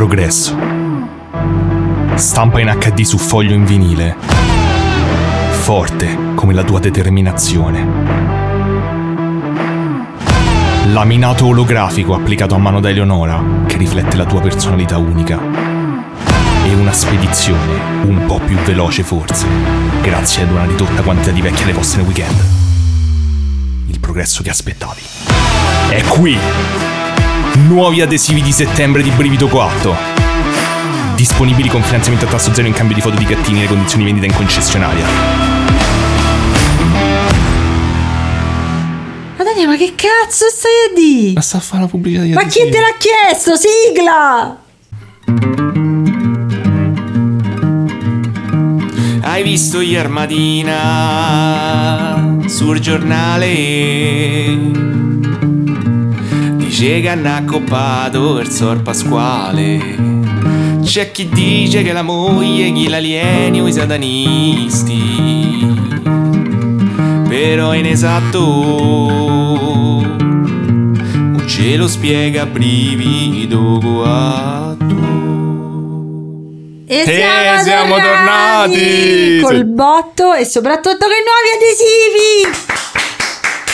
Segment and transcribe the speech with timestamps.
[0.00, 0.56] progresso.
[2.14, 4.16] Stampa in HD su foglio in vinile.
[5.50, 7.86] Forte come la tua determinazione.
[10.86, 15.38] Laminato olografico applicato a mano da Eleonora che riflette la tua personalità unica.
[16.64, 17.74] E una spedizione
[18.04, 19.46] un po' più veloce forse,
[20.00, 22.42] grazie ad una ridotta quantità di vecchie alle poste nel weekend.
[23.88, 25.02] Il progresso che aspettavi.
[25.90, 26.89] È qui!
[27.66, 29.94] Nuovi adesivi di settembre di Brivido Coatto.
[31.14, 34.04] Disponibili con finanziamento a tasso zero in cambio di foto di gattini e le condizioni
[34.04, 35.04] di vendita in concessionaria.
[39.36, 41.32] Ma Daniele, ma che cazzo stai a di?
[41.34, 43.56] Ma sta a fare la pubblicità di Ma chi te l'ha chiesto?
[43.56, 44.56] Sigla!
[49.20, 50.78] Hai visto ieri mattina
[52.46, 54.89] sul giornale?
[56.70, 59.98] Dice che hanno accoppato il sor Pasquale.
[60.84, 65.02] C'è chi dice che la moglie gli l'alieni o i satanisti.
[67.28, 68.38] Però è inesatto.
[71.18, 74.94] Non ce lo spiega brivido guatto.
[76.86, 79.40] E Eh, siamo tornati!
[79.42, 82.79] Col botto e soprattutto con i nuovi adesivi!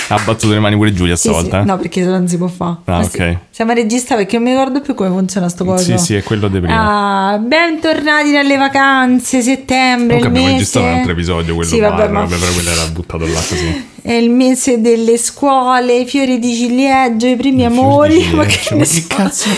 [0.09, 1.29] Ha battuto le mani pure Giulia Sì, sì.
[1.35, 1.61] stavolta.
[1.61, 1.65] eh?
[1.65, 2.77] No, perché non si può fare.
[2.85, 3.39] Ah, ok.
[3.57, 5.83] Siamo a registrare perché non mi ricordo più come funziona sto coso.
[5.83, 7.31] Sì, sì, è quello di prima.
[7.33, 10.59] Ah, bentornati dalle vacanze, settembre, Comunque abbiamo mese...
[10.59, 12.21] registrato un altro episodio, quello Sì, vabbè, padre, ma...
[12.21, 13.95] vabbè, però quello era buttato là così.
[14.03, 18.75] È il mese delle scuole, i fiori di ciliegio, i primi I amori, ma che,
[18.75, 19.48] ma che cazzo?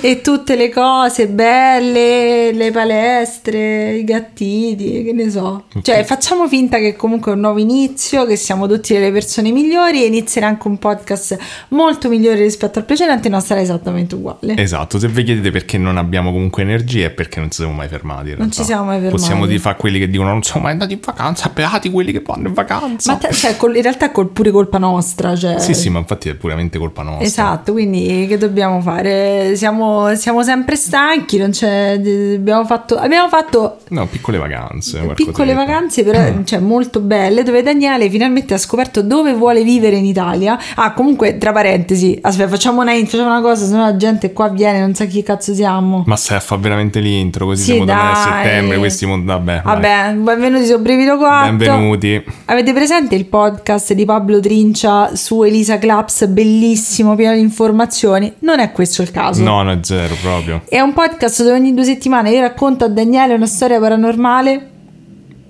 [0.00, 5.64] E tutte le cose belle, le palestre, i gattini, che ne so.
[5.80, 10.02] Cioè, facciamo finta che comunque è un nuovo inizio, che siamo tutti delle persone migliori
[10.02, 11.36] e inizierà anche un podcast
[11.70, 14.56] molto migliore rispetto al precedente, non sarà esattamente uguale.
[14.56, 17.88] Esatto, se vi chiedete perché non abbiamo comunque energia è perché non ci siamo mai
[17.88, 18.34] fermati.
[18.36, 19.16] Non ci siamo mai fermati.
[19.16, 22.22] Possiamo di fare quelli che dicono non siamo mai andati in vacanza, beati quelli che
[22.24, 23.12] vanno in vacanza.
[23.12, 25.58] Ma te- cioè, col- in realtà è col- pure colpa nostra, cioè...
[25.58, 27.24] Sì, sì, ma infatti è puramente colpa nostra.
[27.24, 29.54] Esatto, quindi che dobbiamo fare?
[29.56, 32.00] Siamo, siamo sempre stanchi, non c'è,
[32.34, 35.00] abbiamo fatto, abbiamo fatto No, piccole vacanze.
[35.14, 40.04] piccole vacanze però cioè, molto belle dove Daniele finalmente ha scoperto dove vuole vivere in
[40.04, 40.58] Italia.
[40.74, 44.80] Ah, comunque, tra parentesi, aspetta, facciamo una, facciamo una cosa, sennò la gente qua viene,
[44.80, 46.02] non sa chi cazzo siamo.
[46.06, 48.14] Ma se fa veramente l'intro, così Sì, siamo dai.
[48.16, 49.60] settembre, questi mon- vabbè.
[49.62, 49.74] vai.
[49.74, 51.56] Vabbè, benvenuti su Brivido 4.
[51.56, 52.24] Benvenuti.
[52.46, 58.32] Avete presente il podcast di Pablo Trincia su Elisa Claps, bellissimo, pieno di informazioni?
[58.40, 59.42] Non è questo il caso.
[59.42, 60.62] No, no, è zero proprio.
[60.68, 64.68] È un podcast dove ogni due settimane io racconto a Daniele una storia paranormale.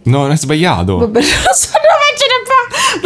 [0.05, 0.99] No, non è sbagliato.
[0.99, 1.69] Vabbè, non so,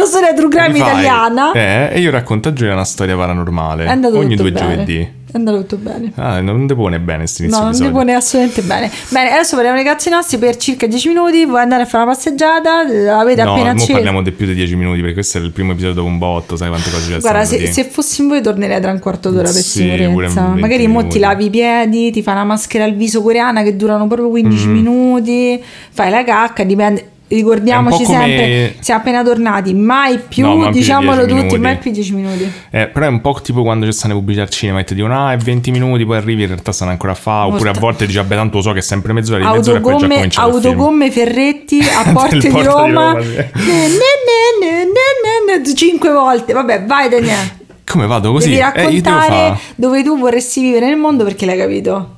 [0.07, 0.17] fa.
[0.17, 1.51] Una storia true crime fai- italiana.
[1.53, 3.87] Eh, e io racconto a Giulia una storia paranormale.
[4.13, 4.73] Ogni due bene.
[4.75, 5.15] giovedì.
[5.29, 6.13] È andato tutto bene.
[6.15, 7.99] Ah, non ti pone bene questo inizio No, non mi episodio.
[7.99, 8.91] pone assolutamente bene.
[9.09, 11.45] Bene, adesso parliamo dei cazzi nostri per circa 10 minuti.
[11.45, 12.79] Vuoi andare a fare una passeggiata?
[13.19, 13.91] Avete No, appena acceso.
[13.91, 16.55] parliamo di più di 10 minuti perché questo è il primo episodio dopo un botto,
[16.55, 19.43] sai quante cose ci Guarda, se, se fossi in voi tornerei tra un quarto d'ora
[19.51, 20.41] per Sì, sicurezza.
[20.43, 23.75] 20 Magari mo ti lavi i piedi, ti fai una maschera al viso coreana che
[23.75, 24.71] durano proprio 15 Mm.
[24.71, 27.09] minuti, fai la cacca, dipende.
[27.29, 31.57] Ricordiamoci come- sempre, siamo appena tornati, mai più, No, ma più di diciamolo 10 tutti,
[31.59, 32.49] mai più 10 minuti.
[32.69, 34.95] Eh, però è un po' tipo quando ci stanno le pubblicità al cinema e ti
[34.95, 37.65] dicono ah è 20 minuti poi arrivi in realtà stanno ancora a fa oppure a
[37.65, 37.79] Molto.
[37.81, 39.97] volte dici vabbè tanto lo so che è sempre mezz'ora di mezz'ora e poi già
[39.97, 43.11] Autogomme, comincia autogomme Ferretti a Porte di di Roma.
[43.11, 43.27] Roma, sì.
[43.27, 43.49] Ne, ne,
[44.61, 46.53] ne, ne, ne, ne, Cinque volte.
[46.53, 47.55] Vabbè, vai Daniele.
[47.85, 48.51] come vado così?
[48.51, 52.15] Devi Eh, raccontare fa- dove tu vorresti vivere nel mondo perché l'hai capito.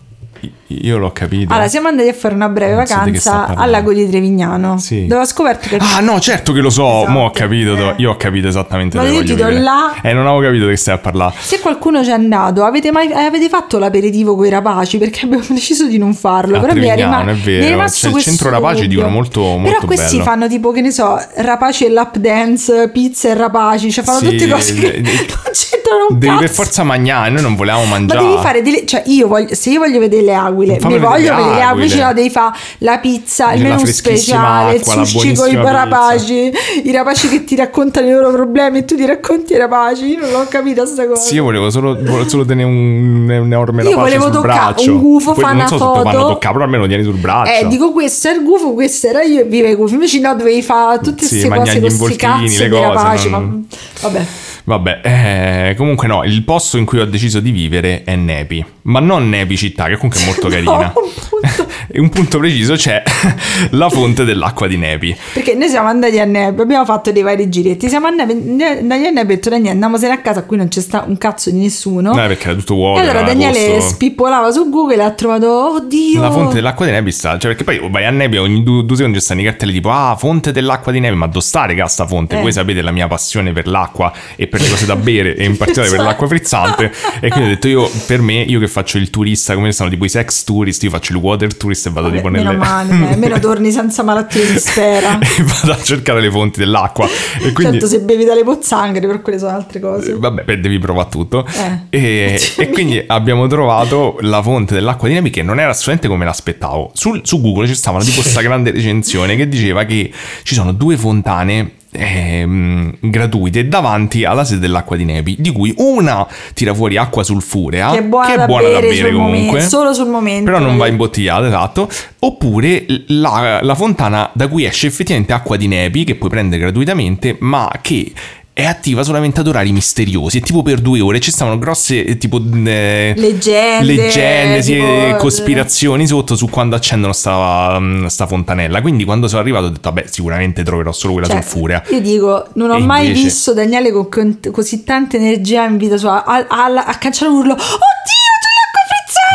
[0.81, 4.07] Io l'ho capito Allora, siamo andati a fare una breve Non vacanza al lago di
[4.07, 4.77] Trevignano.
[4.77, 5.05] Sì.
[5.07, 7.11] Dove ho scoperto che Ah no certo che lo so Esatto.
[7.11, 7.93] Mo ho capito Eh.
[7.97, 9.93] Io ho capito esattamente Ma dove io ti do là.
[10.01, 13.49] Eh non avevo capito che stai a parlare se qualcuno c'è andato, avete mai avete
[13.49, 14.97] fatto l'aperitivo con i rapaci?
[14.97, 16.57] Perché abbiamo deciso di non farlo.
[16.57, 17.65] A però mi è, rima- è mi vero.
[17.65, 18.89] è rimasto C'è il centro rapaci, dubbio.
[18.97, 20.29] dicono molto- Però molto questi bello.
[20.29, 23.91] fanno tipo, che ne so, rapaci e lap dance, pizza e rapaci.
[23.91, 26.39] Cioè fanno Sì, tutte cose che de- non c'entrano un Devi cazzo.
[26.45, 28.85] per forza mangiare Noi non volevamo Ma mangiare devi fare delle.
[28.85, 29.53] Cioè, io voglio.
[29.55, 30.33] Se io voglio vedere le
[30.67, 31.87] aquile, mi voglio vedere le aquile.
[31.89, 36.51] Ce la devi fare la pizza, il menù speciale, acqua, il sushi con i rapaci,
[36.83, 40.05] i rapaci che ti raccontano i loro problemi e tu ti racconti ai rapaci.
[40.05, 41.21] Io non l'ho capita sta cosa.
[41.21, 44.91] Sì, io volevo solo, volevo solo tenere un, un enorme Io rapace volevo sul braccio.
[44.93, 46.33] un gufo, Poi fa non una so se tu fanno foto.
[46.33, 47.65] toccare, però almeno tieni sul braccio.
[47.65, 49.93] Eh, dico questo è il gufo, questo era io e vive i gufi.
[49.93, 53.29] Invece no, dovevi fare tutte Sì, queste cose con gli questi cazzi le cose, rapaci.
[53.29, 53.67] non-
[54.01, 54.25] Ma vabbè.
[54.69, 58.63] Vabbè, eh, comunque no, il posto in cui ho deciso di vivere è Nepi.
[58.83, 60.71] Ma non Nepi città, che comunque è molto carina.
[60.71, 61.67] No, appunto.
[61.87, 63.01] E un punto preciso c'è
[63.71, 65.15] la fonte dell'acqua di Nepi.
[65.33, 69.05] Perché noi siamo andati a Nepi, abbiamo fatto dei vari giretti, siamo andati, a Nepi
[69.05, 72.13] e ho detto Daniele andiamosene a casa, qui non c'è sta un cazzo di nessuno.
[72.13, 72.99] No, perché era tutto vuoto.
[72.99, 73.89] e allora Daniele agosto.
[73.89, 76.21] spippolava su Google e ha trovato, oddio...
[76.21, 78.95] La fonte dell'acqua di Nepi sta, cioè perché poi vai a Nepi ogni due, due
[78.95, 81.87] secondi ci stanno i cartelli tipo ah fonte dell'acqua di Nepi, ma dove sta raga
[81.87, 82.37] sta fonte?
[82.37, 82.41] Eh.
[82.41, 85.57] Voi sapete la mia passione per l'acqua e per le cose da bere e in
[85.57, 89.09] particolare per l'acqua frizzante e quindi ho detto io per me, io che faccio il
[89.09, 92.17] turista come sono tipo i sex tourist, io faccio il water tourist e vado Vabbè,
[92.17, 92.57] tipo meno nelle...
[92.57, 95.19] male, eh, almeno torni senza malattie di sfera.
[95.19, 97.07] e vado a cercare le fonti dell'acqua
[97.39, 100.11] e quindi Certo, se bevi dalle pozzanghere, per quelle sono altre cose.
[100.11, 101.45] Eh, Vabbè, beh, devi provare tutto.
[101.45, 101.97] Eh.
[101.97, 106.25] E, e quindi abbiamo trovato la fonte dell'acqua di Nepi che non era assolutamente come
[106.25, 106.91] l'aspettavo.
[106.93, 110.11] Sul- su Google ci stava tipo questa grande recensione che diceva che
[110.43, 116.27] ci sono due fontane ehm, gratuite davanti alla sede dell'acqua di Nepi, di cui una
[116.53, 119.45] tira fuori acqua sulfurea, Che è buona, da, buona bere da bere comunque.
[119.47, 120.45] momento, solo sul momento.
[120.51, 121.89] Però non va imbottigliata, esatto.
[122.19, 127.37] Oppure la, la fontana da cui esce effettivamente acqua di nepi, che puoi prendere gratuitamente,
[127.39, 128.11] ma che
[128.53, 130.37] è attiva solamente ad orari misteriosi.
[130.37, 134.85] E tipo per due ore ci stavano grosse eh, tipo eh, Leggende, leggende, sì, tipo-
[134.85, 138.81] eh, cospirazioni sotto su quando accendono sta, mm, sta fontanella.
[138.81, 141.83] Quindi quando sono arrivato ho detto, vabbè, sicuramente troverò solo quella Cioè, sulfurea.
[141.91, 145.77] Io dico, non ho E mai invece- visto Daniele con, con così tanta energia in
[145.77, 147.53] vita sua a, a- a cacciare un urlo.
[147.53, 148.18] Oddio!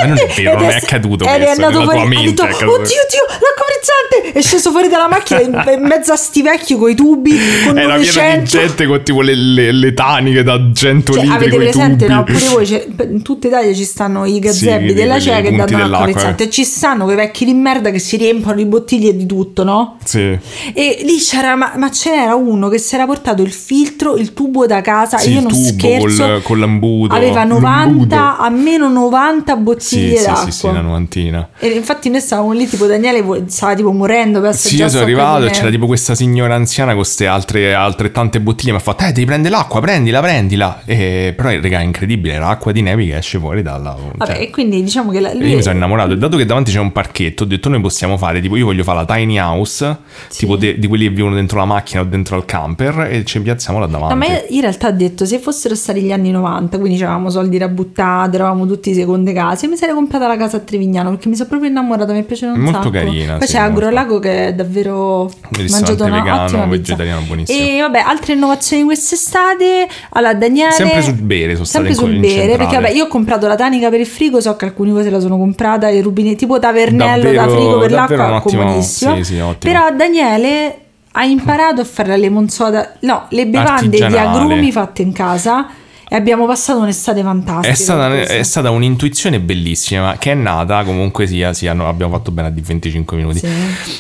[0.03, 2.09] Ma non è vero, non è accaduto ed è questo, andato nella tua fuori, ha
[2.09, 4.39] mente detto, è oddio, oddio, l'acqua frizzante!
[4.39, 7.31] È sceso fuori dalla macchina in, mezzo a sti vecchi coi tubi,
[7.65, 8.45] con Era pieno di 900.
[8.59, 12.13] gente con tipo le, le- le taniche da 100 Cioè, litri avete presente, tubi.
[12.17, 12.25] no?
[12.25, 15.43] Pure voi, c'è- in tutta Italia ci stanno i gazebi Sì, della quelli- CE i
[15.43, 16.47] che danno l'acqua frizzante eh.
[16.47, 19.99] e ci stanno quei vecchi di merda che si riempiono di bottiglie di tutto, no?
[20.05, 20.37] Sì.
[20.75, 24.33] E lì c'era, ma, ma ce n'era uno che si era portato il filtro, il
[24.33, 26.23] tubo da casa, Sì, io non tubo scherzo.
[26.25, 27.15] col- con l'embudo.
[27.15, 28.37] Aveva 90, L'embudo.
[28.39, 30.45] almeno 90 Sì, bottiglie sì, d'acqua.
[30.45, 31.49] sì, sì, una novantina.
[31.59, 35.47] E infatti noi stavamo lì, tipo Daniele stava tipo morendo per Sì, io sono arrivato
[35.47, 38.73] e c'era tipo questa signora anziana con queste altre altrettante bottiglie.
[38.73, 40.83] Mi ha fatto, eh, devi prendere l'acqua, prendila, prendila.
[40.85, 42.35] E, però, raga, è incredibile.
[42.35, 43.97] Era acqua di nevi che esce fuori dalla.
[44.17, 45.49] Vabbè, cioè, e quindi diciamo che la- lui...
[45.49, 48.17] Io mi sono innamorato e dato che davanti c'è un parchetto, ho detto noi possiamo
[48.17, 49.97] fare, tipo io voglio fare la tiny house,
[50.29, 50.41] Sì.
[50.41, 53.41] tipo de- di quelli che vivono dentro la macchina o dentro al camper e ci
[53.41, 54.15] piazziamo là davanti.
[54.15, 57.59] No, ma in realtà ho detto, se fossero stati gli anni 90, quindi avevamo soldi
[57.59, 61.35] da buttare, eravamo tutti seconde case, mi sarei comprata la casa a Trevignano perché mi
[61.37, 62.91] sono proprio innamorata, mi è piaciuta un Molto sacco.
[62.91, 63.61] carina, Poi sì, c'è.
[63.61, 67.67] Agrolago che è davvero ristorante mangiato una vegano, vegetariano buonissimo.
[67.67, 69.89] E vabbè, altre innovazioni quest'estate.
[70.11, 73.47] Allora, Daniele Sempre sul bere, sono Sempre state sul bere, perché vabbè, io ho comprato
[73.47, 76.59] la tanica per il frigo, so che alcune cose la sono comprata, i rubinetti tipo
[76.59, 79.17] tavernello da Davvero- frigo per l'acqua, un ottimo- comodissimo.
[79.17, 79.43] sì, sì.
[79.59, 80.79] Però Daniele
[81.13, 85.67] ha imparato a fare la lemon soda, no, le bevande di agrumi fatte in casa
[86.15, 87.69] e abbiamo passato un'estate fantastica.
[87.69, 92.31] È stata, è stata un'intuizione bellissima che è nata comunque sia, sia no, abbiamo fatto
[92.31, 93.49] bene a di 25 minuti Sì.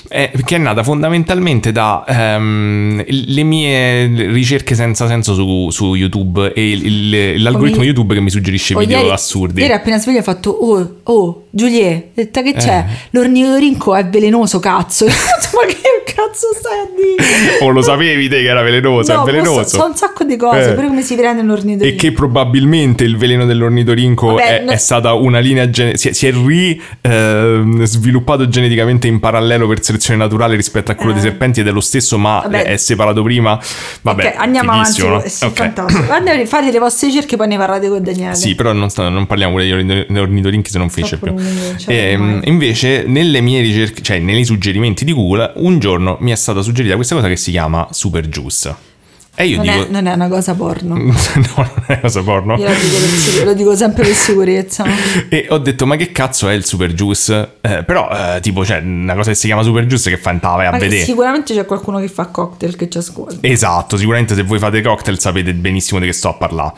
[0.08, 6.52] Eh, che è nata fondamentalmente da ehm, le mie ricerche senza senso su, su YouTube
[6.52, 10.20] e il- il- l'algoritmo Come- YouTube che mi suggerisce video ieri- assurdi Ieri appena sveglio
[10.20, 12.78] ho fatto Oh, oh, Giuliet, ho detto che c'è?
[12.78, 12.84] Eh.
[13.10, 15.04] L'ornitorinco è velenoso, cazzo.
[15.54, 17.58] Ma che cazzo stai a dire?
[17.64, 20.70] o lo sapevi te che era velenoso No, è velenoso so, un sacco di cose,
[20.70, 20.74] Eh.
[20.74, 21.84] pure come si prende un ornitorinco.
[21.84, 26.08] e che probabilmente il veleno dell'ornitorinco Vabbè, è, no- è stata una linea gene- si
[26.08, 31.12] è, si è ri ehm, sviluppato geneticamente in parallelo per selezione naturale rispetto a quello
[31.12, 31.14] Eh.
[31.14, 32.64] dei serpenti ed è lo stesso ma Vabbè.
[32.64, 33.58] è separato prima
[34.02, 35.06] vabbè Ok, andiamo avanti.
[35.06, 35.22] no?
[35.22, 35.52] eh, Sì, Ok.
[35.56, 36.02] fantastico.
[36.06, 38.34] Guarda, fate le vostre ricerche, poi ne parlate con Daniele.
[38.34, 41.34] Sì, però non, sta- non parliamo degli orni- ornitorinchi se non finisce più.
[41.76, 46.36] Cioè, Ehm, invece, nelle mie ricerche, cioè nei suggerimenti di Google, un giorno mi è
[46.36, 48.92] stata suggerita questa cosa che si chiama Super Juice.
[49.36, 49.86] E io non, dico.
[49.86, 50.94] è, non è una cosa porno.
[50.94, 51.12] no,
[51.56, 52.56] non è cosa porno.
[52.56, 54.84] Io lo dico, lo dico sempre per sicurezza.
[55.28, 57.56] E ho detto, ma che cazzo è il Super Juice?
[57.60, 60.38] Eh, però, eh, tipo, c'è una cosa che si chiama Super Juice che fa in
[60.40, 61.02] vai a vedere.
[61.02, 63.38] sicuramente c'è qualcuno che fa cocktail che ci ascolta.
[63.40, 66.72] Esatto, sicuramente se voi fate cocktail sapete benissimo di che sto a parlare.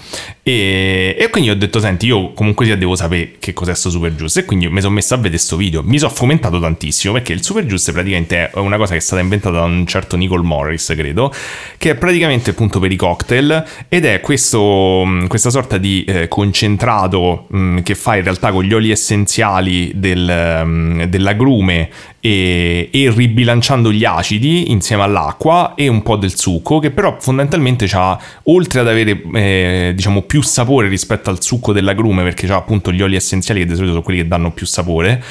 [0.48, 4.12] E, e quindi ho detto, senti, io comunque sia devo sapere che cos'è sto Super
[4.12, 4.38] Juice.
[4.38, 5.82] E quindi mi sono messo a vedere sto video.
[5.82, 9.20] Mi sono fomentato tantissimo perché il Super Juice praticamente è una cosa che è stata
[9.20, 11.34] inventata da un certo Nicole Morris, credo,
[11.78, 16.28] che è praticamente appunto per i cocktail ed è questo, mh, questa sorta di eh,
[16.28, 21.90] concentrato mh, che fa in realtà con gli oli essenziali del, mh, dell'agrume
[22.26, 27.88] e, e ribilanciando gli acidi insieme all'acqua e un po' del succo che però fondamentalmente
[27.92, 32.90] ha oltre ad avere eh, diciamo più sapore rispetto al succo dell'agrume perché ha appunto
[32.90, 35.22] gli oli essenziali che di solito sono quelli che danno più sapore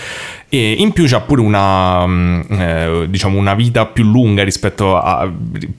[0.57, 5.31] E in più c'ha pure una, mm, eh, diciamo, una vita più lunga rispetto a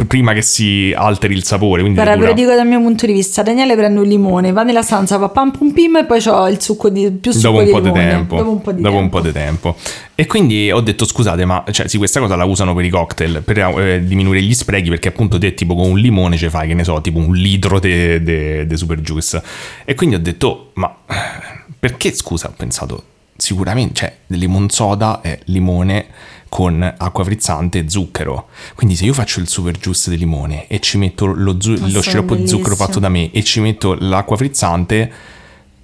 [0.06, 1.82] prima che si alteri il sapore.
[1.82, 3.42] Guarda, ve lo dico dal mio punto di vista.
[3.42, 6.60] Daniele prende un limone, va nella stanza, fa pam pum pim e poi c'ho il
[6.60, 8.08] succo di più succo dopo un di po' di limone.
[8.08, 8.36] tempo.
[8.36, 9.16] Dopo un po' di Dopo tempo.
[9.16, 9.76] un po' di tempo.
[10.14, 13.42] E quindi ho detto scusate, ma cioè, sì, questa cosa la usano per i cocktail,
[13.44, 16.74] per eh, diminuire gli sprechi, perché appunto te tipo con un limone ci fai, che
[16.74, 19.42] ne so, tipo un litro di super juice.
[19.84, 20.94] E quindi ho detto, "Oh, ma
[21.78, 23.02] perché scusa, ho pensato,
[23.36, 26.06] sicuramente, cioè, limon soda è limone
[26.48, 28.48] con acqua frizzante e zucchero.
[28.74, 32.00] Quindi se io faccio il super juice di limone e ci metto lo, zu- lo
[32.00, 35.12] sciroppo di zucchero fatto da me e ci metto l'acqua frizzante,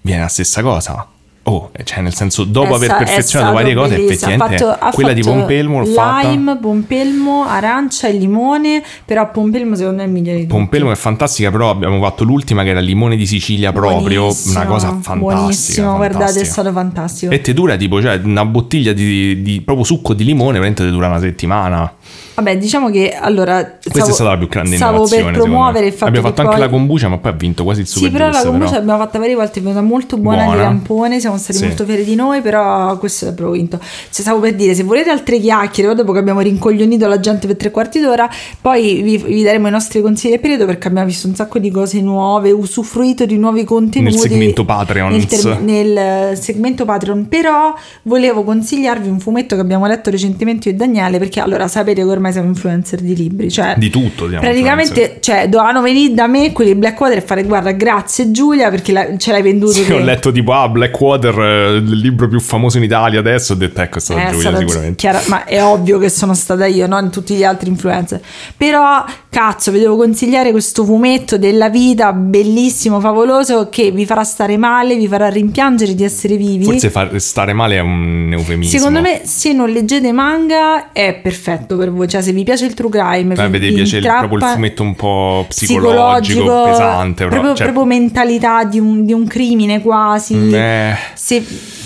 [0.00, 1.06] viene la stessa cosa.
[1.44, 3.94] Oh, cioè nel senso, dopo È aver perfezionato varie cose.
[3.96, 6.28] Ha effettivamente fatto- ha quella di Pompelmo l'ho fatta.
[6.28, 10.54] Lime, pompelmo, arancia e limone, però pompelmo secondo me è il migliore di tutti.
[10.54, 14.68] Pompelmo è fantastica, però abbiamo fatto l'ultima che era limone di Sicilia proprio, Buonissimo, una
[14.68, 15.16] cosa fantastica.
[15.16, 16.52] Buonissimo, guardate, è fantastica.
[16.52, 17.32] stato fantastico.
[17.32, 20.90] E te dura tipo, cioè una bottiglia di, di proprio succo di limone, veramente ti
[20.90, 21.92] dura una settimana.
[22.34, 25.24] Vabbè, diciamo che allora Questa è stata la più grande stavo innovazione.
[25.24, 27.80] per promuovere il fatto Abbiamo fatto anche poi- la kombucha, ma poi ha vinto quasi
[27.80, 30.44] il super Sì, però la juice, kombucha l'abbiamo fatta varie volte, è venuta molto buona,
[30.44, 30.56] Buona.
[30.58, 31.64] di lampone, siamo stati Sì.
[31.66, 33.78] molto fieri di noi, però questo è proprio vinto.
[33.78, 37.56] Cioè, stavo per dire, se volete altre chiacchiere, dopo che abbiamo rincoglionito la gente per
[37.56, 38.28] tre quarti d'ora,
[38.60, 41.70] poi vi, vi daremo i nostri consigli del periodo perché abbiamo visto un sacco di
[41.70, 44.14] cose nuove, usufruito di nuovi contenuti.
[44.14, 45.10] Nel segmento Patreon.
[45.12, 45.96] Nel, term- nel,
[46.32, 47.74] eh, segmento Patreon, però
[48.04, 52.08] volevo consigliarvi un fumetto che abbiamo letto recentemente io e Daniele, perché allora sapete che
[52.08, 56.72] ormai siamo influencer di libri, cioè Di tutto, Praticamente, cioè, dovevano venire da me quelli
[56.74, 59.94] di Blackwater e fare guarda, grazie Giulia perché la- ce l'hai venduto Sì, te.
[59.94, 63.80] ho letto tipo, ah, Blackwater, eh, il libro più famoso in Italia adesso, ho detto,
[63.80, 64.96] ecco, è stata Eh, Giulia stata sicuramente.
[64.96, 68.20] chiara- ma è ovvio che sono stata io, non tutti gli altri influencer.
[68.56, 74.56] Però, cazzo, vi devo consigliare questo fumetto della vita bellissimo, favoloso, che vi farà stare
[74.56, 76.64] male, vi farà rimpiangere di essere vivi.
[76.64, 78.76] Forse far stare male è un eufemismo.
[78.78, 82.08] Secondo me, se non leggete manga, è perfetto per voi.
[82.12, 84.94] Cioè, se vi piace il true crime, Beh, vi- piace il- proprio il fumetto un
[84.94, 87.24] po' psicologico, pesante.
[87.24, 90.52] però, proprio, cioè, proprio mentalità di un, di un crimine quasi.
[90.52, 91.42] eh, Se,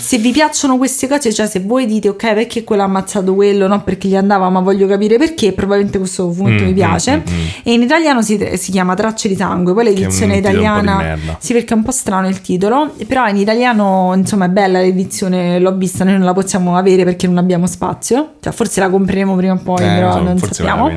[0.07, 3.67] se vi piacciono queste cose, cioè se voi dite ok, perché quello ha ammazzato quello,
[3.67, 7.17] no perché gli andava, ma voglio capire perché, probabilmente questo fumetto Mm, mi piace.
[7.17, 7.45] mm, mm, mm.
[7.63, 11.17] E in italiano si, si chiama Tracce di sangue, poi l'edizione italiana.
[11.39, 15.59] Sì, perché è un po' strano il titolo, però in italiano insomma è bella l'edizione,
[15.59, 19.35] l'ho vista, noi non la possiamo avere perché non abbiamo spazio, cioè forse la compreremo
[19.35, 20.89] prima o poi, Eh, però so, non sappiamo.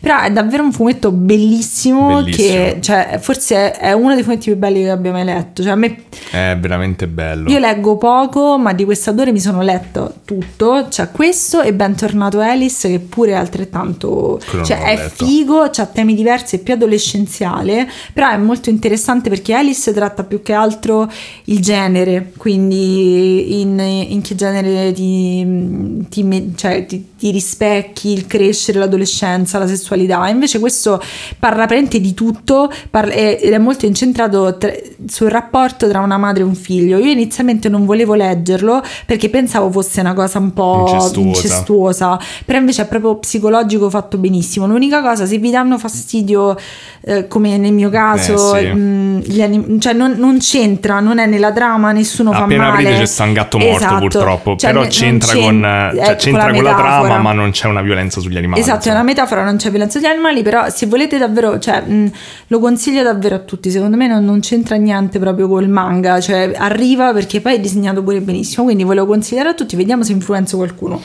[0.00, 2.54] Però è davvero un fumetto bellissimo, Bellissimo.
[2.54, 5.62] che cioè, forse è uno dei fumetti più belli che abbia mai letto.
[5.62, 5.96] Cioè, a me
[6.32, 7.48] è veramente bello.
[7.48, 10.86] io leggo poco, ma di quest'autore mi sono letto tutto.
[10.88, 14.40] C'è questo e Bentornato Alice, che pure è altrettanto.
[14.48, 15.24] Quello cioè, è letto.
[15.24, 17.88] figo, ha temi diversi, è più adolescenziale.
[18.12, 21.10] Però è molto interessante perché Alice tratta più che altro
[21.44, 22.32] il genere.
[22.36, 29.66] Quindi, in, in che genere ti, ti cioè, ti- ti rispecchi il crescere, l'adolescenza, la
[29.66, 30.28] sessualità.
[30.28, 31.00] Invece, questo
[31.38, 34.72] parla praticamente di tutto parla- è- ed è molto incentrato tra-
[35.06, 36.98] sul rapporto tra una madre e un figlio.
[36.98, 38.14] Io inizialmente non volevo
[38.46, 41.20] leggerlo perché pensavo fosse una cosa un po' Incestuosa.
[41.28, 44.66] incestuosa, però invece è proprio psicologico fatto benissimo.
[44.66, 46.56] L'unica cosa, se vi danno fastidio,
[47.02, 48.66] eh, come nel mio caso, Eh, sì.
[48.72, 52.82] mh, gli anim- cioè non, non c'entra, non è nella trama, nessuno Appena fa male.
[52.84, 53.98] aprite c'è sta un gatto morto Esatto.
[54.00, 57.32] purtroppo, Cioè, però ne- c'entra, non con, c'en- cioè, ecco, c'entra con la trama, ma
[57.32, 58.60] non c'è una violenza sugli animali.
[58.60, 58.96] Esatto, è insomma.
[58.96, 62.10] una metafora, non c'è violenza sugli animali, però se volete davvero, cioè, mh,
[62.48, 66.52] lo consiglio davvero a tutti, secondo me non, non c'entra niente proprio col manga, cioè
[66.56, 70.56] arriva perché poi è disegnato pure benissimo, quindi volevo consigliare a tutti, vediamo se influenza
[70.56, 71.00] qualcuno.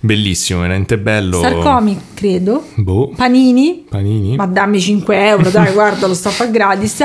[0.00, 1.38] Bellissimo, veramente bello.
[1.38, 3.12] Star Comic, credo, Boh.
[3.14, 4.36] Panini, Panini.
[4.36, 7.04] ma dammi 5 euro, dai, guarda, lo sto a fare gratis.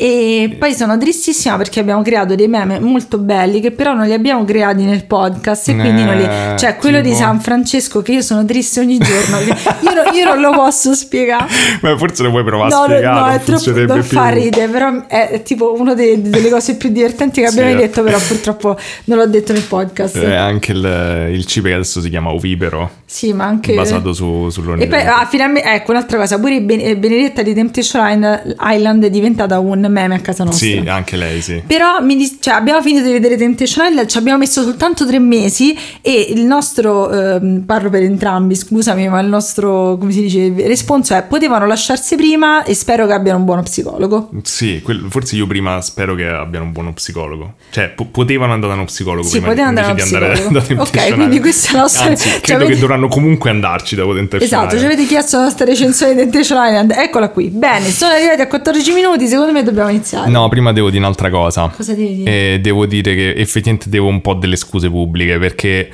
[0.00, 4.12] E poi sono tristissima perché abbiamo creato dei meme molto belli che però non li
[4.12, 6.22] abbiamo creati nel podcast e quindi non li...
[6.22, 10.14] Eh, Cioè quello di tipo- San Francesco che io sono triste ogni giorno, io, non-
[10.14, 11.46] io non lo posso spiegare.
[11.82, 13.14] Ma forse lo vuoi provare No, a no, spiegare?
[13.18, 16.90] no, non è troppo non fa ridere, però è, tipo una delle, delle cose più
[16.90, 17.58] divertenti che Sì.
[17.58, 18.76] abbiamo detto, però purtroppo
[19.06, 20.14] non l'ho detto nel podcast.
[20.16, 23.74] Eh, anche il, il cibo che adesso si chiama Ovipero, Sì, ma anche...
[23.74, 24.86] basato su, E sull'onore.
[24.86, 29.86] poi ah, finalmente, ecco un'altra cosa, pure Ben- Benedetta di Temptation Island è diventata un
[29.88, 30.66] meme a casa nostra.
[30.66, 31.62] Sì, anche lei, sì.
[31.66, 35.18] Però mi dis- cioè, abbiamo finito di vedere Temptation Island, ci abbiamo messo soltanto tre
[35.18, 40.52] mesi e il nostro, ehm, parlo per entrambi, scusami, ma il nostro, come si dice,
[40.66, 44.30] responso è potevano lasciarsi prima e spero che abbiano un buono psicologo.
[44.42, 47.54] Sì, quel- forse io prima spero che abbiano un buono psicologo.
[47.70, 50.58] Cioè, po- potevano andare da uno psicologo Sì, prima potevano andare da uno andare psicologo.
[50.68, 53.94] Temptation Ok, quindi questa è la nostra- Anzi, cioè, credo avete- che dovranno comunque andarci
[53.94, 54.92] dopo Temptation Esatto, ci Island.
[54.92, 57.48] avete chiesto la nostra recensione di Temptation Island, eccola qui.
[57.48, 60.30] Bene, sono arrivati a 14 minuti, secondo me dobbiamo iniziare.
[60.30, 61.70] No, prima devo dire un'altra cosa.
[61.74, 62.54] Cosa devi dire?
[62.54, 65.90] E devo dire che effettivamente devo un po' delle scuse pubbliche perché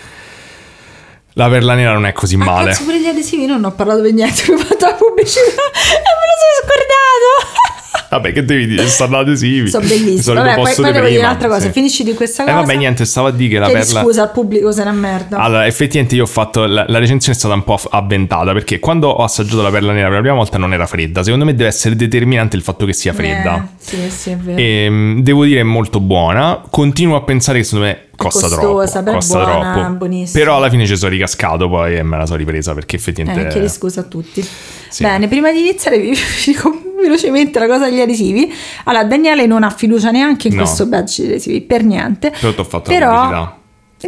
[1.35, 2.69] La perla nera non è così Ah, male.
[2.71, 6.27] cazzo, pure gli adesivi non ho parlato per niente, ho fatto la pubblicità e me
[6.31, 7.74] lo sono scordato.
[8.15, 8.87] Vabbè, che devi dire?
[8.87, 9.69] Stanno adesivi.
[9.69, 10.37] Sono bellissimi.
[10.37, 11.67] Vabbè, poi, poi devo dire un'altra cosa.
[11.67, 11.71] sì.
[11.73, 12.59] Finisci di questa Eh cosa.
[12.61, 14.01] vabbè, niente, stavo a dire che la Chiedi perla...
[14.03, 15.39] scusa al pubblico se è una merda.
[15.39, 19.09] Allora, effettivamente io ho fatto la, la recensione è stata un po' avventata perché quando
[19.09, 21.23] ho assaggiato la perla nera per la prima volta non era fredda.
[21.23, 23.57] Secondo me deve essere determinante il fatto che sia fredda.
[23.57, 24.59] Eh, sì, sì, è vero.
[24.59, 26.63] E devo dire è molto buona.
[26.71, 29.03] Continuo a pensare che secondo me costa costosa, troppo.
[29.05, 29.93] però Costa buona, troppo.
[29.95, 30.39] buonissima.
[30.39, 33.49] Però alla fine ci sono ricascato poi e me la sono ripresa perché Eh, effettivamente.
[33.49, 34.47] chiedo scusa a tutti.
[34.95, 35.03] Sì.
[35.03, 36.17] Bene, prima di iniziare vi vi
[36.53, 38.53] dico velocemente la cosa degli adesivi.
[38.85, 40.63] Allora, Daniele non ha fiducia neanche in No.
[40.63, 42.31] questo badge di adesivi, per niente.
[42.31, 43.59] Però ti ho fatto Però- la pubblicità.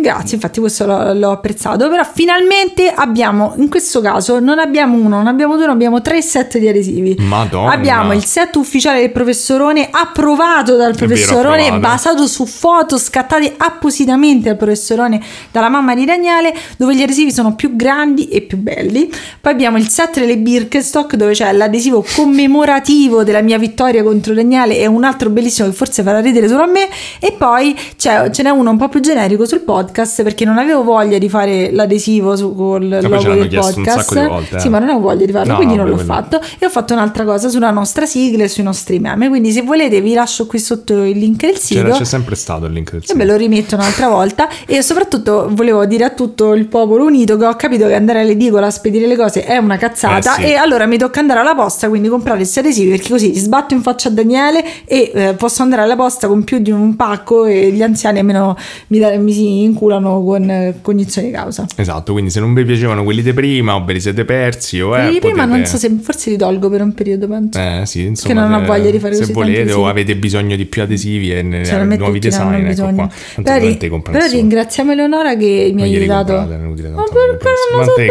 [0.01, 5.17] Grazie, infatti questo l'ho, l'ho apprezzato, però finalmente abbiamo, in questo caso non abbiamo uno,
[5.17, 7.17] non abbiamo due, non abbiamo tre set di adesivi.
[7.19, 7.73] Madonna.
[7.73, 11.81] Abbiamo il set ufficiale del professorone approvato dal vero, professorone, approvato.
[11.81, 17.55] basato su foto scattate appositamente dal professorone dalla mamma di Daniele, dove gli adesivi sono
[17.55, 19.11] più grandi e più belli.
[19.41, 24.79] Poi abbiamo il set delle Birkenstock, dove c'è l'adesivo commemorativo della mia vittoria contro Daniele
[24.79, 26.89] e un altro bellissimo che forse farà ridere solo a me.
[27.19, 29.85] E poi c'è, ce n'è uno un po' più generico sul podcast,
[30.23, 34.29] perché non avevo voglia di fare l'adesivo su, col ce logo del podcast.
[34.29, 34.61] volte, eh.
[34.61, 36.41] Sì, ma non avevo voglia di farlo, No, quindi no, non l'ho quello- fatto.
[36.59, 39.29] E ho fatto un'altra cosa sulla nostra sigla e sui nostri meme.
[39.29, 41.83] Quindi, se volete, vi lascio qui sotto il link del sito.
[41.83, 43.17] C'era- c'è sempre stato il link del E sito.
[43.17, 44.49] me lo rimetto un'altra volta.
[44.67, 48.67] E soprattutto volevo dire a tutto il popolo unito che ho capito che andare all'edicola
[48.67, 50.37] a spedire le cose è una cazzata.
[50.37, 50.51] Eh sì.
[50.53, 53.83] E allora mi tocca andare alla posta, quindi comprare questi adesivi perché così sbatto in
[53.83, 57.71] faccia a Daniele e eh, posso andare alla posta con più di un pacco e
[57.71, 58.57] gli anziani almeno
[58.89, 61.67] mi, da- mi si inculano con eh, cognizione di causa.
[61.77, 64.95] Esatto, quindi se non vi piacevano quelli di prima o ve li siete persi o
[64.97, 67.59] eh, Quelli di prima potete- non so se forse li tolgo per un periodo, penso.
[67.59, 69.87] Eh sì, insomma, Che non ho se- voglia di fare se così volete tanti o
[69.89, 73.09] avete bisogno di più adesivi e ne, Solamente nuovi design, ecco qua.
[73.43, 76.35] Però, ri- però ringraziamo Eleonora che mi ha aiutato.
[76.35, 77.43] comprate, inutile, Ma tanto perché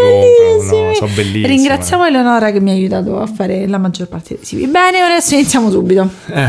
[0.01, 1.41] non non sono sono bellissimi.
[1.41, 1.47] No.
[1.47, 4.67] Ringraziamo Eleonora che mi ha aiutato a fare la maggior parte dei adesivi.
[4.67, 6.09] Bene, adesso iniziamo subito.
[6.33, 6.47] Eh,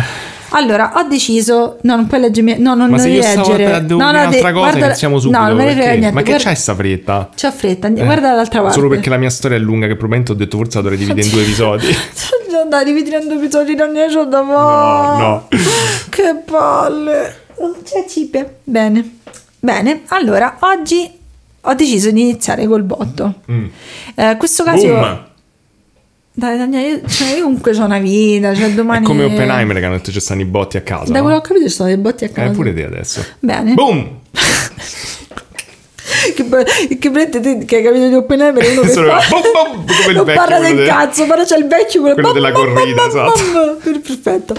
[0.50, 1.78] Allora, ho deciso.
[1.82, 2.56] No, non puoi leggermi.
[2.58, 3.84] No, non ma se io stavo leggere.
[3.84, 5.38] devo no, no, un'altra de- cosa guarda- iniziamo subito.
[5.38, 6.10] No, non me ne frega niente.
[6.12, 7.28] Ma che guarda- c'hai sta fretta?
[7.40, 7.88] C'ho fretta.
[7.88, 8.74] Eh, Guarda dall'altra parte.
[8.74, 11.26] Solo perché la mia storia è lunga che probabilmente ho detto forse la dovrei dividere
[11.26, 11.86] in due episodi.
[12.12, 15.48] Sono andati dividendo episodi non ne ho da No, no.
[16.08, 17.36] Che palle.
[17.56, 18.58] Oh, C'è cipe.
[18.64, 19.18] Bene.
[19.58, 21.10] Bene, allora oggi
[21.68, 23.34] ho deciso di iniziare col botto.
[23.50, 23.66] Mm.
[24.14, 24.86] Eh, questo caso.
[24.86, 25.24] Boom!
[26.38, 29.06] Dai, Daniele, io, cioè, io comunque ho una vita, cioè È domani.
[29.06, 31.10] come Oppenheimer che hanno detto ci stanno i botti a casa.
[31.10, 31.24] Da no?
[31.24, 32.50] quello che ho capito ci sono dei botti a casa.
[32.50, 33.24] Eh, pure te adesso.
[33.38, 33.72] Bene.
[33.72, 34.18] Boom!
[36.34, 39.36] Che, che, prende che hai capito di Oppenheimer è uno che Solo fa...
[39.36, 42.52] come il non parla del de- cazzo, però c'è il vecchio quello, quello bam, della
[42.52, 43.76] corrida, esatto.
[43.82, 44.54] perfetto.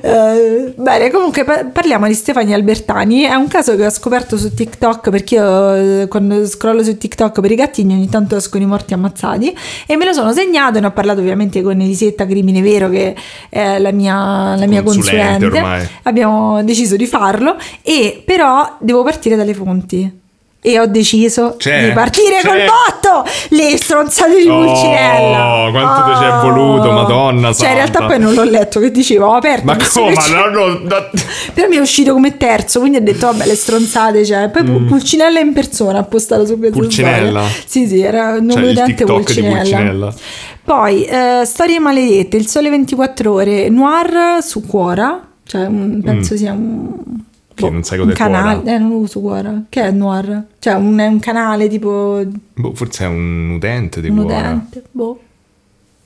[0.00, 3.22] Eh, bene comunque pa- parliamo di Stefania Albertani.
[3.22, 7.40] È un caso che ho scoperto su TikTok perché io eh, quando scrollo su TikTok
[7.40, 9.56] per i gattini ogni tanto escono i morti ammazzati.
[9.86, 13.14] E me lo sono segnato e ne ho parlato ovviamente con Elisetta Crimine Vero che
[13.48, 15.90] è la mia, la mia Consulente consulente.
[16.04, 17.56] abbiamo deciso di farlo.
[17.82, 20.26] E però devo partire dalle fonti
[20.60, 22.48] e ho deciso C'è, di partire c'è.
[22.48, 27.74] col botto le stronzate di Oh, Pulcinella quanto ti ci è voluto, Madonna cioè in
[27.74, 28.14] realtà santa.
[28.14, 30.14] poi non l'ho letto che dicevo ho aperto Ma come?
[30.30, 31.08] no, no, no.
[31.54, 35.38] però mi è uscito come terzo quindi ho detto vabbè le stronzate cioè poi Pulcinella
[35.38, 36.80] in persona ha postato su questa Mm.
[36.80, 37.42] Pulcinella?
[37.66, 39.56] sì sì era il nome Cioè utente TikTok di Pulcinella.
[39.60, 40.14] Pulcinella.
[40.64, 46.50] poi eh, storie maledette il sole 24 ore noir su Quora cioè un- penso sia
[46.52, 46.92] un
[47.66, 48.30] Che non sai un cos'è Quora?
[48.42, 52.22] canale eh non lo uso Quora che è noir cioè un, è un canale tipo
[52.54, 54.36] Boh, forse è un utente di un Quora.
[54.50, 55.20] utente boh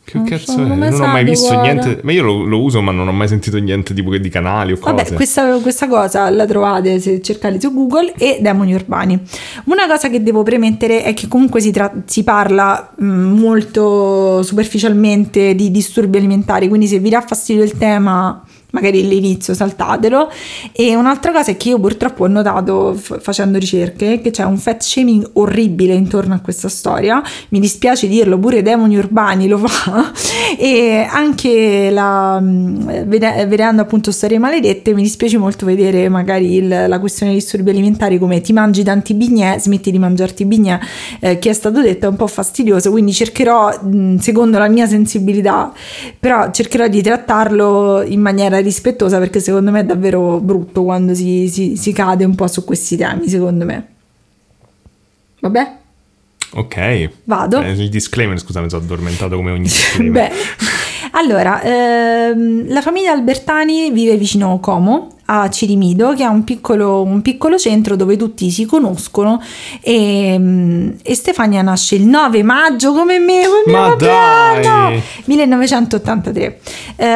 [0.05, 0.67] Che Non cazzo so, è?
[0.67, 1.63] non Non ho mai visto Quora.
[1.63, 2.01] niente.
[2.03, 4.79] Ma io lo, lo uso, ma non ho mai sentito niente tipo di canali o
[4.79, 4.95] cose.
[4.97, 9.17] Vabbè, questa, questa cosa la trovate se cercate su Google e demoni urbani.
[9.67, 15.55] Una cosa che devo premettere è che comunque si, tra- si parla mh, molto superficialmente
[15.55, 20.31] di disturbi alimentari, quindi se vi dà fastidio il tema magari all'inizio saltatelo.
[20.73, 24.59] E un'altra cosa è che io purtroppo ho notato f- facendo ricerche che c'è un
[24.59, 27.23] fat shaming orribile intorno a questa storia.
[27.51, 30.11] Mi dispiace dirlo pure Demoni Urbani lo fa.
[30.59, 36.85] E anche la, mh, vede- vedendo appunto storie maledette mi dispiace molto vedere magari il-
[36.89, 40.79] la questione dei disturbi alimentari come ti mangi tanti bignè smetti di mangiarti bignè.
[41.21, 44.87] Eh, che è stato detto è un po' fastidioso quindi cercherò mh, secondo la mia
[44.87, 45.73] sensibilità
[46.19, 51.49] però cercherò di trattarlo in maniera rispettosa perché secondo me è davvero brutto quando si,
[51.49, 53.87] si- si cade un po' su questi temi secondo me
[55.41, 55.81] vabbè
[56.55, 57.09] Ok.
[57.25, 57.63] Vado?
[57.63, 60.13] Eh, il disclaimer, scusa, mi sono addormentato come ogni disclaimer.
[60.29, 60.35] Beh,
[61.13, 67.23] allora, ehm, la famiglia Albertani vive vicino Como, a Cirimido, che è un piccolo, un
[67.23, 69.41] piccolo centro dove tutti si conoscono
[69.81, 74.63] e, mm, e Stefania nasce il 9 maggio come me, come Ma dai!
[74.63, 75.01] compleanno!
[75.25, 76.61] 1983.
[76.97, 77.07] Eh,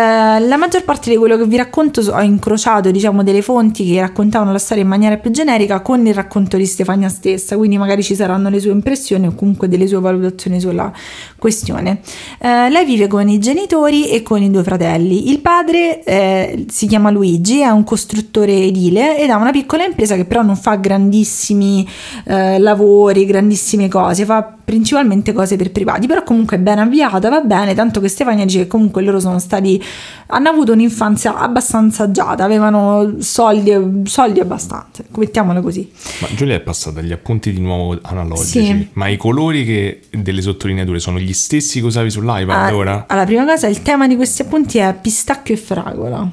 [0.41, 4.51] la maggior parte di quello che vi racconto ho incrociato diciamo delle fonti che raccontavano
[4.51, 8.15] la storia in maniera più generica con il racconto di Stefania stessa, quindi magari ci
[8.15, 10.91] saranno le sue impressioni o comunque delle sue valutazioni sulla
[11.37, 12.01] questione.
[12.39, 15.31] Eh, lei vive con i genitori e con i due fratelli.
[15.31, 20.15] Il padre eh, si chiama Luigi, è un costruttore edile ed ha una piccola impresa
[20.17, 21.87] che però non fa grandissimi
[22.25, 27.41] eh, lavori, grandissime cose, fa principalmente cose per privati, però comunque è ben avviata, va
[27.41, 29.81] bene, tanto che Stefania dice che comunque loro sono stati,
[30.27, 35.89] hanno avuto un'infanzia abbastanza agiata, avevano soldi, soldi abbastanza, mettiamola così.
[36.21, 38.65] Ma Giulia è passata agli appunti di nuovo analogici.
[38.65, 38.89] Sì.
[38.95, 43.05] Ma i colori che delle sottolineature sono gli stessi che usavi sull'iPad Ah, ora?
[43.07, 46.29] Alla prima cosa il tema di questi appunti è pistacchio e fragola.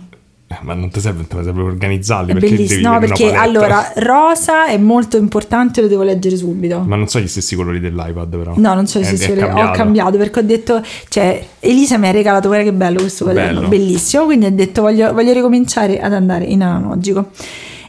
[0.53, 4.67] Eh, Ma non ti serve, te serve organizzarli È perché bellissimo, no, perché allora rosa
[4.67, 6.79] è molto importante, lo devo leggere subito.
[6.85, 8.53] Ma non so gli stessi colori dell'iPad però.
[8.55, 9.71] No, non so È- se è si ho cambiato.
[9.77, 13.69] cambiato perché ho detto, cioè, Elisa mi ha regalato, guarda che bello questo quaderno, Bello.
[13.69, 17.29] bellissimo, quindi ho detto voglio, voglio ricominciare ad andare in analogico.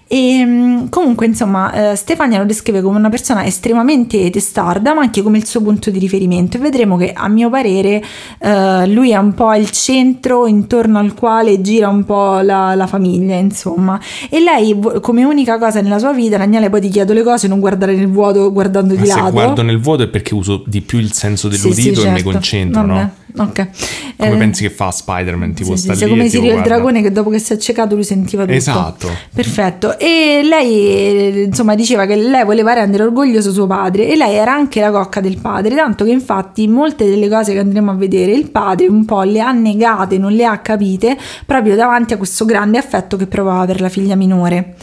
[0.06, 5.22] E mm, comunque, insomma, eh, Stefania lo descrive come una persona estremamente testarda, ma anche
[5.22, 6.56] come il suo punto di riferimento.
[6.56, 8.02] E vedremo che, a mio parere,
[8.38, 12.86] eh, lui è un po' il centro intorno al quale gira un po' la, la
[12.86, 13.98] famiglia, insomma.
[14.28, 17.60] E lei, come unica cosa nella sua vita, Daniele, poi ti chiedo le cose, non
[17.60, 19.30] guardare nel vuoto guardando Ma di se lato.
[19.32, 22.16] guardo nel vuoto è perché uso di più il senso Sì, dell'udito sì, e mi
[22.16, 22.30] certo.
[22.30, 23.12] concentro, Vabbè, no?
[23.36, 23.68] Ok.
[24.16, 25.54] Come Eh, pensi che fa Spider-Man?
[25.54, 27.96] Tipo sì, sta sì, lì come Sirio il dragone che dopo che si è accecato
[27.96, 28.54] lui sentiva tutto.
[28.54, 29.10] Esatto.
[29.34, 29.98] Perfetto.
[29.98, 34.52] E lei eh, insomma diceva che lei voleva rendere orgoglioso suo padre e lei era
[34.52, 38.32] anche la cocca del padre, tanto che infatti molte delle cose che andremo a vedere
[38.32, 42.44] il padre un po' le ha negate, non le ha capite proprio davanti a questo
[42.44, 44.74] grande affetto che provava per la figlia minore.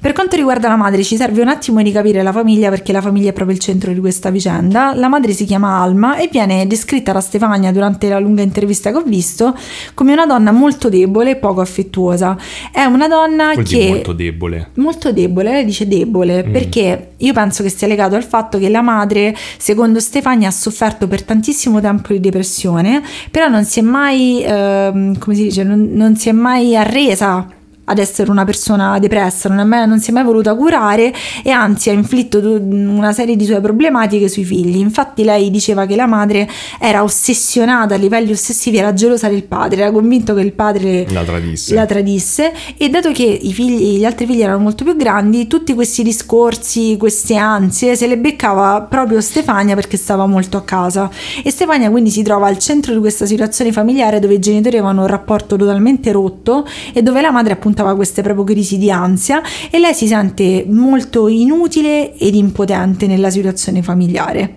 [0.00, 3.00] Per quanto riguarda la madre, ci serve un attimo di capire la famiglia perché la
[3.00, 4.94] famiglia è proprio il centro di questa vicenda.
[4.94, 8.96] La madre si chiama Alma e viene descritta da Stefania durante la lunga intervista che
[8.98, 9.56] ho visto
[9.94, 12.36] come una donna molto debole e poco affettuosa.
[12.70, 14.70] È una donna Vuol che molto debole.
[14.74, 16.52] molto debole, lei dice debole, Mm.
[16.52, 21.08] perché io penso che sia legato al fatto che la madre, secondo Stefania, ha sofferto
[21.08, 25.90] per tantissimo tempo di depressione, però non si è mai, ehm, come si dice, non,
[25.92, 27.46] non si è mai arresa
[27.88, 31.90] ad essere una persona depressa, non, mai- non si è mai voluta curare e anzi
[31.90, 34.76] ha inflitto una serie di sue problematiche sui figli.
[34.76, 36.48] Infatti lei diceva che la madre
[36.78, 41.24] era ossessionata a livelli ossessivi, era gelosa del padre, era convinto che il padre La
[41.24, 41.74] tradisse.
[41.74, 45.72] la tradisse e dato che i figli, gli altri figli erano molto più grandi, tutti
[45.74, 51.10] questi discorsi, queste ansie se le beccava proprio Stefania perché stava molto a casa
[51.42, 55.02] e Stefania quindi si trova al centro di questa situazione familiare dove i genitori avevano
[55.02, 59.78] un rapporto totalmente rotto e dove la madre appuntava queste proprio crisi di ansia e
[59.78, 64.54] lei si sente molto inutile ed impotente nella situazione familiare.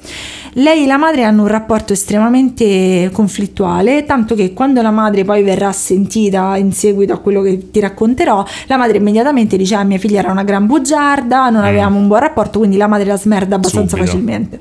[0.56, 5.44] Lei e la madre hanno un rapporto estremamente conflittuale, tanto che quando la madre poi
[5.44, 9.98] verrà sentita in seguito a quello che ti racconterò, la madre immediatamente dice: Ah, mia
[9.98, 11.66] figlia era una gran bugiarda, non Mm.
[11.66, 14.12] avevamo un buon rapporto, quindi la madre la smerda abbastanza Subito.
[14.12, 14.60] facilmente.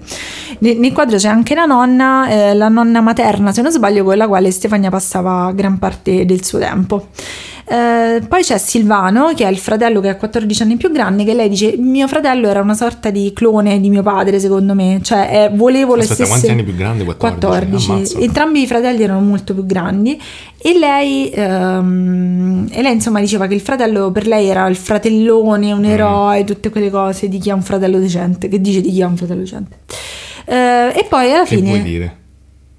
[0.60, 4.16] Ne- Nel, quadro c'è anche la nonna, eh, la nonna materna, se non sbaglio, con
[4.16, 7.06] la quale Stefania passava gran parte del suo tempo.
[7.72, 11.34] Eh, poi c'è Silvano, che è il fratello che ha 14 anni più grande, che
[11.34, 14.98] lei dice: Mio fratello era una sorta di clone di mio padre, secondo me.
[15.00, 16.28] Cioè, eh, volevo le Aspetta, stesse.
[16.30, 17.04] quanti anni più grande?
[17.04, 17.46] 14?
[17.46, 17.90] 14.
[17.92, 18.18] Ammazza.
[18.18, 20.20] Entrambi i fratelli erano molto più grandi.
[20.58, 25.72] E lei, ehm, e lei, insomma, diceva che il fratello per lei era il fratellone,
[25.72, 25.78] Mm.
[25.78, 28.48] un eroe, tutte quelle cose di chi ha un fratello decente.
[28.48, 29.76] Che dice di chi ha un fratello decente.
[30.44, 31.68] Eh, e poi alla Che fine.
[31.68, 32.16] vuoi dire?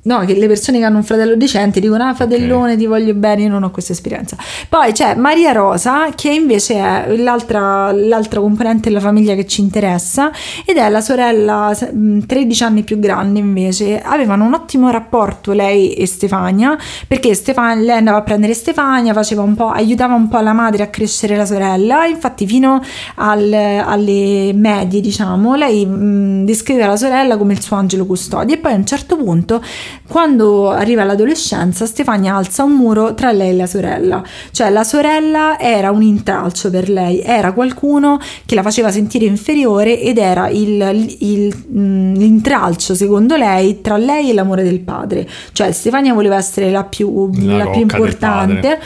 [0.04, 3.44] No, che le persone che hanno un fratello decente dicono ah fratellone ti voglio bene,
[3.44, 4.36] io non ho questa esperienza.
[4.68, 10.32] Poi c'è Maria Rosa che invece è l'altra, l'altra componente della famiglia che ci interessa
[10.66, 14.02] ed è la sorella se- mh, 13 anni più grande invece.
[14.02, 16.76] Avevano un ottimo rapporto lei e Stefania
[17.08, 20.82] perché Stefania, lei andava a prendere Stefania, faceva un po', aiutava un po' la madre
[20.82, 22.06] a crescere la sorella.
[22.08, 22.82] Infatti fino
[23.16, 28.58] al- alle medie diciamo lei mh, descrive la sorella come il suo angelo custode e
[28.58, 29.62] poi a un certo punto
[30.08, 34.24] quando arriva l'adolescenza, Stefania alza un muro tra lei e la sorella.
[34.52, 40.00] Cioè la sorella era un intralcio per lei, era qualcuno che la faceva sentire inferiore
[40.00, 45.28] ed era il- il- mh, l'intralcio, secondo lei, tra lei e l'amore del padre.
[45.54, 48.80] Cioè Stefania voleva essere la più, La la più importante.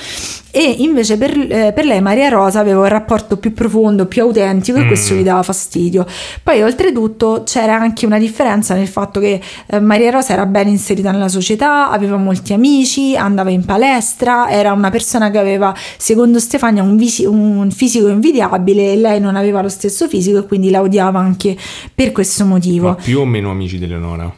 [0.57, 4.77] E invece per, eh, per lei Maria Rosa aveva un rapporto più profondo, più autentico
[4.77, 4.87] e Mm.
[4.87, 6.05] questo gli dava fastidio.
[6.41, 11.11] Poi oltretutto c'era anche una differenza nel fatto che eh, Maria Rosa era ben inserita
[11.11, 16.83] nella società, aveva molti amici, andava in palestra, era una persona che aveva, secondo Stefania,
[16.83, 20.79] un, visi- un fisico invidiabile e lei non aveva lo stesso fisico e quindi la
[20.81, 21.57] odiava anche
[21.93, 22.87] per questo motivo.
[22.87, 24.33] Ma più o meno amici di Eleonora?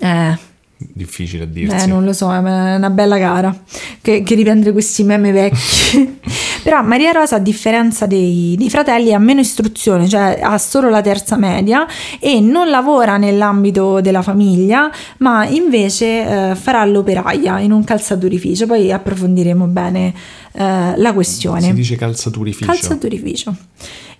[0.00, 0.38] Eh,
[0.76, 1.84] Difficile a dirsi.
[1.84, 3.56] eh, non lo so, è una bella gara
[4.00, 6.18] che, che riprendere questi meme vecchi.
[6.62, 11.02] Però Maria Rosa, a differenza dei, dei fratelli, ha meno istruzione, cioè ha solo la
[11.02, 11.86] terza media
[12.18, 16.06] e non lavora nell'ambito della famiglia, ma invece
[16.50, 18.66] eh, farà l'operaia in un calzaturificio.
[18.66, 20.14] Poi approfondiremo bene
[20.52, 21.60] eh, la questione.
[21.60, 22.64] Si dice calzaturificio.
[22.64, 23.54] Calzaturificio.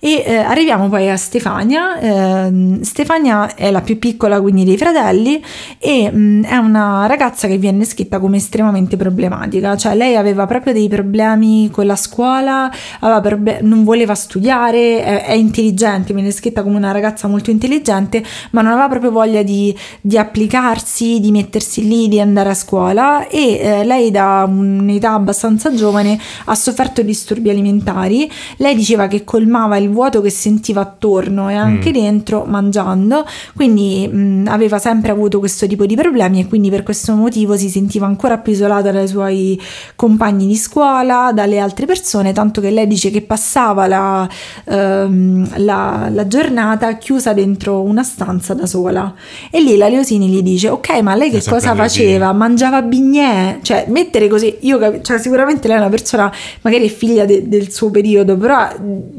[0.05, 1.99] E eh, arriviamo poi a Stefania.
[1.99, 5.43] Ehm, Stefania è la più piccola quindi dei fratelli
[5.79, 10.75] e mh, è una ragazza che viene descritta come estremamente problematica, cioè lei aveva proprio
[10.75, 16.77] dei problemi con la scuola, proble- non voleva studiare, è, è intelligente, viene descritta come
[16.77, 22.09] una ragazza molto intelligente, ma non aveva proprio voglia di, di applicarsi, di mettersi lì,
[22.09, 28.31] di andare a scuola e eh, lei da un'età abbastanza giovane ha sofferto disturbi alimentari.
[28.59, 34.44] Lei diceva che colmava il vuoto che sentiva attorno e anche dentro mangiando, quindi mh,
[34.48, 38.37] aveva sempre avuto questo tipo di problemi e quindi per questo motivo si sentiva ancora
[38.38, 39.59] più isolata dai suoi
[39.96, 44.28] compagni di scuola, dalle altre persone, tanto che lei dice che passava la,
[44.66, 49.14] ehm, la- la giornata chiusa dentro una stanza da sola.
[49.50, 52.33] E lì la Leosini gli dice: Ok, ma lei che È cosa faceva?
[52.33, 53.59] Mangiava bignè?
[53.62, 57.48] Cioè, mettere così, io capi- cioè, sicuramente lei è una persona, magari è figlia de-
[57.48, 58.68] del suo periodo, però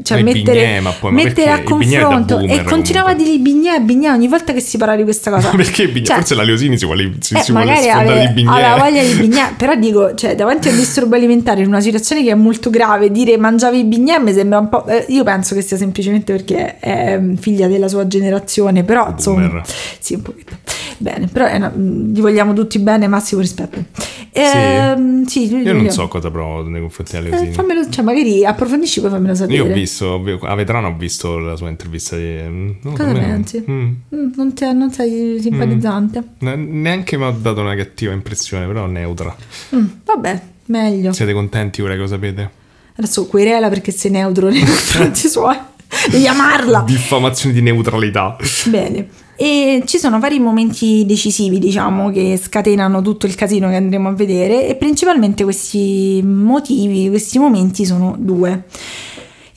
[0.04, 3.12] cioè, mettere, bignè, ma poi- ma mettere a confronto boomer, e continuava comunque.
[3.12, 5.50] a dire bignè, bignè ogni volta che si parla di questa cosa.
[5.56, 6.06] Perché bignè?
[6.06, 8.50] Cioè, Forse la Leosini si vuole, si, eh, si vuole ave- di bignè.
[8.52, 12.24] aveva voglia di bignè, però dico, cioè, davanti a un disturbo alimentare in una situazione
[12.24, 14.86] che è molto grave, dire mangiavi bignè mi sembra un po'.
[14.88, 19.48] eh, io penso che sia semplicemente perché è mm, figlia della sua generazione, però insomma,
[19.48, 19.64] Boomer.
[20.00, 20.50] sì, un pochino.
[20.98, 23.84] Bene, però una- mm, gli vogliamo tutti bene, massimo rispetto.
[24.32, 27.54] Ehm, sì, Io non so cosa provo nei confronti della Eh, Leosini.
[27.54, 29.56] fammelo, cioè, magari approfondisci poi fammelo sapere.
[29.58, 32.38] Io ho visto, a Vetrano ho visto la sua intervista di...
[32.46, 33.64] mm, no, Cosa pensi?
[33.70, 33.74] mm,
[34.14, 36.24] Mm, non, non sei simpatizzante.
[36.40, 39.36] ne- neanche mi ha dato una cattiva impressione, però neutra.
[39.76, 41.14] Mm, vabbè, meglio.
[41.14, 42.50] Siete contenti ora che lo sapete?
[42.98, 45.58] Adesso querela perché sei neutro nei confronti suoi.
[46.10, 46.84] Devi amarla.
[46.86, 48.36] Diffamazione di neutralità.
[48.70, 49.08] Bene.
[49.38, 54.14] E ci sono vari momenti decisivi, diciamo, che scatenano tutto il casino che andremo a
[54.14, 58.64] vedere e principalmente questi motivi, questi momenti sono due.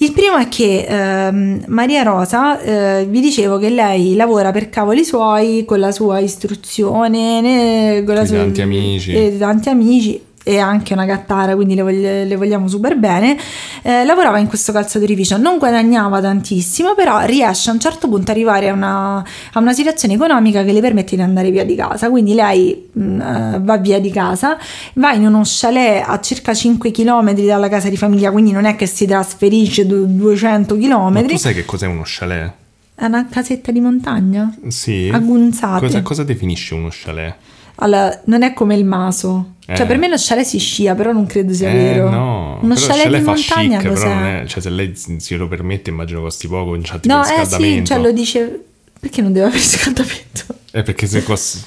[0.00, 5.04] Il primo è che ehm, Maria Rosa, eh, vi dicevo che lei lavora per cavoli
[5.04, 9.12] suoi con la sua istruzione, ne- con la sua- tanti amici.
[9.12, 13.36] e di tanti amici e anche una gattara, quindi le, voglia- le vogliamo super bene.
[13.82, 18.36] Eh, lavorava in questo calzaturificio, non guadagnava tantissimo, però riesce a un certo punto ad
[18.36, 19.18] arrivare a una,
[19.52, 22.08] a una situazione economica che le permette di andare via di casa.
[22.08, 24.56] Quindi lei mh, eh, va via di casa,
[24.94, 28.74] va in uno chalet a circa 5 km dalla casa di famiglia, quindi non è
[28.74, 31.26] che si trasferisce du- 200 Ma km.
[31.26, 32.52] tu sai che cos'è uno chalet?
[32.94, 34.52] È una casetta di montagna?
[34.68, 35.10] Sì.
[35.12, 35.80] A Gunzate.
[35.86, 37.34] Cosa, cosa definisce uno chalet?
[37.80, 39.54] Allora, non è come il maso.
[39.66, 39.86] Cioè, Eh.
[39.86, 42.10] per me lo chalet si scia, però non credo sia Eh, vero.
[42.10, 42.58] no.
[42.62, 44.42] Uno Però chalet, di montagna chic, cos'è?
[44.42, 47.24] è, cioè se lei se lo permette immagino costi poco, non c'ha tipo No, eh
[47.26, 47.84] sì, riscaldamento.
[47.84, 48.62] cioè lo dice...
[49.00, 50.44] Perché non deve avere riscaldamento?
[50.72, 51.58] Eh, perché se costa...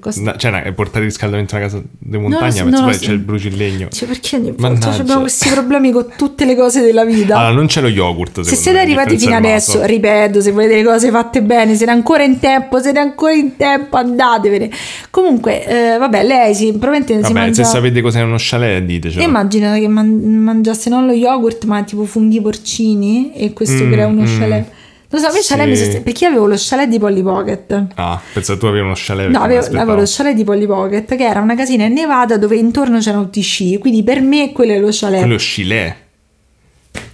[0.00, 0.22] Costa...
[0.22, 3.88] no, cioè, no, portare riscaldamento a casa di montagna, penso no, poi c'è il brucilegno.
[3.90, 7.36] Cioè, perché ogni volta abbiamo questi problemi con tutte le cose della vita?
[7.36, 9.90] Allora, non c'è lo yogurt, se siete me, arrivati fino adesso, vaso.
[9.90, 13.96] ripeto, se volete le cose fatte bene, siete ancora in tempo, siete ancora in tempo,
[13.98, 14.70] andatevene.
[15.10, 17.62] Comunque, eh, vabbè, lei si, probabilmente si Vabbè, mangia...
[17.62, 19.22] se sapete cos'è uno chalet, ditecelo.
[19.22, 24.06] Immagina che man- mangiasse non lo yogurt, ma tipo funghi porcini e questo Mm, crea
[24.06, 24.38] uno mm.
[24.38, 24.66] chalet.
[25.14, 25.54] Lo so, me Sì.
[25.68, 27.86] mi sost- perché io avevo lo chalet di Polly Pocket.
[27.94, 29.28] Ah, penso tu avevi uno chalet.
[29.30, 32.56] No, avevo, avevo lo chalet di Polly Pocket, che era una casina in Nevada dove
[32.56, 33.78] intorno c'erano tutti i sci.
[33.78, 35.20] Quindi per me quello è lo chalet.
[35.20, 35.94] Quello chalet.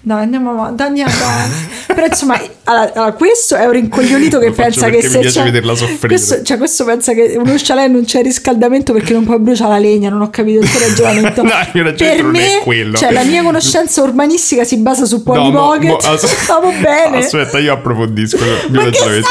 [0.02, 1.68] No, andiamo avanti, andiamo avanti.
[1.94, 5.74] Però insomma, allora, allora, questo è un rincoglionito che pensa che se mi piace vederla
[5.74, 6.06] soffrire.
[6.08, 9.78] Questo, cioè, questo pensa che uno chalet non c'è riscaldamento perché non può bruciare la
[9.78, 11.42] legna, non ho capito il tuo ragionamento.
[11.50, 12.96] No, il mio ragionamento per non è me, quello.
[12.96, 15.90] Cioè, la mia conoscenza urbanistica si basa su Polly mo- Pocket.
[15.90, 17.16] mo- Stavo bene.
[17.18, 19.28] Aspetta, io approfondisco il mio Ma che ragionamento.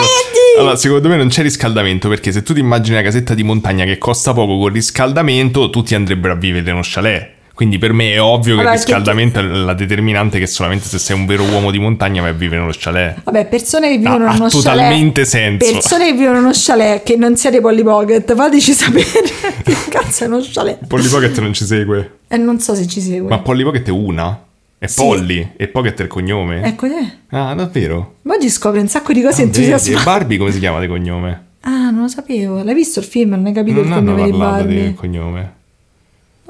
[0.57, 3.85] Allora, secondo me non c'è riscaldamento perché se tu ti immagini una casetta di montagna
[3.85, 7.37] che costa poco con riscaldamento, tutti andrebbero a vivere in uno chalet.
[7.59, 10.97] Quindi per me è ovvio che Vabbè, il riscaldamento è la determinante che solamente se
[10.97, 13.21] sei un vero uomo di montagna vai a vivere nello chalet.
[13.21, 15.59] Vabbè, persone che vivono Ha- in ha uno totalmente chalet.
[15.59, 15.73] senso.
[15.73, 19.03] Persone che vivono in uno chalet che non siete Polly Pocket, fateci sapere
[19.65, 20.87] che cazzo è uno chalet.
[20.87, 22.19] Polly Pocket non ci segue.
[22.29, 23.27] E non so se ci segue.
[23.27, 24.41] Ma Polly Pocket è una?
[24.77, 25.01] È Sì.
[25.01, 26.63] Polly e Pocket è il cognome?
[26.63, 27.17] Ecco te.
[27.35, 28.15] Ah, davvero?
[28.21, 30.01] Ma oggi scopri un sacco di cose Ah, entusiasmanti.
[30.01, 31.47] E Barbie come si chiama di cognome?
[31.63, 32.63] Ah, non lo sapevo.
[32.63, 33.31] L'hai visto il film?
[33.31, 34.87] Non hai capito Non il hanno cognome di parlato Barbie?
[34.87, 35.53] di cognome.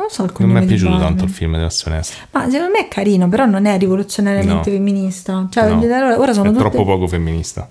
[0.09, 2.15] Non so il Non cognome mi è piaciuto tanto il film, devo essere onesto.
[2.31, 4.75] Ma secondo me è carino, però non è rivoluzionariamente No.
[4.75, 5.47] femminista.
[5.51, 5.77] Cioè, No.
[6.17, 6.57] ora sono è tutte...
[6.69, 7.69] troppo poco femminista.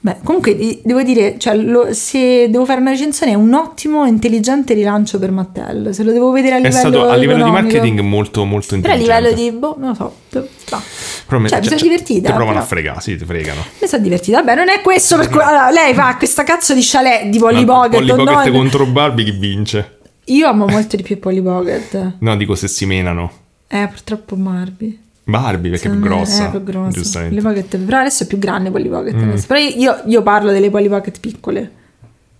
[0.00, 4.08] Beh, comunque devo dire, cioè, lo- se devo fare una recensione è un ottimo e
[4.08, 5.92] intelligente rilancio per Mattel.
[5.92, 8.92] Se lo devo vedere a È livello stato a livello di marketing molto molto Però
[8.92, 9.30] a intelligente.
[9.34, 9.58] livello di...
[9.58, 10.14] Boh, non lo so.
[10.30, 10.82] no.
[11.26, 13.60] Però me- Cioè, mi sono divertita, Ti provano però- a fregare, sì, ti fregano.
[13.80, 14.38] Mi sono divertita.
[14.38, 15.40] Vabbè, non è questo per cui...
[15.42, 17.90] Allora, lei fa questa cazzo di chalet di Polly Pocket.
[18.06, 19.97] Polly Pocket contro Barbie chi vince?
[20.28, 22.16] Io amo molto di più Polly Pocket.
[22.18, 23.30] No, dico se si menano.
[23.66, 24.98] Eh, purtroppo Barbie.
[25.24, 26.46] Barbie perché è più me grossa.
[26.46, 26.98] È più grossa.
[26.98, 27.40] Giustamente.
[27.40, 29.14] Polly Pocket, però adesso è più grande Polly Pocket.
[29.14, 29.34] Mm.
[29.46, 31.72] Però io, io parlo delle Polly Pocket piccole.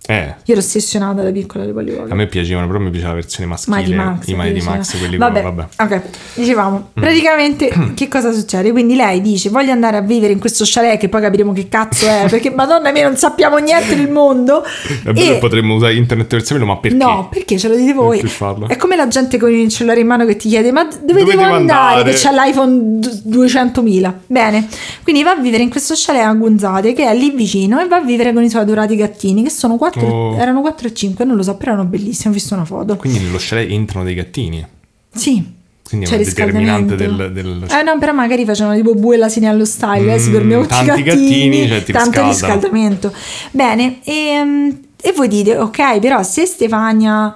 [0.09, 3.19] Eh, Io ero ossessionata da piccola alle Polly a me piacevano, però mi piaceva la
[3.19, 3.75] versione maschile.
[3.77, 4.27] Mighty Max.
[4.27, 4.61] I Mighty.
[4.63, 5.65] Max, quelli vabbè, vabbè.
[5.77, 6.01] ok,
[6.33, 8.71] dicevamo, praticamente che cosa succede?
[8.71, 12.07] Quindi lei dice voglio andare a vivere in questo chalet che poi capiremo che cazzo
[12.07, 14.63] è, perché madonna mia non sappiamo niente del mondo.
[14.63, 16.97] È vero che potremmo usare internet per saperlo, ma perché?
[16.97, 18.19] No, perché ce lo dite voi?
[18.67, 21.19] È come la gente con il cellulare in mano che ti chiede: Ma dove, Dove
[21.19, 21.95] devo devo andare?
[21.99, 22.11] andare?
[22.11, 24.13] Che c'è l'iPhone d- 200.000.
[24.25, 24.67] Bene,
[25.03, 27.97] quindi va a vivere in questo chalet a Gonzate che è lì vicino e va
[27.97, 30.37] a vivere con i suoi adorati gattini che sono 4, Oh.
[30.37, 32.31] erano 4 e 5, non lo so, però erano bellissimi.
[32.31, 32.95] Ho visto una foto.
[32.97, 34.65] Quindi nello chalet entrano dei gattini.
[35.13, 35.57] Sì.
[35.89, 37.65] Quindi è una determinante del, del...
[37.67, 40.65] Eh no, però magari facevano tipo bue l'asini allo style, eh, si Mm, dormiva con
[40.65, 42.29] i tanti gattini, gattini, cioè, ti tanto riscaldano.
[42.31, 43.13] riscaldamento.
[43.51, 47.35] Bene, e, e voi dite, ok, però se Stefania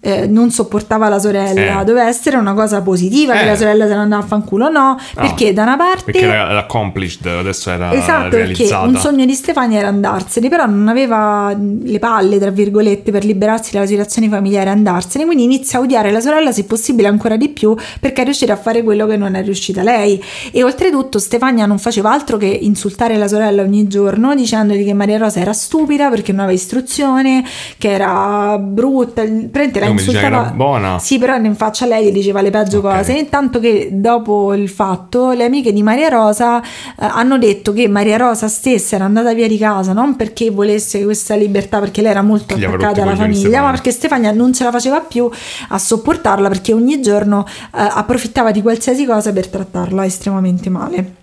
[0.00, 1.84] eh, non sopportava la sorella, Eh.
[1.84, 3.46] doveva essere una cosa positiva che Eh.
[3.46, 6.04] la sorella se ne andava a fanculo, no, perché da una parte...
[6.12, 8.86] Perché era era accomplished, adesso era Esatto, perché realizzata.
[8.86, 13.72] un sogno di Stefania era andarsene, però non aveva le palle, tra virgolette, per liberarsi
[13.72, 17.48] dalla situazione familiare e andarsene, quindi inizia a odiare la sorella, se possibile ancora di
[17.50, 20.22] più, perché è riuscita a fare quello che non è riuscita lei.
[20.50, 25.18] E oltretutto Stefania non faceva altro che insultare la sorella ogni giorno, dicendogli che Maria
[25.18, 27.44] Rosa era stupida perché non aveva istruzione,
[27.78, 30.98] che era brutta, praticamente la Come diceva che era buona.
[30.98, 32.82] Sì, però in faccia a lei gli diceva le peggio Ok.
[32.82, 33.12] cose.
[33.12, 36.64] Intanto che dopo il fatto, le amiche di Maria Rosa eh,
[36.98, 41.34] hanno detto che Maria Rosa stessa era andata via di casa non perché volesse questa
[41.34, 44.70] libertà, perché lei era molto Gli attaccata alla famiglia, ma perché Stefania non ce la
[44.70, 45.28] faceva più
[45.68, 51.14] a sopportarla perché ogni giorno eh, approfittava di qualsiasi cosa per trattarla estremamente male.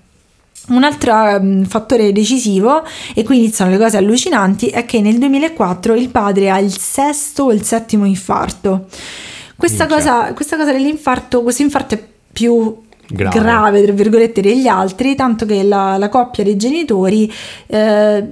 [0.67, 5.95] Un altro ehm, fattore decisivo, e qui iniziano le cose allucinanti, è che nel 2004
[5.95, 8.87] il padre ha il sesto o il settimo infarto.
[9.55, 13.39] Questa, cosa, questa cosa dell'infarto, questo infarto è più Grave.
[13.39, 17.31] grave, tra virgolette, degli altri, tanto che la, la coppia dei genitori
[17.67, 18.25] eh,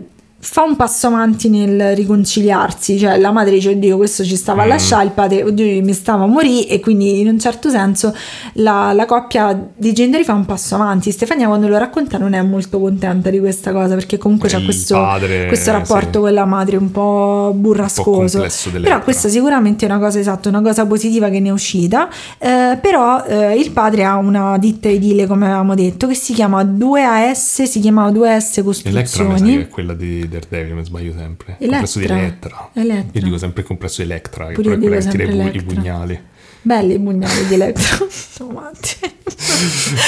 [0.48, 4.66] fa un passo avanti nel riconciliarsi, cioè la madre dice oddio questo ci stava a
[4.66, 4.70] Mm.
[4.70, 8.14] lasciare, il padre oddio mi stava a morire e quindi in un certo senso
[8.54, 11.12] la, la coppia di genitori fa un passo avanti.
[11.12, 14.96] Stefania quando lo racconta non è molto contenta di questa cosa perché comunque c'è questo,
[14.96, 16.20] padre, questo rapporto sì.
[16.20, 18.12] con la madre un po' burrascoso.
[18.38, 18.94] complesso dell'elettra.
[18.94, 22.08] Però questa sicuramente è una cosa esatta, una cosa positiva che ne è uscita.
[22.38, 26.64] Eh, però eh, il padre ha una ditta edile, come avevamo detto, che si chiama
[26.64, 28.24] 2AS, si chiamava 2AS
[28.86, 29.56] Electra mi sa Costruzioni.
[29.58, 31.56] che è quella di Daredevil, mi sbaglio sempre.
[31.60, 32.70] Il complesso di Elettra.
[32.74, 33.20] Elettra.
[33.20, 35.28] Io dico sempre il complesso di Electra, che Pure però è quella che tira i,
[35.40, 35.74] Electra.
[35.74, 36.22] pugnali.
[36.66, 37.58] Belli i pugnali di
[38.52, 39.14] matti.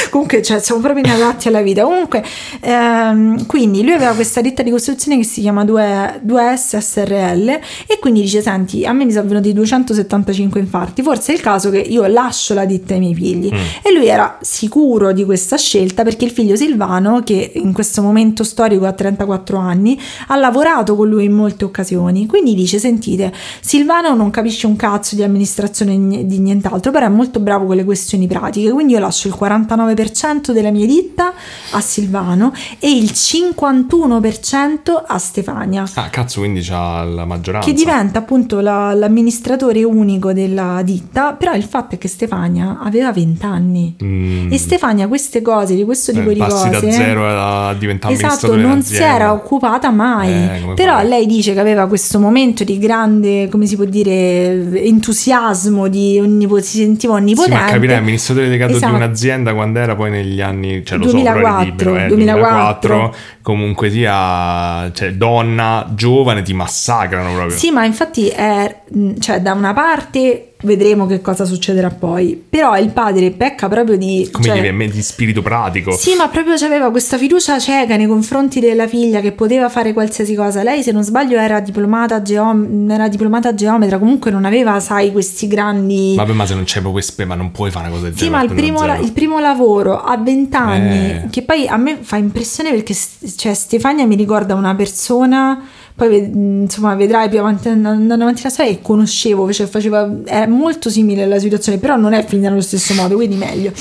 [0.10, 1.84] Comunque, cioè, siamo proprio inadatti alla vita.
[1.84, 2.24] Comunque,
[2.62, 7.50] ehm, quindi lui aveva questa ditta di costruzione che si chiama 2, 2S SRL
[7.86, 11.04] e quindi dice: Senti, a me mi sono venuti 275 infarti.
[11.04, 13.52] Forse è il caso che io lascio la ditta ai miei figli.
[13.84, 18.44] E lui era sicuro di questa scelta perché il figlio Silvano, che in questo momento
[18.44, 22.26] storico ha 34 anni, ha lavorato con lui in molte occasioni.
[22.26, 27.10] Quindi dice: Sentite, Silvano non capisce un cazzo di amministrazione ni- di nient'altro, però è
[27.10, 28.72] molto bravo con le questioni pratiche.
[28.72, 31.34] Quindi io lascio il 49% della mia ditta
[31.72, 35.84] a Silvano e il 51% a Stefania.
[35.96, 37.68] Ah, cazzo, quindi c'ha la maggioranza.
[37.68, 43.12] Che diventa appunto la- l'amministratore unico della ditta, però il fatto è che Stefania aveva
[43.12, 44.52] 20 anni Mm.
[44.52, 48.56] e Stefania queste cose, di questo tipo Eh, di cose da zero a diventare Esatto,
[48.56, 50.32] non si era occupata mai.
[50.32, 51.08] Eh, Però fai?
[51.08, 56.62] lei dice che aveva questo momento di grande, come si può dire, entusiasmo, di onnipo-
[56.62, 57.56] si sentiva Sì, onnipotente.
[57.64, 58.92] ma capirai, amministratore delegato Esatto.
[58.92, 62.08] di un'azienda quando era poi negli anni, cioè lo so, 2004, però eri libero, eh,
[62.08, 62.96] 2004.
[62.98, 63.16] 2004,
[63.48, 67.58] comunque sia, cioè donna, giovane, ti massacrano proprio.
[67.58, 68.82] Sì, ma infatti è,
[69.20, 72.44] cioè, da una parte vedremo che cosa succederà poi.
[72.50, 74.28] Però il padre pecca proprio di...
[74.32, 75.92] Come cioè- dire, di spirito pratico.
[75.92, 80.34] Sì, ma proprio aveva questa fiducia cieca nei confronti della figlia che poteva fare qualsiasi
[80.36, 80.64] cosa.
[80.64, 85.48] Lei, se non sbaglio, era diplomata, geom- era diplomata geometra, comunque non aveva, sai, questi
[85.48, 86.16] grandi...
[86.18, 88.26] Vabbè, ma se non c'è proprio queste, ma non puoi fare una cosa del Sì,
[88.26, 88.46] genere.
[88.48, 91.28] ma il primo, la- il primo lavoro a 20 anni, Eh.
[91.30, 92.94] che poi a me fa impressione perché
[93.38, 95.62] cioè, Stefania mi ricorda una persona,
[95.98, 101.24] poi insomma vedrai più avanti andando avanti la che conoscevo, cioè faceva, è molto simile
[101.24, 103.72] alla situazione, però non è finita nello stesso modo, quindi meglio.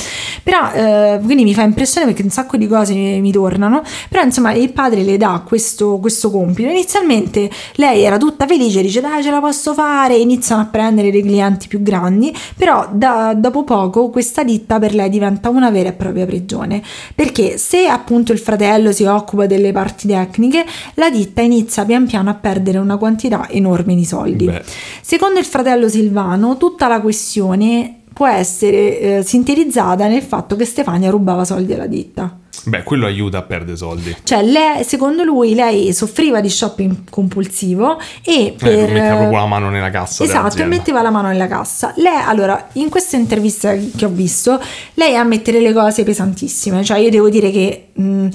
[0.43, 4.23] Però eh, quindi mi fa impressione perché un sacco di cose mi, mi tornano, però
[4.23, 6.71] insomma il padre le dà questo, questo compito.
[6.71, 11.21] Inizialmente lei era tutta felice, dice dai ce la posso fare, iniziano a prendere dei
[11.21, 15.93] clienti più grandi, però da- dopo poco questa ditta per lei diventa una vera e
[15.93, 16.83] propria prigione,
[17.15, 20.65] perché se appunto il fratello si occupa delle parti tecniche,
[20.95, 24.47] la ditta inizia pian piano a perdere una quantità enorme di soldi.
[24.47, 24.63] Beh.
[25.01, 31.11] Secondo il fratello Silvano, tutta la questione può essere eh, sintetizzata nel fatto che Stefania
[31.11, 32.39] rubava soldi alla ditta.
[32.65, 34.17] Beh, quello aiuta a perdere soldi.
[34.23, 38.73] Cioè, lei- secondo lui, lei soffriva di shopping compulsivo e per...
[38.73, 41.93] Eh, metteva proprio la mano nella cassa Esatto, e metteva la mano nella cassa.
[41.97, 44.59] Lei, allora, in questa intervista che ho visto,
[44.95, 46.83] lei ammette delle cose pesantissime.
[46.83, 48.29] Cioè, io devo dire che mh,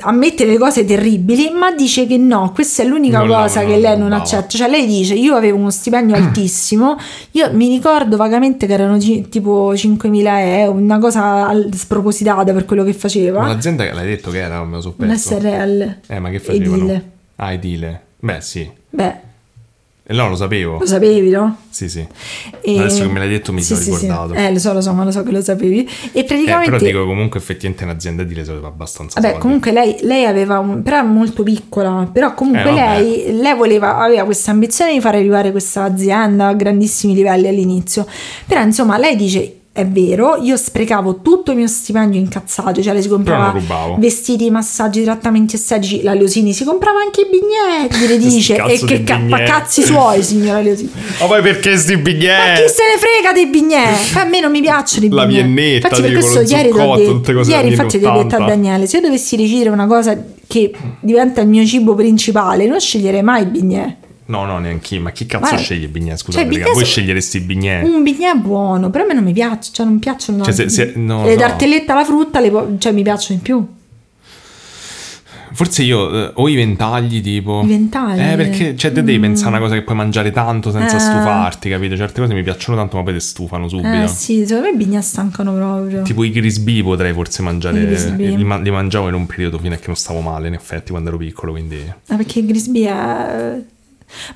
[0.00, 3.76] ammette le cose terribili, ma dice che no, questa è l'unica Non cosa non che
[3.78, 4.22] lei non rubava.
[4.22, 4.46] accetta.
[4.48, 6.96] Cioè, lei dice: Io avevo uno stipendio altissimo.
[7.32, 12.64] Io mi ricordo vagamente che erano gi- tipo 5.000 euro, una cosa al- spropositata per
[12.64, 13.46] quello che Ma faceva.
[13.46, 15.16] l'azienda che l'hai detto che era, me lo so Un.
[15.16, 15.96] SRL.
[16.06, 16.76] Eh, ma che facevano?
[16.82, 17.10] Edile.
[17.36, 18.00] Ah, edile.
[18.20, 18.70] Beh, sì.
[18.90, 19.16] Beh,
[20.04, 20.78] E no, lo sapevo.
[20.80, 21.58] lo sapevi, no?
[21.70, 22.04] Sì, sì.
[22.60, 24.06] E- Adesso che me l'hai detto mi Sì, sono sì, sì.
[24.06, 24.34] ricordato.
[24.34, 25.88] Eh, lo so, lo so, ma lo so che lo sapevi.
[26.12, 26.70] E Eh, praticamente.
[26.70, 29.42] però dico comunque effettivamente un'azienda edile sapeva abbastanza Vabbè, soldi.
[29.46, 34.24] comunque lei, lei aveva un, però molto piccola, però comunque Eh, lei, lei voleva, aveva
[34.24, 38.04] questa ambizione di fare arrivare questa azienda a grandissimi livelli all'inizio.
[38.46, 43.00] Però insomma lei dice, è vero, io sprecavo tutto il mio stipendio incazzato, cioè lei
[43.00, 43.54] si comprava
[43.96, 49.02] vestiti, massaggi, trattamenti estetici, la Leosini si comprava anche i biglietti, le dice, e che
[49.02, 49.50] ca- ma biglietti.
[49.50, 50.90] cazzi suoi signora Leosini.
[51.20, 52.62] Ma poi perché sti Ma biglietti?
[52.62, 53.94] chi se ne frega dei bignè?
[54.14, 55.42] A me non mi piacciono i La bignè.
[55.42, 58.44] viennetta, Infatti, per questo ieri, t'ho zucchotto, detto- ieri infatti ho detto a 80.
[58.46, 60.70] Daniele: se io dovessi decidere una cosa che
[61.00, 63.96] diventa il mio cibo principale, non sceglierei mai i bignè.
[64.26, 65.00] No, no, neanche io.
[65.00, 66.10] Ma chi cazzo Ma- sceglie i bignè?
[66.10, 67.82] cioè, Scusate, i raga, bignè voi sono- sceglieresti i bignè?
[67.82, 70.44] Un bignè è buono, però a me non mi piace, cioè non piacciono.
[70.44, 71.40] Cioè, se- se- no, le no.
[71.40, 73.66] tartellette alla frutta, le cioè mi piacciono di più.
[75.54, 77.60] Forse io eh, o i ventagli tipo.
[77.62, 78.20] I ventagli?
[78.20, 81.00] Eh, perché cioè, te devi pensare a una cosa che puoi mangiare tanto senza Eh.
[81.00, 81.94] stufarti, capito?
[81.94, 83.88] Certe cose mi piacciono tanto, ma poi ti stufano subito.
[84.02, 86.02] Eh sì, secondo me i bignè stancano proprio.
[86.04, 87.82] Tipo i Grisbee potrei forse mangiare.
[87.82, 88.30] I Grisbee.
[88.34, 91.10] Li, li mangiavo in un periodo fino a che non stavo male, in effetti, quando
[91.10, 91.52] ero piccolo.
[91.52, 91.76] Quindi.
[92.06, 93.62] Ah, perché il Grisbee è...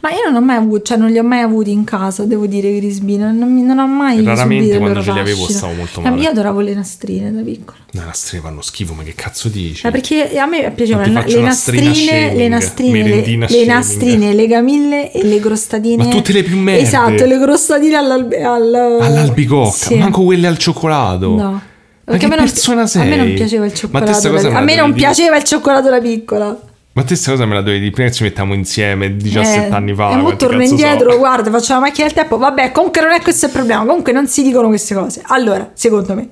[0.00, 2.46] Ma io non ho mai avuto, cioè non li ho mai avuti in casa, devo
[2.46, 6.20] dire i Grisbee, non, non, ho mai Raramente quando ce li avevo stavo molto male.
[6.20, 7.78] Io adoravo le nastrine da piccola.
[7.90, 9.86] Le nastrine fanno schifo, ma che cazzo dici?
[9.86, 13.68] Eh, perché a me piacevano le, le nastrine, le shaming, nastrine, le, merendina le shaming.
[13.68, 16.04] nastrine, le camille e le crostatine.
[16.04, 16.82] Ma tutte le più merde.
[16.82, 19.94] Esatto, le crostatine all'al- al- All'albicocca, Sì.
[19.96, 21.28] manco quelle al cioccolato.
[21.34, 21.50] No.
[21.52, 21.62] Ma
[22.04, 22.78] Perché a me non-?
[22.78, 24.30] A me non piaceva il Ma cioccolato.
[24.30, 26.60] cosa da- a me non piaceva il cioccolato da piccola.
[26.96, 29.70] Ma te questa cosa me la dovevi dire prima che ci mettiamo insieme 17 Eh,
[29.70, 30.12] anni fa.
[30.12, 31.18] E mo torno indietro, so?
[31.18, 32.38] guarda, faccio la macchina del tempo.
[32.38, 33.84] Vabbè, comunque non è questo il problema.
[33.84, 35.20] Comunque non si dicono queste cose.
[35.26, 36.28] Allora, secondo me.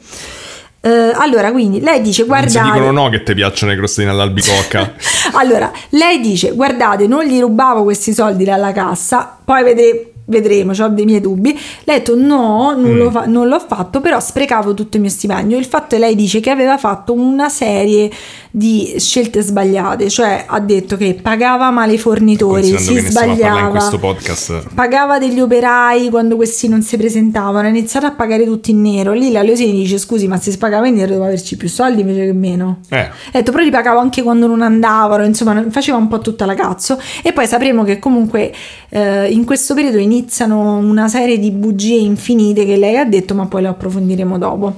[0.80, 2.78] Eh, allora, quindi lei dice: Non si guardate.
[2.78, 4.94] dicono no che ti piacciono le crostine all'albicocca.
[5.36, 10.00] allora, lei dice: Guardate, non gli rubavo questi soldi dalla cassa, poi vedremo.
[10.26, 11.52] Vedremo, ho dei miei dubbi.
[11.84, 12.96] Lei ha detto: No, non, Mm.
[12.96, 15.58] lo fa- non l'ho fatto, però sprecavo tutto il mio stipendio.
[15.58, 18.10] Il fatto è lei dice che aveva fatto una serie
[18.56, 24.68] di scelte sbagliate, cioè ha detto che pagava male i fornitori, si sbagliava, questo podcast.
[24.74, 29.12] pagava degli operai quando questi non si presentavano, ha iniziato a pagare tutti in nero.
[29.12, 32.02] Lì la Leosini dice: Scusi, ma se si pagava in nero doveva averci più soldi
[32.02, 32.78] invece che meno.
[32.90, 36.46] Eh, Ha detto, però li pagavo anche quando non andavano, insomma, faceva un po' tutta
[36.46, 36.96] la cazzo.
[37.24, 38.52] E poi sapremo che comunque
[38.90, 43.46] eh, in questo periodo iniziano una serie di bugie infinite che lei ha detto, ma
[43.46, 44.74] poi le approfondiremo dopo.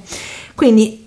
[0.55, 1.06] Quindi,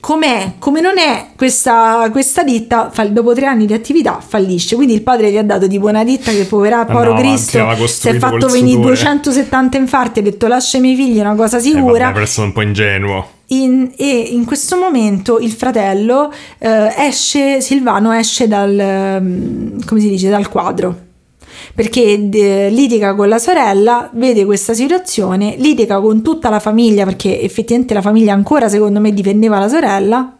[0.00, 4.74] com'è, come non è questa, questa ditta, fa- dopo tre anni di attività fallisce.
[4.76, 7.86] Quindi il padre gli ha dato tipo una ditta che povera Andava Poro avanti, Cristo
[7.86, 8.94] si è fatto venire sudore.
[8.94, 12.10] 270 infarti, ha detto lascia i miei figli, è una cosa eh, sicura.
[12.12, 13.28] per essere un po' ingenuo.
[13.48, 20.08] In- e in questo momento il fratello eh, esce, Silvano esce dal, ehm, come si
[20.08, 21.04] dice, dal quadro.
[21.76, 27.38] Perché eh, litiga con la sorella, vede questa situazione, litiga con tutta la famiglia, perché
[27.42, 30.36] effettivamente la famiglia ancora secondo me difendeva la sorella,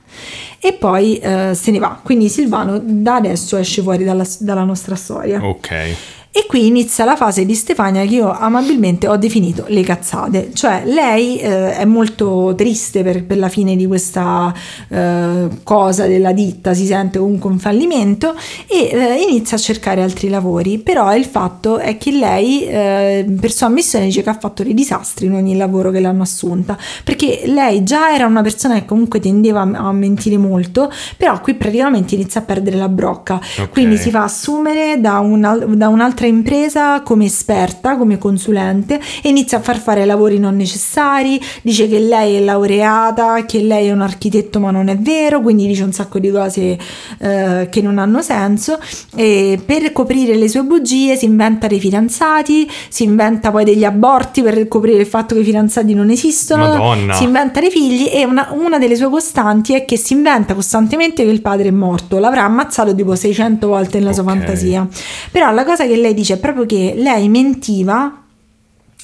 [0.59, 2.01] e poi eh, se ne va.
[2.03, 5.47] Quindi Silvano da adesso esce fuori dalla, dalla nostra storia.
[5.47, 5.95] Ok.
[6.37, 10.82] E qui inizia la fase di Stefania che io amabilmente ho definito le cazzate, cioè
[10.84, 14.53] lei eh, è molto triste per, per, la fine di questa
[14.91, 18.34] eh, cosa della ditta, si sente comunque un fallimento
[18.66, 23.51] e eh, inizia a cercare altri lavori, però il fatto è che lei eh, per
[23.51, 27.45] sua ammissione dice che ha fatto dei disastri in ogni lavoro che l'hanno assunta, perché
[27.47, 32.14] lei già era una persona che comunque tendeva a, a mentire molto, però qui praticamente
[32.14, 33.68] inizia a perdere la brocca, okay.
[33.70, 39.29] quindi si fa assumere da, una, da un'altra un'altra impresa come esperta, come consulente e
[39.29, 43.93] inizia a far fare lavori non necessari, dice che lei è laureata, che lei è
[43.93, 46.79] un architetto ma non è vero, quindi dice un sacco di cose
[47.18, 48.79] eh, che non hanno senso
[49.14, 54.43] e per coprire le sue bugie si inventa dei fidanzati, si inventa poi degli aborti
[54.43, 57.14] per coprire il fatto che i fidanzati non esistono, Madonna.
[57.14, 61.24] si inventa dei figli e una, una delle sue costanti è che si inventa costantemente
[61.24, 64.22] che il padre è morto, l'avrà ammazzato tipo 600 volte nella okay.
[64.22, 64.89] sua fantasia.
[65.31, 68.25] Però la cosa che lei dice proprio che lei mentiva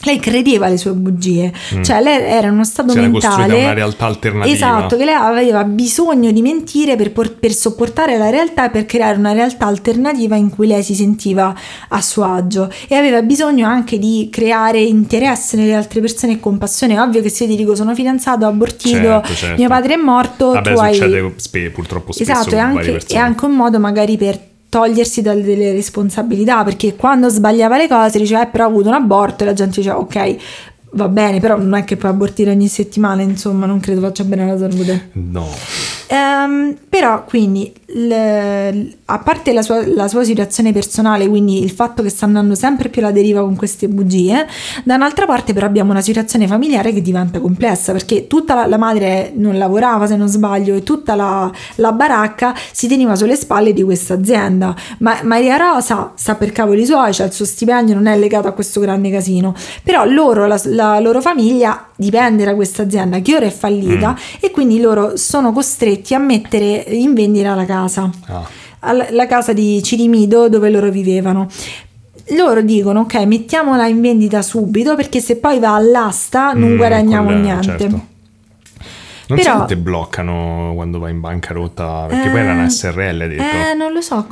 [0.05, 1.83] lei credeva alle sue bugie, mm.
[1.83, 3.63] cioè lei era in uno stato si mentale.
[3.63, 4.53] una realtà alternativa.
[4.53, 8.87] Esatto, che lei aveva bisogno di mentire per, por- per, sopportare la realtà e per
[8.87, 11.55] creare una realtà alternativa in cui lei si sentiva
[11.89, 16.99] a suo agio e aveva bisogno anche di creare interesse nelle altre persone e compassione.
[16.99, 19.57] Ovvio che se io ti dico sono fidanzato, abortito, certo, certo.
[19.57, 20.95] mio padre è morto, Vabbè, tu hai...
[20.95, 25.73] succede spe- purtroppo spesso Esatto, è anche, è anche un modo magari per togliersi dalle
[25.73, 29.53] responsabilità perché quando sbagliava le cose diceva eh, però ho avuto un aborto e la
[29.53, 30.37] gente diceva ok
[30.93, 34.45] va bene però non è che puoi abortire ogni settimana insomma non credo faccia bene
[34.45, 35.11] alla salute.
[35.13, 35.47] No
[36.13, 42.03] Um, però quindi l- a parte la sua, la sua, situazione personale, quindi il fatto
[42.03, 44.47] che sta andando sempre più alla deriva con queste bugie,
[44.85, 48.77] da un'altra parte però abbiamo una situazione familiare che diventa complessa perché tutta la, la
[48.77, 53.73] madre non lavorava se non sbaglio e tutta la, la, baracca si teneva sulle spalle
[53.73, 54.75] di questa azienda.
[54.99, 58.53] Ma Maria Rosa sta per cavoli suoi, cioè il suo stipendio non è legato a
[58.53, 63.51] questo grande casino, però loro, la loro famiglia dipende da questa azienda che ora è
[63.51, 64.37] fallita mm.
[64.41, 69.11] e quindi loro sono costretti a mettere in vendita la casa, ah.
[69.11, 71.49] la casa di Cirimido dove loro vivevano
[72.37, 77.25] loro dicono ok mettiamola in vendita subito perché se poi va all'asta non mm, guadagniamo
[77.27, 78.11] quella, niente certo.
[79.33, 83.29] Non Però, so te bloccano quando vai in bancarotta perché eh, poi era una SRL
[83.29, 83.43] detto.
[83.43, 84.27] Eh, non lo so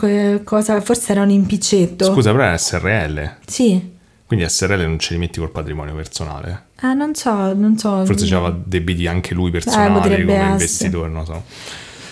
[0.44, 2.12] cosa, forse era un impicetto.
[2.12, 3.36] Scusa, però era SRL.
[3.46, 3.98] Sì.
[4.30, 6.66] Quindi SRL non ce li metti col patrimonio personale?
[6.82, 8.04] Ah, non so, non so.
[8.04, 10.50] Forse c'aveva debiti anche lui personali eh, come essere.
[10.52, 11.42] investitore, non so.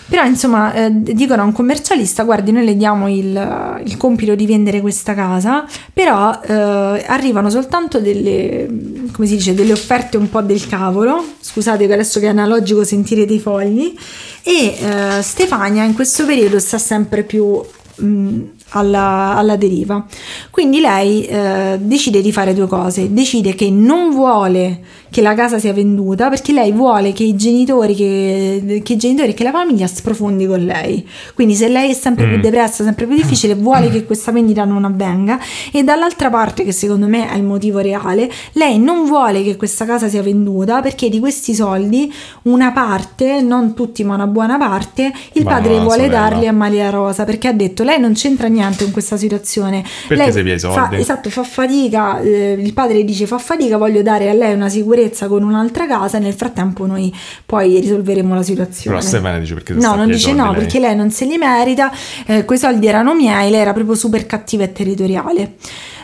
[0.08, 4.46] Però insomma eh, dicono a un commercialista guardi noi le diamo il, il compito di
[4.46, 8.66] vendere questa casa però eh, arrivano soltanto delle,
[9.12, 12.82] come si dice, delle offerte un po' del cavolo scusate che adesso che è analogico
[12.82, 13.94] sentirete i fogli
[14.42, 17.62] e eh, Stefania in questo periodo sta sempre più
[17.96, 20.04] mh, alla, alla, deriva.
[20.50, 25.58] Quindi lei eh, decide di fare due cose, decide che non vuole che la casa
[25.58, 29.86] sia venduta perché lei vuole che i genitori, che, che i genitori, che la famiglia
[29.86, 31.06] sprofondi con lei.
[31.34, 32.32] Quindi se lei è sempre mm.
[32.32, 35.40] più depressa, sempre più difficile, vuole che questa vendita non avvenga
[35.72, 39.86] e dall'altra parte, che secondo me è il motivo reale, lei non vuole che questa
[39.86, 42.12] casa sia venduta perché di questi soldi
[42.42, 46.28] una parte, non tutti ma una buona parte, il padre vuole sorella.
[46.28, 49.84] darli a Maria Rosa perché ha detto lei non c'entra niente in questa situazione.
[50.06, 50.78] Perché lei sei via i soldi?
[50.78, 54.68] Fa, esatto, fa fatica, eh, il padre dice fa fatica, voglio dare a lei una
[54.68, 58.96] sicurezza sicurezza con un'altra casa e nel frattempo noi poi risolveremo la situazione.
[58.96, 60.54] Però Stefania dice perché No, non dice no, lei.
[60.54, 61.92] perché lei non se li merita,
[62.26, 65.54] eh, quei soldi erano miei, lei era proprio super cattiva e territoriale.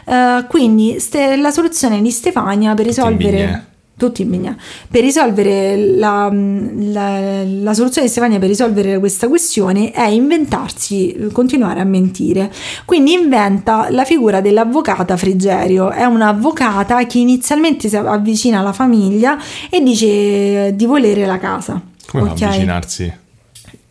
[0.07, 3.65] Uh, quindi ste, la soluzione di Stefania per risolvere
[3.97, 4.57] tutti in Bigna.
[4.91, 11.81] Per risolvere la, la, la, soluzione di Stefania per risolvere questa questione è inventarsi, continuare
[11.81, 12.51] a mentire.
[12.85, 15.91] Quindi inventa la figura dell'avvocata Frigerio.
[15.91, 19.39] È un'avvocata che inizialmente si avvicina alla famiglia
[19.71, 21.81] e dice di volere la casa.
[22.07, 22.49] Come okay?
[22.49, 23.23] avvicinarsi?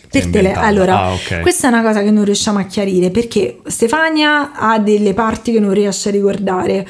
[0.09, 1.41] Per tele- allora, ah, okay.
[1.41, 5.59] questa è una cosa che non riusciamo a chiarire perché Stefania ha delle parti che
[5.59, 6.87] non riesce a ricordare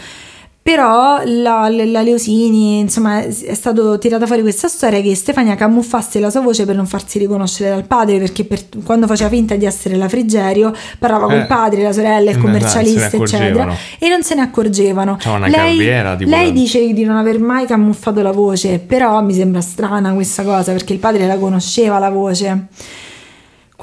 [0.64, 6.30] però la, la, Leosini, insomma, è stata tirata fuori questa storia che Stefania camuffasse la
[6.30, 9.98] sua voce per non farsi riconoscere dal padre, perché per, quando faceva finta di essere
[9.98, 14.42] la Frigerio parlava eh, col padre, la sorella, il commercialista, eccetera, e non se ne
[14.42, 15.18] accorgevano.
[15.50, 15.76] lei,
[16.20, 20.72] lei dice di non aver mai camuffato la voce, però mi sembra strana questa cosa,
[20.72, 22.68] perché il padre la conosceva la voce.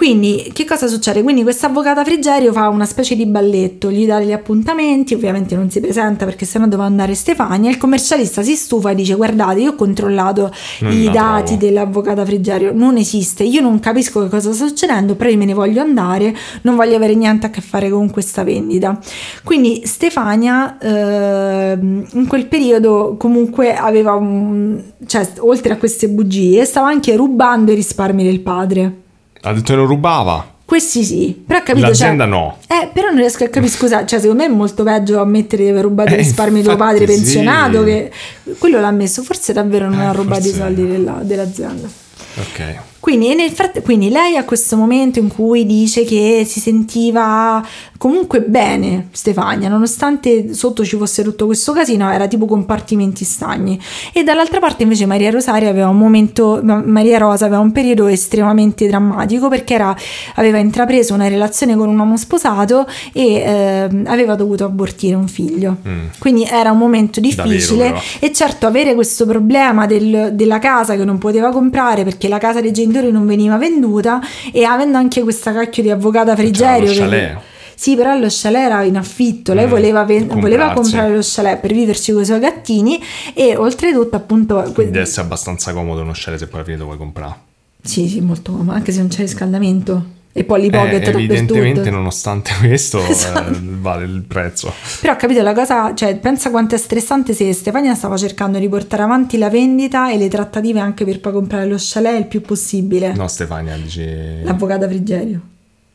[0.01, 1.23] Quindi, che cosa succede?
[1.23, 5.69] Quindi questa avvocata Frigerio fa una specie di balletto, gli dà gli appuntamenti, ovviamente non
[5.69, 9.73] si presenta perché sennò doveva andare Stefania, il commercialista si stufa e dice guardate, io
[9.73, 14.55] ho controllato Non i dati trovo." dell'avvocata Frigerio, non esiste, io non capisco che cosa
[14.55, 17.91] sta succedendo, però io me ne voglio andare, non voglio avere niente a che fare
[17.91, 18.99] con questa vendita.
[19.45, 24.81] Quindi Stefania ehm, in quel periodo comunque aveva un...
[25.05, 29.09] cioè oltre a queste bugie stava anche rubando i risparmi del padre.
[29.43, 30.59] Ha detto che lo rubava.
[30.65, 31.87] Questi sì, però ho capito.
[31.89, 32.57] L'azienda cioè, no.
[32.69, 35.71] Eh, però non riesco a capire, scusa, cioè secondo me è molto peggio ammettere di
[35.71, 37.13] aver rubato i Eh, risparmi di tuo padre sì.
[37.15, 38.13] pensionato, che
[38.59, 41.89] quello l'ha messo, forse davvero non Eh, ha rubato i soldi della- dell'azienda.
[42.37, 42.75] Ok.
[43.01, 47.65] Quindi, nel fratt- quindi lei a questo momento in cui dice che si sentiva
[47.97, 53.81] comunque bene Stefania, nonostante sotto ci fosse tutto questo casino, era tipo compartimenti stagni.
[54.13, 58.07] E dall'altra parte invece Maria Rosaria aveva un momento, Ma- Maria Rosa aveva un periodo
[58.07, 59.97] estremamente drammatico perché era-
[60.35, 65.77] aveva intrapreso una relazione con un uomo sposato e ehm, aveva dovuto abortire un figlio.
[65.89, 66.07] Mm.
[66.19, 68.01] Quindi era un momento Davvero, difficile però.
[68.19, 72.61] e certo avere questo problema del- della casa che non poteva comprare perché la casa
[72.61, 74.21] dei genitori non veniva venduta
[74.53, 77.39] e avendo anche questa cacchio di avvocata Frigerio che- chalet.
[77.75, 81.59] sì, però lo chalet era in affitto, lei Mm, voleva, ven- voleva comprare lo chalet
[81.61, 83.01] per viverci con i suoi gattini
[83.35, 84.57] e oltretutto appunto...
[84.75, 87.35] Quindi deve essere abbastanza comodo non scegliere se poi alla fine lo vuoi comprare.
[87.83, 92.53] Sì, sì, molto comodo, anche se non c'è riscaldamento e poi pocket Eh, evidentemente, nonostante
[92.61, 93.59] questo, eh, Esatto.
[93.61, 94.73] vale il prezzo.
[95.01, 99.03] Però capito la cosa, cioè pensa quanto è stressante se Stefania stava cercando di portare
[99.03, 103.13] avanti la vendita e le trattative anche per poi comprare lo chalet il più possibile.
[103.15, 104.41] No, Stefania dice.
[104.45, 105.41] L'avvocata Frigerio.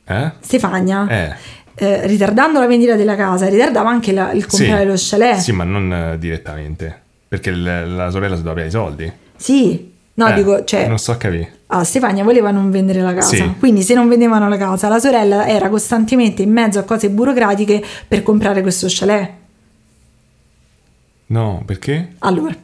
[0.06, 0.32] Eh?
[0.42, 1.36] Stefania, Eh.
[1.76, 4.88] eh, ritardando la vendita della casa, ritardava anche la- il comprare Sì.
[4.88, 5.40] lo chalet.
[5.40, 7.02] Sì, ma non eh, direttamente.
[7.28, 7.64] Perché il-
[7.96, 9.12] la sorella si doveva i soldi.
[9.38, 9.94] Sì.
[10.18, 11.60] No, Eh, dico, cioè, Non so a capire.
[11.68, 13.36] ah, Stefania voleva non vendere la casa.
[13.36, 13.54] Sì.
[13.60, 17.84] Quindi se non vendevano la casa, la sorella era costantemente in mezzo a cose burocratiche
[18.08, 19.30] per comprare questo chalet.
[21.28, 22.14] No, perché?
[22.20, 22.56] Allora,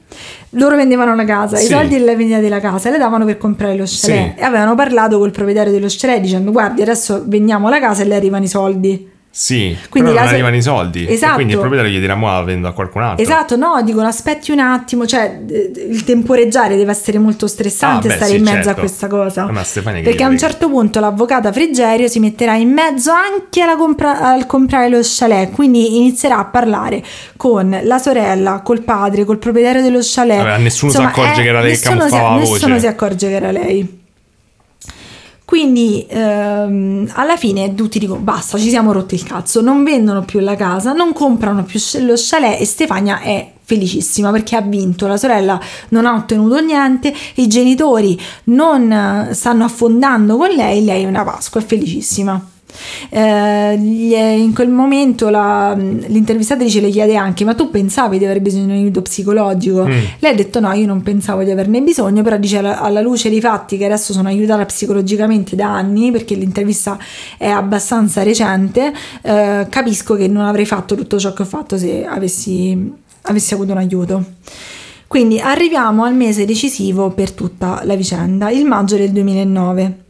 [0.52, 1.72] loro vendevano la casa, i Sì.
[1.74, 4.40] soldi della vendita della casa le davano per comprare lo chalet Sì.
[4.40, 8.16] e avevano parlato col proprietario dello chalet dicendo guardi adesso vendiamo la casa e le
[8.16, 9.10] arrivano i soldi.
[9.34, 11.06] Sì, Quindi non arrivano i soldi.
[11.06, 11.36] E Esatto.
[11.36, 13.24] quindi il proprietario gli dirà, mo la vendo a qualcun altro.
[13.24, 18.10] Esatto, no, dicono aspetti un attimo, cioè eh, il temporeggiare deve essere molto stressante Ah,
[18.10, 18.80] beh, stare sì, in mezzo a certo.
[18.82, 19.50] questa cosa.
[19.50, 23.78] Ma Stefania Perché a un certo punto l'avvocata Frigerio si metterà in mezzo anche alla
[23.78, 27.02] compra- al comprare lo chalet, quindi inizierà a parlare
[27.38, 30.44] con la sorella, col padre, col proprietario dello chalet.
[30.44, 32.80] Vabbè, nessuno si accorge che era lei che nessuno si- camuffava la Nessuno voce.
[32.82, 34.00] si accorge che era lei.
[35.52, 40.40] Quindi ehm, alla fine tutti dicono basta, ci siamo rotti il cazzo, non vendono più
[40.40, 45.18] la casa, non comprano più lo chalet e Stefania è felicissima perché ha vinto, la
[45.18, 51.06] sorella non ha ottenuto niente, i genitori non eh, stanno affondando con lei, lei è
[51.06, 52.51] una Pasqua, è felicissima.
[53.10, 58.66] Eh, in quel momento la- l'intervistatrice le chiede anche ma tu pensavi di aver bisogno
[58.66, 59.86] di un aiuto psicologico?
[59.86, 60.00] Mm.
[60.20, 63.30] Lei ha detto no io non pensavo di averne bisogno però dice alla, alla luce
[63.30, 66.98] dei fatti che adesso sono aiutata psicologicamente da anni perché l'intervista
[67.38, 72.06] è abbastanza recente eh, capisco che non avrei fatto tutto ciò che ho fatto se
[72.06, 72.92] avessi,
[73.24, 74.26] avessi avuto un aiuto
[75.12, 80.04] quindi arriviamo al mese decisivo per tutta la vicenda, il maggio del 2009.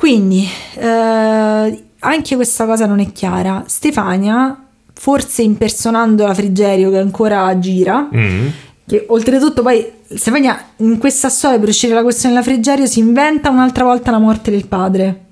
[0.00, 0.48] Quindi
[0.78, 3.64] eh, anche questa cosa non è chiara.
[3.66, 4.58] Stefania,
[4.94, 8.46] forse impersonando la Frigerio che ancora gira, Mm.
[8.86, 13.50] che oltretutto poi Stefania in questa storia per uscire dalla questione della Frigerio si inventa
[13.50, 15.24] un'altra volta la morte del padre.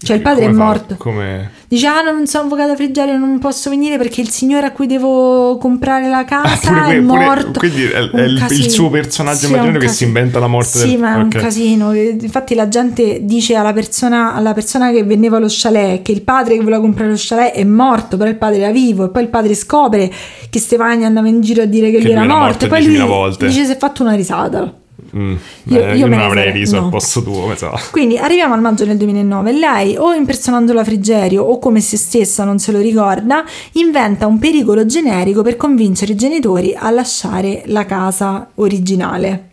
[0.00, 0.64] Cioè il padre Come è fa?
[0.64, 0.94] morto.
[0.96, 1.50] Come...
[1.70, 5.58] Dice, ah, non sono avvocato Frigerio, non posso venire perché il signore a cui devo
[5.58, 7.58] comprare la casa Ah, pure è que- pure- morto.
[7.58, 10.46] quindi è- è Un il- il suo personaggio Sì, immaginario un che si inventa la
[10.46, 11.36] morte Sì, del- ma è un ok.
[11.36, 11.92] casino.
[11.94, 16.56] Infatti la gente dice alla persona, alla persona che vendeva lo chalet che il padre
[16.56, 19.28] che voleva comprare lo chalet è morto, però il padre era vivo e poi il
[19.28, 20.10] padre scopre
[20.48, 22.78] che Stefania andava in giro a dire che, Che lui era morto morto e poi
[22.78, 23.46] lui 10.000 volte.
[23.46, 24.72] dice si è fatto una risata.
[25.16, 25.34] Mm.
[25.64, 26.84] Io- Eh, io io me non avrei riso no.
[26.86, 27.72] al posto tuo, sa.
[27.90, 29.52] Quindi arriviamo al maggio del 2009.
[29.52, 34.38] Lei, o impersonando la Frigerio o come se stessa non se lo ricorda, inventa un
[34.38, 39.48] pericolo generico per convincere i genitori a lasciare la casa originale.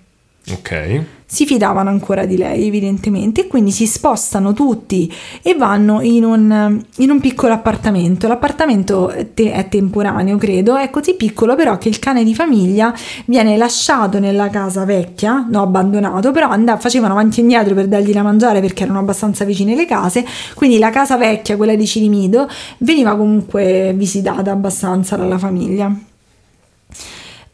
[0.52, 1.04] Ok.
[1.36, 6.82] Si fidavano ancora di lei, evidentemente, e quindi si spostano tutti e vanno in un,
[6.96, 8.26] in un piccolo appartamento.
[8.30, 12.94] L'appartamento è te- è temporaneo, credo, è così piccolo però che il cane di famiglia
[13.26, 18.14] viene lasciato nella casa vecchia, no, abbandonato, però andava, facevano avanti e indietro per dargli
[18.14, 20.24] da mangiare perché erano abbastanza vicine le case,
[20.54, 25.94] quindi la casa vecchia, quella di Cirimido, veniva comunque visitata abbastanza dalla famiglia.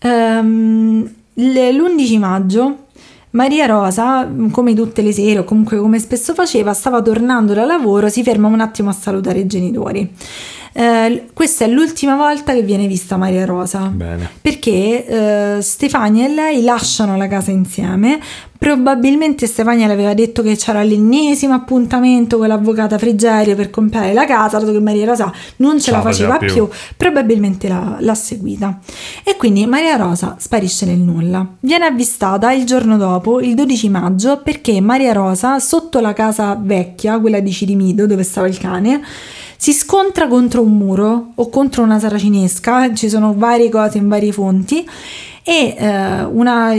[0.04, 2.76] Ehm, l- l'11 maggio
[3.32, 8.10] Maria Rosa, come tutte le sere o comunque come spesso faceva, stava tornando da lavoro,
[8.10, 10.14] si ferma un attimo a salutare i genitori.
[10.74, 13.88] Eh, questa è l'ultima volta che viene vista Maria Rosa.
[13.88, 14.30] Bene.
[14.42, 18.20] Perché eh, Stefania e lei lasciano la casa insieme.
[18.62, 24.26] Probabilmente Stefania le aveva detto che c'era l'ennesimo appuntamento con l'avvocata Frigerio per comprare la
[24.26, 26.70] casa, dato che Maria Rosa non ce la la faceva più, più.
[26.96, 28.80] probabilmente l'ha, l'ha seguita.
[29.24, 31.44] E quindi Maria Rosa sparisce nel nulla.
[31.60, 37.20] Viene avvistata il giorno dopo, il 12 maggio, perché Maria Rosa, sotto la casa vecchia,
[37.20, 39.02] quella di Cirimido, dove stava il cane,
[39.62, 44.32] si scontra contro un muro o contro una saracinesca, ci sono varie cose in varie
[44.32, 44.84] fonti,
[45.44, 46.70] e eh, una-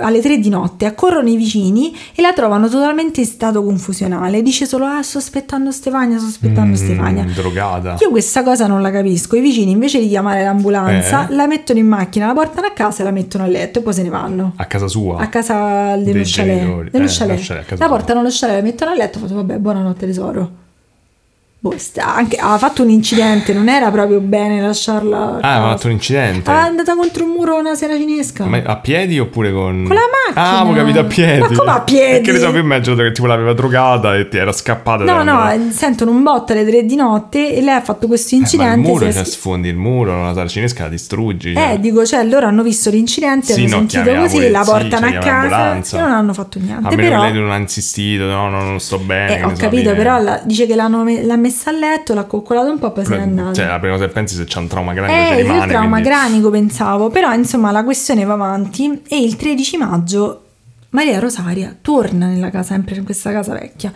[0.00, 4.42] alle tre di notte accorrono i vicini e la trovano totalmente in stato confusionale.
[4.42, 7.24] Dice solo: Ah, sospettando Stefania, sospettando Mm, Stefania.
[7.32, 7.96] Drogata.
[8.00, 9.36] Io questa cosa non la capisco.
[9.36, 11.32] I vicini invece di chiamare l'ambulanza Eh.
[11.34, 13.92] la mettono in macchina, la portano a casa e la mettono a letto e poi
[13.94, 14.52] se ne vanno.
[14.56, 15.18] A casa sua.
[15.20, 16.90] A casa dello chalet.
[16.90, 17.74] Dello Eh, chalet.
[17.78, 20.50] La portano allo chalet, la mettono a letto e fatto vabbè, buonanotte tesoro.
[21.68, 25.38] Boh, anche, ha fatto un incidente, non era proprio bene lasciarla.
[25.40, 26.50] Ah, ha fatto un incidente.
[26.50, 28.44] È andata contro un muro una sera cinesca.
[28.44, 29.84] Ma a piedi oppure con...
[29.86, 30.58] Con la macchina.
[30.60, 31.40] Ah, ho capito a piedi.
[31.40, 32.12] Ma come a piedi?
[32.12, 35.04] Perché ne so, io immagino che tipo l'aveva drogata e ti era scappata.
[35.04, 38.34] No, no, eh, sentono un botto alle tre di notte e lei ha fatto questo
[38.34, 38.74] Eh, ma incidente.
[38.74, 41.50] il muro, cioè, sfondi il muro, la saracinesca la distruggi.
[41.52, 41.78] Eh, cioè.
[41.80, 45.76] dico, cioè, loro hanno visto l'incidente, Sì, hanno no, sentito così, la portano a casa
[45.76, 46.86] e non hanno fatto niente.
[46.86, 49.38] A meno però, lei non ha insistito, no, no, non sto bene.
[49.38, 52.70] eh, ho capito, però la- dice che l'hanno me- l'ha messa a letto, l'ha coccolato
[52.70, 53.52] un po', poi se n'è andata.
[53.54, 55.64] Cioè, la prima cosa che pensi se c'è un trauma grande ci Eh, rimane.
[55.64, 60.40] il trauma quindi- granico pensavo, però insomma la questione va avanti e il 13 maggio
[60.90, 63.92] Maria Rosaria torna nella casa, sempre in questa casa vecchia,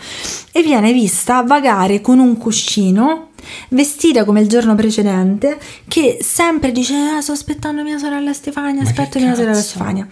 [0.53, 3.29] e viene vista vagare con un cuscino,
[3.71, 5.59] vestita come il giorno precedente,
[5.89, 9.63] che sempre dice "Ah, sto aspettando mia sorella Stefania, aspetto mia sorella cazzo?
[9.69, 10.07] Stefania.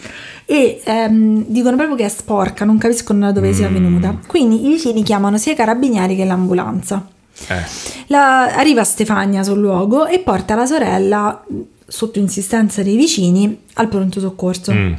[0.46, 3.72] E ehm, dicono proprio che è sporca, non capiscono da dove sia Mm.
[3.74, 4.16] venuta.
[4.26, 7.07] Quindi i vicini chiamano sia i carabinieri che l'ambulanza.
[7.49, 7.64] Eh,
[8.09, 11.45] La- arriva Stefania sul luogo e porta la sorella,
[11.86, 14.72] sotto insistenza dei vicini, al pronto soccorso.
[14.72, 14.93] mm.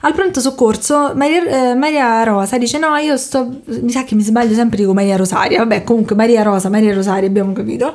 [0.00, 4.20] Al pronto soccorso Maria, eh, Maria Rosa dice no io sto, mi sa che mi
[4.22, 7.94] sbaglio sempre dico Maria Rosaria, vabbè comunque Maria Rosa, Maria Rosaria abbiamo capito.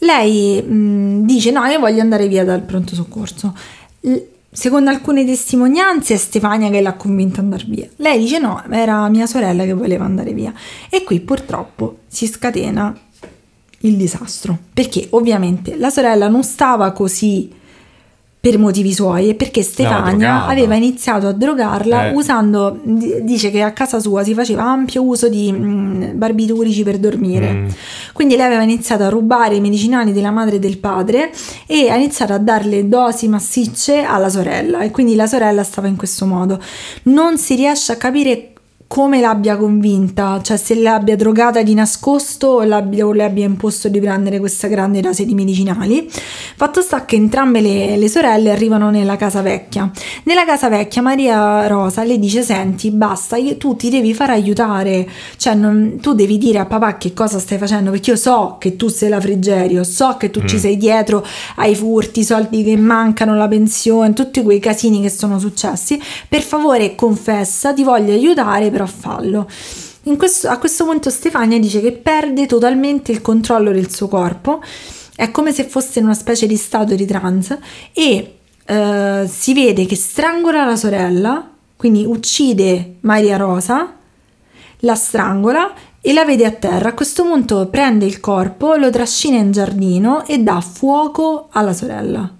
[0.00, 3.54] Lei mh, dice no io voglio andare via dal pronto soccorso.
[4.00, 4.16] L-
[4.52, 7.88] Secondo alcune testimonianze è Stefania che l'ha convinta ad andare via.
[7.96, 10.52] Lei dice no, era mia sorella che voleva andare via.
[10.88, 12.96] E qui purtroppo si scatena
[13.82, 14.58] il disastro.
[14.74, 17.48] Perché ovviamente la sorella non stava così
[18.40, 22.14] per motivi suoi e perché Stefania aveva iniziato a drogarla Eh.
[22.14, 26.96] usando, di- dice che a casa sua si faceva ampio uso di mm, barbiturici per
[26.98, 27.52] dormire.
[27.52, 27.66] Mm.
[28.14, 31.30] Quindi lei aveva iniziato a rubare i medicinali della madre e del padre
[31.66, 35.96] e ha iniziato a darle dosi massicce alla sorella e quindi la sorella stava in
[35.96, 36.58] questo modo.
[37.04, 38.52] Non si riesce a capire
[38.92, 44.00] come l'abbia convinta, cioè se l'abbia drogata di nascosto o, o le abbia imposto di
[44.00, 46.10] prendere questa grande dose di medicinali.
[46.56, 49.88] Fatto sta che entrambe le, le sorelle arrivano nella casa vecchia.
[50.24, 55.08] Nella casa vecchia Maria Rosa le dice senti basta, io- tu ti devi far aiutare,
[55.36, 58.74] cioè non- tu devi dire a papà che cosa stai facendo perché io so che
[58.74, 61.24] tu sei la Frigerio, so che tu ci sei dietro
[61.56, 65.96] ai furti, i soldi che mancano, la pensione, tutti quei casini che sono successi,
[66.28, 69.46] per favore confessa, ti voglio aiutare, però fallo.
[70.04, 74.62] In questo- a questo punto Stefania dice che perde totalmente il controllo del suo corpo,
[75.14, 77.60] è come se fosse in una specie di stato di trance
[77.92, 83.94] e eh, si vede che strangola la sorella, quindi uccide Maria Rosa,
[84.78, 86.90] la strangola e la vede a terra.
[86.90, 92.32] A questo punto prende il corpo, lo trascina in giardino e dà fuoco alla sorella.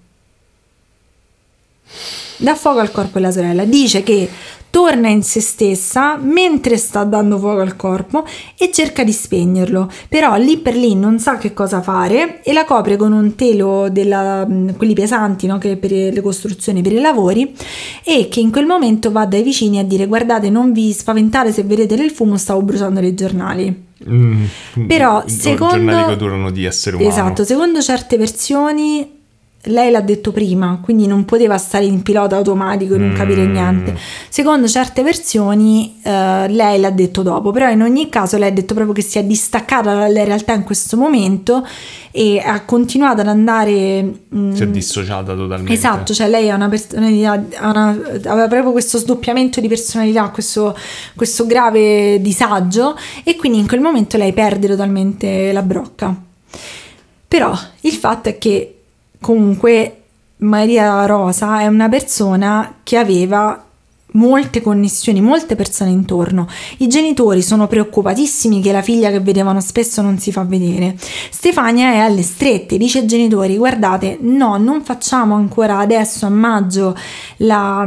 [2.36, 3.64] Dà fuoco al corpo della sorella.
[3.64, 4.30] Dice che
[4.70, 8.24] torna in se stessa mentre sta dando fuoco al corpo
[8.56, 9.90] e cerca di spegnerlo.
[10.08, 13.88] Però lì per lì non sa che cosa fare e la copre con un telo
[13.90, 17.54] della, mh, quelli pesanti no, che per le costruzioni, per i lavori
[18.04, 21.62] e che in quel momento va dai vicini a dire guardate non vi spaventate se
[21.64, 23.88] vedete del fumo stavo bruciando dei giornali.
[24.08, 24.44] Mm.
[24.86, 27.10] Però, I secondo- giornali che odorano di essere umano.
[27.10, 29.18] Esatto, secondo certe versioni
[29.64, 33.52] lei l'ha detto prima, quindi non poteva stare in pilota automatico e non capire Mm.
[33.52, 33.94] niente.
[34.30, 38.72] Secondo certe versioni eh, lei l'ha detto dopo, però in ogni caso lei ha detto
[38.72, 41.66] proprio che si è distaccata dalla realtà in questo momento
[42.10, 44.02] e ha continuato ad andare...
[44.34, 45.72] mm, Si è dissociata totalmente.
[45.74, 50.74] Esatto, cioè lei ha una personalità, ha una- aveva proprio questo sdoppiamento di personalità, questo,
[51.14, 56.14] questo grave disagio e quindi in quel momento lei perde totalmente la brocca.
[57.28, 58.76] Però il fatto è che
[59.20, 59.96] comunque
[60.38, 63.64] Maria Rosa è una persona che aveva
[64.12, 66.46] molte connessioni, molte persone intorno.
[66.78, 70.96] I genitori sono preoccupatissimi che la figlia che vedevano spesso non si fa vedere.
[71.30, 76.96] Stefania è alle strette, dice ai genitori: Guardate, no, non facciamo ancora adesso a maggio
[77.38, 77.86] la,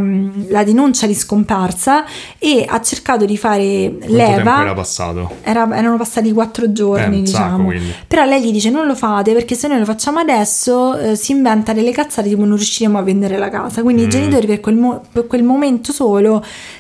[0.49, 2.05] la denuncia di scomparsa.
[2.39, 4.61] E ha cercato di fare Quanto leva.
[4.61, 5.29] era passato?
[5.43, 7.65] Era- erano passati quattro giorni, Eh, sacco, diciamo.
[7.65, 7.93] quindi.
[8.07, 11.31] Però lei gli dice: Non lo fate perché se noi lo facciamo adesso eh, si
[11.31, 13.81] inventa delle cazzate tipo non riusciremo a vendere la casa.
[13.81, 14.05] Quindi Mm.
[14.05, 16.12] i genitori per quel, mo- per quel momento solo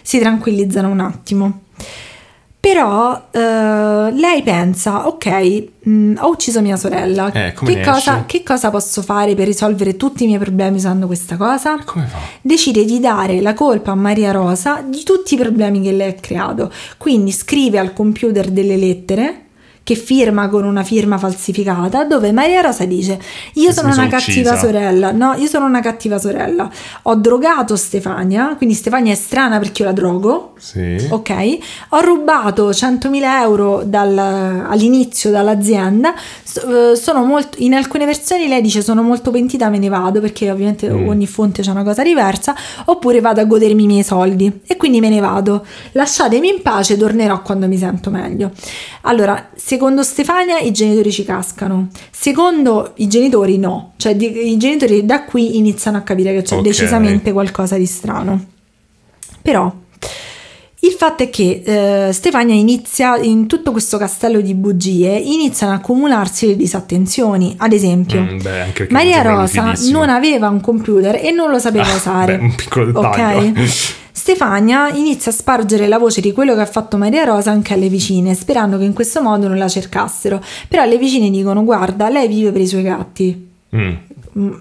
[0.01, 1.61] si tranquillizzano un attimo.
[2.63, 3.39] Però eh,
[4.13, 7.29] lei pensa: Ok, mh, ho ucciso mia sorella.
[7.33, 11.35] Eh, che, cosa, che cosa posso fare per risolvere tutti i miei problemi usando questa
[11.35, 11.77] cosa?
[12.41, 16.13] Decide di dare la colpa a Maria Rosa di tutti i problemi che lei ha
[16.13, 16.71] creato.
[16.97, 19.41] Quindi scrive al computer delle lettere
[19.83, 23.19] che firma con una firma falsificata dove Maria Rosa dice
[23.55, 26.69] io Mi sono una sono cattiva uccisa." sorella no io sono una cattiva sorella
[27.01, 31.05] ho drogato Stefania quindi Stefania è strana perché io la drogo Sì.
[31.09, 31.57] ok
[31.89, 34.17] ho rubato 100.000 euro dal-
[34.69, 39.89] all'inizio dall'azienda eh, sono molto in alcune versioni lei dice sono molto pentita me ne
[39.89, 41.07] vado perché ovviamente Mm.
[41.09, 42.55] ogni fonte c'è una cosa diversa
[42.85, 46.95] oppure vado a godermi i miei soldi e quindi me ne vado lasciatemi in pace
[46.97, 48.51] tornerò quando mi sento meglio
[49.01, 51.87] allora secondo Stefania i genitori ci cascano.
[52.11, 53.93] Secondo i genitori no.
[53.97, 56.61] Cioè i genitori da qui iniziano a capire che c'è Ok.
[56.61, 58.39] decisamente qualcosa di strano.
[59.41, 59.73] Però
[60.81, 65.77] il fatto è che eh, Stefania inizia in tutto questo castello di bugie iniziano a
[65.77, 67.55] accumularsi le disattenzioni.
[67.57, 71.95] Ad esempio Mm, beh, Maria Rosa non aveva un computer e non lo sapeva Ah,
[71.95, 72.37] usare.
[72.37, 73.47] beh, un piccolo dettaglio.
[73.61, 73.93] ok
[74.23, 77.89] Stefania inizia a spargere la voce di quello che ha fatto Maria Rosa anche alle
[77.89, 80.41] vicine, sperando che in questo modo non la cercassero.
[80.69, 83.49] Però le vicine dicono: Guarda, lei vive per i suoi gatti.
[83.75, 83.91] Mm,
[84.39, 84.51] Mm,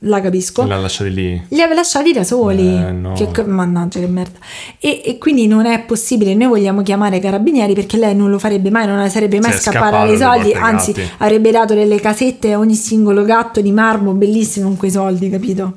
[0.00, 0.66] La capisco.
[0.66, 1.30] l'ha lasciata lì.
[1.48, 2.68] Li aveva lasciati da soli.
[2.68, 3.14] Eh, no.
[3.14, 4.38] Che- mannaggia, che merda.
[4.78, 6.34] E, e quindi non è possibile.
[6.34, 9.56] Noi vogliamo chiamare i carabinieri perché lei non lo farebbe mai, non sarebbe mai Sì,
[9.56, 10.52] è scappata dai soldi.
[10.52, 11.10] Anzi, gatti.
[11.20, 15.72] avrebbe dato delle casette a ogni singolo gatto di marmo bellissimo con quei soldi, capito?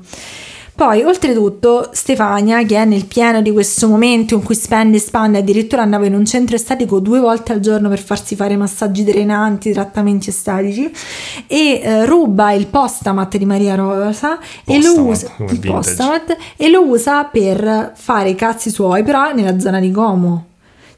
[0.80, 5.36] Poi, oltretutto, Stefania, che è nel pieno di questo momento in cui spende e spande,
[5.36, 9.72] addirittura andava in un centro estetico due volte al giorno per farsi fare massaggi drenanti,
[9.72, 10.90] trattamenti estetici,
[11.46, 15.30] e eh, ruba il postamat di Maria Rosa e lo usa,
[15.66, 20.49] postamat, e lo usa per fare i cazzi suoi, però nella zona di Como.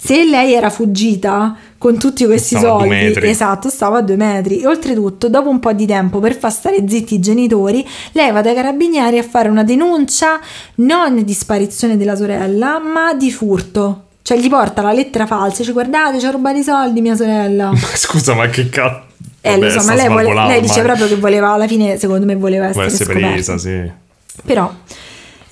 [0.05, 4.59] Se lei era fuggita con tutti questi Stava soldi, esatto, stava a due metri.
[4.59, 8.41] E oltretutto, dopo un po' di tempo per far stare zitti i genitori, lei va
[8.41, 10.41] dai carabinieri a fare una denuncia
[10.77, 14.07] non di sparizione della sorella, ma di furto.
[14.23, 17.71] Cioè gli porta la lettera falsa, dice guardate, ci ha rubato i soldi mia sorella.
[17.71, 19.03] Ma Scusa, ma che cazzo?
[19.41, 22.35] Eh, lo so, ma lei, vuole- lei dice proprio che voleva, alla fine, secondo me,
[22.35, 23.89] voleva essere, essere presa, sì.
[24.45, 24.73] Però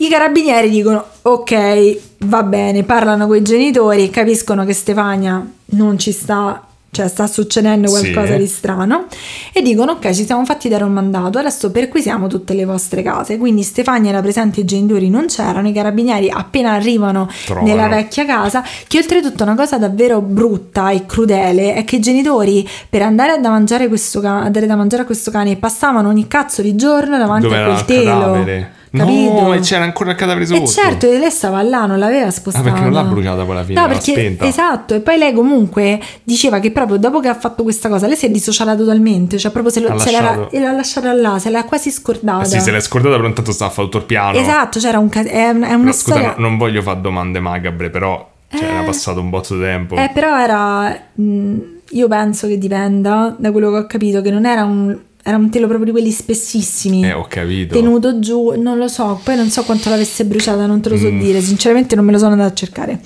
[0.00, 6.10] i carabinieri dicono ok, va bene, parlano con i genitori capiscono che Stefania non ci
[6.12, 8.10] sta, cioè sta succedendo Sì.
[8.12, 9.04] qualcosa di strano
[9.52, 13.36] e dicono ok, ci siamo fatti dare un mandato, adesso perquisiamo tutte le vostre case.
[13.36, 17.66] Quindi Stefania era presente, i genitori non c'erano, i carabinieri appena arrivano Trovano.
[17.66, 22.66] nella vecchia casa, che oltretutto una cosa davvero brutta e crudele è che i genitori
[22.88, 26.62] per andare a da mangiare, questo a da mangiare a questo cane passavano ogni cazzo
[26.62, 28.10] di giorno davanti Dove a quel telo.
[28.10, 28.72] cadavere?
[28.92, 29.32] Capito?
[29.40, 30.62] No, e c'era ancora il cadavere sotto.
[30.62, 32.66] E certo, e lei stava là, non l'aveva spostata.
[32.68, 34.46] Ah, perché non l'ha bruciata poi alla fine, No, l'ha perché spenta.
[34.46, 38.16] esatto, e poi lei comunque diceva che proprio dopo che ha fatto questa cosa, lei
[38.16, 41.50] si è dissociata totalmente, cioè proprio se, lo, se l'era, e l'ha lasciata là, se
[41.50, 42.42] l'ha quasi scordata.
[42.42, 44.36] Eh sì, se l'è scordata, però intanto stava a fare tutto il piano.
[44.36, 47.38] Esatto, c'era un ca- è, è una Però, scusa, storia no- non voglio fare domande
[47.38, 48.72] macabre, però cioè, Eh.
[48.72, 49.94] era passato un botto di tempo.
[49.94, 50.98] Eh, però era.
[51.14, 51.54] mh,
[51.92, 54.98] io penso che dipenda da quello che ho capito, che non era un.
[55.22, 57.04] Era un telo proprio di quelli spessissimi.
[57.04, 57.74] Eh, ho capito.
[57.74, 61.10] Tenuto giù, non lo so, poi non so quanto l'avesse bruciata, non te lo so
[61.10, 61.18] Mm.
[61.20, 63.00] dire, sinceramente non me lo sono andata a cercare.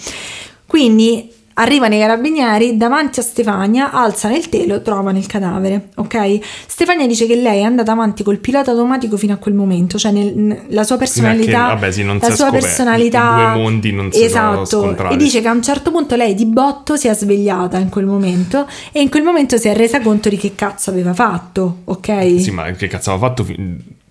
[0.66, 6.38] Quindi arrivano i carabinieri davanti a Stefania, alzano il telo, trovano il cadavere, ok?
[6.66, 10.12] Stefania dice che lei è andata avanti col pilota automatico fino a quel momento, cioè
[10.12, 12.66] nel- la sua a che- personalità, vabbè, sì, non la sua scoperto.
[12.66, 16.34] personalità, I due mondi non si esatto, e dice che a un certo punto lei
[16.34, 20.00] di botto si è svegliata in quel momento e in quel momento si è resa
[20.00, 22.40] conto di che cazzo aveva fatto, ok?
[22.40, 23.46] Sì, ma che cazzo aveva fatto?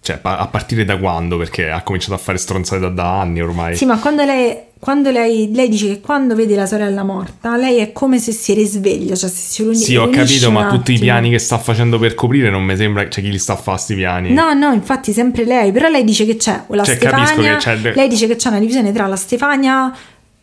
[0.01, 1.37] Cioè, a partire da quando?
[1.37, 3.75] Perché ha cominciato a fare stronzate da, da anni ormai.
[3.77, 4.53] Sì, ma quando lei,
[4.83, 8.53] quando lei, lei dice che quando vede la sorella morta, lei è come se si
[8.53, 11.57] risveglia, cioè se si riuni- Sì, ho riunisce capito, ma tutti i piani che sta
[11.57, 13.07] facendo per coprire non mi sembra.
[13.07, 14.33] Cioè, chi li sta a fare sti piani?
[14.33, 17.93] No, no, infatti sempre lei, però lei dice che c'è la Cioè, Stefania, che c'è
[17.95, 19.95] lei dice che c'è una divisione tra la Stefania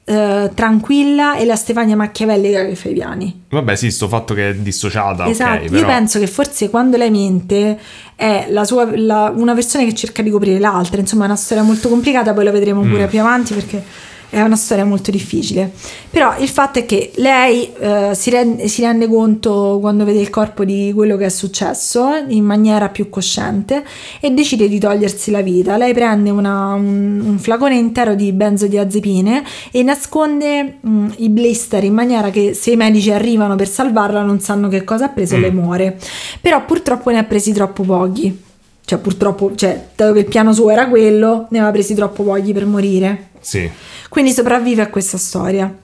[0.05, 3.43] eh, tranquilla e la Stefania machiavellica che fa i piani.
[3.51, 5.28] Vabbè, sì, sto fatto che è dissociata.
[5.28, 5.86] esatto, ok, io però...
[5.86, 7.78] penso che forse quando lei mente
[8.16, 11.62] è la sua, la- una versione che cerca di coprire l'altra, insomma è una storia
[11.62, 13.09] molto complicata, poi la vedremo pure Mm.
[13.09, 13.82] più avanti perché
[14.30, 15.70] è una storia molto difficile.
[16.08, 20.30] Però il fatto è che lei eh, si, rende, si, rende, conto quando vede il
[20.30, 23.84] corpo di quello che è successo in maniera più cosciente
[24.20, 25.76] e decide di togliersi la vita.
[25.76, 31.82] Lei prende una, un, un, flacone intero di benzodiazepine e nasconde mh, mm, i blister
[31.82, 35.34] in maniera che se i medici arrivano per salvarla non sanno che cosa ha preso
[35.34, 35.38] mm.
[35.38, 35.98] e le muore.
[36.40, 38.48] Però purtroppo ne ha presi troppo pochi.
[38.84, 42.52] Cioè, purtroppo, cioè, dato che il piano suo era quello, ne aveva presi troppo pochi
[42.52, 43.29] per morire.
[43.41, 43.70] Sì.
[44.09, 45.74] Quindi sopravvive a questa storia.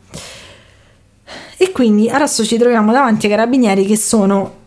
[1.58, 4.64] E quindi adesso ci troviamo davanti ai carabinieri che sono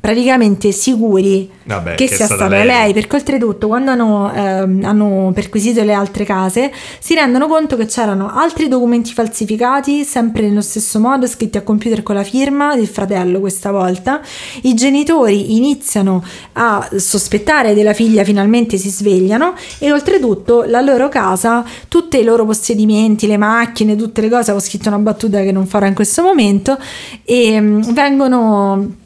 [0.00, 2.66] praticamente sicuri Vabbè, che, che sia stata lei.
[2.66, 2.92] lei.
[2.94, 8.32] perché oltretutto quando hanno, ehm, hanno, perquisito le altre case si rendono conto che c'erano
[8.34, 13.40] altri documenti falsificati sempre nello stesso modo scritti a computer con la firma del fratello
[13.40, 14.20] questa volta
[14.62, 16.24] i genitori iniziano
[16.54, 22.46] a sospettare della figlia finalmente si svegliano e oltretutto la loro casa tutti i loro
[22.46, 26.22] possedimenti le macchine tutte le cose ho scritto una battuta che non farò in questo
[26.22, 26.78] momento
[27.24, 28.99] e ehm, vengono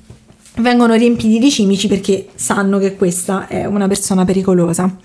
[0.56, 4.96] vengono riempiti di cimici perché sanno che questa è una persona pericolosa.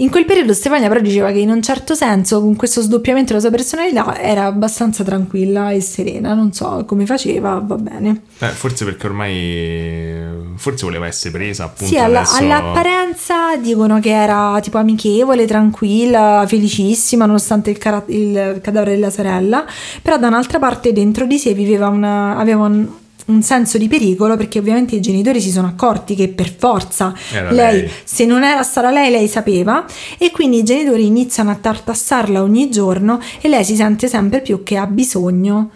[0.00, 3.40] In quel periodo Stefania però diceva che in un certo senso con questo sdoppiamento della
[3.40, 8.22] sua personalità era abbastanza tranquilla e serena, non so come faceva, va bene.
[8.38, 11.84] Eh, forse perché ormai forse voleva essere presa appunto.
[11.84, 12.38] Sì, alla, adesso...
[12.38, 19.66] all'apparenza dicono che era tipo amichevole, tranquilla, felicissima nonostante il, cara- il cadavere della sorella,
[20.00, 22.88] però da un'altra parte dentro di sé viveva una, aveva un,
[23.26, 27.54] un senso di pericolo perché ovviamente i genitori si sono accorti che per forza lei,
[27.54, 29.84] lei, se non era stata lei, lei sapeva
[30.18, 34.62] e quindi i genitori iniziano a tartassarla ogni giorno e lei si sente sempre più
[34.62, 35.70] che ha bisogno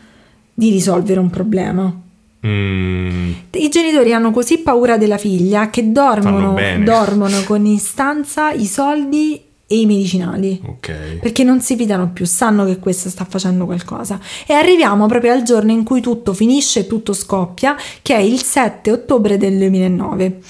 [0.55, 2.03] di risolvere un problema.
[2.47, 3.33] Mm.
[3.53, 9.41] I genitori hanno così paura della figlia che dormono, dormono con in stanza i soldi
[9.75, 10.61] e i medicinali.
[10.65, 11.19] Ok.
[11.21, 14.21] Perché non si fidano più, sanno che questa sta facendo qualcosa.
[14.47, 18.91] E arriviamo proprio al giorno in cui tutto finisce, tutto scoppia, che è il 7
[18.91, 20.41] ottobre del 2009.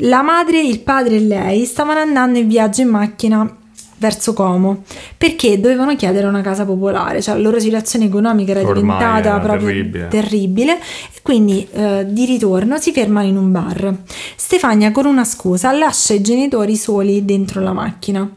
[0.00, 3.56] La madre, il padre e lei stavano andando in viaggio in macchina
[3.98, 4.82] verso Como
[5.16, 9.38] perché dovevano chiedere una casa popolare, cioè la loro situazione economica era Ormai diventata era
[9.40, 10.08] proprio terribile.
[10.08, 10.78] terribile.
[11.14, 13.94] e quindi eh, di ritorno si fermano in un bar.
[14.36, 18.28] Stefania con una scusa lascia i genitori soli dentro la macchina.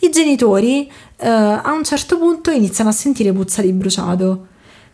[0.00, 4.46] I genitori eh, a un certo punto iniziano a sentire puzza di bruciato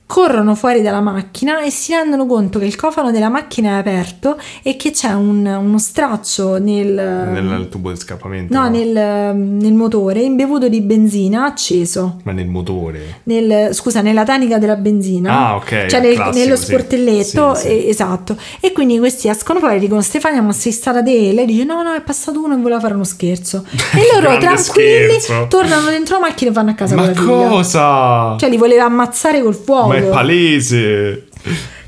[0.08, 4.38] corrono fuori dalla macchina e si rendono conto che il cofano della macchina è aperto
[4.62, 8.70] e che c'è un, uno straccio nel, nel tubo di scappamento no, no.
[8.70, 14.76] Nel, nel, motore imbevuto di benzina acceso ma nel motore nel, scusa nella tanica della
[14.76, 17.60] benzina ah ok cioè nel, classico, nello sportelletto sì.
[17.60, 17.88] Sì, sì.
[17.90, 21.44] esatto e quindi questi escono fuori e dicono Stefania ma sei stata te e lei
[21.44, 25.48] dice no no è passato uno e voleva fare uno scherzo e loro tranquilli scherzo.
[25.48, 28.36] tornano dentro la macchina e vanno a casa ma cosa?
[28.38, 31.26] cioè li voleva ammazzare col fuoco è palese.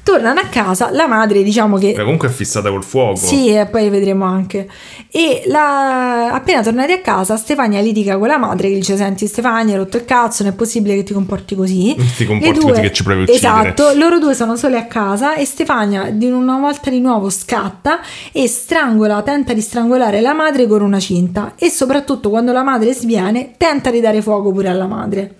[0.03, 1.93] Tornano a casa, la madre diciamo che...
[1.97, 3.17] Ma comunque è fissata col fuoco.
[3.17, 4.67] Sì, e poi vedremo anche.
[5.11, 6.33] E la...
[6.33, 9.99] appena tornati a casa, Stefania litiga con la madre che dice, senti Stefania, hai rotto
[9.99, 11.95] il cazzo, non è possibile che ti comporti così.
[12.17, 12.71] Ti comporti due...
[12.71, 13.61] così che ci provi a uccidere.
[13.61, 18.01] Esatto, loro due sono sole a casa e Stefania di una volta di nuovo scatta
[18.33, 22.95] e strangola, tenta di strangolare la madre con una cinta e soprattutto quando la madre
[22.95, 25.35] sviene tenta di dare fuoco pure alla madre.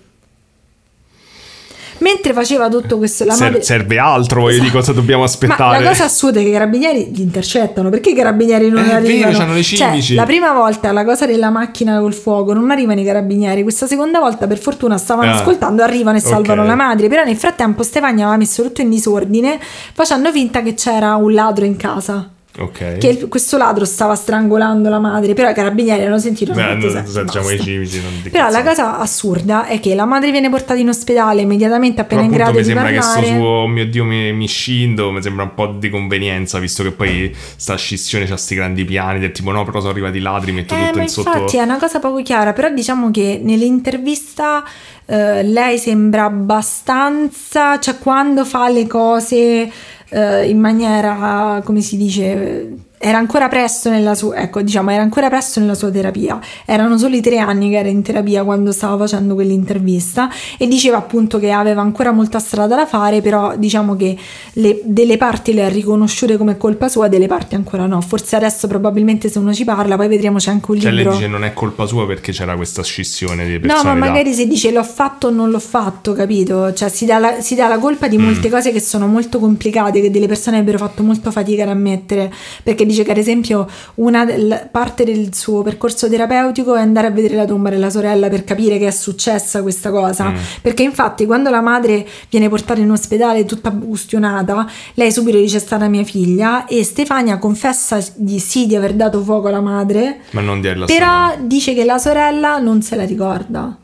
[2.01, 4.69] Mentre faceva tutto questo, la Ser- serve altro, voglio esatto.
[4.69, 5.77] di cosa dobbiamo aspettare.
[5.77, 7.89] Ma la cosa assurda è che i carabinieri gli intercettano.
[7.89, 9.37] Perché i carabinieri non è arrivano?
[9.37, 13.03] Vero, le cioè, la prima volta la cosa della macchina col fuoco non arrivano i
[13.03, 13.61] carabinieri.
[13.61, 16.67] Questa seconda volta, per fortuna, stavano ah, ascoltando, arrivano e salvano okay.
[16.67, 17.07] la madre.
[17.07, 19.59] Però nel frattempo Stefania aveva messo tutto in disordine,
[19.93, 22.29] facendo finta che c'era un ladro in casa.
[22.57, 22.97] Okay.
[22.97, 26.51] Che il, questo ladro stava strangolando la madre, però i carabinieri hanno sentito.
[26.51, 28.01] Beh, non senso, diciamo i cimici.
[28.29, 32.31] Però la cosa assurda è che la madre viene portata in ospedale immediatamente appena in
[32.31, 32.95] grado di parlare.
[32.95, 35.67] Mi sembra che sto suo, oh mio Dio, mi, mi scindo, mi sembra un po'
[35.67, 39.79] di convenienza, visto che poi sta scissione c'ha sti grandi piani del tipo no, però
[39.79, 41.29] sono arrivati i ladri, metto eh, tutto in sotto.
[41.29, 44.61] Infatti è una cosa poco chiara, però diciamo che nell'intervista
[45.05, 49.71] eh, lei sembra abbastanza, cioè quando fa le cose
[50.11, 55.27] eh, in maniera, come si dice era ancora presto nella sua, ecco, diciamo, era ancora
[55.27, 56.39] presto nella sua terapia.
[56.65, 61.39] Erano soli tre anni che era in terapia quando stava facendo quell'intervista e diceva appunto
[61.39, 64.15] che aveva ancora molta strada da fare, però diciamo che
[64.53, 67.99] le, delle parti le ha riconosciute come colpa sua, delle parti ancora no.
[68.01, 70.91] Forse adesso probabilmente se uno ci parla, poi vedremo c'è anche un libro.
[70.91, 73.93] Cioè lei dice non è colpa sua perché c'era questa scissione di personalità.
[73.93, 76.71] No, ma magari se dice l'ho fatto o non l'ho fatto, capito?
[76.73, 78.51] Cioè si dà la, si dà la colpa di molte mm.
[78.51, 82.31] cose che sono molto complicate, che delle persone avrebbero fatto molto fatica ad ammettere,
[82.61, 87.11] perché dice che ad esempio una del- parte del suo percorso terapeutico è andare a
[87.11, 90.29] vedere la tomba della sorella per capire che è successa questa cosa.
[90.29, 90.35] Mm.
[90.61, 95.59] Perché infatti quando la madre viene portata in ospedale tutta ustionata, lei subito dice è
[95.59, 100.41] stata mia figlia e Stefania confessa di sì di aver dato fuoco alla madre, Ma
[100.41, 103.75] non dirla però dice che la sorella non se la ricorda.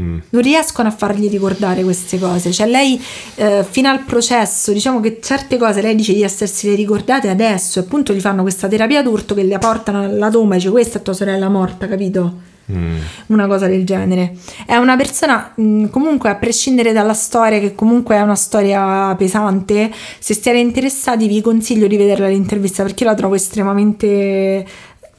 [0.00, 0.18] Mm.
[0.28, 2.52] Non riescono a fargli ricordare queste cose.
[2.52, 3.02] Cioè, lei
[3.36, 7.78] eh, fino al processo, diciamo che certe cose lei dice di essersele ricordate adesso.
[7.78, 10.98] E appunto gli fanno questa terapia d'urto che la portano alla tomba e dice: Questa
[10.98, 12.54] è tua sorella morta, capito?
[12.70, 12.98] Mm.
[13.26, 14.36] Una cosa del genere.
[14.66, 19.92] È una persona, mh, comunque, a prescindere dalla storia, che comunque è una storia pesante,
[20.18, 24.66] se siete interessati, vi consiglio di vederla l'intervista perché io la trovo estremamente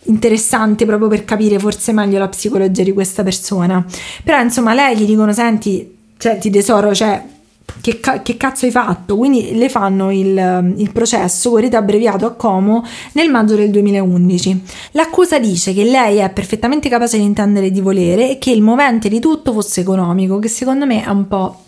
[0.07, 3.85] interessante proprio per capire forse meglio la psicologia di questa persona.
[4.23, 7.35] Però, insomma, lei gli dicono: Senti, senti tesoro, cioè.
[7.81, 9.17] Che, che cazzo hai fatto?
[9.17, 14.63] Quindi le fanno il, il processo con rito abbreviato a Como nel maggio del 2011.
[14.91, 19.09] L'accusa dice che lei è perfettamente capace di intendere di volere e che il movente
[19.09, 21.66] di tutto fosse economico, che secondo me è un po'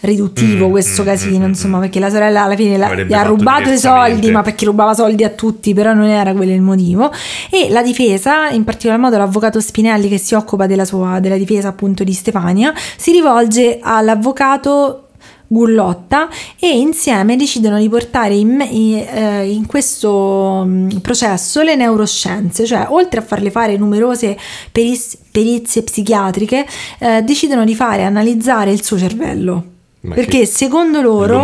[0.00, 1.80] riduttivo Mm, questo mm, casino, mm, insomma, mm.
[1.80, 5.24] perché la sorella alla fine la- gli ha rubato i soldi, ma perché rubava soldi
[5.24, 7.10] a tutti, però non era quello il motivo.
[7.50, 11.68] E la difesa, in particolar modo l'avvocato Spinelli che si occupa della, sua, della difesa
[11.68, 15.04] appunto di Stefania, si rivolge all'avvocato
[15.52, 16.28] Gullotta
[16.60, 22.64] e insieme decidono di portare in, me- in- eh, in questo mm, processo le neuroscienze,
[22.64, 24.38] cioè oltre a farle fare numerose
[24.70, 26.64] peris- perizie psichiatriche,
[27.00, 29.64] eh, decidono di fare analizzare il suo cervello.
[30.02, 31.40] Ma Perché secondo loro,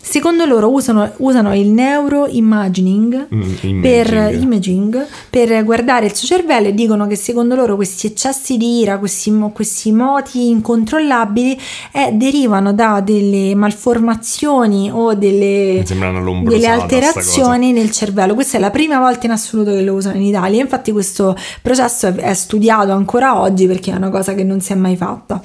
[0.00, 5.06] secondo loro usano, usano il neuroimagining Mm, per, imaging.
[5.28, 9.32] per guardare il suo cervello e dicono che secondo loro questi eccessi di ira, questi,
[9.52, 11.58] questi moti incontrollabili
[11.92, 18.34] eh, derivano da delle malformazioni o delle, delle alterazioni nel cervello.
[18.34, 20.60] Questa è la prima volta in assoluto che lo usano in Italia.
[20.60, 24.72] Infatti, questo processo è, è studiato ancora oggi perché è una cosa che non si
[24.72, 25.40] è mai fatta.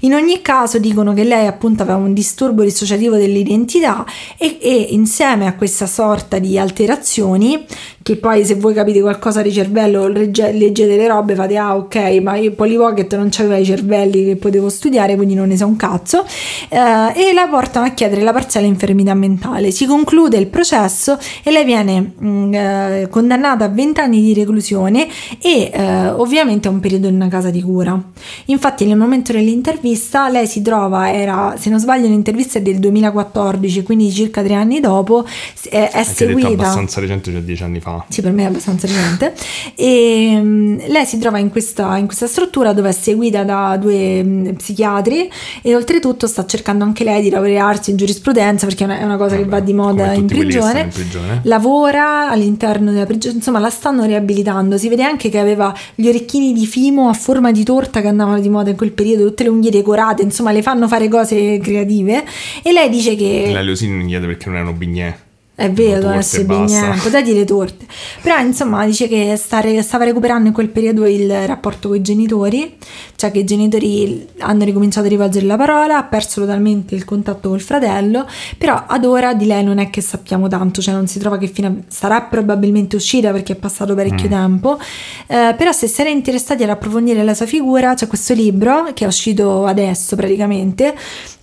[0.00, 4.04] In ogni caso, dicono che lei appunto aveva un disturbo dissociativo dell'identità
[4.36, 7.64] e, e insieme a questa sorta di alterazioni,
[8.02, 11.96] che poi se voi capite qualcosa di cervello, legge- leggete le robe, fate ah ok,
[12.22, 15.76] ma io Polypocket non c'aveva i cervelli che potevo studiare, quindi non ne so un
[15.76, 16.24] cazzo,
[16.68, 19.70] eh, e la portano a chiedere la parziale infermità mentale.
[19.70, 25.06] Si conclude il processo e lei viene mh, eh, condannata a 20 anni di reclusione
[25.40, 28.00] e eh, ovviamente a un periodo in una casa di cura.
[28.46, 33.82] Infatti nel momento dell'intervista lei si trova, era, se non sbaglio l'intervista è del 2014,
[33.82, 36.48] quindi circa tre anni dopo, s- è, è seguita...
[36.48, 37.89] abbastanza recente, cioè dieci anni fa.
[38.08, 39.34] Sì, per me è abbastanza recente.
[39.74, 44.22] E mm, lei si trova in questa, in questa struttura dove è seguita da due
[44.22, 45.30] mm, psichiatri
[45.62, 49.44] e oltretutto sta cercando anche lei di laurearsi in giurisprudenza perché è una, cosa che
[49.44, 50.80] Vabbè, va di moda in che prigione.
[50.80, 51.40] in prigione.
[51.44, 54.76] Lavora all'interno della prigione, insomma la stanno riabilitando.
[54.76, 58.40] Si vede anche che aveva gli orecchini di fimo a forma di torta che andavano
[58.40, 62.24] di moda in quel periodo, tutte le unghie decorate, insomma le fanno fare cose creative.
[62.62, 63.50] E lei dice che...
[63.52, 65.28] La Leosini non chiede perché non erano bignè.
[65.60, 66.42] È vero, e basta.
[66.42, 67.86] bignè, poteva dire torte.
[68.22, 72.02] Però insomma dice che sta re- stava recuperando in quel periodo il rapporto con i
[72.02, 72.76] genitori,
[73.16, 77.50] cioè che i genitori hanno ricominciato a rivolgere la parola, ha perso totalmente il contatto
[77.50, 81.18] col fratello, però ad ora di lei non è che sappiamo tanto, cioè non si
[81.18, 84.30] trova che fine sarà probabilmente uscita perché è passato parecchio Mm.
[84.30, 84.78] tempo,
[85.26, 89.06] Eh, però se siete interessati ad approfondire la sua figura c'è questo libro che è
[89.06, 90.94] uscito adesso praticamente,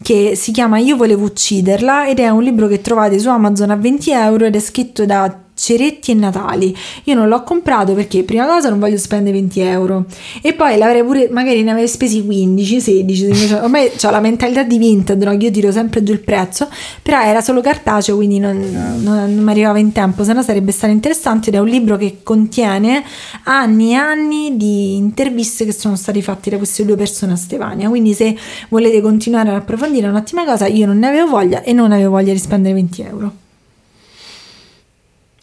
[0.01, 3.76] che si chiama Io volevo ucciderla ed è un libro che trovate su Amazon a
[3.76, 6.76] 20 euro ed è scritto da Ceretti e Natali.
[7.05, 10.05] Io non l'ho comprato perché prima cosa non voglio spendere 20 euro
[10.41, 13.24] e poi l'avrei pure, magari ne avrei spesi 15, 16.
[13.24, 15.32] invece Ormai ho la mentalità di Vinted, no?
[15.32, 16.70] Io tiro sempre giù il prezzo,
[17.01, 18.58] però era solo cartaceo quindi non,
[19.01, 21.97] non- non mi arrivava in tempo, se no sarebbe stato interessante ed è un libro
[21.97, 23.03] che contiene
[23.43, 27.89] anni e anni di interviste che sono state fatte da queste due persone a Stefania.
[27.89, 28.38] Quindi se
[28.70, 32.32] volete continuare ad approfondire un'ottima cosa, io non ne avevo voglia e non avevo voglia
[32.32, 33.45] di spendere 20 euro.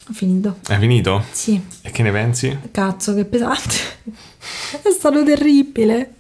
[0.09, 0.59] Ho finito.
[0.69, 1.25] Hai finito?
[1.31, 2.57] Sì, E che ne pensi?
[2.71, 3.75] cazzo, che pesante.
[4.83, 6.14] È stato terribile.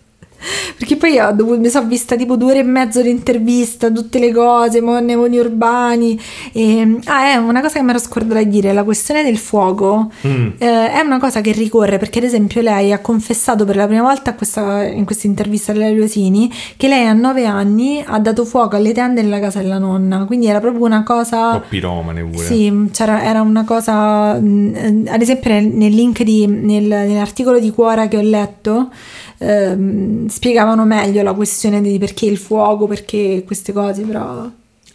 [0.76, 4.18] Perché poi ho dovuto- mi sono vista tipo due ore e mezzo di intervista, tutte
[4.18, 6.18] le cose, monnevoni urbani.
[6.52, 10.10] E, ah, è una cosa che mi ero scordata di dire, la questione del fuoco
[10.26, 10.48] Mm.
[10.58, 14.02] eh, è una cosa che ricorre perché ad esempio lei ha confessato per la prima
[14.02, 18.76] volta questa- in questa intervista della Leosini che lei a nove anni ha dato fuoco
[18.76, 21.52] alle tende nella casa della nonna, quindi era proprio una cosa...
[21.54, 22.44] Un po' piromane pure.
[22.44, 27.70] Sì, c'era, era una cosa, mh, ad esempio nel, nel link di, nel- nell'articolo di
[27.70, 28.90] Quora che ho letto,
[29.38, 34.48] ehm, spiegavano meglio la questione di perché il fuoco, perché queste cose, però,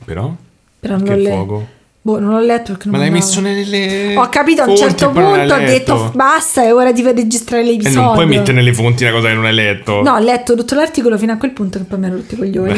[0.06, 0.34] Però?
[0.80, 1.68] però non l'ho le- fuoco?
[2.02, 3.26] Boh, non l'ho letto perché non Ma l'hai andava.
[3.26, 4.16] messo nelle.
[4.16, 8.02] Ho capito a un certo punto, ho detto basta, è ora di registrare E l'episodio.
[8.02, 10.02] non puoi mettere nelle fonti una cosa che non hai letto.
[10.02, 12.38] No, ho letto tutto l'articolo fino a quel punto che poi mi ero rotti i
[12.38, 12.74] coglioni.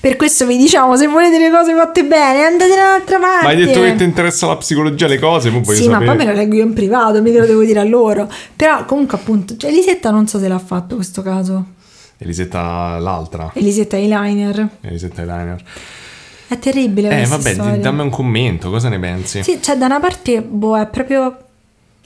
[0.00, 3.44] Per questo vi diciamo, se volete le cose fatte bene, andate da un'altra parte.
[3.44, 6.06] Ma hai detto che ti interessa la psicologia, le cose, poi voglio Sì, ma sapere.
[6.16, 8.30] poi me lo leggo io in privato, mica lo devo dire a loro.
[8.56, 11.66] Però comunque appunto, cioè Elisetta non so se l'ha fatto questo caso.
[12.16, 13.50] Elisetta l'altra.
[13.54, 14.68] Elisetta eyeliner.
[14.80, 15.62] Elisetta Liner.
[16.54, 17.76] È terribile Eh, vabbè, storia.
[17.76, 19.42] dammi un commento, cosa ne pensi?
[19.42, 21.38] Sì, cioè da una parte, boh, è proprio...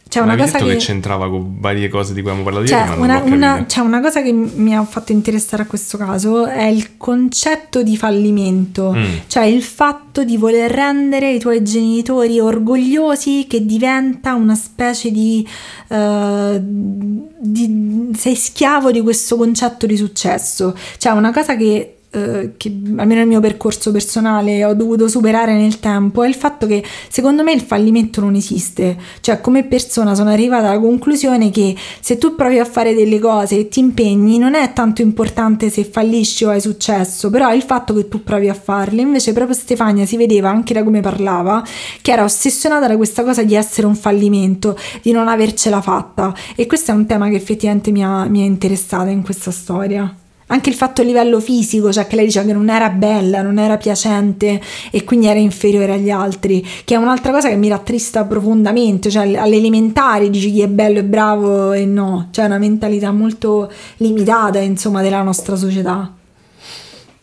[0.08, 0.70] C'è Ma una cosa detto che...
[0.72, 0.78] che...
[0.78, 3.66] c'entrava con varie cose di cui abbiamo parlato Cioè ieri, una, una- capito.
[3.66, 7.94] c'è una cosa che mi ha fatto interessare a questo caso è il concetto di
[7.94, 9.04] fallimento, Mm.
[9.26, 15.46] cioè il fatto di voler rendere i tuoi genitori orgogliosi che diventa una specie di,
[15.88, 22.68] eh, di- sei schiavo di questo concetto di successo, cioè una cosa che eh, che
[22.68, 27.42] almeno nel mio percorso personale ho dovuto superare nel tempo è il fatto che secondo
[27.42, 28.96] me il fallimento non esiste.
[29.20, 33.58] Cioè come persona sono arrivata alla conclusione che se tu provi a fare delle cose
[33.58, 37.62] e ti impegni non è tanto importante se fallisci o hai successo però è il
[37.62, 39.02] fatto che tu provi a farle.
[39.02, 41.62] Invece proprio Stefania si vedeva anche da come parlava
[42.00, 46.34] che era ossessionata da questa cosa di essere un fallimento di non avercela fatta.
[46.56, 50.10] E questo è un tema che effettivamente mi ha, mi ha interessata in questa storia
[50.48, 53.58] anche il fatto a livello fisico, cioè che lei diceva che non era bella, non
[53.58, 54.60] era piacente
[54.90, 59.36] e quindi era inferiore agli altri, che è un'altra cosa che mi rattrista profondamente, cioè
[59.36, 64.58] alle elementari dici chi è bello e bravo e no, cioè una mentalità molto limitata
[64.58, 66.17] insomma della nostra società.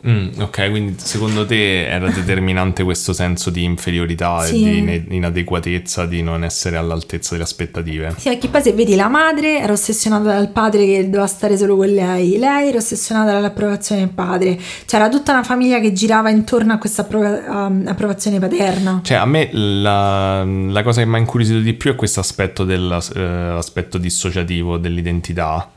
[0.08, 4.62] Mm, ok, quindi secondo te era determinante questo senso di inferiorità Sì.
[4.86, 8.14] e di inadeguatezza, di non essere all'altezza delle aspettative?
[8.16, 11.76] Sì, perché poi se vedi la madre era ossessionata dal padre che doveva stare solo
[11.76, 16.72] con lei, lei era ossessionata dall'approvazione del padre, c'era tutta una famiglia che girava intorno
[16.74, 19.00] a questa approva- um, approvazione paterna.
[19.02, 22.64] Cioè, a me la, la cosa che mi ha incuriosito di più è questo aspetto
[22.64, 25.70] dell'aspetto dissociativo dell'identità.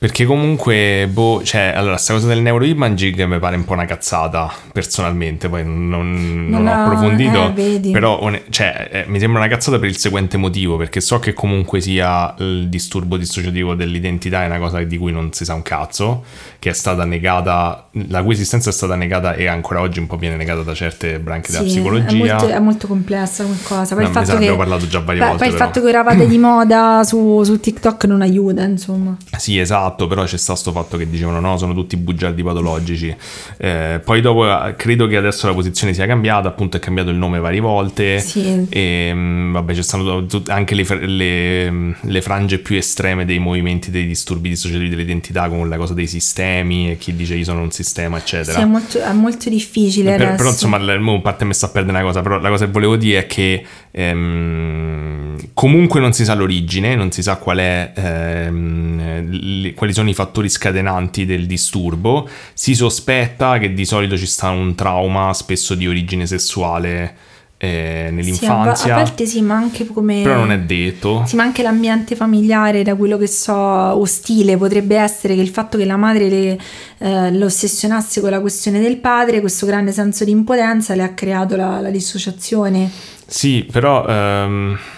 [0.00, 4.48] Perché comunque, boh, cioè, allora, questa cosa del neuroimaging mi pare un po' una cazzata,
[4.72, 9.76] personalmente, poi non, non Non ho approfondito, eh, però, cioè, eh, mi sembra una cazzata
[9.80, 14.60] per il seguente motivo, perché so che comunque sia il disturbo dissociativo dell'identità è una
[14.60, 16.22] cosa di cui non si sa un cazzo,
[16.60, 20.16] che è stata negata, la cui esistenza è stata negata e ancora oggi un po'
[20.16, 22.08] viene negata da certe branche della Sì, psicologia.
[22.08, 23.94] È molto, è molto complessa come cosa.
[23.94, 25.66] Poi No, il fatto che, abbiamo parlato già varie beh, volte, Poi il però.
[25.66, 29.16] fatto che eravate di moda su, su TikTok non aiuta, insomma.
[29.36, 33.14] Sì, esatto, però c'è stato sto fatto che dicevano no, sono tutti bugiardi patologici.
[33.56, 37.16] Eh, poi dopo eh, credo che adesso la posizione sia cambiata, appunto è cambiato il
[37.16, 38.18] nome varie volte.
[38.18, 38.66] Sì.
[38.68, 44.06] E mm, vabbè, stanno tut- anche le, le- le frange più estreme dei movimenti dei
[44.08, 46.46] disturbi dissociativi dell'identità, come la cosa dei sistemi
[46.90, 48.58] e chi dice io sono un sistema, eccetera.
[48.58, 51.98] Sì, è molto, è molto difficile Per- però insomma, a parte me sta a perdere
[51.98, 56.34] una cosa, però la cosa che volevo dire è che ehm, comunque non si sa
[56.34, 62.28] l'origine, non si sa qual è, ehm, li- quali sono i fattori scatenanti del disturbo,
[62.52, 67.16] si sospetta che di solito ci sta un trauma spesso di origine sessuale
[67.58, 70.22] eh, Sì, a, nell'infanzia, volte sì, ma anche come...
[70.22, 71.24] però non è detto.
[71.26, 75.76] Sì, ma anche l'ambiente familiare, da quello che so, ostile, potrebbe essere che il fatto
[75.76, 76.58] che la madre le,
[76.98, 81.12] eh, lo ossessionasse con la questione del padre, questo grande senso di impotenza le ha
[81.14, 82.88] creato la, la dissociazione.
[83.26, 84.97] Sì, però ehm, eh,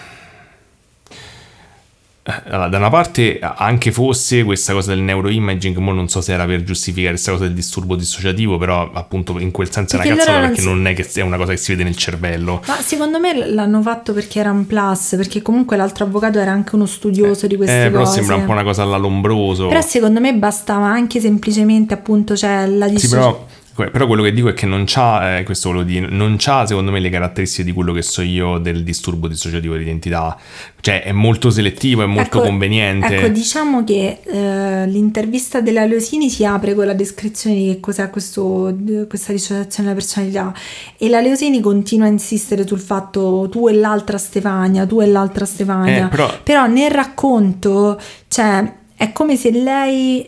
[2.23, 6.45] allora, da una parte anche fosse questa cosa del neuroimaging, mo non so se era
[6.45, 10.19] per giustificare questa cosa del disturbo dissociativo, però appunto in quel senso è una Perché
[10.19, 12.61] cazzata non perché si- non è che è una cosa che si vede nel cervello.
[12.67, 16.75] Ma secondo me l'hanno fatto perché era un plus, perché comunque l'altro avvocato era anche
[16.75, 18.17] uno studioso di queste Eh, però cose.
[18.17, 19.67] sembra un po' una cosa alla lombroso.
[19.67, 23.23] Però secondo me bastava anche semplicemente appunto cioè la Sì, dissociazione.
[23.33, 26.35] però, que- però quello che dico è che non c'ha, eh, questo volevo dire, non
[26.37, 30.37] c'ha secondo me le caratteristiche di quello che so io del disturbo dissociativo di identità.
[30.81, 33.15] Cioè è molto selettivo, è molto Ecco- conveniente.
[33.17, 38.09] Ecco, diciamo che eh, l'intervista della Leosini si apre con la descrizione di che cos'è
[38.09, 38.75] questo,
[39.07, 40.53] questa dissociazione della personalità
[40.97, 45.45] e la Leosini continua a insistere sul fatto tu e l'altra Stefania, tu e l'altra
[45.45, 46.05] Stefania.
[46.05, 50.27] Eh, però- Però nel racconto, cioè, è come se lei,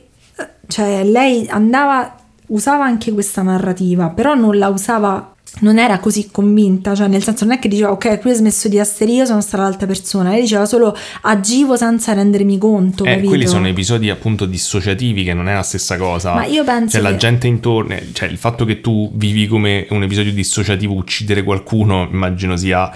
[0.67, 2.15] cioè, lei andava,
[2.53, 7.45] usava anche questa narrativa, però non la usava, non era così convinta, cioè nel senso
[7.45, 10.29] non è che diceva ok, qui ho smesso di essere io, sono stata l'altra persona,
[10.31, 13.27] lei diceva solo agivo senza rendermi conto, Eh, capito?
[13.29, 16.33] quelli sono episodi appunto dissociativi che non è la stessa cosa.
[16.33, 19.85] Ma io penso Cioè, la che- gente intorno, cioè il fatto che tu vivi come
[19.89, 22.91] un episodio dissociativo, uccidere qualcuno, immagino sia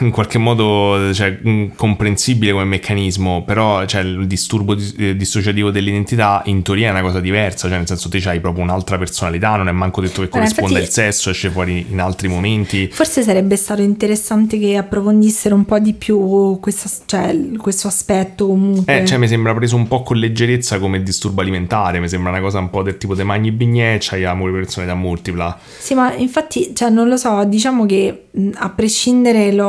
[0.00, 5.70] in qualche modo cioè, mm, comprensibile come meccanismo, però cioè, il disturbo dis- eh, dissociativo
[5.70, 9.56] dell'identità in teoria è una cosa diversa, cioè nel senso te hai proprio un'altra personalità,
[9.56, 12.88] non è manco detto che corrisponda il sesso, esce fuori in altri momenti.
[12.92, 19.02] Forse sarebbe stato interessante che approfondissero un po' di più questa, cioè, questo aspetto comunque.
[19.02, 22.40] Eh, cioè mi sembra preso un po' con leggerezza come disturbo alimentare, mi sembra una
[22.40, 25.58] cosa un po' del tipo de magni bignè, c'hai amore personalità multipla.
[25.78, 29.63] Sì, ma infatti, cioè, non lo so, diciamo che a prescindere lo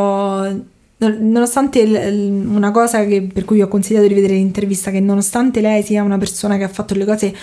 [0.97, 6.03] nonostante una cosa che, per cui ho consigliato di vedere l'intervista, che nonostante lei sia
[6.03, 7.33] una persona che ha fatto le cose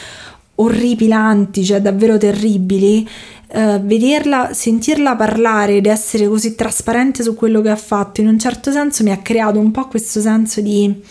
[0.55, 3.09] orripilanti, cioè davvero terribili,
[3.49, 8.39] eh, vederla, sentirla parlare ed essere così trasparente su quello che ha fatto, in un
[8.39, 11.03] certo senso mi ha creato un po' questo senso di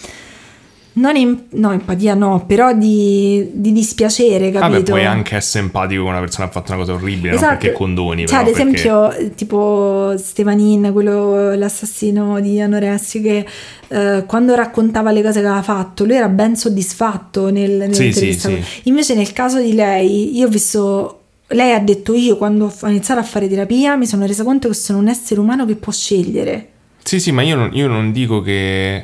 [0.93, 4.71] non in, no, empatia no, però di, di dispiacere, capito?
[4.71, 7.45] Vabbè, puoi anche essere empatico con una persona che ha fatto una cosa orribile, esatto.
[7.45, 8.27] non perché condoni.
[8.27, 9.35] Cioè, ad esempio, perché...
[9.35, 13.45] tipo Stevanin, quello, l'assassino di Anoressi, che
[13.87, 18.49] eh, quando raccontava le cose che aveva fatto, lui era ben soddisfatto nel, nell'intervista.
[18.49, 18.89] Sì, sì, sì.
[18.89, 21.15] Invece nel caso di lei, io ho visto...
[21.47, 24.73] Lei ha detto io quando ho iniziato a fare terapia mi sono resa conto che
[24.73, 26.69] sono un essere umano che può scegliere.
[27.03, 29.03] Sì, sì, ma io non, io non dico che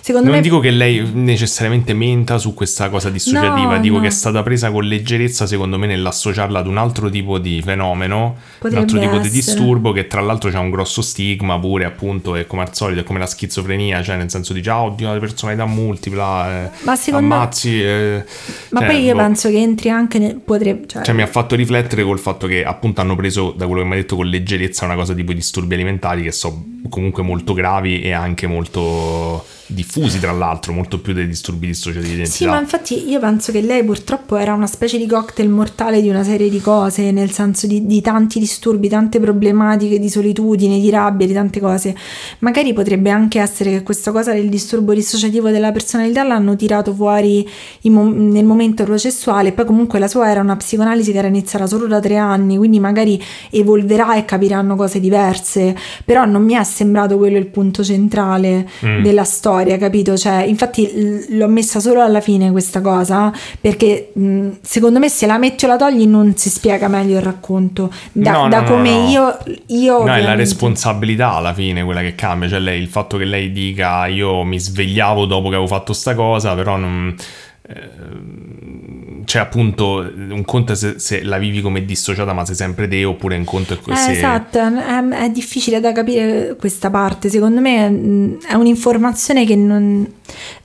[0.00, 0.42] Secondo non me...
[0.42, 4.00] dico che lei necessariamente menta su questa cosa dissociativa, no, dico no.
[4.02, 8.36] che è stata presa con leggerezza secondo me nell'associarla ad un altro tipo di fenomeno,
[8.58, 9.28] Potrebbe un altro tipo essere.
[9.28, 13.00] di disturbo che tra l'altro c'ha un grosso stigma pure appunto è come al solito,
[13.00, 16.96] è come la schizofrenia, cioè nel senso di ah oddio la personalità multipla, eh, ma
[16.96, 17.82] secondo ammazzi.
[17.82, 18.24] Eh,
[18.70, 19.20] ma cioè, poi io boh.
[19.20, 20.36] penso che entri anche nel...
[20.36, 21.02] Potrebbe, cioè...
[21.02, 23.94] cioè mi ha fatto riflettere col fatto che appunto hanno preso da quello che mi
[23.94, 28.12] ha detto con leggerezza una cosa tipo disturbi alimentari che so comunque molto gravi e
[28.12, 32.36] anche molto diffusi tra l'altro, molto più dei disturbi dissociativi di identità.
[32.36, 36.08] Sì, ma infatti io penso che lei purtroppo era una specie di cocktail mortale di
[36.08, 40.90] una serie di cose, nel senso di, di tanti disturbi, tante problematiche di solitudine, di
[40.90, 41.96] rabbia, di tante cose.
[42.40, 47.48] Magari potrebbe anche essere che questa cosa del disturbo dissociativo della personalità l'hanno tirato fuori
[47.84, 51.86] mo- nel momento processuale, poi comunque la sua era una psicoanalisi che era iniziata solo
[51.86, 53.20] da tre anni, quindi magari
[53.50, 59.02] evolverà e capiranno cose diverse, però non mi è sembrato quello il punto centrale mm.
[59.02, 60.16] della storia storia, capito?
[60.16, 65.38] Cioè, infatti l'ho messa solo alla fine questa cosa perché mh, secondo me se la
[65.38, 67.90] metti o la togli non si spiega meglio il racconto.
[68.12, 69.38] Da, no, da no, come no, io,
[69.68, 70.04] io.
[70.04, 72.48] No, è la responsabilità alla fine quella che cambia.
[72.48, 76.14] Cioè, lei, il fatto che lei dica io mi svegliavo dopo che avevo fatto sta
[76.14, 77.14] cosa, però non.
[77.68, 77.90] Eh,
[79.36, 83.36] c'è appunto un conto se, se, la vivi come dissociata ma sei sempre te oppure
[83.36, 84.08] un conto è così.
[84.08, 89.54] Eh, esatto, è, è, difficile da capire questa parte, secondo me mm, è un'informazione che
[89.54, 90.10] non...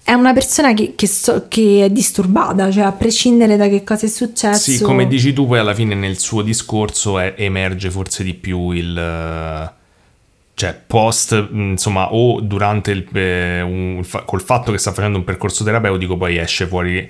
[0.03, 4.06] è una persona che, che, so, che, è disturbata, cioè a prescindere da che cosa
[4.06, 4.72] è successo.
[4.72, 8.72] Sì, come dici tu poi alla fine nel suo discorso è, emerge forse di più
[8.72, 9.73] il
[10.53, 15.65] cioè post, insomma, o durante il, eh, un, col fatto che sta facendo un percorso
[15.65, 17.10] terapeutico, poi esce fuori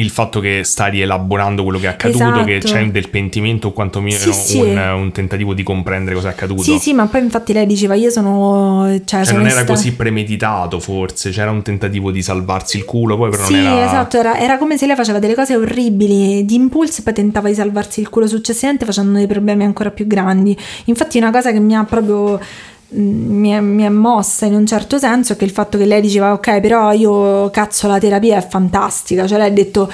[0.00, 2.44] il fatto che sta rielaborando quello che è accaduto, esatto.
[2.44, 4.58] che c'è del pentimento o quantomeno sì, sì.
[4.58, 6.62] Un, un, tentativo di comprendere cosa è accaduto.
[6.62, 8.86] Sì, sì, ma poi infatti lei diceva io sono...
[8.88, 9.72] Cioè, cioè sono non era sta...
[9.72, 13.86] così premeditato forse, c'era un tentativo di salvarsi il culo, poi però sì, non era...
[13.86, 17.48] esatto, era, era, come se lei faceva delle cose orribili di impulso e poi tentava
[17.48, 20.56] di salvarsi il culo successivamente facendo dei problemi ancora più grandi.
[20.84, 22.40] Infatti una cosa che mi ha proprio
[22.92, 26.32] mi è, mi è, mossa in un certo senso che il fatto che lei diceva
[26.32, 29.26] ok però io cazzo la terapia è fantastica.
[29.26, 29.90] Cioè lei ha detto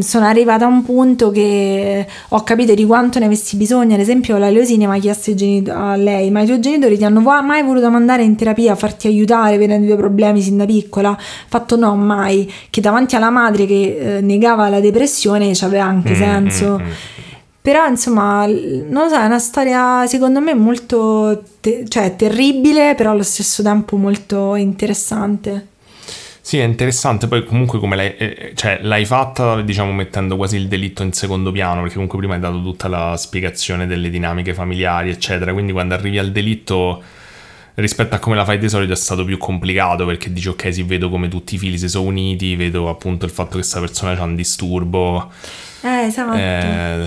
[0.00, 3.94] sono arrivata a un punto che ho capito di quanto ne avessi bisogno.
[3.94, 5.32] Ad esempio la Leosini mi ha chiesto
[5.68, 9.06] a lei ma i tuoi genitori ti hanno mai voluto mandare in terapia a farti
[9.06, 11.16] aiutare per i tuoi problemi sin da piccola?
[11.48, 12.52] Fatto no mai.
[12.68, 16.78] Che davanti alla madre che eh, negava la depressione c'aveva anche mm, senso.
[16.78, 16.90] mm, mm.
[17.66, 23.10] Però insomma, non lo so, è una storia secondo me molto, te- cioè terribile, però
[23.10, 25.66] allo stesso tempo molto interessante.
[26.40, 30.68] Sì, è interessante, poi comunque come l'hai, eh, cioè, l'hai fatta, diciamo, mettendo quasi il
[30.68, 35.10] delitto in secondo piano, perché comunque prima hai dato tutta la spiegazione delle dinamiche familiari,
[35.10, 37.02] eccetera, quindi quando arrivi al delitto
[37.74, 40.82] rispetto a come la fai di solito è stato più complicato perché dici ok sì
[40.84, 44.12] vedo come tutti i fili si sono uniti vedo appunto il fatto che questa persona
[44.12, 45.32] ha un disturbo.
[45.82, 46.36] Eh esatto.
[46.36, 47.06] Eh,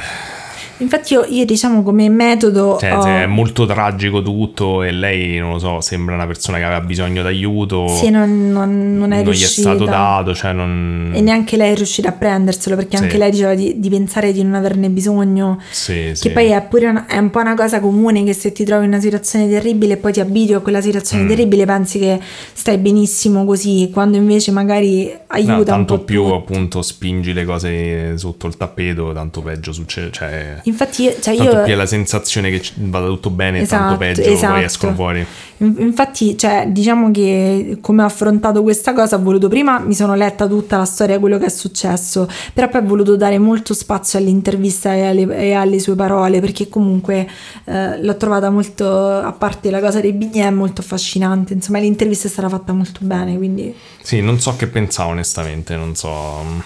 [0.79, 2.77] Infatti io, io, diciamo come metodo...
[2.79, 3.03] Cioè, ho...
[3.05, 7.21] è molto tragico tutto e lei, non lo so, sembra una persona che aveva bisogno
[7.21, 7.87] d'aiuto.
[7.87, 9.45] Sì, non, non, non è non riuscita.
[9.45, 11.11] gli è stato dato, cioè non...
[11.13, 13.03] E neanche lei è riuscita a prenderselo perché sì.
[13.03, 15.61] anche lei diceva di, di, pensare di non averne bisogno.
[15.69, 16.29] Sì, che sì.
[16.29, 18.91] poi è pure una, è un po' una cosa comune che se ti trovi in
[18.91, 21.27] una situazione terribile e poi ti abitui a quella situazione mm.
[21.27, 22.19] terribile pensi che
[22.53, 26.35] stai benissimo così, quando invece magari aiuta no, tanto più tutto.
[26.35, 30.11] appunto spingi le cose sotto il tappeto, tanto peggio succede.
[30.11, 31.61] Cioè Infatti, cioè Tanto io...
[31.63, 34.53] qui è la sensazione che vada tutto bene Esatto, tanto peggio esatto.
[34.53, 35.25] poi escono fuori.
[35.57, 40.15] In- Infatti, cioè, diciamo che come ho affrontato questa cosa, ho voluto prima, mi sono
[40.15, 43.73] letta tutta la storia di quello che è successo, però poi ho voluto dare molto
[43.73, 47.27] spazio all'intervista e alle, e alle sue parole, perché comunque
[47.65, 48.87] eh, l'ho trovata molto,
[49.19, 51.53] a parte la cosa dei bignè, molto affascinante.
[51.53, 55.93] Insomma, l'intervista è stata fatta molto bene, quindi Sì, non so che pensare onestamente, non
[55.95, 56.41] so.
[56.43, 56.59] mm,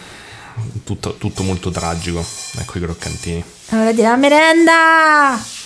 [0.84, 2.24] Tutto, tutto molto tragico.
[2.60, 3.44] Ecco i croccantini.
[3.69, 5.62] Allora dire la merenda!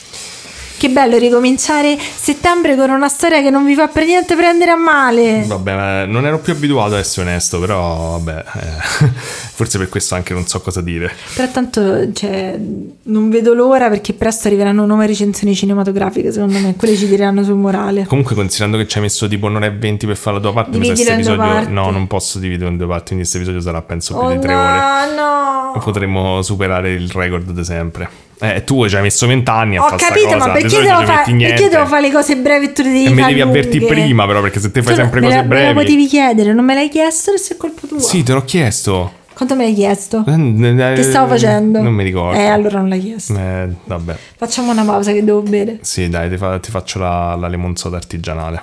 [0.78, 4.76] Che bello ricominciare settembre con una storia che non vi fa per niente prendere a
[4.76, 5.44] male.
[5.48, 9.08] Vabbè, non ero più abituato ad essere onesto, però vabbè, eh,
[9.54, 11.12] forse per questo anche non so cosa dire.
[11.34, 12.60] Però tanto cioè,
[13.04, 17.56] non vedo l'ora perché presto arriveranno nuove recensioni cinematografiche, secondo me, quelle ci diranno sul
[17.56, 18.06] morale.
[18.06, 20.78] Comunque, considerando che ci hai messo tipo un'ora e venti per fare la tua parte,
[20.78, 21.38] mi sa episodio.
[21.38, 21.72] parti.
[21.72, 24.40] No, non posso dividere in due parti, quindi questo episodio sarà penso più Oh di
[24.40, 25.16] tre ore.
[25.16, 25.82] no, no!
[25.84, 28.27] Potremmo superare il record di sempre.
[28.40, 31.02] Eh, tu ci hai messo vent'anni a Ho fare sta capito, cosa, ma perché devo,
[31.06, 33.86] fa- perché devo fare le cose brevi e tu le devi E me devi avvertire
[33.88, 35.80] prima, però, perché se te fai Tu sempre me cose la, Me la brevi.
[35.80, 38.00] potevi chiedere, non me l'hai chiesto, adesso è colpa tua.
[38.00, 39.12] Sì, te l'ho chiesto.
[39.34, 40.24] Quanto me l'hai chiesto?
[40.24, 41.82] Che Che stavo facendo?
[41.82, 42.40] Non mi ricordo.
[42.40, 43.34] Eh, allora non l'hai chiesto.
[43.36, 44.16] Eh, vabbè.
[44.38, 45.80] Facciamo una pausa che devo bere.
[45.82, 48.62] Sì, dai, ti, fa- ti faccio la, la lemonzota artigianale.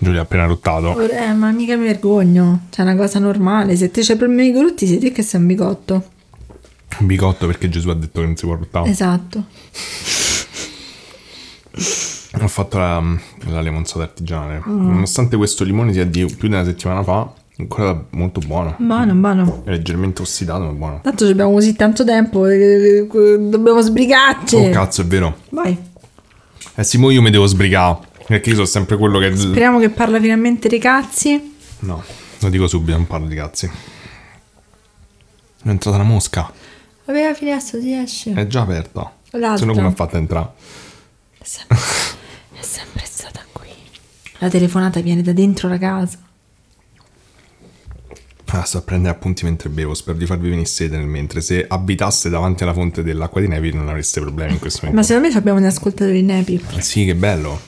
[0.00, 0.96] Giulia ha appena ruttato.
[1.08, 2.66] Eh, ma mica mi vergogno.
[2.70, 3.74] C'è una cosa normale.
[3.74, 6.04] Se te c'hai problemi con i grutti, sei te che sei un bigotto.
[7.00, 8.88] Un bicotto perché Gesù ha detto che non si può ruttare.
[8.90, 9.44] Esatto.
[12.40, 13.02] Ho fatto la,
[13.46, 14.62] la lemonzata artigianale.
[14.66, 14.90] Mm.
[14.90, 18.74] Nonostante questo limone sia di più di una settimana fa, ancora molto buono.
[18.78, 19.62] Buono, buono.
[19.64, 21.00] È leggermente ossidato, ma buono.
[21.02, 22.42] Tanto ci abbiamo così tanto tempo.
[22.42, 24.54] che- che- Dobbiamo sbrigarci.
[24.56, 25.36] Oh cazzo, è vero.
[25.50, 25.76] Vai.
[26.74, 27.98] Eh sì, mo io mi devo sbrigare.
[28.26, 29.34] Perché io sono sempre quello che.
[29.36, 31.56] Speriamo che parla finalmente dei cazzi.
[31.80, 32.02] No,
[32.40, 33.66] lo dico subito, non parlo di cazzi.
[35.62, 36.52] È entrata una mosca.
[37.08, 38.34] Vabbè, la finestra si esce.
[38.34, 39.10] È già aperta.
[39.30, 39.56] L'altra.
[39.56, 40.48] Se no come ha fatto a entrare?
[41.38, 41.78] È sempre,
[42.52, 43.68] è sempre stata qui.
[44.40, 46.18] La telefonata viene da dentro la casa.
[48.50, 49.94] Ah, sto a prendere appunti mentre bevo.
[49.94, 51.40] Spero di farvi venire sede nel mentre.
[51.40, 55.06] Se abitaste davanti alla fonte dell'acqua di Nevi non avreste problemi in questo Ma momento.
[55.08, 56.62] secondo me abbiamo un ascoltatori nepi.
[56.80, 57.58] Sì, che bello.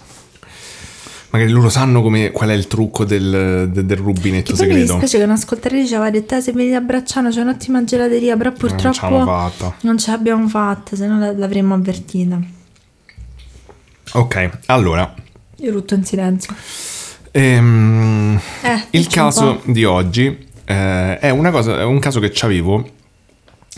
[1.30, 4.72] Magari loro sanno come, qual è il trucco del, de- del rubinetto Che poi mi
[4.72, 4.92] segreto.
[4.94, 8.58] dispiace che un'ascoltatrice aveva detto "Ah, se venite a Bracciano c'è un'ottima gelateria, però Non
[8.58, 9.76] ce purtroppo fatta.
[9.82, 12.40] non ce l'abbiamo fatta, se no la- l'avremmo avvertita.
[14.14, 15.14] Ok, allora.
[15.58, 16.52] Io rutto in silenzio.
[17.30, 20.26] ehm, Eh, il caso di oggi
[20.64, 22.84] eh, è, una cosa, è un caso che avevo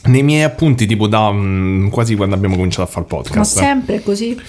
[0.04, 3.58] nei miei appunti tipo da mm, quasi quando abbiamo cominciato a fare il Ma podcast.
[3.58, 4.40] sempre così.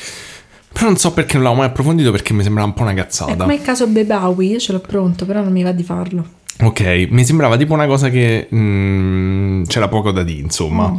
[0.73, 2.95] Però non so perché non l'avevo mai approfondito perché mi sembrava un po' una È
[2.95, 3.35] cazzata.
[3.35, 6.25] come il caso Bebawi, io ce l'ho pronto, però non mi va di farlo.
[6.61, 10.89] Ok, mi sembrava tipo una cosa che mm, c'era poco da dire, insomma.
[10.89, 10.95] Mm.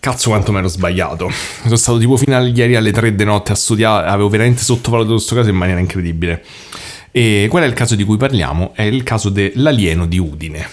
[0.00, 1.30] Cazzo quanto mi ero sbagliato.
[1.62, 5.14] Sono stato tipo fino a ieri alle 3 di notte a studiare, avevo veramente sottovalutato
[5.16, 6.42] questo caso in maniera incredibile.
[7.12, 8.72] E qual è il caso di cui parliamo?
[8.74, 10.66] È il caso dell'alieno di Udine.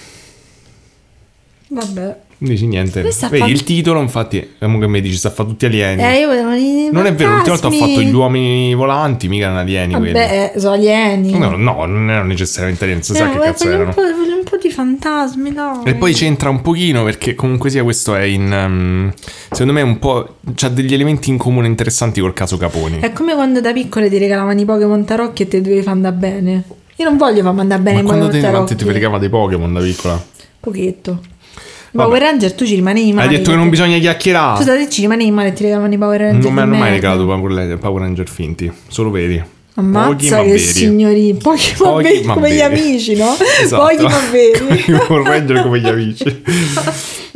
[1.67, 2.17] Vabbè.
[2.41, 3.01] Non dici niente.
[3.01, 6.01] Vedi fa- il titolo, infatti, comunque mi dici, sta a fare tutti alieni.
[6.01, 9.43] Eh, io volevo i non è vero, l'ultima volta ho fatto gli uomini volanti, mica
[9.45, 10.13] erano alieni quelli.
[10.13, 11.37] Vabbè, eh, sono alieni.
[11.37, 13.93] No, no, non erano necessariamente alieni, non si Eh, sa che cazzo un erano.
[13.93, 15.83] po', voglio un po' di fantasmi, no.
[15.85, 18.49] E poi c'entra un pochino perché comunque sia questo è in...
[18.51, 19.13] ehm,
[19.51, 20.35] secondo me è un po'...
[20.55, 22.99] c'ha degli elementi in comune interessanti col caso Caponi.
[23.01, 26.15] È come quando da piccole ti regalavano i Pokémon tarocchi e te dovevi far andare
[26.15, 26.63] bene.
[26.95, 28.65] Io non voglio farmi andare bene Ma i quando Pokémon te, tarocchi.
[28.75, 30.23] quando ti fregava dei Pokémon da piccola?
[30.61, 31.19] Pochetto.
[31.91, 33.27] Power Ranger tu ci rimanevi male.
[33.27, 34.57] Hai detto che non bisogna chiacchierare.
[34.57, 36.43] Scusa, te ci rimanevi male e ti regalavano i Power Ranger.
[36.43, 39.43] non mi hanno mai regalato Power Ranger finti, solo veri.
[39.75, 41.33] Ammazza Pochi che signori.
[41.41, 43.35] Pochi Pochi veri ma come gli amici, no?
[43.61, 43.83] Esatto.
[43.83, 44.97] Pochi ma veri.
[45.07, 46.41] Power Ranger come gli amici.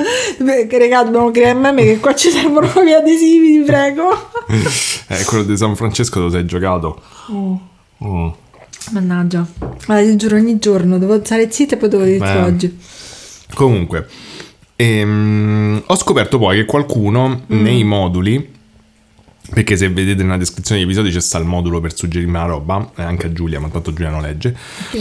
[0.44, 4.30] Che regà, dobbiamo creare meme che qua ci servono gli adesivi, ti prego.
[5.08, 7.02] eh, quello di San Francesco lo sei giocato.
[7.32, 8.28] Mm.
[8.92, 9.46] Mannaggia.
[9.88, 12.42] Ma ti giuro ogni giorno, devo stare zitta e poi devo dirti Beh.
[12.42, 12.80] oggi.
[13.54, 14.08] Comunque,
[14.84, 17.62] ehm, ho scoperto poi che qualcuno Mm.
[17.62, 18.52] nei moduli,
[19.54, 22.92] perché se vedete nella descrizione degli episodi c'è sta il modulo per suggerirmi la roba,
[22.96, 24.56] e anche a Giulia, ma tanto Giulia non legge,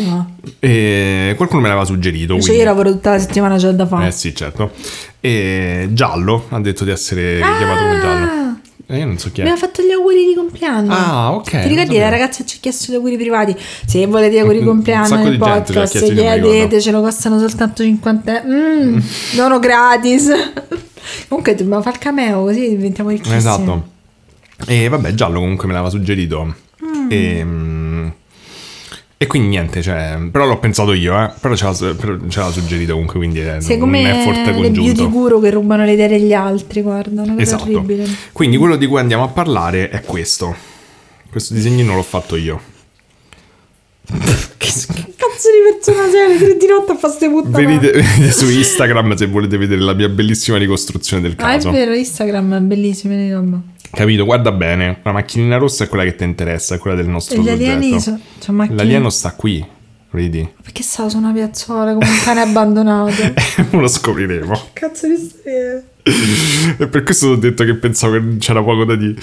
[0.04, 0.36] No.
[0.58, 2.34] e qualcuno me l'aveva suggerito.
[2.34, 4.08] Cioè, quindi- io lavoro tutta la settimana, c'è da fare.
[4.08, 4.72] Eh sì, certo.
[5.20, 8.40] E Giallo ha detto di essere chiamato come Giallo.
[8.88, 9.50] Ah, E io non so chi mi è.
[9.52, 10.92] ha fatto gli auguri di compleanno.
[10.92, 13.56] Ah, ok, Ti ricordi la ragazza ci ha chiesto gli auguri privati?
[13.86, 16.48] Se volete gli auguri di compleanno nel podcast, non mi ricordo.
[16.50, 18.98] chiedetecelo, costano soltanto 50 Mm,
[19.36, 20.30] dono gratis.
[21.28, 23.36] Comunque dobbiamo fare il cameo così diventiamo ricchissimi.
[23.36, 23.88] Esatto.
[24.66, 26.54] E vabbè, Giallo comunque me l'aveva suggerito.
[26.84, 27.06] Mm.
[27.10, 28.08] E, mm,
[29.22, 31.30] E quindi niente, cioè, però l'ho pensato io, eh.
[31.40, 34.74] Però ce l'ha, ce l'ha suggerito comunque, quindi è Sei un come effort le beauty
[34.74, 35.08] congiunto.
[35.10, 37.62] guru che rubano le idee degli altri, guarda, una Esatto.
[37.62, 38.04] orribile.
[38.32, 40.52] Quindi quello di cui andiamo a parlare è questo.
[41.30, 42.60] Questo disegnino l'ho fatto io.
[44.56, 46.38] Che, che cazzo di persona sei?
[46.38, 47.64] Tre di notte a fare ste puttanate.
[47.64, 51.70] Venite, venite su Instagram se volete vedere la mia bellissima ricostruzione del Ah, è caso.
[51.70, 53.60] vero, Instagram è bellissimo, vedi, roba.
[53.90, 54.24] Capito?
[54.24, 57.48] Guarda bene, la macchinina rossa è quella che ti interessa, è quella del nostro gli
[57.50, 58.00] alieni soggetto.
[58.00, 58.20] sono...
[58.38, 58.76] Cioè, macchine...
[58.76, 59.64] L'alieno sta qui,
[60.12, 60.48] vedi?
[60.62, 63.12] Perché stavo su una piazzola come un cane abbandonato?
[63.76, 64.68] Lo scopriremo.
[64.72, 65.82] cazzo di storia.
[66.78, 69.14] E per questo ho detto che pensavo che c'era poco da dire.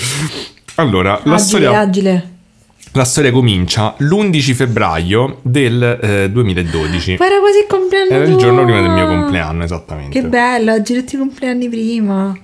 [0.75, 2.29] Allora, la, Agile, storia, agile.
[2.93, 7.17] La storia comincia l'11 febbraio del eh, 2012.
[7.19, 10.19] Ma era quasi il compleanno Era il giorno prima del mio compleanno, esattamente.
[10.19, 12.37] Che bello, oggi tutti i compleanni prima.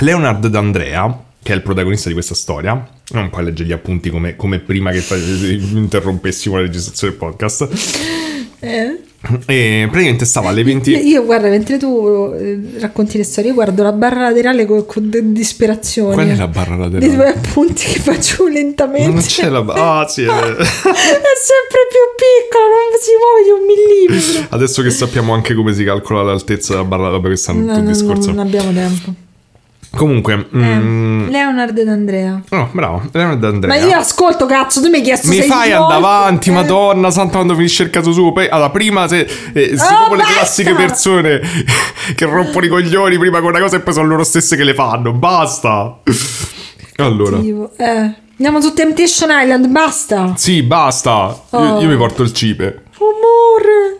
[0.00, 4.36] Leonard D'Andrea, che è il protagonista di questa storia, non puoi leggere gli appunti come,
[4.36, 5.02] come prima che
[5.74, 7.68] interrompessimo la registrazione del podcast.
[8.60, 9.00] Eh?
[9.46, 10.90] E praticamente stava alle Io, 20.
[11.08, 15.10] io, guarda, mentre tu eh, racconti le storie, io guardo la barra laterale con, con
[15.10, 16.14] de- disperazione.
[16.14, 17.32] Qual è la barra Dei laterale?
[17.32, 19.08] tuoi appunti che faccio lentamente.
[19.10, 19.98] Non c'è la barra.
[20.00, 20.22] Ah, sì.
[20.22, 20.56] è vero.
[20.62, 24.46] È sempre più piccola, non si muove di un millimetro.
[24.56, 27.70] Adesso che sappiamo anche come si calcola l'altezza della barra, vabbè, questo è un No,
[27.72, 28.28] altro no, discorso.
[28.30, 29.12] non abbiamo tempo.
[29.90, 32.40] Comunque, mm, Leonard ed Andrea.
[32.50, 33.74] no, bravo, Leonard D'Andrea.
[33.80, 36.52] Ma io ascolto, cazzo, tu mi hai chiesto Mi fai andare avanti, Eh.
[36.52, 38.32] madonna santa, quando finisce il caso suo.
[38.32, 41.40] Poi, allora, prima se, eh, se Oh, le classiche persone
[42.14, 44.74] che rompono i coglioni prima con una cosa e poi sono loro stesse che le
[44.74, 45.12] fanno.
[45.12, 45.98] Basta.
[46.96, 48.14] Allora, eh.
[48.38, 50.34] Andiamo su Temptation Island, basta.
[50.36, 51.34] sì, basta.
[51.52, 51.80] Io, Oh.
[51.80, 52.82] io mi porto il cipe.
[52.98, 53.98] Amore.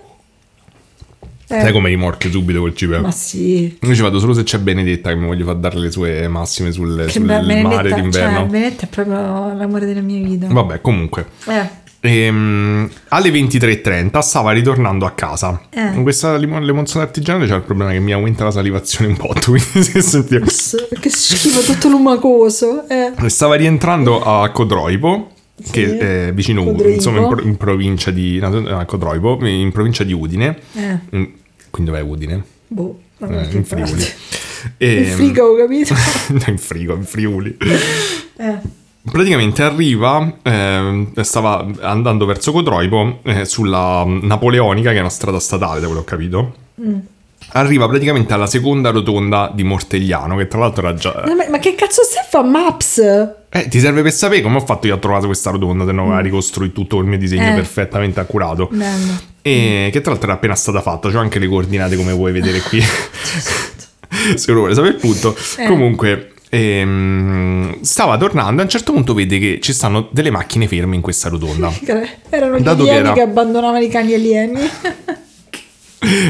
[1.50, 2.98] Eh, Sai come rimorchio subito col cipe?
[2.98, 3.78] Ma sì.
[3.80, 6.72] Io ci vado solo se c'è Benedetta che mi voglio far dare le sue massime
[6.72, 8.38] sul, sul be- mare d'inverno.
[8.40, 10.46] Cioè, Benedetta è proprio l'amore della mia vita.
[10.48, 11.26] Vabbè, comunque.
[11.46, 11.86] Eh.
[12.00, 15.60] Ehm, alle 23.30 stava ritornando a casa.
[15.70, 15.92] Eh.
[15.94, 19.32] Con questa limone limonzata artigianale c'è il problema che mi aumenta la salivazione un po'.
[19.42, 22.84] Quindi si sente- Che schifo tutto lumacoso.
[22.88, 23.12] Eh.
[23.28, 25.30] Stava rientrando a Codroipo,
[25.70, 26.88] che è vicino Codroipo.
[26.94, 30.56] insomma in, pro- in provincia di no, a Codroipo, in provincia di Udine.
[30.74, 30.98] Eh.
[31.10, 31.30] In-
[31.70, 32.42] quindi dov'è Udine?
[32.68, 33.00] Boh.
[33.20, 34.04] Eh, in Friuli.
[34.76, 35.94] E, Il frigo, ho capito?
[36.50, 37.56] in frigo, in Friuli.
[38.36, 38.58] Eh.
[39.10, 45.80] Praticamente arriva, ehm, stava andando verso Codroipo eh, sulla Napoleonica, che è una strada statale,
[45.80, 46.54] da quello che ho capito.
[46.80, 46.98] Mm.
[47.52, 51.24] Arriva praticamente alla seconda rotonda di Mortegliano, che tra l'altro era già...
[51.34, 52.98] Ma, ma che cazzo stai a fa Maps?
[53.50, 56.02] Eh, ti serve per sapere come ho fatto io a trovare questa rotonda, se no
[56.04, 57.52] aveva ricostruito tutto il mio disegno Mm.
[57.52, 57.54] Eh.
[57.54, 58.68] perfettamente accurato.
[58.70, 59.12] Bello.
[59.40, 62.60] E che tra l'altro era appena stata fatta, c'ho anche le coordinate come puoi vedere
[62.60, 62.82] qui.
[64.36, 65.34] Se uno vuole sapere il punto.
[65.58, 65.66] Eh.
[65.66, 70.96] Comunque, ehm, stava tornando a un certo punto vede che ci stanno delle macchine ferme
[70.96, 71.72] in questa rotonda.
[72.28, 74.60] Erano gli Dato che alieni era- che abbandonavano i cani alieni.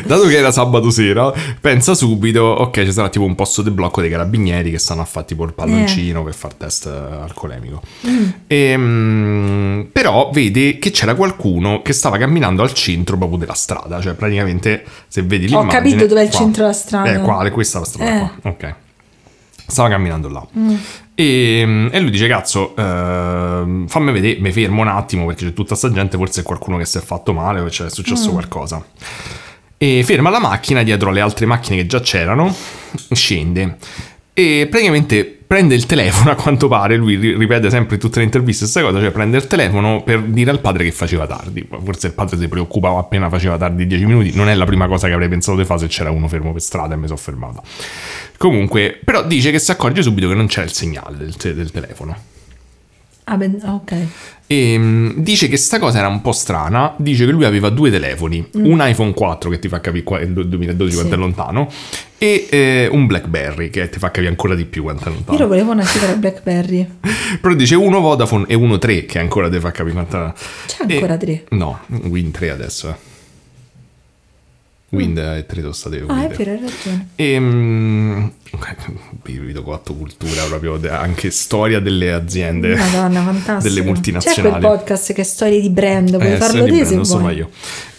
[0.05, 1.31] Dato che era sabato sera,
[1.61, 5.05] pensa subito, ok, ci sarà tipo un posto di blocco dei carabinieri che stanno a
[5.05, 6.90] fare tipo il palloncino per far test eh,
[7.23, 7.82] alcolemico.
[8.47, 14.15] Ehm, però vede che c'era qualcuno che stava camminando al centro proprio della strada, cioè
[14.15, 15.73] praticamente se vedi Ho l'immagine...
[15.73, 16.39] capito dov'è il qua.
[16.39, 17.12] centro della strada.
[17.12, 18.19] Eh, qua, questa è la strada Eh.
[18.40, 18.74] qua, ok.
[19.66, 20.47] Stava camminando là.
[20.59, 20.74] Mm.
[21.15, 25.74] E, e lui dice: Cazzo, ehm, fammi vedere, mi fermo un attimo perché c'è tutta
[25.74, 26.16] sta gente.
[26.16, 27.89] Forse è qualcuno che si è fatto male o c'è Mm.
[27.89, 28.82] successo qualcosa.
[29.79, 32.55] E ferma la macchina dietro alle altre macchine che già c'erano.
[33.13, 33.77] Scende
[34.39, 36.31] e praticamente prende il telefono.
[36.31, 39.37] A quanto pare, lui ri- ripete sempre in tutte le interviste questa cosa: cioè prende
[39.37, 41.67] il telefono per dire al padre che faceva tardi.
[41.83, 44.33] Forse il padre si preoccupava appena faceva tardi 10 minuti.
[44.37, 46.63] Non è la prima cosa che avrei pensato di fare se c'era uno fermo per
[46.63, 47.63] strada e mi sono fermato.
[48.37, 51.73] Comunque, però dice che si accorge subito che non c'è il segnale del, te- del
[51.73, 52.17] telefono.
[53.25, 53.97] Ah, beh, ok.
[54.51, 56.95] E mm, dice che sta cosa era un po' strana.
[56.97, 60.33] Dice che lui aveva due telefoni: un iPhone 4 che ti fa capire qua- il
[60.33, 61.19] 2012 quanto Sì.
[61.19, 61.70] è lontano,
[62.16, 65.16] e eh, un Blackberry che ti fa capire ancora di più quanto è Io lo
[65.27, 65.47] lontano.
[65.49, 66.89] volevo una cifra Blackberry.
[67.43, 70.33] Però dice uno Vodafone e uno 3 che ancora ti fa capire quanto è.
[70.66, 71.45] C'è ancora E- tre.
[71.51, 72.89] No, Win 3 adesso.
[72.89, 73.07] Eh.
[74.97, 77.09] Wind e 3 sono state Ah, è vero, hai ragione.
[77.16, 77.39] E
[79.25, 83.61] vi vedo quattro cultura proprio anche storia delle aziende Madonna, fantastico.
[83.62, 87.01] delle C'è multinazionali quel podcast che è storie di brand, puoi Eh, farlo te Brand,
[87.03, 87.35] se vuoi.
[87.37, 87.51] io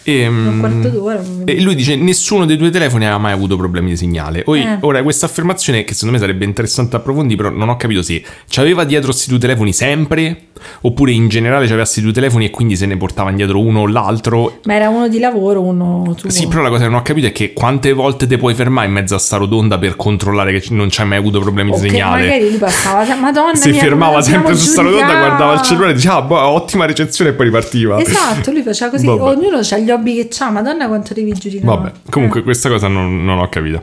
[0.02, 1.22] E, quarto d'ora.
[1.44, 4.42] e lui dice: Nessuno dei due telefoni aveva mai avuto problemi di segnale.
[4.46, 4.78] Oi- Eh.
[4.80, 8.84] Ora, questa affermazione, che secondo me sarebbe interessante approfondire, però non ho capito se c'aveva
[8.84, 10.46] dietro questi due telefoni sempre,
[10.80, 13.86] oppure in generale c'aveva questi due telefoni e quindi se ne portava indietro uno o
[13.86, 14.60] l'altro.
[14.64, 16.30] Ma era uno di lavoro, uno tuo.
[16.30, 18.86] Sì, però la cosa che non ho capito è che quante volte te puoi fermare
[18.86, 21.88] in mezzo a sta rotonda per controllare che non c'hai mai avuto problemi O di
[21.88, 22.22] segnale.
[22.22, 25.94] magari lui passava, madonna si mia, fermava sempre su sta rotonda, guardava il cellulare e
[25.94, 28.00] diceva: ah, boh, ottima recensione e poi ripartiva.
[28.00, 29.22] Esatto, lui faceva così, Vabbè.
[29.22, 31.66] ognuno ha gli hobby che ha, madonna quanto devi giudicare.
[31.66, 33.82] Vabbè, comunque questa cosa non, non ho capito.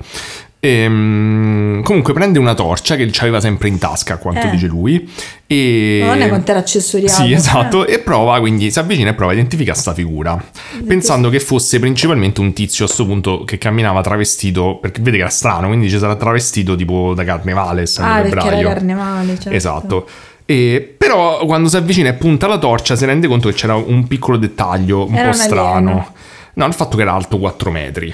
[0.60, 4.50] Ehm, comunque prende una torcia che aveva sempre in tasca, a quanto Eh.
[4.50, 5.10] dice lui.
[5.46, 6.00] E...
[6.04, 7.24] Madonna quanto era accessoriato.
[7.24, 7.94] Sì, esatto, Eh.
[7.94, 10.42] e prova, quindi si avvicina e prova a identificare sta figura,
[10.86, 15.24] pensando che fosse principalmente un tizio a sto punto che camminava travestito, perché vede che
[15.24, 17.86] era strano, quindi ci sarà travestito tipo da carnevale, Ah,
[18.22, 18.68] perché era febbraio.
[18.68, 19.50] carnevale, certo.
[19.52, 20.08] Esatto.
[20.50, 24.08] E, però quando si avvicina e punta la torcia si rende conto che c'era un
[24.08, 25.90] piccolo dettaglio un Era po' strano.
[25.90, 26.12] alieno.
[26.54, 28.14] No, il fatto che era alto 4 metri.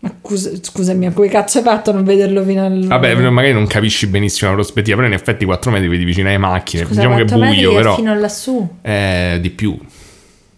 [0.00, 2.86] Ma scusa, scusami, come cazzo hai fatto a non vederlo fino al...
[2.86, 6.38] Vabbè, magari non capisci benissimo la prospettiva, però in effetti 4 metri vedi vicino alle
[6.38, 6.84] macchine.
[6.84, 8.68] Scusa, diciamo che è buio, però fino lassù.
[8.80, 9.76] è di più.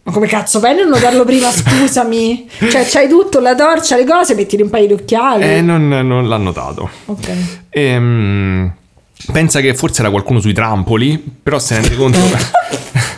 [0.02, 2.48] Ma come cazzo fai a non notarlo prima, scusami?
[2.58, 5.44] Cioè, c'hai tutto, la torcia, le cose, metti un paio di occhiali.
[5.44, 6.90] Eh, non, non l'ha notato.
[7.06, 7.30] Ok.
[7.70, 8.70] Ehm,
[9.32, 12.18] pensa che forse era qualcuno sui trampoli, però se ne rende conto.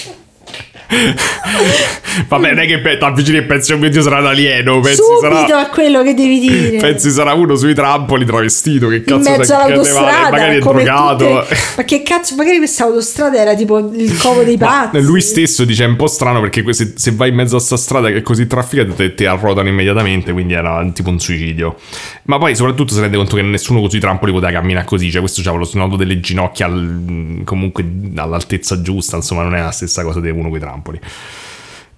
[2.28, 4.80] Vabbè, non è che pe- ti avvicini e pensi, oh mio Dio, sarà un alieno.
[4.80, 6.78] Pensi Subito sarà, a quello che devi dire.
[6.78, 8.88] pensi sarà uno sui trampoli travestito.
[8.88, 11.16] Che in cazzo mezzo sta- che all'autostrada, Magari è drogato.
[11.42, 15.02] tutte- Ma che cazzo, magari questa autostrada era tipo il covo dei Ma pazzi.
[15.04, 17.76] lui stesso dice è un po' strano perché se, se vai in mezzo a sta
[17.78, 21.76] strada che è così trafficata te, te arrotano immediatamente, quindi era tipo un suicidio.
[22.24, 25.20] Ma poi soprattutto si rende conto che nessuno con sui trampoli poteva camminare così, cioè
[25.22, 27.86] questo aveva lo snodo delle ginocchia al- comunque
[28.16, 30.75] all'altezza giusta, insomma non è la stessa cosa di uno con i trampoli.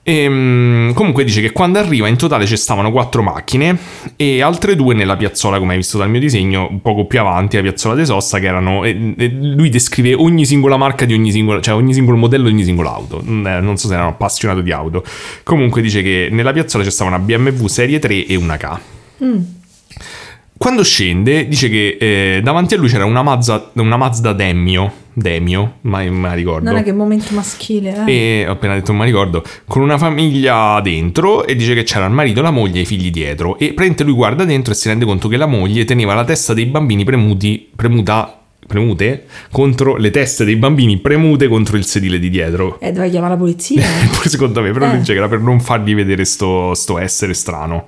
[0.04, 3.78] Ehm, comunque dice che quando arriva in totale ci stavano quattro macchine
[4.16, 7.58] e altre due nella piazzola, come hai visto dal mio disegno, un poco più avanti,
[7.58, 8.86] la piazzola di sosta, che erano.
[8.86, 12.54] e- e lui descrive ogni singola marca di ogni singola, cioè ogni singolo modello di
[12.54, 13.20] ogni singola auto.
[13.22, 15.04] Non, è- non so se erano appassionato di auto.
[15.44, 18.80] Comunque dice che nella piazzola ci stava una BMW Serie 3 e una K.
[20.58, 25.06] Quando scende, dice che eh, davanti a lui c'era una Mazda, una Mazda Demio.
[25.14, 26.70] Demio, mai me la ricordo.
[26.70, 28.42] Non è che momento maschile, eh.
[28.42, 32.06] E ho appena detto, non mi ricordo, con una famiglia dentro e dice che c'era
[32.06, 33.54] il marito, la moglie e i figli dietro.
[33.58, 36.54] E praticamente lui guarda dentro e si rende conto che la moglie teneva la testa
[36.54, 42.30] dei bambini premuti, premuta, premute contro le teste dei bambini premute contro il sedile di
[42.30, 42.80] dietro.
[42.80, 43.82] Eh, doveva chiamare la polizia.
[44.26, 44.90] Secondo me, però Eh.
[44.90, 47.88] lui dice che era per non fargli vedere sto, sto essere strano.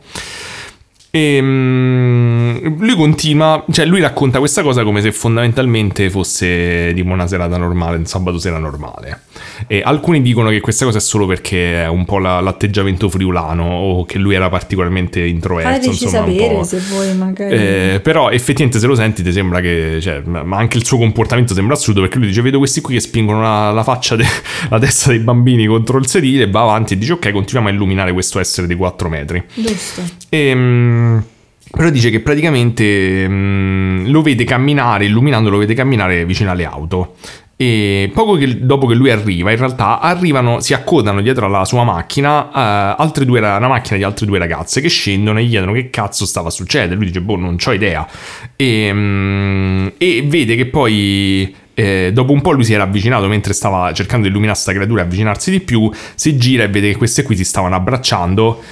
[1.11, 7.27] E mm, lui continua, cioè lui racconta questa cosa come se fondamentalmente fosse tipo una
[7.27, 9.22] serata normale, un sabato sera normale.
[9.67, 13.63] E alcuni dicono che questa cosa è solo perché è un po' la- l'atteggiamento friulano
[13.63, 17.55] o che lui era particolarmente introverso, Fateci insomma, sapere se voi magari...
[17.55, 21.53] Eh, però effettivamente se lo senti ti sembra che cioè, ma anche il suo comportamento
[21.53, 24.25] sembra assurdo perché lui dice vedo questi qui che spingono la, la faccia de-
[24.69, 28.13] la testa dei bambini contro il sedile va avanti e dice ok continuiamo a illuminare
[28.13, 30.01] questo essere di 4 metri Giusto.
[30.29, 31.23] Ehm,
[31.71, 37.15] però dice che praticamente mm, lo vede camminare, illuminando lo vede camminare vicino alle auto.
[37.61, 41.84] E poco che- dopo che lui arriva, in realtà arrivano, si accodano dietro alla sua
[41.84, 45.90] macchina eh, due, una macchina di altre due ragazze che scendono e gli chiedono che
[45.90, 46.95] cazzo stava succedendo.
[46.95, 48.07] Lui dice, boh, non ho idea.
[48.56, 53.52] E, mm, e vede che poi eh, dopo un po' lui si era avvicinato mentre
[53.52, 56.98] stava cercando di illuminare sta creatura e avvicinarsi di più, si gira e vede che
[56.98, 58.64] queste qui si stavano abbracciando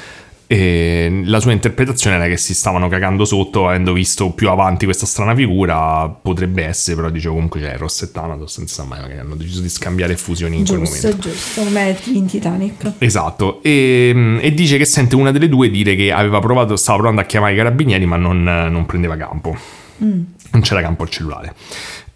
[0.47, 5.05] e la sua interpretazione era che si stavano cagando sotto avendo visto più avanti questa
[5.05, 9.35] strana figura potrebbe essere però dicevo comunque c'è Ross e Thanatos senza mai magari hanno
[9.35, 11.61] deciso di scambiare fusioni in quel momento Giusto, giusto.
[11.63, 12.93] Come in Titanic.
[12.97, 17.21] Esatto, e, e dice che sente una delle due dire che aveva provato, stava provando
[17.21, 19.55] a chiamare i carabinieri, ma non, non prendeva campo.
[19.97, 21.53] Non c'era campo al cellulare.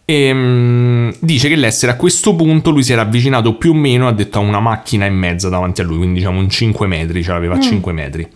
[0.05, 4.07] E, mm, dice che l'essere a questo punto lui si era avvicinato più o meno,
[4.07, 7.23] ha detto, a una macchina e mezza davanti a lui, quindi diciamo un 5 metri,
[7.23, 8.27] ce l'aveva a 5 metri.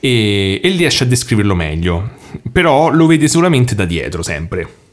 [0.00, 2.10] E, e riesce a descriverlo meglio,
[2.52, 4.86] però lo vede solamente da dietro, sempre.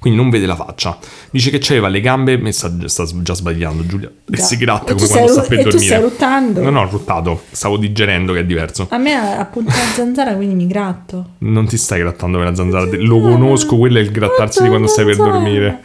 [0.00, 0.98] Quindi non vede la faccia.
[1.30, 2.38] Dice che c'aveva le gambe.
[2.38, 4.10] Mi sta, sta già sbagliando Giulia.
[4.30, 5.86] E si gratta come quando sta per e tu dormire.
[5.94, 6.62] stai ruttando?
[6.62, 7.42] No, no, ho ruttato.
[7.50, 8.86] Stavo digerendo, che è diverso.
[8.90, 11.32] A me appunto la zanzara, quindi mi gratto.
[11.38, 12.86] Non ti stai grattando per la zanzara.
[12.96, 15.80] Lo conosco, quello è il grattarsi di quando stai per dormire.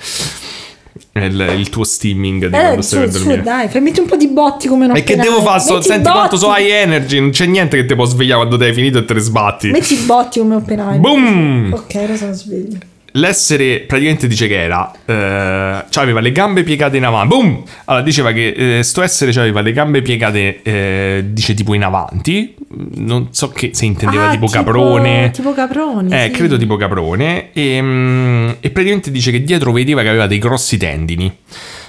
[1.18, 3.42] Il, il tuo steaming di Eh, quando su, stai per su, dormire.
[3.42, 5.60] dai, fai metti un po' di botti come non E che devo fare?
[5.62, 7.20] So- Senti quanto so hai energy.
[7.20, 9.72] Non c'è niente che ti può svegliare quando ti hai finito e te ne sbatti.
[9.72, 11.00] Metti i botti come Oppenheimer.
[11.00, 11.74] Boom!
[11.74, 12.78] Ok, ora sono sveglio.
[13.16, 17.64] L'essere praticamente dice che era, eh, cioè aveva le gambe piegate in avanti, boom!
[17.86, 21.84] Allora diceva che eh, sto essere cioè, aveva le gambe piegate, eh, dice tipo in
[21.84, 22.56] avanti,
[22.96, 25.32] non so che se intendeva Ah, tipo, caprone.
[25.32, 26.14] Tipo caproni.
[26.14, 26.32] Eh, sì.
[26.32, 27.52] credo tipo caprone.
[27.54, 31.32] E, mm, e praticamente dice che dietro vedeva che aveva dei grossi tendini.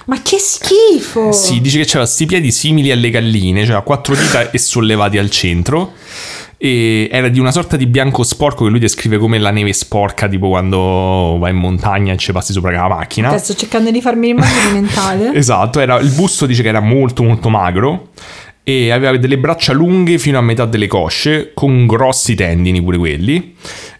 [0.05, 1.33] Ma che schifo!
[1.33, 5.17] Sì, dice che c'aveva sti piedi simili alle galline, cioè a quattro dita e sollevati
[5.17, 5.93] al centro.
[6.59, 10.27] E era di una sorta di bianco sporco che lui descrive come la neve sporca,
[10.27, 13.29] tipo quando vai in montagna e ci passi sopra la macchina.
[13.29, 15.31] Adesso sto cercando di farmi l'immagine mentale.
[15.37, 18.09] Esatto, era, il busto dice che era molto molto magro
[18.63, 23.55] e aveva delle braccia lunghe fino a metà delle cosce, con grossi tendini pure quelli.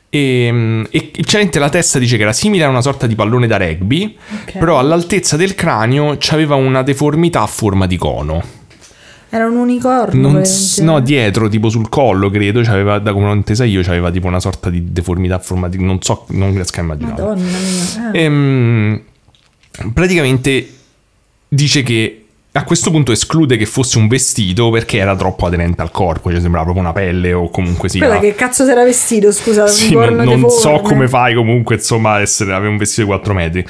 [0.09, 3.57] E, e chiaramente la testa dice che era simile a una sorta di pallone da
[3.57, 4.57] rugby, Ok.
[4.57, 8.43] però all'altezza del cranio c'aveva una deformità a forma di cono.
[9.29, 10.29] Era un unicorno.
[10.29, 10.43] Non
[10.79, 14.39] no, dietro, tipo sul collo, credo, c'aveva, da come l'ho intesa io, c'aveva tipo una
[14.39, 15.83] sorta di deformità a forma di...
[15.83, 17.21] non so, non riesco a immaginare.
[17.21, 18.11] Madonna mia.
[18.11, 18.23] eh.
[18.23, 19.01] Ehm,
[19.93, 20.73] praticamente
[21.49, 22.21] dice che
[22.53, 26.39] a questo punto esclude che fosse un vestito perché era troppo aderente al corpo, cioè
[26.39, 28.05] sembrava proprio una pelle o comunque sia.
[28.05, 32.19] Guarda che cazzo si era vestito, scusa, Sì, non, non so come fai comunque insomma
[32.19, 33.65] essere, avere un vestito di 4 metri.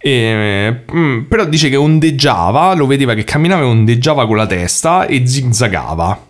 [0.00, 5.06] E, mm, però dice che ondeggiava, lo vedeva che camminava e ondeggiava con la testa
[5.06, 6.26] e zigzagava.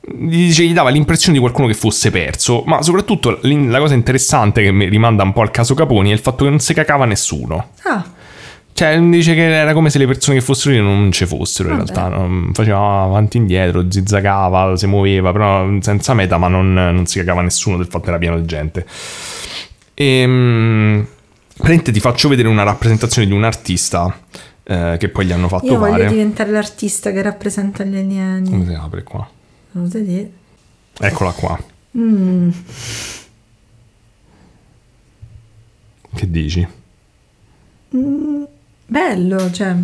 [0.00, 4.62] Gli dice gli dava l'impressione di qualcuno che fosse perso, ma soprattutto la cosa interessante
[4.62, 7.04] che mi rimanda un po' al caso Caponi è il fatto che non si cacava
[7.04, 7.70] nessuno.
[7.82, 8.04] Ah,
[8.72, 11.76] Cioè, dice che era come se le persone che fossero lì non ci fossero in
[11.78, 11.92] Vabbè.
[11.92, 12.16] realtà.
[12.16, 17.18] non- faceva avanti e indietro, zizzagava, si muoveva, però senza meta, ma non, non si
[17.18, 18.86] cagava nessuno del fatto che era pieno di gente.
[19.94, 21.04] E.
[21.58, 24.16] Praticamente ti faccio vedere una rappresentazione di un artista
[24.62, 26.08] eh, che poi gli hanno fatto io voglio fare.
[26.08, 28.48] diventare l'artista che rappresenta gli alieni.
[28.48, 29.28] Come si apre qua?
[29.72, 30.30] Non sai dire?
[31.00, 31.58] Eccola qua.
[31.98, 32.50] Mm,
[36.14, 36.66] Che dici?
[38.86, 39.74] bello, cioè,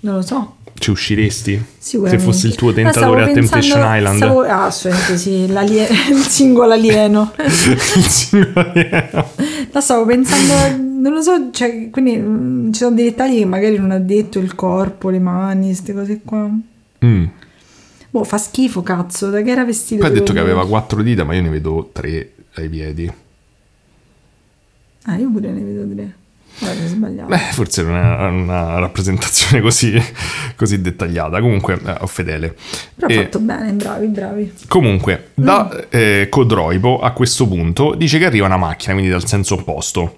[0.00, 0.55] non lo so.
[0.78, 1.64] Ci usciresti?
[1.78, 2.22] Sicuramente.
[2.22, 4.16] Se fosse il tuo tentatore a Temptation pensando- Island?
[4.16, 5.30] stavo- ah, assolutamente sì,
[6.12, 7.32] il singolo alieno.
[7.38, 9.30] Il singolo alieno.
[9.72, 10.54] No, stavo pensando,
[11.00, 14.38] non lo so, cioè, quindi mm, ci sono dei dettagli che magari non ha detto
[14.38, 16.48] il corpo, le mani, queste cose qua.
[17.04, 17.24] Mm.
[18.10, 20.00] Boh, fa schifo, cazzo, da che era vestito?
[20.02, 23.12] Poi ha detto che aveva quattro dita, ma io ne vedo tre ai piedi.
[25.04, 26.14] Ah, io pure ne vedo tre.
[27.26, 30.00] Beh, forse non è una rappresentazione così,
[30.56, 31.40] così dettagliata.
[31.40, 32.54] Comunque, eh, ho fedele.
[32.94, 34.52] Però E- fatto bene, bravi, bravi.
[34.68, 39.54] Comunque, da eh, Codroipo a questo punto dice che arriva una macchina, quindi dal senso
[39.54, 40.16] opposto.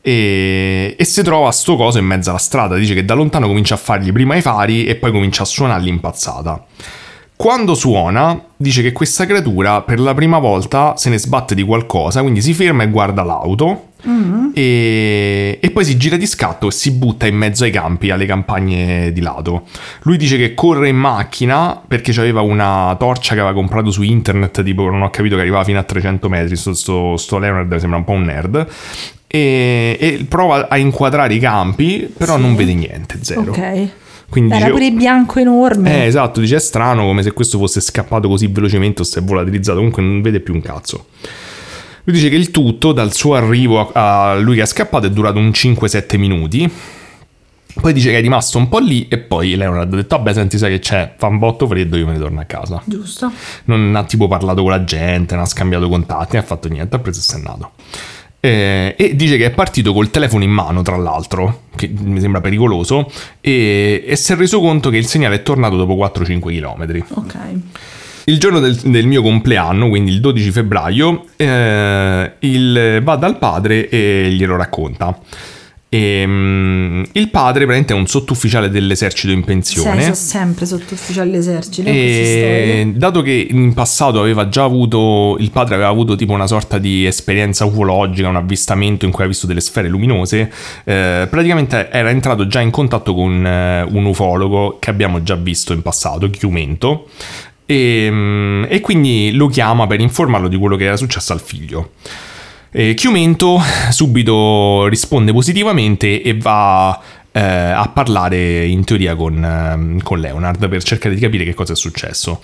[0.00, 2.76] E, e si trova sto coso in mezzo alla strada.
[2.76, 5.82] Dice che da lontano comincia a fargli prima i fari e poi comincia a suonare
[5.82, 6.64] l'impazzata.
[7.36, 12.20] Quando suona, dice che questa creatura per la prima volta se ne sbatte di qualcosa,
[12.20, 13.87] quindi si ferma e guarda l'auto.
[14.54, 18.26] E, e poi si gira di scatto e si butta in mezzo ai campi, alle
[18.26, 19.66] campagne di lato.
[20.02, 24.62] Lui dice che corre in macchina perché aveva una torcia che aveva comprato su internet,
[24.62, 27.98] tipo non ho capito che arrivava fino a 300 metri, sto, sto, sto Leonard sembra
[27.98, 28.66] un po' un nerd.
[29.26, 32.40] E, e prova a inquadrare i campi, però Sì.
[32.40, 33.50] non vede niente, zero.
[33.50, 33.88] Ok.
[34.30, 36.02] Quindi Era dice, pure bianco enorme.
[36.02, 39.22] eh, esatto, dice è strano come se questo fosse scappato così velocemente o si è
[39.22, 41.06] volatilizzato, comunque non vede più un cazzo.
[42.08, 45.10] Lui dice che il tutto, dal suo arrivo a, a lui che è scappato, è
[45.10, 46.70] durato un 5-7 minuti.
[47.78, 50.56] Poi dice che è rimasto un po' lì e poi Leonard ha detto, vabbè senti
[50.56, 52.82] sai che c'è, fa un botto freddo, io me ne torno a casa.
[52.86, 53.30] Giusto.
[53.64, 56.96] Non ha tipo parlato con la gente, non ha scambiato contatti, non ha fatto niente,
[56.96, 57.72] ha preso e se n'è andato.
[58.40, 62.40] Eh, e dice che è partito col telefono in mano, tra l'altro, che mi sembra
[62.40, 63.12] pericoloso,
[63.42, 67.04] e, e si è reso conto che il segnale è tornato dopo 4-5 km.
[67.10, 67.36] Ok.
[68.28, 73.88] Il giorno del, del mio compleanno, quindi il 12 febbraio, eh, il- va dal padre
[73.88, 75.18] e glielo racconta.
[75.88, 80.02] E, mm, il padre praticamente è un sottufficiale dell'esercito in pensione.
[80.02, 81.40] Sono sempre sottufficiale.
[81.90, 86.76] E dato che in passato aveva già avuto, il padre aveva avuto tipo una sorta
[86.76, 90.52] di esperienza ufologica, un avvistamento in cui ha visto delle sfere luminose,
[90.84, 95.72] eh, praticamente era entrato già in contatto con eh, un ufologo che abbiamo già visto
[95.72, 97.08] in passato, Chiumento,
[97.70, 101.90] e, mm, e quindi lo chiama per informarlo di quello che era successo al figlio.
[102.70, 106.98] E Chiumento subito risponde positivamente e va
[107.30, 111.74] eh, a parlare in teoria con, ehm, con Leonard per cercare di capire che cosa
[111.74, 112.40] è successo.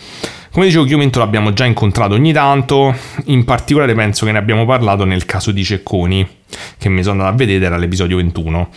[0.52, 2.94] Come dicevo, Chiumento l'abbiamo già incontrato ogni tanto,
[3.26, 6.28] in particolare penso che ne abbiamo parlato nel caso di Cecconi,
[6.76, 8.68] che mi sono andato a vedere, era l'episodio 21.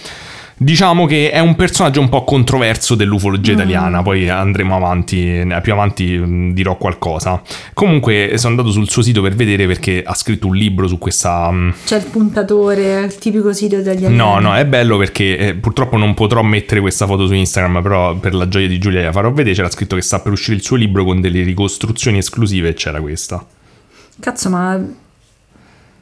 [0.59, 6.17] Diciamo che è un personaggio un po' controverso dell'ufologia italiana, poi andremo avanti, più avanti
[6.17, 7.39] mh, dirò qualcosa.
[7.73, 11.51] Comunque sono andato sul suo sito per vedere perché ha scritto un libro su questa...
[11.51, 14.15] mh, C'è il puntatore, il tipico sito italiano.
[14.15, 18.15] No, no, è bello perché eh, purtroppo non potrò mettere questa foto su Instagram, però
[18.15, 19.53] per la gioia di Giulia la farò vedere.
[19.55, 22.99] C'era scritto che sta per uscire il suo libro con delle ricostruzioni esclusive e c'era
[22.99, 23.45] questa.
[24.19, 24.81] Cazzo, ma...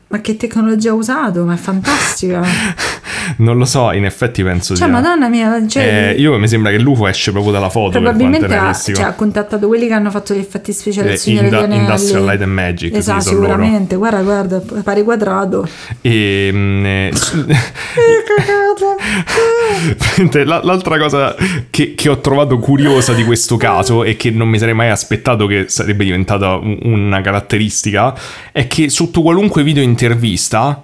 [0.08, 1.44] Ma che tecnologia ha usato?
[1.44, 2.42] Ma è fantastica.
[3.38, 4.88] Non lo so, in effetti penso cioè, sia...
[4.88, 8.74] madonna mia, cioè, Eh, io mi sembra che l'UFO esce proprio dalla foto probabilmente ha,
[8.74, 11.76] cioè, ha contattato quelli che hanno fatto gli effetti speciali Eh, al Signore Inda-.
[11.76, 13.46] Industrial Light and Magic, sì, Esatto, loro.
[13.46, 13.96] sicuramente.
[13.96, 15.68] Guarda, guarda, pare quadrato.
[16.02, 17.12] E, mm, eh,
[20.46, 21.36] la- l'altra cosa
[21.70, 25.48] che, che ho trovato curiosa di questo caso e che non mi sarei mai aspettato
[25.48, 28.14] che sarebbe diventata un- una caratteristica
[28.52, 30.84] è che sotto qualunque video intervista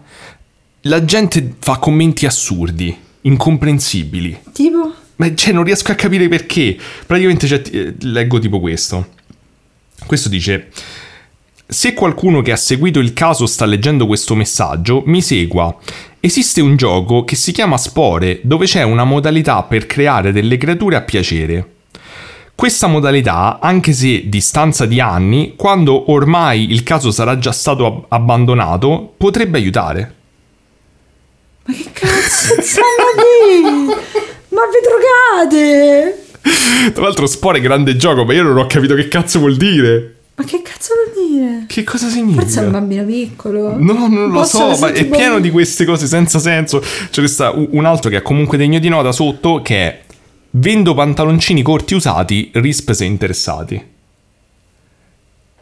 [0.82, 4.40] la gente fa commenti assurdi, incomprensibili.
[4.52, 4.94] Tipo?
[5.18, 6.78] Ma cioè, non riesco a capire perché.
[7.06, 9.10] Praticamente eh, leggo tipo questo.
[10.06, 10.70] Questo dice:
[11.68, 15.78] Se qualcuno che ha seguito il caso sta leggendo questo messaggio, mi segua.
[16.20, 20.96] Esiste un gioco che si chiama Spore, dove c'è una modalità per creare delle creature
[20.96, 21.70] a piacere.
[22.56, 28.06] Questa modalità, anche se distanza di anni, quando ormai il caso sarà già stato ab-
[28.10, 30.16] abbandonato, potrebbe aiutare.
[31.66, 33.62] Ma che cazzo stanno lì?
[34.50, 36.26] Ma vi drogate?
[36.94, 40.16] Tra l'altro, Spore è grande gioco, ma io non ho capito che cazzo vuol dire.
[40.36, 41.66] Ma che cazzo vuol dire?
[41.68, 42.42] Che cosa significa?
[42.42, 43.76] Forse è un bambino piccolo.
[43.78, 46.84] No, non lo so, ma è pieno di queste cose senza senso.
[47.12, 50.02] Ce ne sta un altro che è comunque degno di nota sotto che è
[50.54, 53.82] Vendo pantaloncini corti usati, RISP se interessati.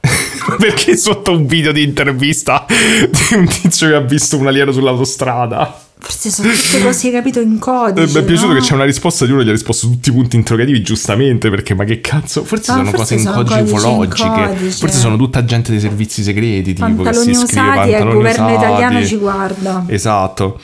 [0.57, 5.88] Perché sotto un video di intervista di un tizio che ha visto un alieno sull'autostrada?
[6.01, 8.13] Forse sono tutte cose capito in Eh, codice.
[8.17, 8.59] Mi è piaciuto no?
[8.59, 11.49] che c'è una risposta di uno che gli ha risposto tutti i punti interrogativi giustamente
[11.49, 14.77] perché ma che cazzo forse No, sono forse cose in sono in ufologiche codice.
[14.77, 17.91] forse sono tutta gente dei servizi segreti tipo che Pantaloni si scrive usati e il
[17.91, 18.63] pantaloni governo usati.
[18.65, 19.83] italiano ci guarda.
[19.87, 20.59] Esatto.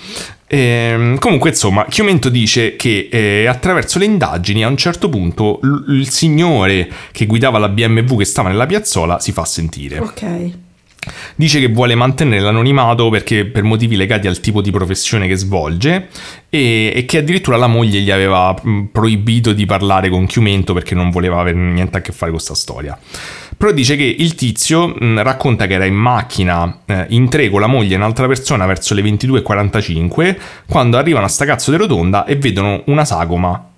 [0.48, 5.92] Ehm, comunque, insomma, Chiomento dice che eh, attraverso le indagini a un certo punto l-
[5.96, 9.98] il signore che guidava la BMW che stava nella piazzola si fa sentire.
[10.00, 10.24] Ok.
[11.36, 16.08] Dice che vuole mantenere l'anonimato perché per motivi legati al tipo di professione che svolge
[16.50, 18.56] e, e che addirittura la moglie gli aveva
[18.92, 22.56] proibito di parlare con Chiumento perché non voleva avere niente a che fare con questa
[22.56, 22.98] storia.
[23.58, 27.62] Però dice che il tizio mh, racconta che era in macchina eh, in tre con
[27.62, 30.38] la moglie e un'altra persona verso le 22.45
[30.68, 33.70] quando arrivano a sta cazzo di rotonda e vedono una sagoma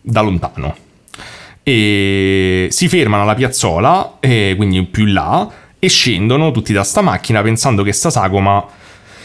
[0.00, 0.84] da lontano
[1.66, 5.50] e si fermano alla piazzola, e quindi più in là,
[5.84, 8.64] e scendono tutti da sta macchina pensando che sta sagoma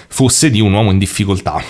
[0.09, 1.61] fosse di un uomo in difficoltà.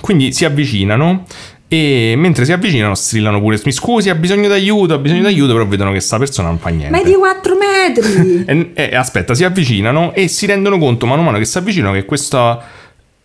[0.00, 1.24] Quindi si avvicinano
[1.68, 5.64] e mentre si avvicinano strillano pure mi scusi ha bisogno d'aiuto, ha bisogno d'aiuto, però
[5.66, 6.90] vedono che sta persona non fa niente.
[6.90, 8.44] Ma è di 4 metri.
[8.74, 11.92] E, e aspetta, si avvicinano e si rendono conto mano a mano che si avvicinano
[11.94, 12.60] che questa-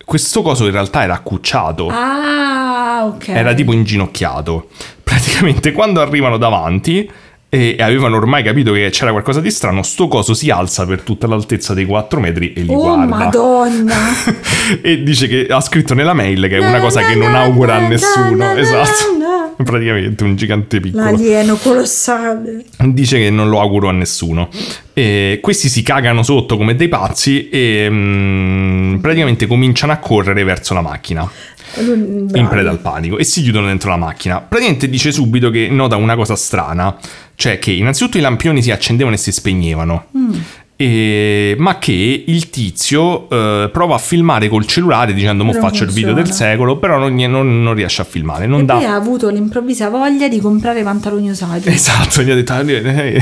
[0.05, 1.87] questo coso in realtà era accucciato.
[1.87, 3.27] ah, ok.
[3.29, 4.69] Era tipo inginocchiato.
[5.03, 7.09] Praticamente quando arrivano davanti
[7.53, 11.27] e avevano ormai capito che c'era qualcosa di strano, sto coso si alza per tutta
[11.27, 13.05] l'altezza dei 4 metri e li Oh guarda.
[13.05, 13.95] madonna.
[14.81, 17.87] e dice che ha scritto nella mail che è una cosa che non augura a
[17.89, 18.55] nessuno.
[18.55, 19.19] Esatto.
[19.63, 21.03] Praticamente un gigante piccolo.
[21.03, 22.63] L'alieno colossale.
[22.85, 24.47] Dice che non lo auguro a nessuno.
[24.93, 30.73] E questi si cagano sotto come dei pazzi e mm, praticamente cominciano a correre verso
[30.73, 31.29] la macchina
[31.77, 32.47] in Bravi.
[32.47, 34.39] preda al panico e si chiudono dentro la macchina.
[34.41, 36.95] Praticamente dice subito che nota una cosa strana,
[37.35, 40.05] cioè che innanzitutto i lampioni si accendevano e si spegnevano.
[40.17, 40.31] Mm.
[40.75, 45.91] E- ma che il tizio eh, prova a filmare col cellulare dicendo mo faccio il
[45.91, 46.51] video del funziona.
[46.53, 49.89] secolo però non, non- non riesce a filmare non E dà poi ha avuto l'improvvisa
[49.89, 51.69] voglia di comprare pantaloni usati.
[51.81, 53.21] Esatto, gli ha detto "Ah, eh,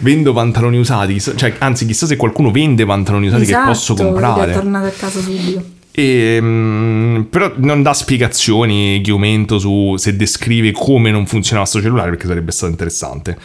[0.00, 3.98] vendo pantaloni usati, cioè, anzi chissà se qualcuno vende pantaloni usati esatto, che posso ed
[4.00, 4.52] è comprare.
[4.54, 5.64] tornato a casa subito.
[5.98, 12.10] E, mm, però non dà spiegazioni Chiumento su se descrive come non funzionava sto cellulare
[12.10, 13.36] perché sarebbe stato interessante.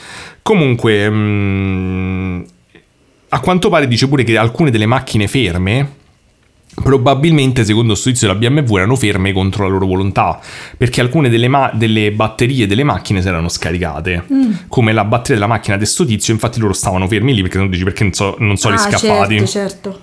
[0.43, 2.41] Comunque, mm,
[3.29, 6.01] a quanto pare dice pure che alcune delle macchine ferme
[6.75, 10.39] probabilmente secondo sto tizio della BMW erano ferme contro la loro volontà
[10.77, 14.25] perché alcune delle, ma- delle batterie delle macchine si erano scaricate
[14.67, 17.69] come la batteria della macchina di sto tizio infatti loro stavano fermi lì perché non
[17.69, 19.99] dici perché non, so, non sono ah, riscappati certo, certo.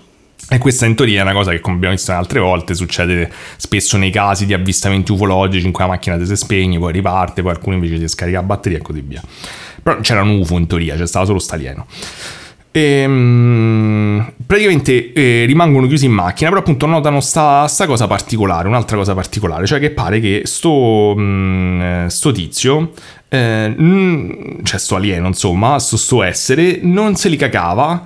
[0.49, 3.97] E questa in teoria è una cosa che, come abbiamo visto altre volte, succede spesso
[3.97, 7.77] nei casi di avvistamenti ufologici in cui la macchina si spegne, poi riparte, poi alcuni
[7.77, 9.23] invece si scarica la batteria e così via.
[9.83, 11.87] Però c'era un UFO in teoria, c'è stato solo sto alieno.
[12.73, 18.69] E, mm, praticamente eh, rimangono chiusi in macchina, però appunto notano sta, sta cosa particolare,
[18.69, 22.93] un'altra cosa particolare, cioè che pare che sto, mm, eh, sto tizio,
[23.29, 28.05] eh, mm, cioè sto alieno insomma, sto, sto essere, non se li cagava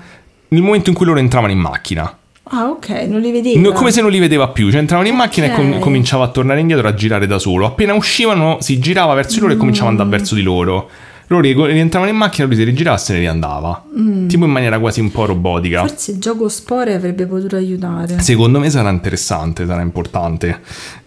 [0.48, 2.18] nel momento in cui loro entravano in macchina.
[2.56, 3.58] Ah, ok, non li vedeva.
[3.60, 6.28] No, come se non li vedeva più, cioè entravano in macchina e com- cominciava a
[6.28, 7.66] tornare indietro a girare da solo.
[7.66, 10.88] Appena uscivano si girava verso di loro e cominciava ad andare verso di loro.
[11.34, 13.84] Loro ri- rientravano in macchina, lui si rigirava e se ne riandava.
[14.28, 15.86] Tipo in maniera quasi un po' robotica.
[15.86, 18.20] Forse il gioco spore avrebbe potuto aiutare.
[18.20, 20.60] Secondo me sarà interessante, sarà importante.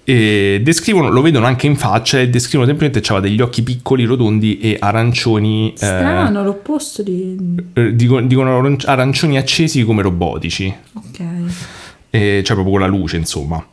[0.03, 4.05] E descrivono, lo vedono anche in faccia e descrivono semplicemente che aveva degli occhi piccoli,
[4.05, 5.71] rotondi e arancioni.
[5.73, 7.37] eh, Strano, l'opposto di...
[7.73, 10.73] eh, dico- dicono aranci- arancioni accesi come robotici.
[10.93, 11.19] Ok.
[12.09, 13.63] E cioè proprio con la luce, insomma.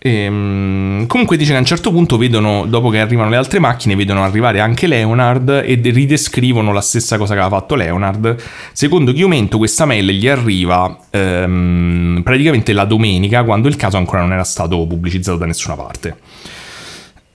[0.00, 3.96] Ehm, comunque dice che a un certo punto vedono, dopo che arrivano le altre macchine,
[3.96, 8.36] vedono arrivare anche Leonard e de- ridescrivono la stessa cosa che aveva fatto Leonard.
[8.72, 14.32] Secondo Chiumento questa mail gli arriva ehm, praticamente la domenica, quando il caso ancora non
[14.32, 16.16] era stato pubblicizzato da nessuna parte.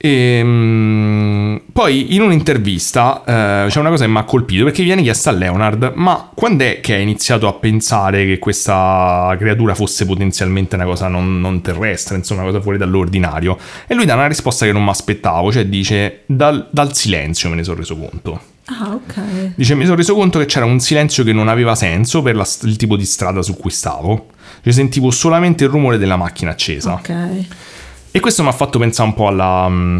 [0.06, 5.30] Ehm, poi in un'intervista eh, c'è una cosa che mi ha colpito perché viene chiesta
[5.30, 10.74] a Leonard ma quando è che hai iniziato a pensare che questa creatura fosse potenzialmente
[10.74, 13.56] una cosa non, non terrestre, insomma una cosa fuori dall'ordinario?
[13.86, 17.56] E lui dà una risposta che non mi aspettavo, cioè dice dal, dal silenzio me
[17.56, 18.40] ne sono reso conto.
[18.66, 19.52] Ah, ok.
[19.54, 22.46] Dice mi sono reso conto che c'era un silenzio che non aveva senso per la-
[22.62, 24.26] il tipo di strada su cui stavo.
[24.62, 26.92] Cioè sentivo solamente il rumore della macchina accesa.
[26.94, 27.12] Ok.
[28.16, 29.98] E questo mi ha fatto pensare un po' alla, mm,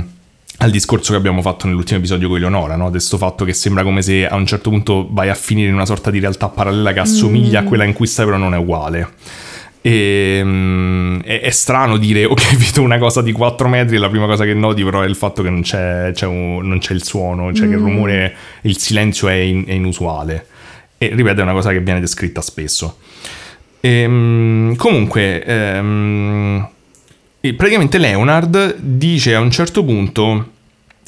[0.59, 2.89] al discorso che abbiamo fatto nell'ultimo episodio con Eleonora, no?
[2.91, 5.85] Questo fatto che sembra come se a un certo punto vai a finire in una
[5.85, 9.15] sorta di realtà parallela che assomiglia a quella in cui stai, però non è uguale.
[9.81, 14.09] E, mm, è, è strano dire ok, vedo una cosa di 4 metri e la
[14.09, 16.95] prima cosa che noti però è il fatto che non c'è, c'è un- non c'è
[16.95, 20.47] il suono, cioè che il rumore, il silenzio è, in- è inusuale.
[20.99, 22.99] E ripeto, è una cosa che viene descritta spesso.
[23.81, 26.69] Ehm, comunque, ehm,
[27.47, 30.53] e praticamente Leonard dice a un certo punto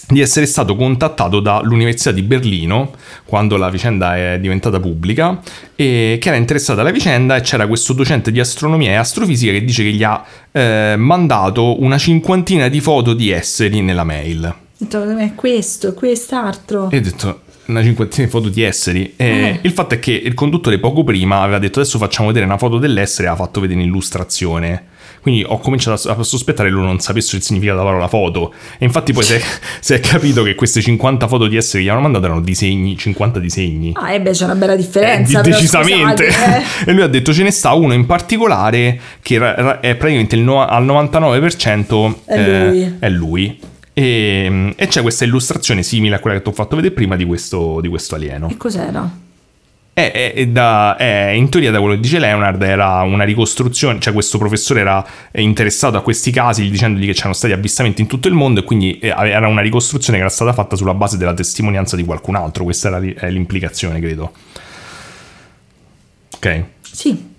[0.08, 2.92] di essere stato contattato dall'Università di Berlino
[3.24, 5.40] quando la vicenda è diventata pubblica
[5.74, 9.64] e che era interessata alla vicenda e c'era questo docente di astronomia e astrofisica che
[9.64, 10.22] dice che gli ha
[10.52, 14.54] eh, mandato una cinquantina di foto di esseri nella mail.
[14.76, 16.90] Detto, è questo, quest'altro.
[16.90, 19.14] E ho detto una cinquantina di foto di esseri.
[19.16, 19.58] E Eh.
[19.62, 22.76] Il fatto è che il conduttore poco prima aveva detto adesso facciamo vedere una foto
[22.76, 24.94] dell'essere e ha fatto vedere un'illustrazione.
[25.26, 28.54] Quindi ho cominciato a, a sospettare che loro non sapessero il significato della parola foto.
[28.78, 29.40] E infatti poi si è,
[29.80, 32.96] si è capito che queste 50 foto di esseri che gli hanno mandato erano disegni,
[32.96, 33.90] 50 disegni.
[33.96, 35.40] Ah, e beh, c'è una bella Eh, differenza.
[35.40, 36.30] di- però, decisamente.
[36.30, 36.62] scusate, eh.
[36.90, 40.42] e lui ha detto ce ne sta uno in particolare che era- è praticamente il
[40.42, 42.96] no- al 99% È eh, lui.
[43.00, 43.60] è lui.
[43.92, 47.24] E, e c'è questa illustrazione simile a quella che ti ho fatto vedere prima di
[47.24, 48.48] questo, di questo alieno.
[48.48, 49.10] E cos'era?
[49.98, 53.98] È, è- è da- è- in teoria, da quello che dice Leonard, era una ricostruzione,
[53.98, 58.06] cioè questo professore era eh, interessato a questi casi dicendogli che c'erano stati avvistamenti in
[58.06, 61.16] tutto il mondo e quindi eh, era una ricostruzione che era stata fatta sulla base
[61.16, 62.64] della testimonianza di qualcun altro.
[62.64, 64.34] Questa era l'implicazione, credo.
[66.34, 66.64] Ok.
[66.82, 67.30] Sì.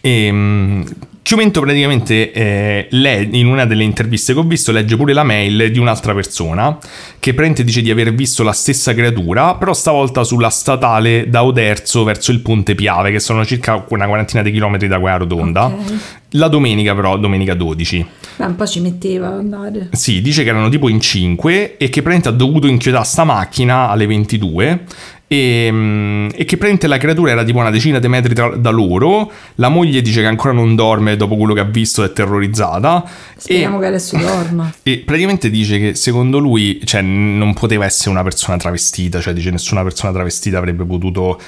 [0.00, 0.84] E,
[1.30, 5.70] Chiumento praticamente eh, le- in una delle interviste che ho visto legge pure la mail
[5.70, 6.76] di un'altra persona
[7.20, 12.02] che praticamente dice di aver visto la stessa creatura, però stavolta sulla statale da Oderzo
[12.02, 15.66] verso il Ponte Piave, che sono circa una quarantina di chilometri da quella rotonda.
[15.66, 15.92] Ok.
[16.30, 18.06] La domenica però, domenica 12.
[18.36, 19.88] Beh, un po' ci metteva ad andare.
[19.92, 23.88] Sì, dice che erano tipo in 5 e che praticamente ha dovuto inchiodare sta macchina
[23.88, 24.84] alle 22
[25.32, 28.70] e, mm, e che praticamente la creatura era tipo una decina di metri tra- da
[28.70, 29.30] loro.
[29.54, 33.04] La moglie dice che ancora non dorme dopo quello che ha visto, è terrorizzata.
[33.36, 34.72] Speriamo e, che adesso dorma.
[34.82, 39.52] e praticamente dice che secondo lui, cioè, non poteva essere una persona travestita, cioè dice
[39.52, 41.40] nessuna persona travestita avrebbe potuto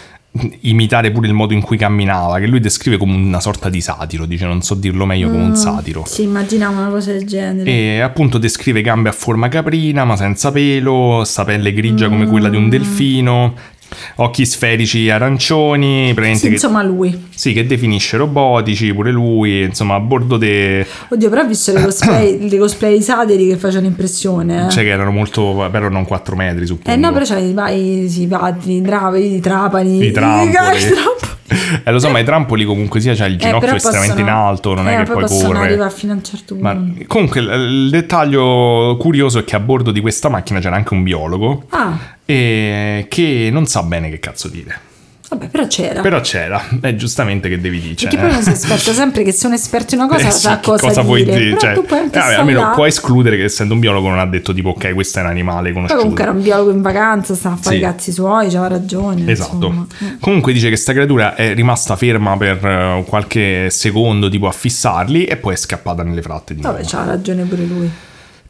[0.60, 4.24] imitare pure il modo in cui camminava, che lui descrive come una sorta di satiro,
[4.24, 6.04] dice non so dirlo meglio come un satiro.
[6.06, 7.70] Si immaginava una cosa del genere.
[7.70, 12.48] E appunto descrive gambe a forma caprina, ma senza pelo, sta pelle grigia come quella
[12.48, 13.54] di un delfino,
[14.16, 17.26] occhi sferici arancioni, Sì, che, insomma, lui.
[17.34, 20.86] sì, che definisce robotici, pure lui, insomma, a bordo de...
[21.08, 24.66] Oddio, però ho visto le cosplay, le cosplay satiri che facevano impressione.
[24.66, 26.90] Eh, Cioè che erano molto, però non 4 metri, suppongo.
[26.90, 30.06] eh no, però c'è i i i trapani.
[30.06, 30.48] I trampoli.
[30.48, 31.30] i trampoli.
[31.84, 34.28] Eh, lo so, ma i trampoli comunque sia, c'ha il Eh, ginocchio però estremamente in
[34.28, 35.58] alto, non eh, è che poi correre.
[35.66, 36.68] arrivare fino a un certo punto.
[36.68, 40.94] Ma comunque il, il dettaglio curioso è che a bordo di questa macchina c'era anche
[40.94, 44.90] un biologo Ah, e che non sa bene che cazzo dire.
[45.32, 46.02] Vabbè, però c'era.
[46.02, 47.94] Però c'era, è giustamente che devi dire.
[47.94, 50.54] Perché poi uno si aspetta sempre che se un esperto in una cosa Eh sa
[50.56, 51.56] sì, cosa, cosa puoi dire.
[51.58, 54.70] Cioè, puoi eh, vabbè, almeno puoi escludere che essendo un biologo non ha detto tipo
[54.70, 56.00] ok questo è un animale Poi conosciuto.
[56.00, 57.80] comunque era un biologo in vacanza, stava a fare Sì.
[57.80, 59.30] i cazzi suoi, c'aveva ragione.
[59.30, 59.54] Esatto.
[59.54, 59.86] insomma.
[60.20, 65.24] Comunque dice che sta creatura è rimasta ferma per eh, qualche secondo, tipo a fissarli,
[65.24, 66.76] e poi è scappata nelle fratte di nuovo.
[66.76, 67.90] Vabbè, c'ha ragione pure lui.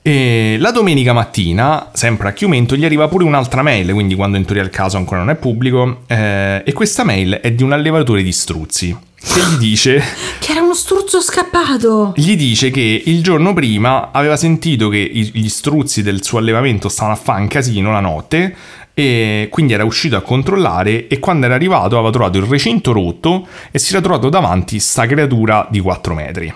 [0.04, 4.44] E la domenica mattina, sempre a Chiumento, gli arriva pure un'altra mail, quindi quando in
[4.44, 8.24] teoria il caso ancora non è pubblico, eh, e questa mail è di un allevatore
[8.24, 10.02] di struzzi, che gli dice...
[10.42, 12.14] Che era uno struzzo scappato.
[12.16, 17.14] Gli dice che il giorno prima aveva sentito che gli struzzi del suo allevamento stavano
[17.14, 18.56] a fare un casino la notte
[18.92, 23.46] e quindi era uscito a controllare e quando era arrivato aveva trovato il recinto rotto
[23.70, 26.52] e si era trovato davanti sta creatura di 4 metri.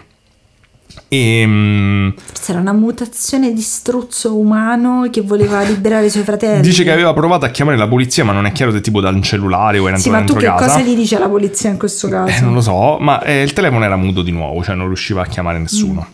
[1.08, 6.62] E, mm, Forse era una mutazione di struzzo umano che voleva liberare i suoi fratelli.
[6.62, 9.20] dice che aveva provato a chiamare la polizia ma non è chiaro se tipo dal
[9.22, 10.78] cellulare o era Sì, entrato ma tu dentro che casa.
[10.80, 12.36] cosa gli dice la polizia in questo caso?
[12.36, 15.22] Eh, non lo so, ma eh, il telefono era muto di nuovo, cioè non riusciva
[15.22, 16.06] a chiamare nessuno.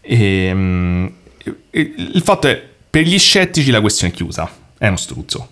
[0.00, 1.06] E, mm,
[1.70, 5.48] e- il fatto è, per gli scettici la questione è chiusa, è uno struzzo.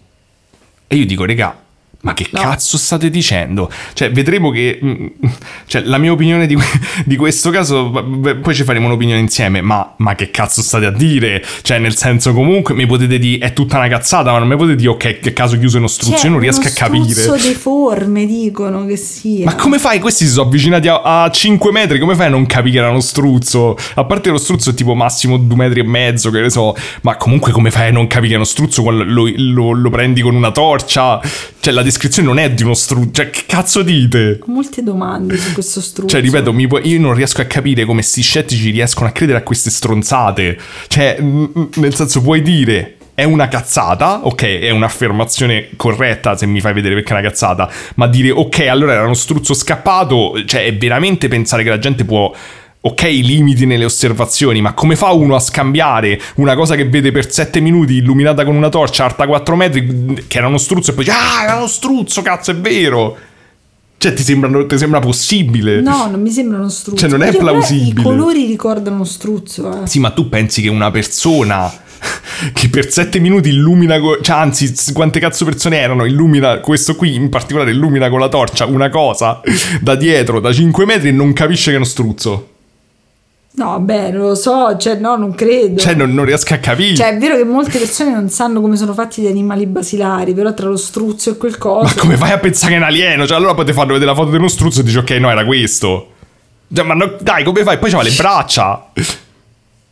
[0.86, 1.57] E io dico, regà,
[2.03, 2.41] ma che No.
[2.41, 3.70] cazzo state dicendo?
[3.95, 4.79] Cioè, vedremo che...
[4.85, 5.07] mm,
[5.66, 6.57] Cioè, la mia opinione di,
[7.05, 7.91] di questo caso,
[8.41, 11.45] poi ci faremo un'opinione insieme, ma, ma che cazzo state a dire?
[11.62, 14.77] Cioè, nel senso, comunque, mi potete dire, è tutta una cazzata, ma non mi potete
[14.77, 17.05] dire, ok, che caso chiuso è uno struzzo, Cioè, io non riesco a capire.
[17.12, 19.45] Struzzo deforme, dicono che sia.
[19.47, 19.99] Ma come fai?
[20.01, 21.99] Questi si sono avvicinati a, a 5 metri.
[21.99, 23.77] Come fai a non capire che era uno struzzo?
[23.95, 26.74] A parte lo struzzo è tipo massimo 2 metri e mezzo, che ne so.
[27.03, 29.91] Ma comunque come fai a non capire che è uno struzzo quando lo, lo- lo
[29.91, 31.20] prendi con una torcia?
[31.61, 33.10] Cioè la descrizione non è di uno struzzo.
[33.12, 34.39] Cioè che cazzo dite?
[34.43, 36.09] Ho molte domande su questo struzzo.
[36.09, 39.43] Cioè, ripeto, puoi- io non riesco a capire come sti scettici riescono a credere a
[39.43, 40.59] queste stronzate.
[40.89, 42.97] Cioè, nel senso, puoi dire.
[43.14, 47.70] È una cazzata, ok, è un'affermazione corretta se mi fai vedere perché è una cazzata,
[47.97, 52.06] ma dire ok, allora era uno struzzo scappato, cioè è veramente pensare che la gente
[52.06, 52.35] può,
[52.85, 57.31] ok, limiti nelle osservazioni, ma come fa uno a scambiare una cosa che vede per
[57.31, 61.05] 7 minuti illuminata con una torcia alta 4 metri, che era uno struzzo, e poi
[61.05, 63.17] dice, ah, era uno struzzo, cazzo, è vero.
[63.99, 65.81] Cioè, ti sembra, ti sembra possibile?
[65.81, 66.99] No, non mi sembra uno struzzo.
[66.99, 68.01] Cioè, non è Perché però plausibile.
[68.01, 69.87] I colori ricordano uno struzzo, eh.
[69.87, 71.73] Sì, ma tu pensi che una persona
[72.53, 76.05] che per sette minuti illumina, cioè anzi, quante cazzo persone erano?
[76.05, 79.41] Illumina, questo qui in particolare illumina con la torcia una cosa
[79.81, 82.49] da dietro, da 5 metri e non capisce che è uno struzzo.
[83.55, 85.79] No, beh, non lo so, cioè no, non credo.
[85.79, 86.95] Cioè, non, non riesco a capire.
[86.95, 90.55] Cioè, è vero che molte persone non sanno come sono fatti gli animali basilari, però
[90.55, 91.85] tra lo struzzo e quel coso...
[91.85, 93.27] ma come fai a pensare che è un alieno?
[93.27, 95.31] Cioè, allora poi ti fanno vedere la foto di uno struzzo e dici, ok, no,
[95.31, 96.12] era questo.
[96.73, 97.79] Cioè, ma no- dai, come fai?
[97.79, 98.91] Poi c'ha le braccia.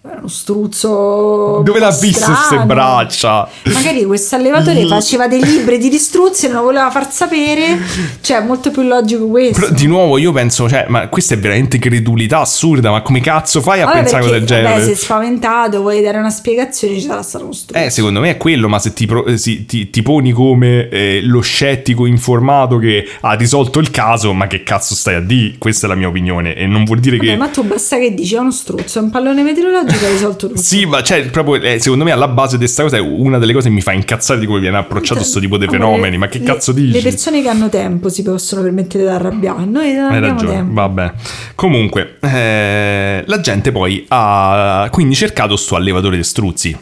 [0.02, 1.60] Era uno struzzo...
[1.62, 3.46] Dove l'ha visto queste braccia?
[3.64, 7.78] Magari questo allevatore faceva dei libri di distruzzi e non lo voleva far sapere.
[8.22, 9.60] Cioè, è molto più logico questo.
[9.60, 13.60] Però di nuovo io penso, cioè, ma questa è veramente credulità assurda, ma come cazzo
[13.60, 14.80] fai a Vabbè, pensare a cosa del perché, genere?
[14.80, 17.84] vabbè, sei spaventato, vuoi dare una spiegazione, ci sarà stato uno struzzo.
[17.84, 20.88] Eh, secondo me è quello, ma se ti, pro- eh, si- ti- ti poni come
[20.88, 25.56] eh, lo scettico informato che ha risolto il caso, ma che cazzo stai a dire?
[25.58, 27.36] Questa è la mia opinione e non vuol dire Vabbè, che...
[27.36, 30.60] ma tu basta che dici è uno struzzo, è un pallone meteorologico hai risolto tutto.
[30.60, 33.52] Sì, ma cioè, proprio, eh, secondo me alla base di questa cosa è una delle
[33.52, 36.38] cose che mi fa incazzare di come viene approcciato questo tipo di fenomeni, ma che
[36.38, 36.92] le- cazzo dici?
[36.92, 40.52] Le persone che hanno tempo si possono permettere di arrabbiare, noi non Hai abbiamo ragione,
[40.54, 40.72] tempo.
[40.74, 41.12] vabbè.
[41.54, 46.76] Comunque, eh, la gente poi ha quindi cercato sto allevatore di struzzi.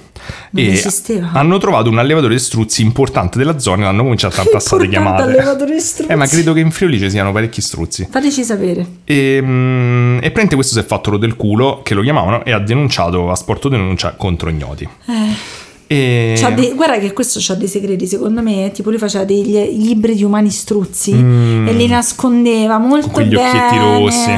[0.51, 1.31] Non e esisteva.
[1.33, 5.35] hanno trovato un allevatore di struzzi importante della zona e l'hanno cominciato a passare Importante
[5.35, 6.07] chiamate.
[6.09, 8.07] Eh, ma credo che in Friuli ci siano parecchi struzzi.
[8.11, 8.87] Fateci sapere.
[9.05, 12.59] E, mm, e praticamente questo si è fatto del culo, che lo chiamavano, e ha
[12.59, 14.89] denunciato, ha sporto denuncia contro ignoti.
[15.07, 16.53] Eh, E...
[16.55, 18.71] dei- guarda che questo c'ha dei segreti, secondo me.
[18.75, 21.67] Tipo, lui faceva dei li- libri di umani struzzi Mm.
[21.69, 23.49] e li nascondeva molto con quegli bene.
[23.49, 24.31] occhietti rossi.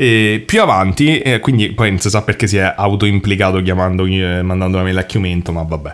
[0.00, 4.42] E più avanti, eh, quindi poi non si sa perché si è autoimplicato chiamando, eh,
[4.42, 5.92] mandando una mail a Chiumento, ma vabbè.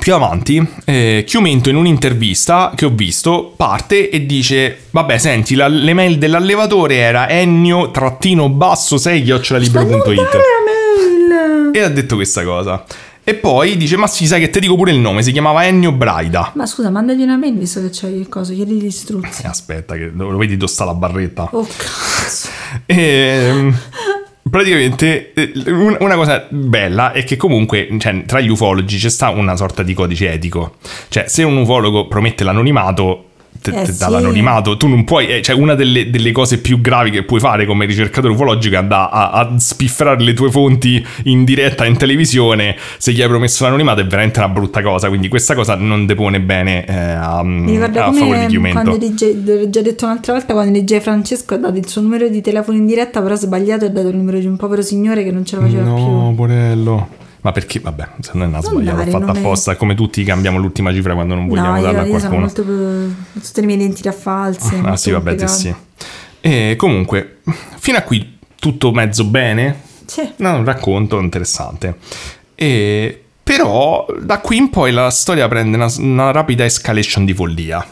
[0.00, 5.68] Più avanti, eh, Chiumento in un'intervista che ho visto parte e dice: Vabbè, senti, la-
[5.68, 11.70] l'email dell'allevatore era ennio-basso 6 Ma non dare chiocciolalibero.it la mail!
[11.74, 12.82] e ha detto questa cosa.
[13.22, 15.92] E poi dice: Ma sì, sai che ti dico pure il nome, si chiamava Ennio
[15.92, 16.52] Braida.
[16.54, 19.42] Ma scusa, mandagli una mail visto che c'hai il coso, chiedi gli struzzi.
[19.44, 21.48] Eh, aspetta, che lo vedi dove sta la barretta.
[21.52, 22.48] Oh cazzo.
[22.86, 23.78] E, ehm,
[24.48, 29.28] praticamente eh, un- una cosa bella è che comunque cioè, tra gli ufologi c'è sta
[29.30, 30.76] una sorta di codice etico.
[31.08, 33.29] Cioè, se un ufologo promette l'anonimato,
[33.60, 33.98] te, Eh, te sì.
[33.98, 34.76] dà l'anonimato.
[34.76, 37.84] Tu non puoi, eh, cioè una delle, delle cose più gravi che puoi fare come
[37.86, 42.76] ricercatore ufologico è andare a, a spiffrare le tue fonti in diretta in televisione.
[42.98, 45.08] Se gli hai promesso l'anonimato è veramente una brutta cosa.
[45.08, 48.80] Quindi questa cosa non depone bene eh, a, ricorda a favore di Chiumento.
[48.82, 49.06] quando
[49.44, 52.76] l'ho già detto un'altra volta, quando DJ Francesco ha dato il suo numero di telefono
[52.78, 55.30] in diretta, però ha sbagliato e ha dato il numero di un povero signore che
[55.30, 55.94] non ce la faceva No,
[56.28, 56.34] più.
[56.36, 57.08] porello.
[57.42, 57.80] Ma perché?
[57.80, 59.76] Vabbè, se non è una sbagliata, dare, l'ho fatta non è- apposta.
[59.76, 62.40] Come tutti cambiamo l'ultima cifra quando non vogliamo No, darla a io, io sono qualcuno.
[62.40, 62.62] molto
[63.32, 63.40] più...
[63.42, 64.74] tutte le mie identità false.
[64.74, 65.74] Ah molto sì, vabbè, te sì.
[66.40, 67.38] E comunque,
[67.78, 69.80] fino a qui tutto mezzo bene.
[70.04, 70.28] Sì.
[70.36, 71.96] No, un racconto interessante.
[72.54, 77.84] E, però da qui in poi la storia prende una, una rapida escalation di follia.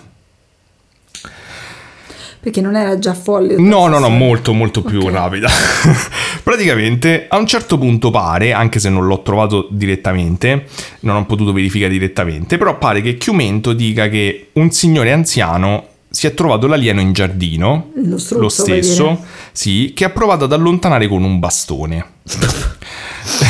[2.41, 3.57] Perché non era già folle.
[3.59, 5.11] No, no, no, molto, molto più Ok.
[5.13, 5.49] rapida.
[6.43, 10.67] Praticamente a un certo punto pare, anche se non l'ho trovato direttamente,
[11.01, 16.27] non ho potuto verificare direttamente, però pare che Chiumento dica che un signore anziano si
[16.27, 21.07] è trovato l'alieno in giardino, Lo struzzo, lo stesso, sì, che ha provato ad allontanare
[21.07, 22.05] con un bastone.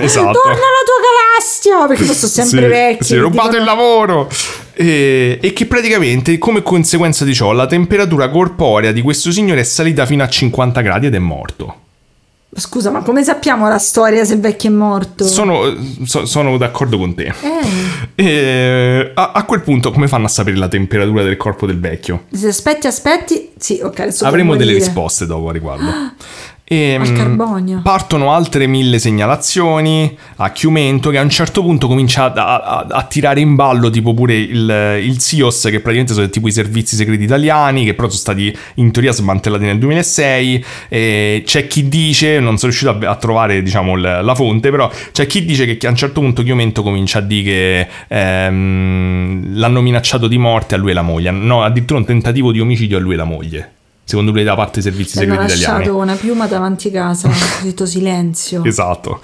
[0.00, 0.32] Esatto.
[0.32, 1.86] Torna alla tua galassia!
[1.86, 3.04] Perché sto sempre Sì, vecchio.
[3.04, 4.28] Si è rubato dicono- il lavoro.
[4.74, 9.64] E, e che praticamente, come conseguenza di ciò, la temperatura corporea di questo signore è
[9.64, 11.76] salita fino a 50 gradi ed è morto.
[12.54, 15.24] Scusa, ma come sappiamo la storia se il vecchio è morto?
[15.26, 15.74] Sono,
[16.04, 17.32] so- sono d'accordo con te.
[18.14, 21.80] Eh, E, a, a quel punto, come fanno a sapere la temperatura del corpo del
[21.80, 22.24] vecchio?
[22.30, 23.50] se aspetti, aspetti.
[23.56, 25.90] Sì, ok, Avremo delle risposte dopo a riguardo.
[26.72, 27.80] E, mm, carbonio.
[27.82, 33.02] Partono altre mille segnalazioni a Chiumento che a un certo punto comincia a, a- a
[33.02, 37.24] tirare in ballo tipo pure il, il SIOS che praticamente sono tipo i servizi segreti
[37.24, 42.56] italiani che però sono stati in teoria smantellati nel 2006 e c'è chi dice, non
[42.56, 45.90] sono riuscito a, a trovare diciamo l- la fonte però c'è chi dice che a
[45.90, 50.90] un certo punto Chiumento comincia a dire che ehm, l'hanno minacciato di morte a lui
[50.90, 51.30] e la moglie.
[51.30, 53.72] No addirittura un tentativo di omicidio a lui e la moglie
[54.12, 57.28] secondo lui da parte dei servizi Hanno segreti italiani lasciato una piuma davanti casa,
[57.58, 58.62] cosito silenzio.
[58.62, 59.22] Esatto.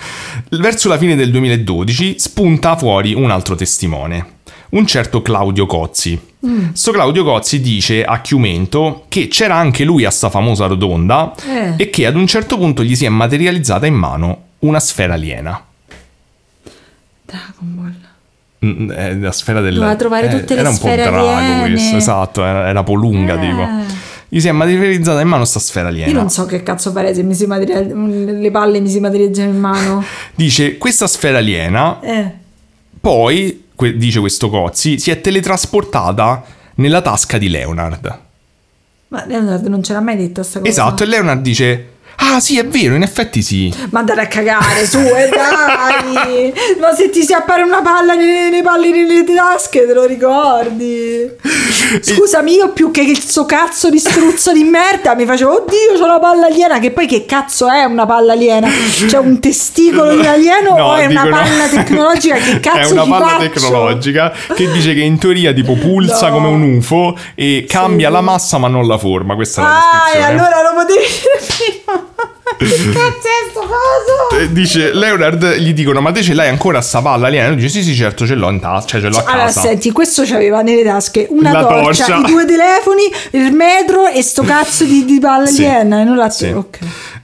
[0.51, 4.27] Verso la fine del 2012 spunta fuori un altro testimone,
[4.71, 6.19] un certo Claudio Cozzi.
[6.47, 6.69] Mm.
[6.73, 11.75] Sto Claudio Cozzi dice a Chiumento che c'era anche lui a sta famosa rotonda Eh.
[11.77, 15.63] e che ad un certo punto gli si è materializzata in mano una sfera aliena.
[17.27, 17.95] Dragon Ball.
[18.65, 19.75] Mm, è la sfera del...
[19.75, 23.35] Doveva trovare eh, tutte le era un sfere po' drago questo, esatto, era, era polunga
[23.35, 23.41] Eh.
[23.41, 24.07] tipo.
[24.31, 26.11] Gli si è materializzata in mano sta sfera aliena.
[26.11, 29.49] Io non so che cazzo fare se mi si material- le palle mi si materializzano
[29.51, 30.05] in mano.
[30.35, 32.33] Dice, questa sfera aliena Eh.
[33.01, 36.45] Poi, que- dice questo Cozzi, si è teletrasportata
[36.77, 38.19] nella tasca di Leonard.
[39.09, 40.71] Ma Leonard non ce l'ha mai detto sta cosa.
[40.71, 41.87] Esatto, e Leonard dice:
[42.21, 43.73] Ah, sì, è vero, in effetti sì.
[43.91, 46.53] Ma andate a cagare, su, e dai!
[46.81, 51.31] Ma se ti si appare una palla nelle, nelle palle nelle tasche, te lo ricordi?
[52.01, 56.05] Scusami, io più che il suo cazzo di struzzo di merda mi facevo, oddio, c'ho
[56.05, 58.69] una palla aliena, che poi che cazzo è una palla aliena?
[59.07, 62.35] C'è un testicolo di un alieno No, o è una palla tecnologica?
[62.37, 63.49] Che cazzo È una palla faccio?
[63.49, 66.35] tecnologica che dice che in teoria tipo pulsa No.
[66.35, 69.35] come un UFO e cambia la massa ma non la forma.
[69.35, 70.27] Questa è la Ah, e descrizione.
[70.27, 72.07] allora lo potevi dire prima.
[72.59, 74.41] Che cazzo è sto coso?
[74.43, 77.49] Eh, Dice Leonard, gli dicono: Ma te ce l'hai ancora sta palla aliena?
[77.49, 79.61] Lui dice: Sì, sì, certo, ce l'ho in tasca, cioè ce l'ho a Allora, casa.
[79.63, 82.17] senti, questo c'aveva nelle tasche una La torcia, torcia.
[82.29, 83.03] i due telefoni,
[83.33, 85.65] il metro e sto cazzo di, di palla Sì.
[85.65, 86.01] aliena.
[86.01, 86.47] E non la Sì.
[86.47, 86.79] ok.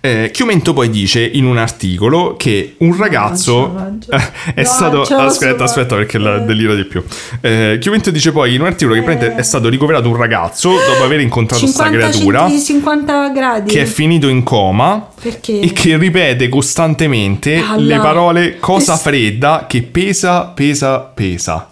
[0.04, 4.32] Eh, Chiumento poi dice in un articolo che un ragazzo la faccio.
[4.54, 5.00] è Non stato.
[5.00, 7.02] Aspetta, aspetta, perché la delira di più.
[7.40, 11.04] Eh, Chiumento dice poi in un articolo che praticamente è stato ricoverato un ragazzo dopo
[11.04, 13.70] aver incontrato sta 50 creatura centi- 50 gradi.
[13.70, 15.60] che è finito in coma Perché?
[15.60, 17.80] e che ripete costantemente Palla.
[17.80, 21.68] le parole cosa fredda che pesa, pesa, pesa.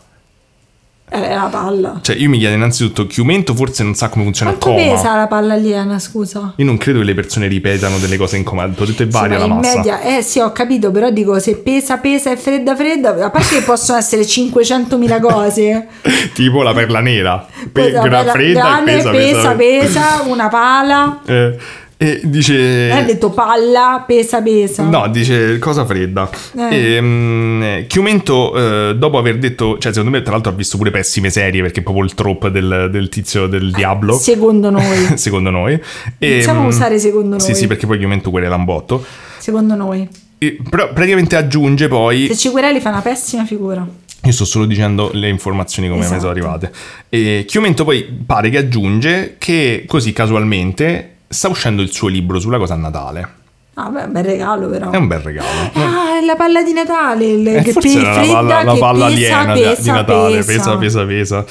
[1.14, 1.98] Eh, la palla.
[2.01, 4.97] Cioè, io mi chiedo innanzitutto, Chiumento forse non sa come funziona Quanto il coma.
[4.97, 6.55] pesa la palla aliena, scusa?
[6.56, 9.39] Io non credo che le persone ripetano delle cose in coma, ho detto è varia
[9.39, 9.76] Sì, la in massa.
[9.76, 13.56] media, eh sì, ho capito, però dico se pesa, pesa e fredda, fredda, a parte
[13.56, 15.86] che possono essere 500.000 cose.
[16.32, 21.20] tipo la perla nera, Pe- vabbè, fredda grande, e pesa, pesa, pesa, una pala.
[21.26, 21.56] Eh,
[22.02, 22.88] e dice...
[22.88, 24.82] Non ha detto palla, pesa, pesa.
[24.82, 26.28] No, dice cosa fredda.
[26.56, 26.96] Eh.
[26.96, 30.90] E, mm, Chiumento, eh, dopo aver detto, cioè secondo me tra l'altro ha visto pure
[30.90, 34.14] pessime serie perché è proprio il trope del, del tizio del diavolo.
[34.14, 35.16] Secondo noi.
[35.16, 35.80] secondo noi.
[36.18, 37.56] E, a mm, usare secondo Sì, noi.
[37.56, 39.04] sì, perché poi Chiumento querela un botto.
[39.38, 40.08] Secondo noi.
[40.38, 42.26] E, però praticamente aggiunge poi...
[42.26, 43.86] Se ci quereli fa una pessima figura.
[44.24, 46.14] Io sto solo dicendo le informazioni come Esatto.
[46.14, 46.72] mi sono arrivate.
[47.08, 52.59] E Chiumento poi pare che aggiunge che così casualmente sta uscendo il suo libro sulla
[52.59, 53.28] cosa a Natale.
[53.74, 54.90] Ah, beh, bel regalo però.
[54.90, 55.48] È un bel regalo.
[55.72, 59.06] Ah, è la palla di Natale, il, Eh, che forse era la palla, la palla
[59.06, 61.44] pesa, aliena di- pesa, di Natale, pesa, pesa, pesa, pesa.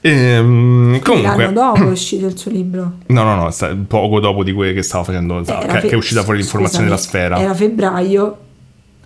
[0.00, 2.92] Ehm, comunque, L'anno dopo è uscito il suo libro.
[3.06, 5.94] no, no, no, sta- poco dopo di quello che stava facendo, Era che, fe- che
[5.94, 7.38] è uscita fuori l'informazione della sfera.
[7.38, 8.38] Era febbraio.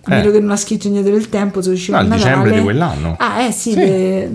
[0.05, 0.31] A meno Eh.
[0.33, 2.23] che non ha scritto indietro del tempo, se usciva No, a Natale.
[2.29, 3.15] dicembre di quell'anno.
[3.19, 3.71] Ah, eh sì.
[3.71, 3.75] Sì.
[3.75, 4.31] de-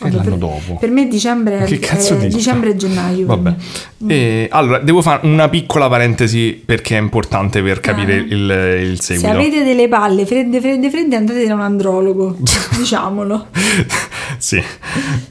[0.00, 0.76] È l'anno per, dopo.
[0.78, 2.36] Per me dicembre Che cazzo dici?
[2.36, 3.26] dicembre e gennaio.
[3.26, 3.54] Vabbè.
[3.98, 4.14] me.
[4.14, 8.20] E, allora, devo fare una piccola parentesi perché è importante per capire Eh.
[8.20, 9.36] il, il Se seguito.
[9.36, 12.36] avete delle palle fredde, fredde, fredde, andate da un andrologo.
[12.78, 13.46] diciamolo.
[14.38, 14.62] sì.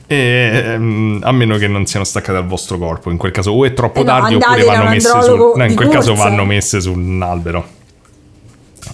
[0.06, 3.10] E, ehm, a meno che non siano staccate dal vostro corpo.
[3.10, 5.53] In quel caso o è troppo Eh no, tardi oppure vanno messe su...
[5.56, 6.30] No, in quel caso corsa.
[6.30, 7.68] vanno messe su un albero.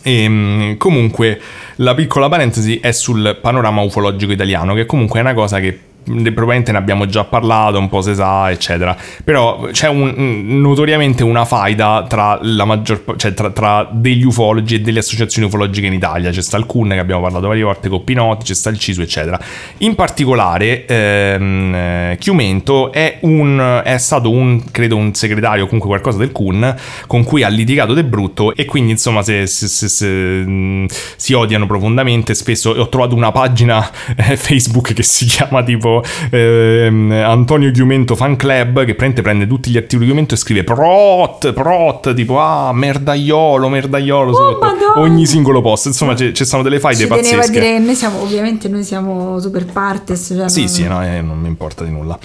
[0.04, 1.42] E, comunque,
[1.78, 6.72] la piccola parentesi è sul panorama ufologico italiano, che comunque è una cosa che probabilmente
[6.72, 8.96] ne abbiamo già parlato, un po' se sa, eccetera.
[9.24, 10.14] Però c'è un-
[10.62, 15.88] notoriamente una faida tra la maggior cioè tra, tra degli ufologi e delle associazioni ufologiche
[15.88, 16.32] in Italia.
[16.32, 19.40] C'è sta il CUN che abbiamo parlato varie volte, Coppinotti, c'è sta il CISU, eccetera.
[19.80, 25.90] In particolare, ehm, eh, Chiumento è, un, è stato un, credo, un segretario o comunque
[25.90, 26.76] qualcosa del CUN
[27.08, 30.86] con cui ha litigato De Brutto e quindi insomma se, se- se- mh,
[31.16, 32.34] si odiano profondamente.
[32.34, 35.93] Spesso ho trovato una pagina eh, Facebook che si chiama tipo
[36.32, 40.64] ehm, Antonio Chiumento Fan Club che prende, prende tutti gli articoli di Chiumento e scrive
[40.64, 45.00] prot, prot, tipo ah merdaiolo, merdaiolo sotto Madonna!
[45.02, 45.88] ogni singolo post.
[45.88, 47.52] Insomma ci ci sono delle faide tenevo a pazzesche.
[47.52, 50.34] dire noi siamo, ovviamente noi siamo super partes.
[50.36, 52.18] Cioè Sì, non- sì, no, eh, non mi importa di nulla.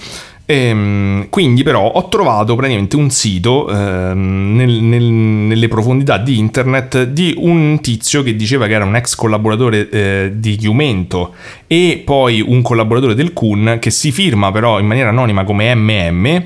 [0.51, 7.03] Ehm, quindi però ho trovato praticamente un sito ehm, nel- nel- nelle profondità di internet
[7.03, 11.35] di un tizio che diceva che era un ex collaboratore eh, di Chiumento
[11.67, 16.43] e poi un collaboratore del Kun che si firma però in maniera anonima come MM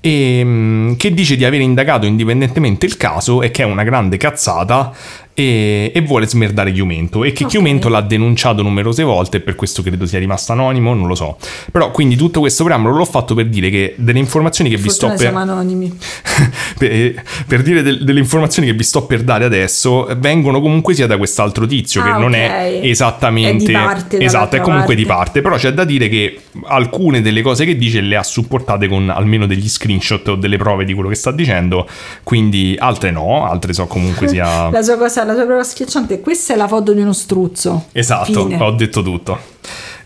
[0.00, 4.92] e che dice di aver indagato indipendentemente il caso e che è una grande cazzata
[5.34, 7.50] e, e vuole smerdare Chiumento e che Ok.
[7.50, 11.36] Chiumento l'ha denunciato numerose volte e per questo credo sia rimasto anonimo, non lo so.
[11.72, 15.08] Però quindi tutto questo preambolo l'ho fatto per dire che delle informazioni che vi sto
[15.08, 15.92] Fortuna per, anonimi.
[16.78, 21.06] per, per dire del- delle informazioni che vi sto per dare adesso vengono comunque sia
[21.06, 25.04] da quest'altro tizio che Ah, non è esattamente È di parte, esatto, è comunque di
[25.04, 25.12] parte.
[25.24, 29.08] parte, però c'è da dire che alcune delle cose che dice le ha supportate con
[29.10, 31.88] almeno degli screenshot o delle prove di quello che sta dicendo,
[32.22, 36.54] quindi altre no, altre so comunque sia La sua cosa, la sua prova schiacciante, questa
[36.54, 37.86] è la foto di uno struzzo.
[37.92, 38.60] Esatto, Fine.
[38.60, 39.52] ho detto tutto.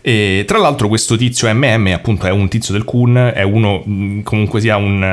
[0.01, 3.83] E tra l'altro questo tizio MM appunto è un tizio del Kun, è uno
[4.23, 5.03] comunque sia un,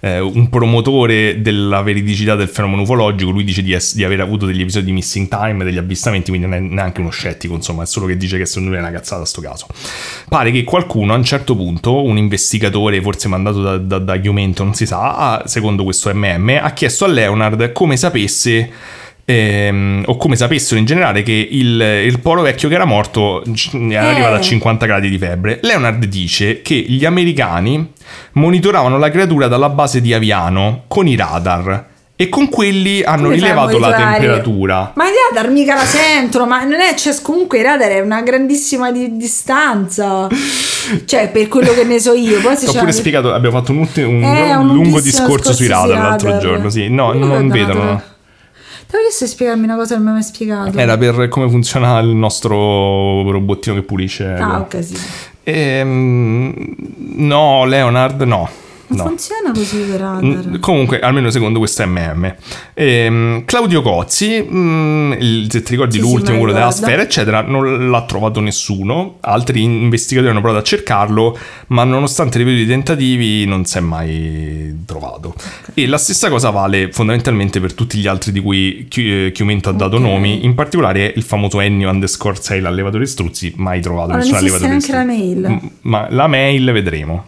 [0.00, 4.46] eh, un promotore della veridicità del fenomeno ufologico, lui dice di, ess- di aver avuto
[4.46, 7.86] degli episodi di missing time, degli avvistamenti, quindi non è neanche uno scettico, insomma è
[7.86, 9.66] solo che dice che secondo lui è una cazzata sto caso.
[10.28, 14.64] Pare che qualcuno a un certo punto, un investigatore forse mandato da, da, da Chiumento,
[14.64, 18.70] non si sa, ha- secondo questo MM, ha chiesto a Leonard come sapesse
[19.24, 23.82] ehm, o come sapessero in generale che il, il poro vecchio che era morto era
[23.88, 23.96] Eh.
[23.96, 25.58] arrivato a 50 gradi di febbre.
[25.62, 27.92] Leonard dice che gli americani
[28.32, 33.34] monitoravano la creatura dalla base di Aviano con i radar e con quelli hanno Come
[33.34, 34.92] rilevato la temperatura.
[34.94, 38.22] Ma i radar mica la sentono, ma non è, c'è comunque i radar è una
[38.22, 40.28] grandissima di- distanza.
[41.06, 42.40] Cioè, per quello che ne so io.
[42.40, 45.90] Poi se ho pure spiegato, abbiamo fatto un, un Eh, un lungo discorso sui discorso
[45.92, 46.68] radar l'altro giorno.
[46.70, 48.02] Sì, no, non, non vedono.
[48.94, 50.78] Una- Ti ho chiesto di spiegarmi una cosa che non mi hai mai spiegato.
[50.78, 54.26] Era per come funziona il nostro robottino che pulisce.
[54.34, 54.96] Ah, ok, sì.
[55.42, 56.54] Ehm,
[57.16, 58.48] no, Leonard, no.
[58.86, 59.04] Non no.
[59.06, 60.22] funziona così per radar.
[60.22, 62.34] Mm, Comunque, almeno secondo questo MM.
[62.74, 67.02] Ehm, Claudio Cozzi, mm, il- se ti ricordi Sì, sì, l'ultimo, lo quello della sfera,
[67.02, 69.16] eccetera, non l'ha trovato nessuno.
[69.20, 71.36] Altri investigatori hanno provato a cercarlo,
[71.68, 75.34] ma nonostante ripetutivi tentativi non si è mai trovato.
[75.74, 79.68] E la stessa cosa vale fondamentalmente per tutti gli altri di cui Chi- eh, Chiumento
[79.70, 80.02] ha dato Ok.
[80.02, 84.66] nomi, in particolare il famoso Ennio underscore 6, l'allevatore struzzi, mai trovato Ma non esiste
[84.66, 85.48] neanche la mail.
[85.48, 87.24] Mm, Ma la mail vedremo.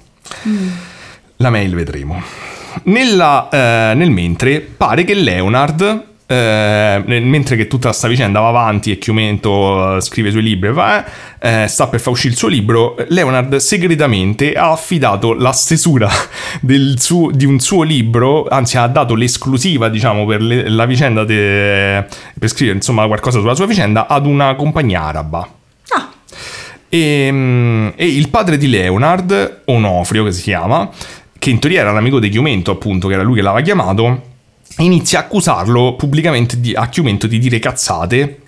[1.37, 2.23] La mail vedremo.
[2.85, 8.91] Nella, eh, nel mentre pare che Leonard, eh, mentre che tutta sta vicenda va avanti
[8.91, 11.05] e Chiumento eh, scrive i suoi libri, va,
[11.39, 16.09] eh, sta per far uscire il suo libro, Leonard segretamente ha affidato la stesura
[16.61, 21.25] del suo- di un suo libro, anzi ha dato l'esclusiva diciamo per le- la vicenda,
[21.25, 22.05] de-
[22.39, 25.49] per scrivere insomma qualcosa sulla sua vicenda ad una compagnia araba.
[25.91, 26.09] Ah,
[26.89, 30.89] E, mm, e il padre di Leonard, Onofrio che si chiama,
[31.47, 34.23] che in teoria era l'amico di Chiumento, appunto, che era lui che l'aveva chiamato,
[34.79, 38.41] inizia a accusarlo pubblicamente di, a Chiumento di dire cazzate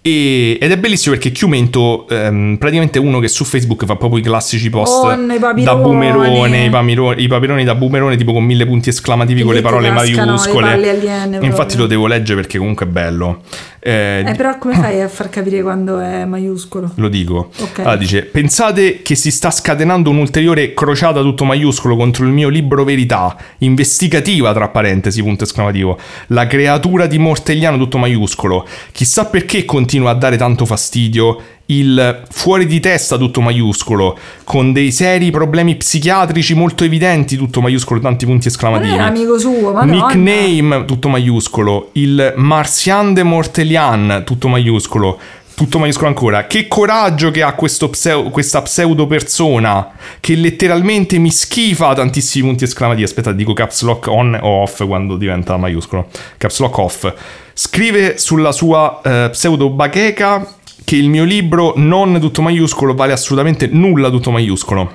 [0.00, 4.20] E- ed è bellissimo perché Chiumento ehm, praticamente è uno che su Facebook fa proprio
[4.20, 5.04] i classici post
[5.34, 9.54] i da boomerone, i, pamiro- i papironi da boomerone tipo con mille punti esclamativi con
[9.54, 10.72] le parole cascano le maiuscole.
[10.72, 13.42] aliene Infatti lo devo leggere perché comunque è bello.
[13.80, 16.92] Eh, Eh, però come fai a far capire quando è maiuscolo?
[16.96, 17.50] Lo dico.
[17.58, 17.78] Ok.
[17.80, 22.84] Allora dice: Pensate che si sta scatenando un'ulteriore crociata tutto maiuscolo contro il mio libro
[22.84, 25.98] Verità, investigativa, tra parentesi, punto esclamativo.
[26.28, 28.66] La creatura di Mortegliano tutto maiuscolo.
[28.92, 31.40] Chissà perché continua a dare tanto fastidio.
[31.70, 38.00] Il fuori di testa tutto maiuscolo, con dei seri problemi psichiatrici molto evidenti, tutto maiuscolo,
[38.00, 38.94] tanti punti Ma esclamativi.
[38.94, 40.06] era amico suo, madonna.
[40.06, 45.18] Nickname tutto maiuscolo, il Martian de Mortelian tutto maiuscolo,
[45.54, 46.46] tutto maiuscolo ancora.
[46.46, 49.90] Che coraggio che ha questo pseu- questa pseudo persona
[50.20, 53.04] che letteralmente mi schifa tantissimi punti esclamativi.
[53.04, 56.08] Aspetta, dico caps lock on o off quando diventa maiuscolo.
[56.38, 57.14] Caps lock off.
[57.52, 60.54] Scrive sulla sua eh, pseudo bacheca
[60.88, 64.90] che il mio libro non tutto maiuscolo vale assolutamente nulla tutto maiuscolo.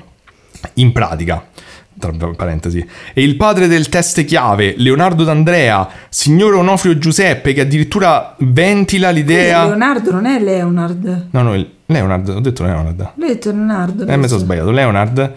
[0.75, 1.45] In pratica,
[1.99, 2.83] tra parentesi,
[3.13, 9.65] e il padre del test chiave, Leonardo D'Andrea, signor Onofrio Giuseppe, che addirittura ventila l'idea.
[9.65, 11.27] Leonardo non è Leonard.
[11.29, 12.99] No, no, Leonard, ho detto Leonard.
[12.99, 14.07] Ha detto Leonardo.
[14.07, 14.71] Eh, mi sono sbagliato.
[14.71, 15.33] Leonard,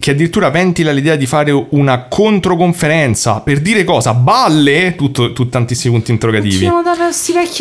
[0.00, 4.14] che addirittura ventila l'idea di fare una controconferenza per dire cosa?
[4.14, 4.94] Balle?
[4.96, 6.70] Tutto, tu- tantissimi punti interrogativi.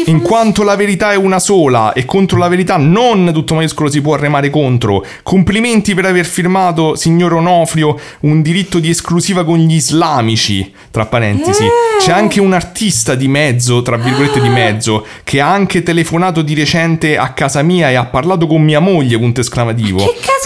[0.06, 4.00] In quanto la verità è una sola e contro la verità non tutto maiuscolo si
[4.00, 5.06] può remare contro.
[5.22, 10.72] Complimenti per aver firmato, signor Onofrio, un diritto di esclusiva con gli islamici.
[10.92, 11.70] Tra parentesi, Eh.
[12.00, 16.54] c'è anche un artista di mezzo, tra virgolette di mezzo, che ha anche telefonato di
[16.54, 19.98] recente a casa mia e ha parlato con mia moglie, punto esclamativo.
[19.98, 20.39] Che successo?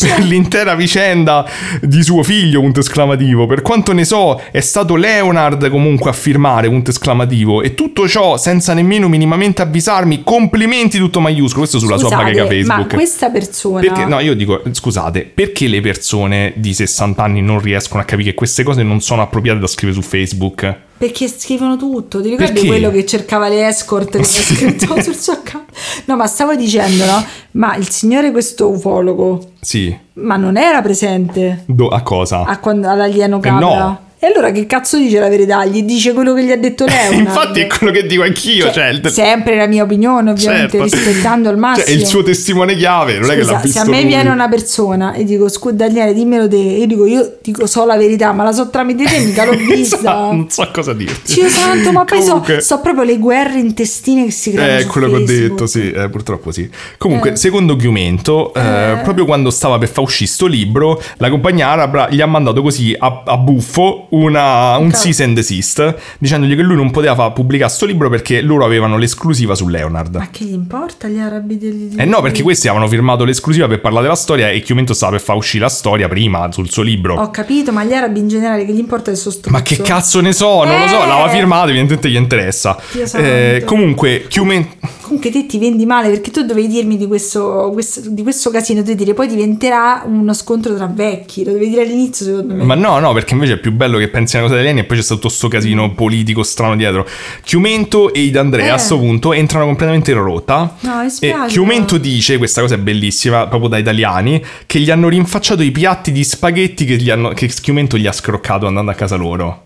[0.00, 1.48] Per l'intera vicenda
[1.80, 3.46] di suo figlio, punto esclamativo.
[3.46, 7.62] Per quanto ne so, è stato Leonard comunque a firmare, punto esclamativo.
[7.62, 10.22] E tutto ciò senza nemmeno minimamente avvisarmi.
[10.24, 11.60] Complimenti tutto maiuscolo.
[11.60, 12.90] Questo sulla sua Scusate, bacheca Facebook.
[12.90, 13.80] Ma questa persona...
[13.80, 18.30] Perché, no, io dico, scusate, perché le persone di 60 anni non riescono a capire
[18.30, 20.90] che queste cose non sono appropriate da scrivere su Facebook?
[21.02, 22.20] Perché scrivono tutto.
[22.22, 22.66] Ti ricordi Perché?
[22.68, 25.68] quello che cercava le escort che scritto sul suo account?
[26.04, 27.24] No, ma stavo dicendo, no?
[27.52, 29.92] Ma il signore questo ufologo, Sì.
[30.14, 32.44] ma non era presente Do- a cosa?
[32.44, 33.58] a quando, all'alieno Eh, capra?
[33.78, 33.98] no.
[34.24, 35.64] E allora che cazzo dice la verità?
[35.64, 37.12] Gli dice quello che gli ha detto Leonard.
[37.18, 38.70] Infatti è quello che dico anch'io.
[38.70, 40.84] Cioè, Cioè, sempre la mia opinione, ovviamente, certo.
[40.96, 41.80] rispettando al massimo.
[41.86, 43.98] Cioè, è il suo testimone chiave, non è che l'ha Scusa, visto se a me
[44.02, 44.06] lui.
[44.06, 47.96] viene una persona e dico scusa Daniele dimmelo te io dico io dico so la
[47.96, 51.34] verità ma la so tramite te mica l'ho vista non so cosa dirti.
[51.34, 54.82] Dio santo ma poi so, Comunque- so proprio le guerre intestine che si creano Eh,
[54.82, 56.70] su quello che ho detto, sì, eh, purtroppo sì.
[56.96, 57.36] Comunque, Eh.
[57.36, 62.20] secondo Chiumento, eh, proprio quando stava per far uscire sto libro, la compagnia araba gli
[62.20, 66.90] ha mandato così a, a buffo una- un cease and desist, dicendogli che lui non
[66.90, 70.16] poteva far pubblicare sto libro perché loro avevano l'esclusiva su Leonard.
[70.16, 73.80] ma che gli importa gli arabi degli Eh no, perché questi avevano firmato l'esclusiva per
[73.80, 77.14] parlare della storia e Chiumento stava per far uscire la storia prima sul suo libro.
[77.14, 79.76] ho capito ma gli arabi in generale che gli importa il suo struzzo Ma che
[79.78, 81.06] cazzo ne so, non lo so, Eh.
[81.06, 82.78] l'aveva firmato, evidentemente gli interessa.
[83.14, 84.76] Eh, comunque, Chiumento...
[85.12, 88.80] comunque te ti vendi male perché tu dovevi dirmi di questo, questo- di questo casino
[88.80, 92.74] dovevi dire poi diventerà uno scontro tra vecchi lo dovevi dire all'inizio secondo me Ma
[92.74, 94.88] no, no, perché invece è più bello che pensi a una cosa degli alieni e
[94.88, 97.06] poi c'è stato tutto sto casino politico strano dietro.
[97.44, 98.70] Chiumento e Idandrea Eh.
[98.70, 100.76] a sto punto entrano completamente in rotta.
[100.80, 105.62] No, E Chiumento dice, questa cosa è bellissima, proprio da italiani, che gli hanno rinfacciato
[105.62, 109.16] i piatti di spaghetti che, gli hanno, che Chiumento gli ha scroccato andando a casa
[109.16, 109.64] loro.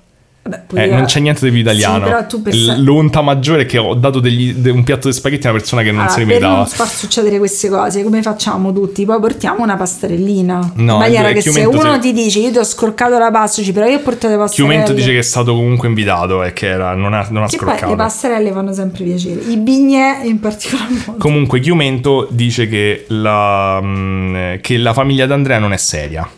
[0.48, 2.04] Vabbè, Eh, non c'è niente di più italiano.
[2.04, 4.84] Sì, però tu per L- sa- L'onta maggiore è che ho dato degli- de- un
[4.84, 6.56] piatto di spaghetti a una persona che non Allora, se ne per meritava.
[6.58, 9.04] non far succedere queste cose, come facciamo tutti?
[9.04, 10.72] Poi portiamo una pastarellina.
[10.76, 13.30] No, in maniera è che se uno se- ti dice io ti ho scorcato la
[13.30, 14.68] pastoci, però io ho portato le pastarelle.
[14.74, 17.56] Chiumento dice che è stato comunque invitato e che era- non ha, non ha Che
[17.56, 19.40] poi le pastarelle fanno sempre piacere.
[19.40, 21.18] I bignè in particolar modo.
[21.18, 26.28] Comunque, Chiumento dice che la, mm, che la famiglia d'Andrea non è seria.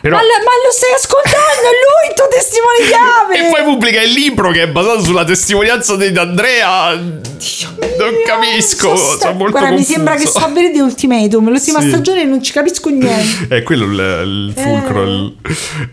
[0.00, 1.60] Però, Ma, lo- ma lo stai ascoltando?
[1.60, 2.78] È lui il tuo testimone
[3.36, 6.96] e poi pubblica il libro che è basato sulla testimonianza di D'Andrea.
[6.96, 7.68] Dio
[7.98, 9.92] Non mio, capisco, so sta- Guarda, mi confuso.
[9.92, 11.50] sembra che sto a vedere The Ultimatum.
[11.50, 11.88] L'ultima Sì.
[11.88, 13.46] stagione non ci capisco niente.
[13.54, 15.02] È quello il, il fulcro.
[15.04, 15.06] Eh.
[15.08, 15.36] il-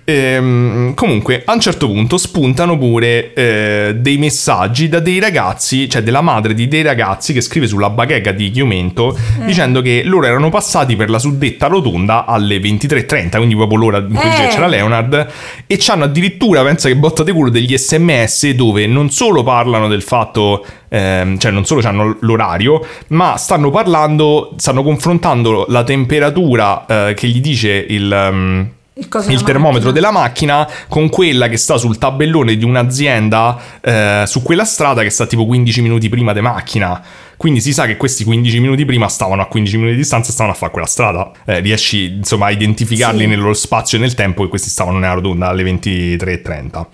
[0.05, 6.01] Ehm, comunque, a un certo punto spuntano pure eh, dei messaggi da dei ragazzi, cioè
[6.01, 9.45] della madre di dei ragazzi che scrive sulla bacheca di Chiumento Eh.
[9.45, 14.14] dicendo che loro erano passati per la suddetta rotonda alle 23.30, quindi proprio l'ora in
[14.15, 14.48] cui Eh.
[14.49, 15.28] c'era Leonard,
[15.68, 20.02] e c'hanno addirittura, pensa che botta di culo, degli sms dove non solo parlano del
[20.02, 27.14] fatto, ehm, cioè non solo hanno l'orario, ma stanno parlando, stanno confrontando la temperatura eh,
[27.15, 28.11] che gli dice il...
[28.11, 28.69] ehm,
[28.99, 29.91] Il, il termometro macchina.
[29.91, 35.11] della macchina con quella che sta sul tabellone di un'azienda eh, su quella strada che
[35.11, 36.99] sta tipo 15 minuti prima di macchina.
[37.38, 40.34] Quindi si sa che questi 15 minuti prima stavano a 15 minuti di distanza e
[40.34, 41.31] stavano a fare quella strada.
[41.45, 43.27] Eh, riesci insomma a identificarli Sì.
[43.27, 46.85] nel loro spazio e nel tempo che questi stavano nella rotonda alle 23.30.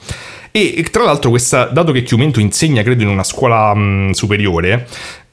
[0.51, 4.85] E tra l'altro, questa, dato che Chiumento insegna, credo, in una scuola mh, superiore,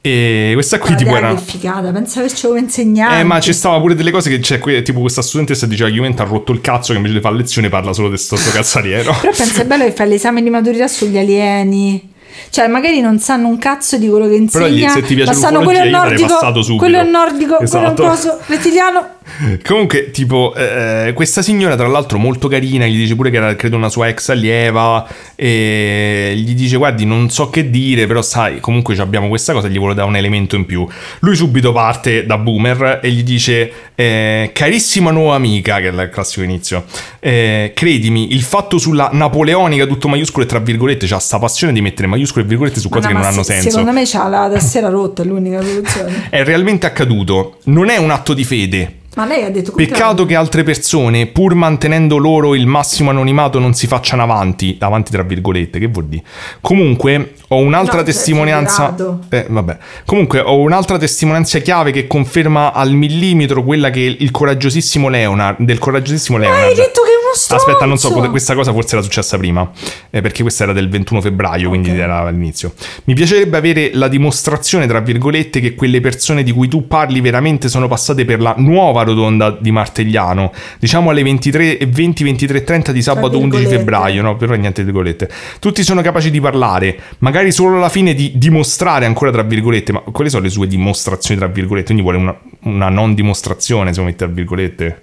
[0.03, 1.35] e questa qui tipo Guarda era.
[1.37, 3.19] che figata, pensa averci come insegnante.
[3.19, 5.93] Eh, ma ci stava pure delle cose che c'è, que- tipo questa studentessa diceva che
[5.93, 8.49] Chiumento ha rotto il cazzo che invece di fare lezione parla solo di sto sto
[8.55, 9.13] cazzariero.
[9.21, 12.10] Però pensa è bello che fai l'esame di maturità sugli alieni.
[12.51, 15.31] Cioè, magari non sanno un cazzo di quello che Però gli- insegna, se ti piace
[15.31, 18.03] ma sanno quello nordico, quello è nordico, quello è un Esatto.
[18.03, 19.07] coso rettiliano.
[19.63, 23.77] Comunque, tipo, eh, questa signora, tra l'altro, molto carina, gli dice pure che era, credo,
[23.77, 25.07] una sua ex allieva.
[25.35, 29.67] E gli dice: Guardi, non so che dire, però sai, comunque abbiamo questa cosa.
[29.67, 30.87] Gli vuole dare un elemento in più.
[31.19, 36.09] Lui subito parte da boomer e gli dice: eh, Carissima nuova amica, che è il
[36.11, 36.85] classico inizio,
[37.19, 41.81] eh, credimi, il fatto sulla napoleonica, tutto maiuscolo e tra virgolette, c'ha sta passione di
[41.81, 43.69] mettere maiuscole e virgolette su cose Ma che no, non ma hanno se- senso.
[43.69, 46.27] Secondo me c'ha la tastiera rotta, è l'unica soluzione.
[46.29, 47.57] È realmente accaduto.
[47.65, 48.95] Non è un atto di fede.
[49.21, 53.75] Ma lei ha detto Peccato che altre persone, pur mantenendo loro il massimo anonimato, non
[53.75, 56.23] si facciano avanti, avanti tra virgolette, che vuol dire?
[56.59, 58.95] Comunque, ho un'altra No, cioè, testimonianza.
[59.29, 59.77] Eh, vabbè.
[60.07, 65.57] Comunque, ho un'altra testimonianza chiave che conferma al millimetro quella che il coraggiosissimo Leonard.
[65.59, 66.69] Del coraggiosissimo Ma Leonard.
[66.69, 67.65] hai detto che stronzo.
[67.65, 69.69] Aspetta, non so, questa cosa forse era successa prima,
[70.09, 71.97] eh, perché questa era del 21 febbraio, quindi Ok.
[71.97, 72.73] era all'inizio.
[73.05, 77.69] Mi piacerebbe avere la dimostrazione, tra virgolette, che quelle persone di cui tu parli veramente
[77.69, 83.57] sono passate per la nuova rotonda di Martegliano, diciamo alle 23.20, 23.30 di sabato 11
[83.57, 83.77] virgolette.
[83.77, 84.35] febbraio, no?
[84.35, 85.29] Però niente virgolette.
[85.59, 89.99] Tutti sono capaci di parlare, magari solo alla fine di dimostrare ancora tra virgolette, ma
[89.99, 91.93] quali sono le sue dimostrazioni tra virgolette?
[91.93, 95.01] Quindi vuole una, una non dimostrazione, se vuoi mettere tra virgolette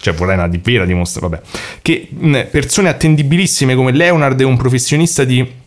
[0.00, 1.48] cioè vorrei una vera dimostrazione, vabbè,
[1.82, 5.64] che mh, persone attendibilissime come Leonard e un professionista di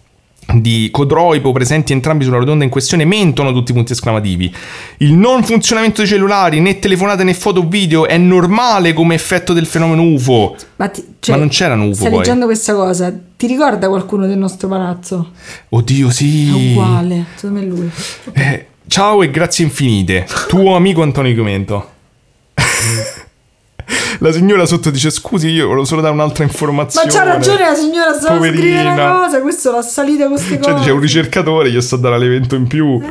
[0.51, 4.51] di Codroipo presenti entrambi sulla rotonda in questione mentono tutti i punti esclamativi.
[4.97, 9.53] Il non funzionamento dei cellulari, né telefonate né foto o video è normale come effetto
[9.53, 10.55] del fenomeno UFO.
[10.77, 12.17] Ma, ti- cioè, Ma non c'erano UFO Stai poi.
[12.17, 13.13] leggendo questa cosa.
[13.37, 15.33] Ti ricorda qualcuno del nostro palazzo?
[15.69, 16.49] Oddio, È sì.
[16.71, 17.25] uguale.
[17.35, 17.91] Secondo me è lui.
[18.33, 20.25] Eh, ciao e grazie infinite.
[20.47, 21.89] Tuo amico Antonio Chimento.
[24.19, 27.07] La signora sotto dice scusi, io volevo solo dare un'altra Ma informazione.
[27.09, 28.93] c'ha ragione la signora, stava Poverina.
[28.93, 29.41] una cosa.
[29.41, 30.69] Questo l'ha salita con queste cose.
[30.69, 33.01] Cioè, dice un ricercatore, gli sto a dare l'evento in più.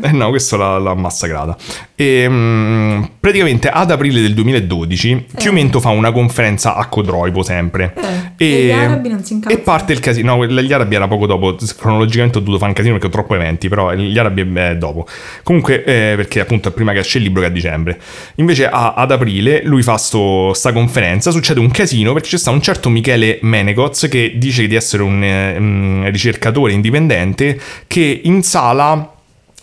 [0.00, 1.56] Eh no, questo l'ha, l'ha massacrata.
[1.94, 7.94] E, mm, praticamente ad aprile del 2012 Chiumento fa una conferenza a Codroipo sempre.
[8.36, 9.60] Eh, e gli arabi non si incazzano.
[9.60, 10.36] E parte il casino.
[10.36, 11.56] No, gli arabi era poco dopo.
[11.76, 13.68] Cronologicamente ho dovuto fare un casino perché ho troppo eventi.
[13.68, 15.06] Però gli arabi è dopo.
[15.42, 17.98] Comunque, eh, perché appunto è prima che esce il libro che a dicembre.
[18.36, 21.30] Invece a- ad aprile lui fa sto, sta conferenza.
[21.30, 25.20] Succede un casino perché c'è sta un certo Michele Menegoz che dice di essere un
[25.20, 29.12] mm, ricercatore indipendente che in sala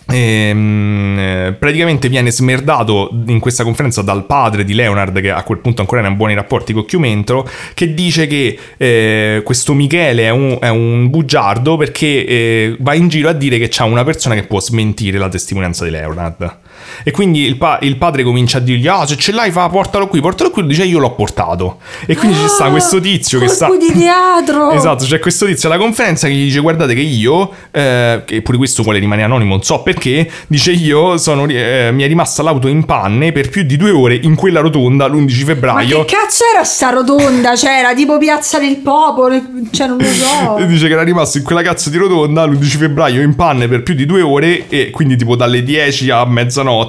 [0.07, 5.57] ehm, eh, praticamente viene smerdato in questa conferenza dal padre di Leonard che a quel
[5.57, 10.29] punto ancora era in buoni rapporti con Chiumento che dice che eh, questo Michele è
[10.29, 14.35] un, è un bugiardo perché eh, va in giro a dire che c'è una persona
[14.35, 16.63] che può smentire la testimonianza di Leonard
[17.03, 20.07] e quindi il, pa- il padre comincia a dirgli ah se ce l'hai fa portalo
[20.07, 23.47] qui portalo qui lui dice io l'ho portato e quindi ci sta questo tizio che
[23.47, 24.71] sta di teatro.
[24.85, 28.57] Esatto, c'è questo tizio alla conferenza che gli dice guardate che io, eh, che pure
[28.57, 32.67] questo vuole rimanere anonimo, non so perché, dice io sono, eh, mi è rimasta l'auto
[32.67, 36.05] in panne per più di due ore in quella rotonda l'11 Ma febbraio.
[36.05, 37.55] che cazzo era sta rotonda?
[37.55, 39.41] Cioè, era tipo Piazza del Popolo,
[39.71, 40.57] cioè non lo so.
[40.65, 43.83] E dice che era rimasto in quella cazzo di rotonda l'11 febbraio in panne per
[43.83, 46.84] più di due ore e quindi tipo dalle 10 a mezzanotte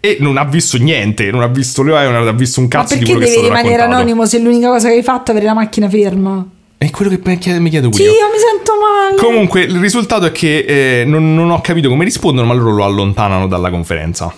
[0.00, 3.20] e non ha visto niente, non ha visto Leonard, ha visto un cazzo di quello
[3.20, 4.00] che è devi stato rimanere raccontato.
[4.02, 6.46] anonimo se l'unica cosa che hai fatto è avere la macchina ferma?
[6.76, 8.08] È quello che mi chiedo, mi chiedo Sì, io.
[8.10, 9.16] mi sento male.
[9.16, 12.84] Comunque, il risultato è che eh, non, non ho capito come rispondono, ma loro lo
[12.84, 14.34] allontanano dalla conferenza.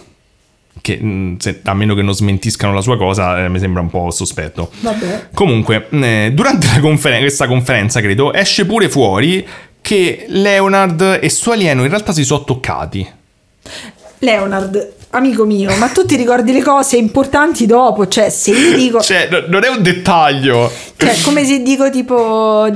[0.80, 3.88] Che mh, se- a meno che non smentiscano la sua cosa, eh, mi sembra un
[3.90, 4.70] po' sospetto.
[4.80, 5.28] Vabbè.
[5.34, 9.44] Comunque, eh, durante conferen- questa conferenza, credo, esce pure fuori
[9.80, 13.08] che Leonard e suo alieno in realtà si sono toccati.
[14.20, 18.06] Leonard, amico mio, ma tu ti ricordi le cose importanti dopo?
[18.08, 19.00] Cioè, se io dico...
[19.00, 20.70] Cioè, no- non è un dettaglio.
[20.96, 22.66] Cioè, come se dico tipo,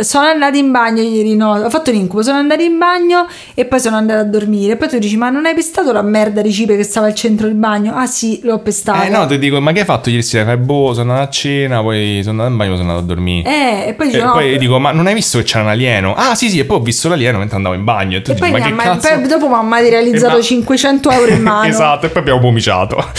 [0.00, 3.64] sono andata in bagno ieri, no, ho fatto un incubo, sono andata in bagno e
[3.66, 4.72] poi sono andata a dormire.
[4.72, 7.14] E poi tu dici, ma non hai pestato la merda di cipe che stava al
[7.14, 7.94] centro del bagno?
[7.94, 9.04] Ah sì, l'ho pestata.
[9.04, 10.44] Eh no, ti dico, ma che hai fatto ieri sera?
[10.46, 13.48] Fai, boh, sono andato a cena, poi sono andato in bagno, sono andato a dormire.
[13.48, 15.68] Eh, e poi dici, E no, poi dico, ma non hai visto che c'era un
[15.70, 16.14] alieno?
[16.14, 18.16] Ah, sì, sì, e poi ho visto l'alieno mentre andavo in bagno.
[18.16, 19.08] E tu E dici, poi, ma mi che ma- cazzo?
[19.14, 21.66] poi dopo mi ha materializzato Eh, ma- 500 euro in mano.
[21.82, 22.96] Esatto, e poi abbiamo vomiciato.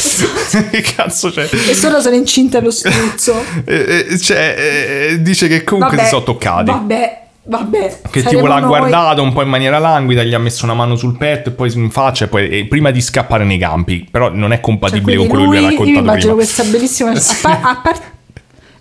[0.71, 1.43] che cazzo c'è?
[1.43, 3.33] E solo sono incinta lo struzzo.
[4.21, 6.71] Cioè, dice che comunque Vabbè, si sono toccati.
[6.71, 8.01] Vabbè, vabbè.
[8.09, 8.67] Che tipo l'ha noi.
[8.67, 11.71] guardato un po' in maniera languida, gli ha messo una mano sul petto e poi
[11.75, 14.07] in faccia e poi e prima di scappare nei campi.
[14.09, 16.47] Però non è Cioè, compatibile quindi con quello che lui, ha io raccontato immagino prima.
[16.47, 17.11] questa bellissima...
[17.19, 18.11] A par- a par-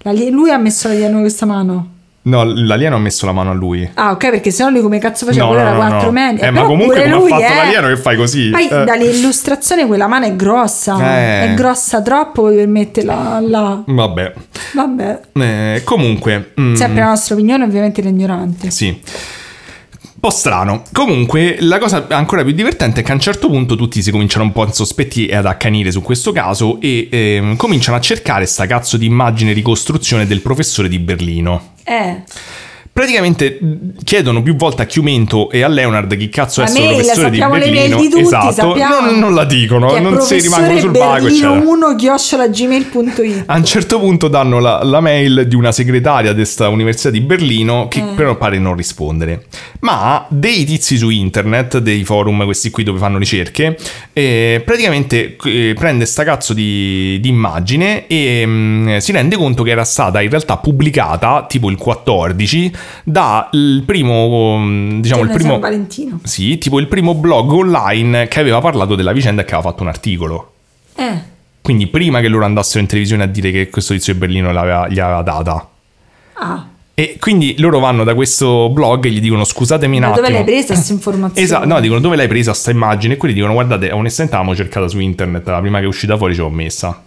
[0.03, 1.97] la lui ha messo l'alieno questa mano.
[2.21, 3.89] No, l'alieno ha messo la mano a lui.
[3.95, 5.45] Ah, ok, perché sennò lui come cazzo faceva?
[5.47, 6.13] No, Quello no, era no, quattro no.
[6.13, 6.39] mani.
[6.41, 7.55] Eh, ma però comunque come ha lui, fatto eh.
[7.57, 8.51] l'alieno che fai così?
[8.51, 8.85] Poi Eh.
[8.85, 10.99] dall'illustrazione quella mano è grossa.
[10.99, 11.45] Eh.
[11.51, 13.83] È grossa troppo per metterla là.
[13.87, 14.33] Vabbè.
[14.75, 15.21] Vabbè.
[15.33, 16.53] Eh, comunque...
[16.61, 18.71] mm, Sempre la nostra opinione, ovviamente l'ignorante.
[18.71, 19.01] Sì.
[20.21, 20.83] Po' strano.
[20.93, 24.45] Comunque, la cosa ancora più divertente è che a un certo punto tutti si cominciano
[24.45, 28.45] un po' a sospetti e ad accanire su questo caso e ehm, cominciano a cercare
[28.47, 31.75] sta cazzo di immagine ricostruzione del professore di Berlino.
[31.85, 32.23] Eh.
[32.99, 37.31] Praticamente mh, chiedono più volte a Chiumento e a Leonard chi cazzo è mail, professore
[37.31, 37.97] di Berlino.
[37.97, 41.71] di tutti, esatto, non, non la dicono, non si rimangono sul vago, Berlino eccetera.
[41.71, 46.71] 1 chiocciolagmail.it A un certo punto danno la, la mail di una segretaria di questa
[46.71, 48.15] università di Berlino che Eh.
[48.17, 49.45] però pare non rispondere.
[49.79, 53.79] Ma dei tizi su internet, dei forum, questi qui dove fanno ricerche,
[54.13, 59.71] eh, praticamente eh, prende sta cazzo di, di immagine e mm, si rende conto che
[59.71, 62.73] era stata in realtà pubblicata tipo il 14
[63.05, 65.59] da il primo, mm, diciamo il San primo...
[65.59, 66.21] Valentino.
[66.25, 69.83] Sì, tipo il primo blog online che aveva parlato della vicenda e che aveva fatto
[69.83, 70.53] un articolo.
[70.95, 71.37] Eh.
[71.61, 74.99] Quindi prima che loro andassero in televisione a dire che questo tizio di Berlino gli
[74.99, 75.69] aveva data.
[76.35, 76.67] Ah.
[76.95, 80.17] E quindi loro vanno da questo blog e gli dicono scusatemi un attimo.
[80.17, 81.47] dove l'hai presa questa informazione?
[81.47, 84.89] Esatto, no, dicono dove l'hai presa sta immagine e quelli dicono guardate, onestamente l'avevamo cercata
[84.89, 87.03] su internet, la prima che è uscita fuori ce l'ho messa.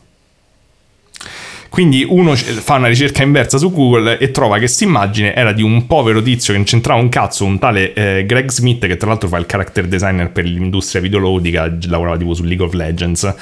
[1.71, 5.63] Quindi uno fa una ricerca inversa su Google e trova che questa immagine era di
[5.63, 9.07] un povero tizio che non c'entrava un cazzo, un tale eh, Greg Smith che tra
[9.07, 13.35] l'altro fa il character designer per l'industria videoludica, lavorava tipo su League of Legends.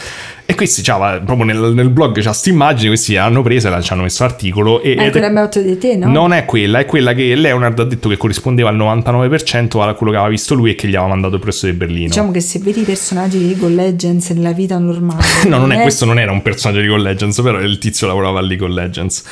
[0.46, 3.94] E questi c'ava, proprio nel, nel blog c'ha questa immagine, questi l'hanno presa e ci
[3.94, 4.82] hanno messo articolo.
[4.82, 6.08] E, Ma è quella che di te, no?
[6.12, 10.12] non è quella, è quella che Leonard ha detto che corrispondeva al 99% a quello
[10.12, 12.08] che aveva visto lui e che gli aveva mandato il professore di Berlino.
[12.08, 15.24] Diciamo che se vedi i personaggi di League of Legends nella vita normale.
[15.50, 18.08] No, non è, questo non era un personaggio di League of Legends, però il tizio
[18.22, 19.24] lavorava a League of Legends.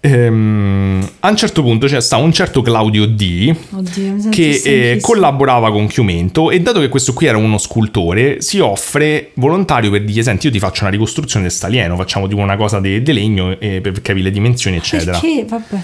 [0.00, 5.72] Ehm, a un certo punto c'è sta un certo Claudio D Oddio, che eh, collaborava
[5.72, 10.22] con Chiumento e dato che questo qui era uno scultore si offre volontario per dire
[10.22, 13.80] senti io ti faccio una ricostruzione del stalieno facciamo tipo una cosa di legno eh,
[13.80, 15.44] per capire le dimensioni eccetera Perché?
[15.44, 15.82] Vabbè.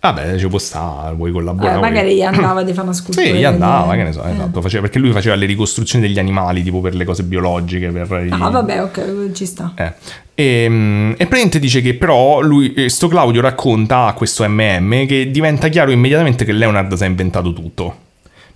[0.00, 3.26] Vabbè ci può stare vuoi collaborare Eh, magari gli andava di fare una scultura.
[3.26, 3.96] Sì, gli andava, eh.
[3.98, 7.04] che ne so, esatto, faceva, perché lui faceva le ricostruzioni degli animali, tipo per le
[7.04, 9.72] cose biologiche, per i- Ah, vabbè, ok, ci sta.
[9.76, 9.92] Eh.
[10.34, 15.06] E, mm, e praticamente dice che però lui, eh, sto Claudio racconta a questo MM
[15.06, 17.96] che diventa chiaro immediatamente che Leonard si è inventato tutto.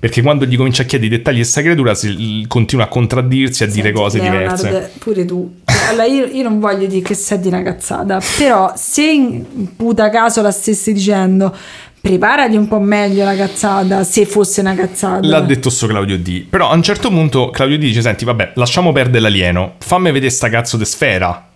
[0.04, 3.62] Perché quando gli comincia a chiedere i dettagli di questa creatura si, continua a contraddirsi
[3.62, 4.92] e a dire Senti, cose Leonard, diverse.
[4.98, 5.54] Pure tu.
[5.88, 10.10] Allora, io, io non voglio dire che sei di una cazzata, però se in puta
[10.10, 11.56] caso la stessi dicendo,
[12.02, 15.26] preparati un po' meglio la cazzata, se fosse una cazzata.
[15.26, 16.48] L'ha detto sto Claudio D.
[16.50, 20.30] Però a un certo punto Claudio D dice: Senti, vabbè, lasciamo perdere l'alieno, fammi vedere
[20.30, 21.48] sta cazzo di sfera.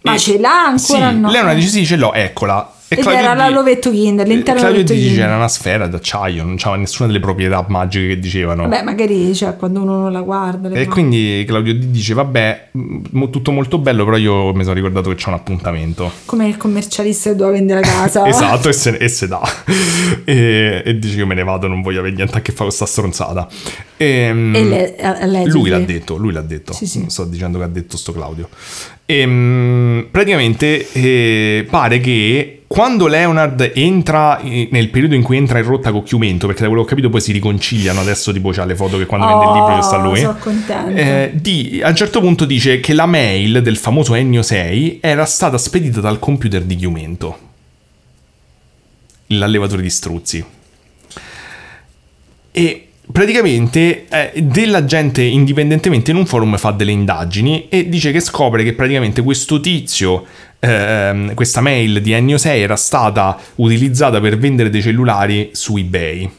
[0.00, 1.10] Ma E- ce l'ha ancora?
[1.10, 1.30] Sì, no?
[1.30, 2.72] Leonard dice: Sì, ce l'ho, eccola.
[2.92, 5.24] E Ed era la lovetto Kinder, l'intero Claudio lovetto dice: Kinder.
[5.26, 8.62] Era una sfera d'acciaio, non c'aveva nessuna delle proprietà magiche che dicevano.
[8.68, 10.68] Vabbè, magari cioè, quando uno non la guarda.
[10.68, 14.62] le E fa- quindi Claudio D dice: Vabbè, m- tutto molto bello, però io mi
[14.62, 16.10] sono ricordato che c'è un appuntamento.
[16.26, 18.26] Come il commercialista che doveva vendere la casa.
[18.26, 19.40] esatto, e se, e se dà.
[20.24, 22.64] e, e dice che io me ne vado, non voglio avere niente a che fare
[22.64, 23.48] con sta stronzata.
[23.96, 25.50] Ehm, E le- allegedly.
[25.52, 26.72] lui l'ha detto, lui l'ha detto.
[26.72, 27.04] Sì, sì.
[27.08, 28.48] Sto dicendo che ha detto sto Claudio.
[29.06, 35.92] Ehm, praticamente eh, pare che quando Leonard entra nel periodo in cui entra in rotta
[35.92, 38.74] con Chiumento, perché da quello che ho capito poi si riconciliano, adesso tipo c'ha le
[38.74, 40.20] foto che quando vende il libro ci sta lui.
[40.20, 40.88] Sono contenta.
[40.88, 45.26] Eh, di- a un certo punto dice che la mail del famoso Ennio 6 era
[45.26, 47.38] stata spedita dal computer di Chiumento,
[49.26, 50.42] l'allevatore di struzzi.
[52.52, 58.20] E praticamente eh, della gente indipendentemente in un forum fa delle indagini e dice che
[58.20, 60.24] scopre che praticamente questo tizio,
[60.64, 66.30] ehm, questa mail di Ennio 6 era stata utilizzata per vendere dei cellulari su eBay.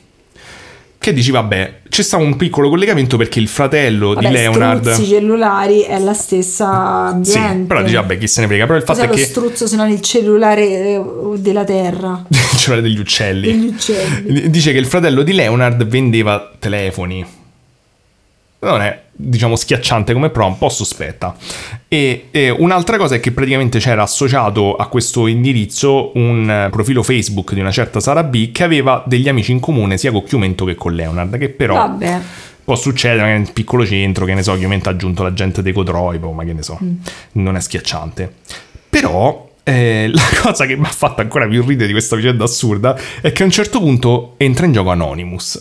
[0.97, 4.89] Che dici, vabbè, c'è stato un piccolo collegamento perché il fratello Vabbè, di Leonard...
[4.89, 7.67] struzzi cellulari è la stessa Sì, ambiente.
[7.67, 8.65] però dici, vabbè, chi se ne frega.
[8.65, 9.25] Però il fatto Cos'è è lo che...
[9.25, 11.01] struzzo se non il cellulare eh,
[11.39, 12.23] della terra?
[12.55, 13.51] C'era degli uccelli.
[13.51, 14.49] Degli uccelli.
[14.49, 17.25] Dice che il fratello di Leonard vendeva telefoni.
[18.63, 21.35] Non è, diciamo, schiacciante come prova, un po' sospetta.
[21.87, 27.53] E, e un'altra cosa è che praticamente c'era associato a questo indirizzo un profilo Facebook
[27.53, 30.75] di una certa Sara B che aveva degli amici in comune sia con Chiumento che
[30.75, 32.21] con Leonard, che però Vabbè.
[32.63, 35.73] Può succedere magari nel piccolo centro, che ne so, ovviamente ha aggiunto la gente dei
[35.73, 36.79] Cotroipo, ma che ne so,
[37.33, 38.35] non è schiacciante.
[38.89, 42.97] Però eh, la cosa che mi ha fatto ancora più ridere di questa vicenda assurda
[43.21, 45.59] è che a un certo punto entra in gioco Anonymous.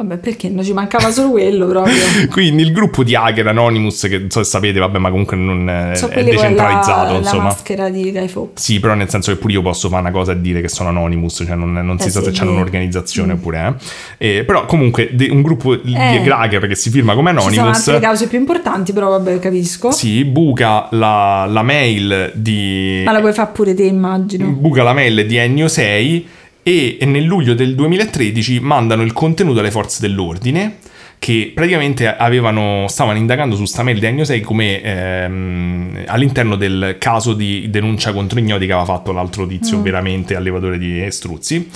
[0.00, 1.94] Vabbè, perché non ci mancava solo quello proprio.
[2.32, 5.68] Quindi il gruppo di hacker Anonymous, che non so se sapete, vabbè, ma comunque non
[5.68, 7.36] è, So è decentralizzato, la, insomma.
[7.42, 8.62] la maschera di Guy Fawkes.
[8.64, 10.88] Sì, però nel senso che pure io posso fare una cosa e dire che sono
[10.88, 12.62] Anonymous, cioè non, non si Eh sa sì, se è c'hanno vero.
[12.62, 13.36] un'organizzazione Mm.
[13.36, 13.76] oppure
[14.18, 14.38] eh.
[14.38, 16.28] Eh, però comunque de- un gruppo di Eh.
[16.30, 19.90] hacker che si firma come Ci sono Anonymous altre cause più importanti, però vabbè, capisco.
[19.92, 24.46] sì, buca la, la mail di Ma la puoi fare pure te, immagino.
[24.48, 26.28] buca la mail di Ennio 6
[26.70, 30.78] e nel luglio del 2013 mandano il contenuto alle forze dell'ordine
[31.18, 36.96] che praticamente avevano, stavano indagando su sta mail di Ennio 6 come ehm, all'interno del
[36.98, 41.68] caso di denuncia contro ignoti che aveva fatto l'altro tizio veramente allevatore di struzzi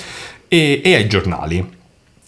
[0.48, 1.82] e, e ai giornali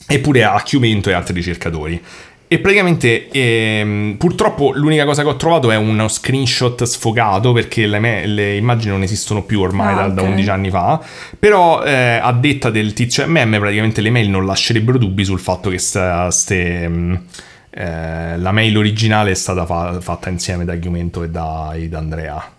[0.06, 2.00] eppure a Chiumento e altri ricercatori.
[2.48, 7.98] E praticamente ehm, purtroppo l'unica cosa che ho trovato è uno screenshot sfogato perché le,
[7.98, 10.28] me- le immagini non esistono più ormai Ah, da, da ok.
[10.28, 11.00] 11 anni fa.
[11.38, 15.70] Però eh, a detta del tizio MM praticamente le mail non lascerebbero dubbi sul fatto
[15.70, 17.22] che sta, ste, mh,
[17.70, 21.98] eh, la mail originale è stata fa- fatta insieme da Chiumento e da, e da
[21.98, 22.50] Andrea.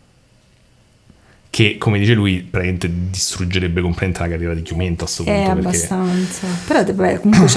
[1.57, 5.53] Che come dice lui praticamente distruggerebbe completamente la carriera di Chiumento a questo È punto.
[5.53, 5.67] perché...
[5.69, 6.47] abbastanza.
[6.67, 7.47] Però beh, comunque un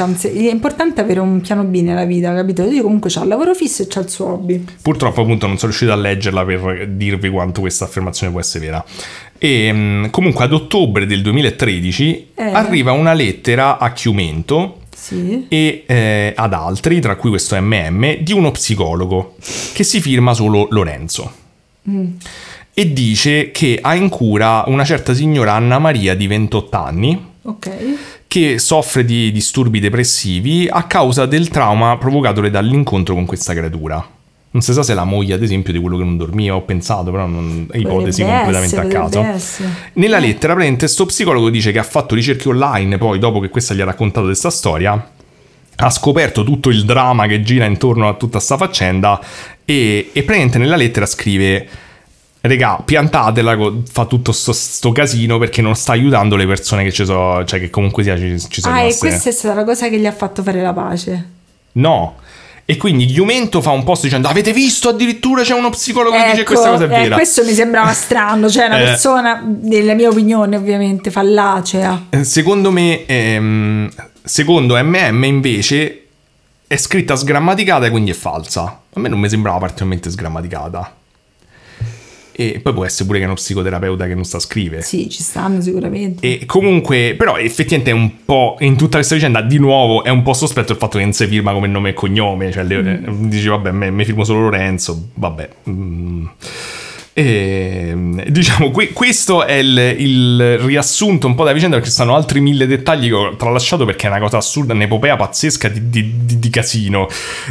[0.48, 2.64] è importante avere un piano B nella vita, capito?
[2.64, 4.64] Lui comunque c'ha il lavoro fisso e c'ha il suo hobby.
[4.80, 8.82] Purtroppo appunto non sono riuscito a leggerla per dirvi quanto questa affermazione può essere vera.
[9.36, 12.42] E mh, comunque ad ottobre del 2013 Eh.
[12.52, 15.44] arriva una lettera a Chiumento Sì.
[15.50, 19.36] e eh, ad altri, tra cui questo MM, di uno psicologo
[19.74, 21.32] che si firma solo Lorenzo.
[22.80, 27.70] E dice che ha in cura una certa signora Anna Maria di 28 anni Ok.
[28.26, 34.02] che soffre di disturbi depressivi a causa del trauma provocatole dall'incontro con questa creatura.
[34.52, 36.62] Non si sa se è la moglie, ad esempio, di quello che non dormiva, ho
[36.62, 39.22] pensato, però non, è ipotesi Potrebbe completamente essere, a caso.
[39.24, 39.68] essere.
[39.92, 43.74] Nella lettera, praticamente, sto psicologo dice che ha fatto ricerche online, poi dopo che questa
[43.74, 45.10] gli ha raccontato questa storia,
[45.76, 49.20] ha scoperto tutto il dramma che gira intorno a tutta sta faccenda
[49.66, 51.68] e, e praticamente nella lettera scrive
[52.42, 53.56] Regà, piantatela,
[53.90, 57.60] fa tutto sto, sto casino perché non sta aiutando le persone che ci sono, cioè
[57.60, 59.08] che comunque sia ci, ci sono Ah, e rimaste.
[59.08, 61.28] questa è stata la cosa che gli ha fatto fare la pace.
[61.72, 62.16] No.
[62.64, 66.40] E quindi Chiumento fa un post dicendo avete visto addirittura c'è uno psicologo che dice
[66.42, 67.14] Ecco, questa cosa è eh, vera.
[67.16, 68.84] questo mi sembrava strano, cioè una Eh.
[68.84, 72.06] persona, nella mia opinione ovviamente, fallacea.
[72.10, 73.90] Eh, Secondo me, ehm,
[74.22, 76.04] secondo MM invece
[76.66, 78.80] è scritta sgrammaticata e quindi è falsa.
[78.92, 80.94] A me non mi sembrava particolarmente sgrammaticata.
[82.40, 84.80] E poi può essere pure che è uno psicoterapeuta che non sa scrivere.
[84.82, 86.26] Sì, ci stanno sicuramente.
[86.26, 90.22] E comunque, però effettivamente è un po', in tutta questa vicenda, di nuovo, è un
[90.22, 93.28] po' sospetto il fatto che non si firma come nome e cognome, cioè Mm.
[93.28, 95.48] dici vabbè, me, me firmo solo Lorenzo, vabbè.
[95.68, 96.26] mm.
[97.20, 97.94] E,
[98.28, 102.66] diciamo, que- questo è il, il riassunto un po' della vicenda perché stanno altri mille
[102.66, 106.50] dettagli che ho tralasciato perché è una cosa assurda, un'epopea pazzesca di, di- di- di
[106.50, 107.08] casino.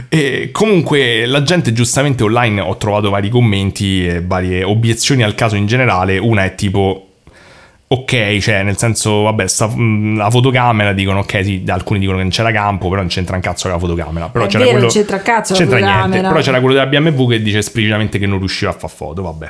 [0.09, 5.56] E comunque la gente giustamente online ho trovato vari commenti e varie obiezioni al caso
[5.56, 7.08] in generale, una è tipo
[7.91, 12.23] ok, cioè nel senso, vabbè, sta, mh, la fotocamera dicono ok, sì, alcuni dicono che
[12.23, 14.29] non c'era campo, però non c'entra un cazzo con la fotocamera.
[14.29, 16.27] Però È c'era vero, quello, non c'entra cazzo c'entra niente, fotocamera.
[16.29, 19.49] però c'era quello della BMW che dice esplicitamente che non riusciva a fare foto, vabbè.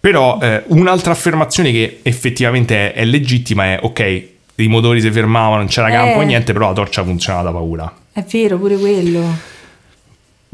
[0.00, 4.22] Però eh, un'altra affermazione che effettivamente è, è legittima è ok,
[4.56, 6.22] i motori si fermavano, non c'era campo Eh.
[6.22, 7.94] e niente, però la torcia funzionava da paura.
[8.12, 9.54] È vero, pure quello.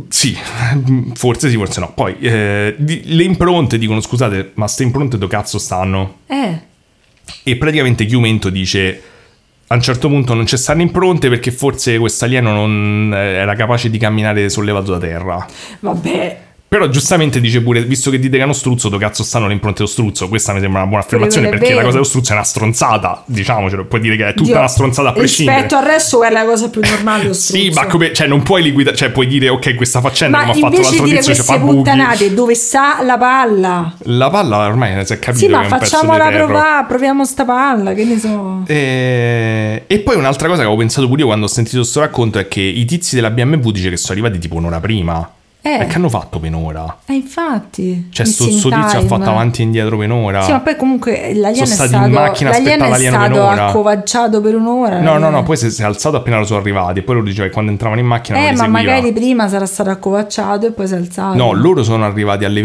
[0.08, 0.36] Sì,
[1.14, 1.92] forse sì, forse no.
[1.94, 6.16] Poi eh, le impronte dicono scusate, ma ste impronte dove cazzo stanno?
[6.26, 6.58] Eh,
[7.42, 9.02] E praticamente Chiumento dice
[9.68, 13.54] a un certo punto non ci stanno impronte perché forse questo alieno non eh, era
[13.54, 15.46] capace di camminare sollevato da terra.
[15.80, 16.50] vabbè.
[16.72, 19.52] Però giustamente dice pure, visto che dite che è uno struzzo, dove cazzo stanno le
[19.52, 20.30] impronte dello struzzo?
[20.30, 21.82] Questa mi sembra una buona affermazione perché la vero.
[21.82, 25.10] cosa dello struzzo è una stronzata, diciamocelo, puoi dire che è tutta Dio, una stronzata
[25.10, 25.58] a prescindere.
[25.58, 27.24] Rispetto al resto, è la cosa più normale.
[27.24, 27.78] lo Sì, struzzo.
[27.80, 30.60] ma come, cioè non puoi liquidare, cioè puoi dire ok questa faccenda Ma come ha
[30.70, 32.34] fatto l'altro di dire tizio ci queste fa buchi.
[32.34, 33.94] dove sta la palla?
[34.04, 38.04] La palla ormai si è capito Sì, che ma facciamola provare, proviamo sta palla, che
[38.04, 38.62] ne so.
[38.66, 39.84] E...
[39.86, 42.48] e poi un'altra cosa che avevo pensato pure io quando ho sentito questo racconto è
[42.48, 45.30] che i tizi della BMW dice che sono arrivati tipo un'ora prima.
[45.64, 45.86] Eh.
[45.86, 46.96] Che hanno fatto per un'ora?
[47.06, 48.08] Eh, infatti.
[48.10, 50.42] Cioè, sto, sto tizio ha fatto avanti e indietro per un'ora.
[50.42, 53.10] Sì, ma poi comunque l'alieno Sono è stati stato, in macchina a l'alieno aspettare è
[53.10, 53.66] l'alieno un'ora.
[53.68, 54.96] accovacciato per un'ora.
[54.98, 55.42] No, no, no, l'alieno.
[55.44, 56.98] poi si si è alzato appena lo sono arrivati.
[56.98, 59.90] E poi loro diceva che quando entravano in macchina Eh, ma magari prima sarà stato
[59.90, 61.36] accovacciato e poi si è alzato.
[61.36, 62.64] No, loro sono arrivati alle Ah.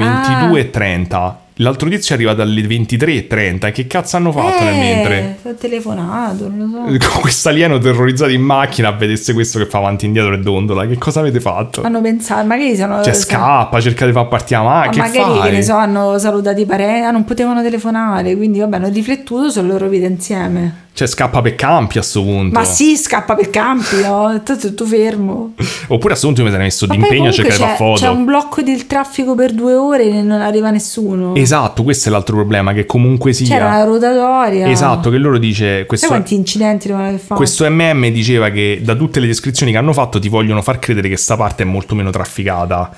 [1.58, 3.72] 22.30 L'altro tizio è arrivato alle 23.30.
[3.72, 5.38] Che cazzo hanno fatto nel mentre?
[5.42, 7.08] Eh, ho telefonato, non lo so.
[7.12, 10.40] Con questo alieno terrorizzato in macchina a vedesse questo che fa avanti e indietro e
[10.40, 10.86] dondola.
[10.86, 11.82] Che cosa avete fatto?
[11.84, 13.04] Hanno pensato, magari sono...
[13.04, 15.10] Cioè, scappa, cerca di far partire la Ma macchina.
[15.10, 15.52] Che magari, che fai?
[15.52, 19.68] ne so, hanno salutato i parenti, ah, non potevano telefonare, quindi vabbè, hanno riflettuto sulla
[19.68, 20.86] loro vita insieme.
[20.98, 22.58] Cioè, scappa per campi a sto punto.
[22.58, 24.42] Ma sì, scappa per campi, no?
[24.44, 25.54] Tanto tu fermo.
[25.90, 28.02] Oppure a sto punto mi sarei messo d'impegno a comunque cercare c'è, foto.
[28.02, 31.36] c'è un blocco del traffico per due ore e non arriva nessuno.
[31.36, 33.46] Esatto, questo è l'altro problema, che comunque sia...
[33.46, 34.68] C'era una rotatoria.
[34.72, 35.86] Esatto, che loro dice...
[35.86, 37.36] Questo, Sai quanti incidenti devono aver fatto?
[37.36, 41.10] questo MM diceva che da tutte le descrizioni che hanno fatto ti vogliono far credere
[41.10, 42.90] che sta parte è molto meno trafficata.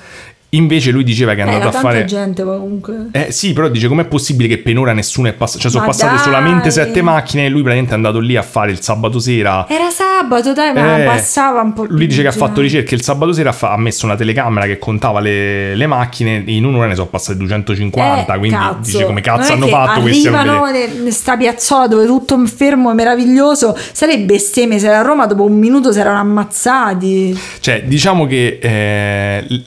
[0.52, 2.04] Invece lui diceva che è Eh, andato era a fare...
[2.06, 3.06] gente comunque.
[3.12, 5.60] Eh sì, però dice com'è possibile che per ora nessuno è passato...
[5.60, 6.24] Cioè sono Ma passate dai!
[6.24, 9.66] solamente sette macchine e lui praticamente è andato lì a fare il sabato sera.
[9.68, 12.62] Era sabato, dai, ma Eh, passava un po' Lui dice che ha fatto gente.
[12.62, 16.86] ricerche il sabato sera, ha messo una telecamera che contava le, le macchine, in un'ora
[16.88, 18.78] ne sono passate 250, Eh, quindi cazzo.
[18.90, 20.92] dice come cazzo hanno fatto questi a arrivano vedere.
[20.92, 25.56] in sta piazzola dove tutto fermo e meraviglioso sarebbe bestemmie se a Roma dopo un
[25.56, 29.62] minuto si erano ammazzati Cioè, diciamo che eh, l-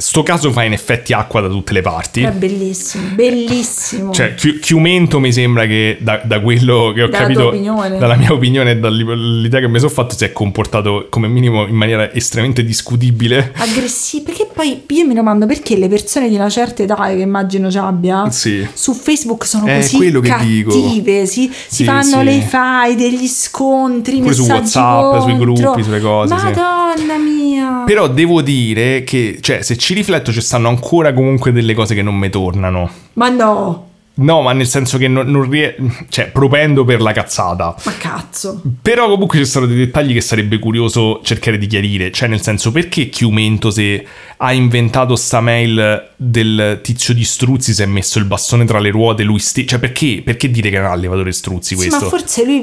[0.00, 2.22] sto caso fa in effetti acqua da tutte le parti.
[2.22, 7.22] è bellissimo bellissimo Cioè, Chi- Chiumento mi sembra che da, da quello che ho Dalla
[7.26, 7.50] capito,
[7.98, 11.74] dalla mia opinione e dall'idea che mi sono fatto, si è comportato come minimo in
[11.74, 13.52] maniera estremamente discutibile.
[13.56, 17.70] aggressivo perché poi io mi domando perché le persone di una certa età che immagino
[17.70, 18.66] ci abbia Sì.
[18.72, 20.70] su Facebook sono È così quello che dico.
[20.70, 22.24] cattive si, si Sì, fanno sì.
[22.24, 25.62] le fai degli scontri Pure su WhatsApp, sui contro.
[25.62, 30.68] gruppi, sulle cose, madonna mia Però devo dire che, cioè, se ci rifletto, ci stanno
[30.68, 32.90] ancora comunque delle cose che non mi tornano.
[33.14, 35.76] ma no No, ma nel senso che non, non rie-
[36.10, 37.74] cioè, propendo per la cazzata.
[37.84, 42.10] ma cazzo Però comunque ci sono dei dettagli che sarebbe curioso cercare di chiarire.
[42.10, 44.04] Cioè, nel senso, perché Chiumento, se
[44.36, 48.90] ha inventato sta mail del tizio di Struzzi, si è messo il bastone tra le
[48.90, 49.68] ruote lui stesso?
[49.68, 52.04] Cioè, perché, perché dire che era allevatore Struzzi Sì, questo?
[52.04, 52.60] ma forse lui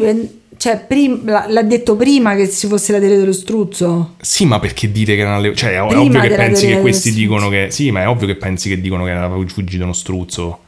[0.58, 4.16] cioè, prim- l'ha, detto prima che ci fosse la tele dello struzzo.
[4.20, 5.72] Sì, ma perché dire che era un allevatore?
[5.72, 7.68] Cioè, è Prima ovvio che pensi teoria che questi dicono che...
[7.70, 10.60] Sì, ma è ovvio che pensi che dicono che era fuggito uno struzzo.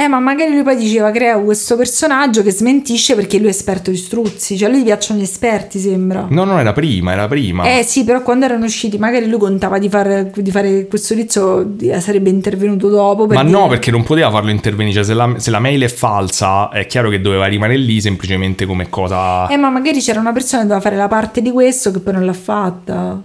[0.00, 3.90] Eh, ma magari lui poi diceva crea questo personaggio che smentisce perché lui è esperto
[3.90, 4.56] di struzzi.
[4.56, 6.24] Cioè, a lui piacciono gli esperti, sembra.
[6.30, 7.64] No, no, era prima, era prima.
[7.78, 11.74] Eh sì, però quando erano usciti, magari lui contava di, far- di fare questo tizio,
[11.80, 13.26] eh, sarebbe intervenuto dopo.
[13.26, 14.94] Per Ma dire- no, perché non poteva farlo intervenire.
[14.94, 18.66] Cioè, se la, se la mail è falsa, è chiaro che doveva rimanere lì semplicemente
[18.66, 19.48] come cosa.
[19.48, 22.12] Eh, ma magari c'era una persona che doveva fare la parte di questo che poi
[22.12, 23.20] non l'ha fatta.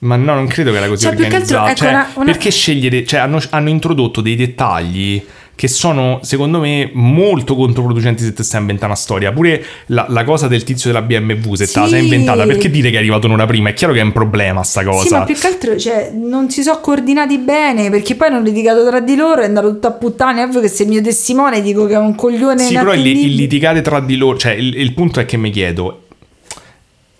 [0.00, 1.70] Ma no, non credo che era così Cioè, che altro, organizzata.
[1.70, 3.06] ecco, Cioè, una- una- Perché scegliere.
[3.06, 5.24] Cioè, hanno, hanno introdotto dei dettagli
[5.54, 9.32] che sono, secondo me, molto controproducenti se te stai inventando una storia.
[9.32, 12.04] Pure la, la cosa del tizio della BMW, se te la sei Sì.
[12.04, 13.68] inventata, perché dire che è arrivato un'ora prima?
[13.68, 15.06] È chiaro che è un problema sta cosa.
[15.06, 18.84] Sì, ma più che altro cioè, non si sono coordinati bene perché poi hanno litigato
[18.86, 20.42] tra di loro, è andato tutto a puttane.
[20.42, 23.06] È ovvio che se il mio testimone dico che è un coglione Sì, però il,
[23.06, 26.01] il litigare tra di loro, cioè il, il punto è che mi chiedo,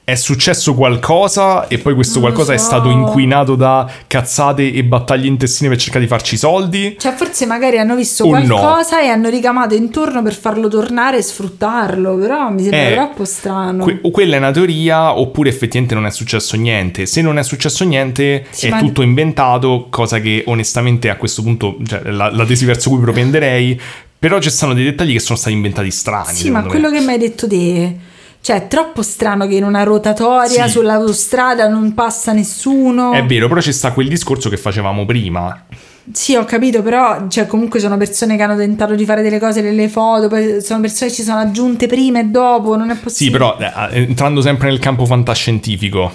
[0.05, 2.65] è successo qualcosa e poi questo Non qualcosa è so.
[2.65, 6.97] stato inquinato da cazzate e battaglie intestine per cercare di farci soldi?
[6.99, 8.57] Cioè, forse magari hanno visto O no.
[8.57, 12.17] qualcosa e hanno ricamato intorno per farlo tornare e sfruttarlo.
[12.17, 13.85] Però mi sembra Eh, troppo strano.
[13.85, 17.07] Que- o quella è una teoria oppure effettivamente non è successo niente.
[17.07, 21.43] Se non è successo niente Sì, è ma- tutto inventato, cosa che onestamente a questo
[21.43, 23.81] punto, cioè la, la tesi verso cui propenderei,
[24.19, 26.35] però ci stanno dei dettagli che sono stati inventati strani.
[26.35, 26.81] sì, ma secondo me.
[26.81, 27.97] quello che mi hai detto te.
[28.43, 30.71] Cioè, è troppo strano che in una rotatoria Sì.
[30.73, 33.13] sull'autostrada non passa nessuno.
[33.13, 35.65] È vero, però ci sta quel discorso che facevamo prima.
[36.13, 39.61] Sì, ho capito, però cioè, comunque sono persone che hanno tentato di fare delle cose
[39.61, 43.01] nelle foto, poi sono persone che ci sono aggiunte prima e dopo, non è Sì,
[43.01, 43.39] possibile.
[43.39, 46.13] però eh, entrando sempre nel campo fantascientifico,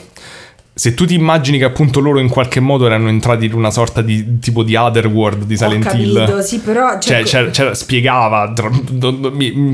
[0.73, 4.01] se tu ti immagini che appunto loro in qualche modo erano entrati in una sorta
[4.01, 6.39] di tipo di Otherworld di Ho Silent capito, Hill.
[6.41, 6.99] sì, però...
[6.99, 9.73] Cioè, Cioè, c'era- c'era- spiegava, dr- do- do- mi,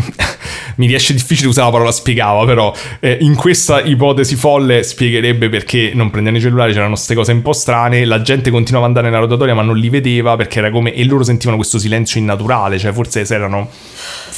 [0.75, 5.91] mi riesce difficile usare la parola spiegava, però eh, in questa ipotesi folle spiegherebbe perché
[5.93, 9.13] non prendevano i cellulari, c'erano queste cose un po' strane, la gente continuava ad andare
[9.13, 10.93] nella rotatoria ma non li vedeva perché era come...
[10.93, 13.69] e loro sentivano questo silenzio innaturale, cioè forse si erano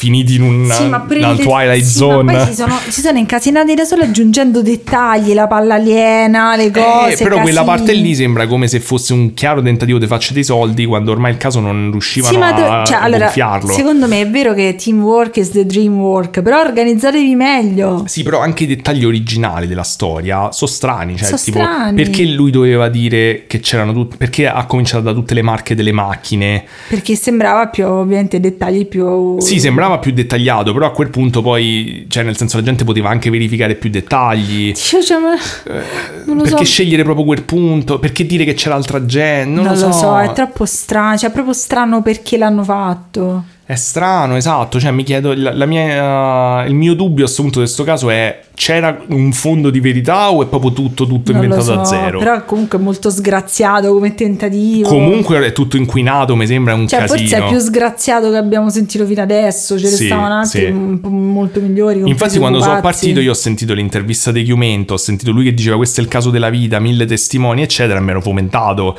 [0.06, 2.46] finiti in una, Sì, le- Twilight sì, Zone.
[2.46, 7.14] Si sono, si sono incasinati da solo aggiungendo dettagli, la palla aliena, le cose.
[7.14, 7.78] Eh, però quella casini.
[7.78, 11.32] parte lì sembra come se fosse un chiaro tentativo di farci dei soldi quando ormai
[11.32, 13.72] il caso non riuscivano Sì, ma a cioè, allora, gonfiarlo.
[13.74, 18.04] secondo me è vero che teamwork is the dream work, però organizzatevi meglio.
[18.08, 21.16] Sì, però anche i dettagli originali della storia sono strani.
[21.18, 21.96] Cioè, Sono tipo, strani.
[21.96, 24.18] perché lui doveva dire che c'erano tutte.
[24.18, 26.64] Perché ha cominciato da tutte le marche delle macchine?
[26.88, 29.40] Perché sembrava più, ovviamente, dettagli più...
[29.40, 33.10] Sì, sembrava più dettagliato, però a quel punto poi, cioè, nel senso, la gente poteva
[33.10, 34.74] anche verificare più dettagli.
[34.86, 36.64] Cioè, cioè, ma- lo perché so.
[36.64, 38.00] scegliere proprio quel punto?
[38.00, 39.50] Perché dire che c'era altra gente?
[39.50, 43.44] Non, Non lo so, è troppo strano, cioè è proprio strano perché l'hanno fatto.
[43.68, 44.80] È strano, esatto.
[44.80, 48.42] Cioè, mi chiedo, la, mia, il mio dubbio a questo punto di questo caso è:
[48.54, 52.20] c'era un fondo di verità o è proprio tutto, tutto Non inventato so, da zero?
[52.20, 54.88] però comunque è molto sgraziato come tentativo.
[54.88, 57.18] Comunque è tutto inquinato, mi sembra un Cioè, casino.
[57.18, 59.80] forse è più sgraziato che abbiamo sentito fino adesso.
[59.80, 60.72] Ce ne Sì, stavano altri sì.
[60.72, 62.04] molto migliori.
[62.06, 65.76] Infatti, quando sono partito, io ho sentito l'intervista di Chiumento, ho sentito lui che diceva
[65.78, 68.96] questo è il caso della vita, mille testimoni, eccetera, e mi ero fomentato.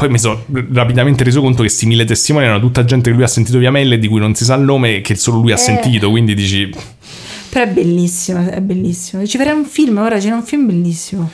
[0.00, 3.22] Poi mi sono rapidamente reso conto che questi mille testimoni erano tutta gente che lui
[3.24, 5.40] ha sentito via mail e di cui non si sa il nome e che solo
[5.40, 5.58] lui ha Eh.
[5.58, 6.08] sentito.
[6.08, 6.70] Quindi dici,
[7.50, 9.26] Però è bellissimo, è bellissimo.
[9.26, 11.30] Ci farei un film, ora c'è un film bellissimo.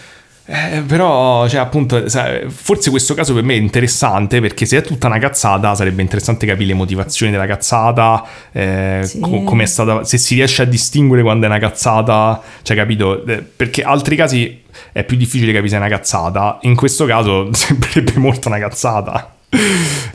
[0.49, 2.05] Eh, però, cioè, appunto,
[2.49, 6.47] forse questo caso per me è interessante perché se è tutta una cazzata sarebbe interessante
[6.47, 9.19] capire le motivazioni della cazzata, eh, Sì.
[9.19, 13.25] co- come è stata, se si riesce a distinguere quando è una cazzata, cioè, capito?
[13.27, 17.49] Eh, perché altri casi è più difficile capire se è una cazzata, in questo caso
[17.53, 19.36] sembrerebbe molto una cazzata.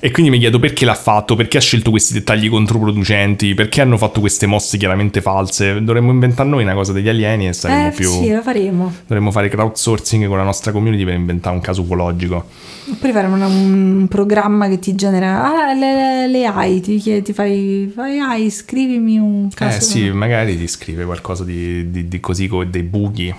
[0.03, 3.97] E quindi mi chiedo perché l'ha fatto, perché ha scelto questi dettagli controproducenti, perché hanno
[3.97, 5.81] fatto queste mosse chiaramente false.
[5.83, 8.09] Dovremmo inventare noi una cosa degli alieni e saremmo Eh più...
[8.09, 8.91] sì, lo faremo.
[9.07, 12.45] Dovremmo fare crowdsourcing con la nostra community per inventare un caso ufologico.
[12.91, 17.91] Oppure faremo una- un programma che ti genera ah, le, le AI, ti, ti fai,
[17.93, 19.77] fai AI, scrivimi un caso.
[19.77, 23.33] Eh sì, magari ti scrive qualcosa di, di- di così con dei buchi.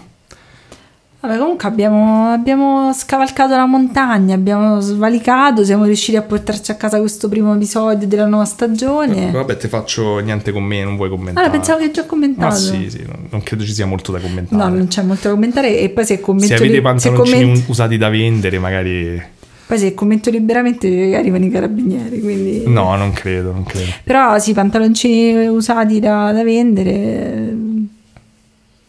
[1.22, 6.98] Vabbè, comunque abbiamo, abbiamo scavalcato la montagna, abbiamo svalicato, siamo riusciti a portarci a casa
[6.98, 9.30] questo primo episodio della nuova stagione.
[9.30, 11.46] Vabbè, ti faccio niente con me, non vuoi commentare.
[11.46, 12.48] Ah, pensavo che già commentato.
[12.48, 14.60] Ma sì, sì, non, credo ci sia molto da commentare.
[14.68, 17.68] No, non c'è molto da commentare e poi se commento, Se avete li- pantaloncini comment-
[17.68, 19.22] usati da vendere, magari...
[19.64, 22.64] poi se commento liberamente arrivano i carabinieri, quindi...
[22.66, 23.92] No, non credo, non credo.
[24.02, 27.54] Però sì, pantaloncini usati da, da vendere...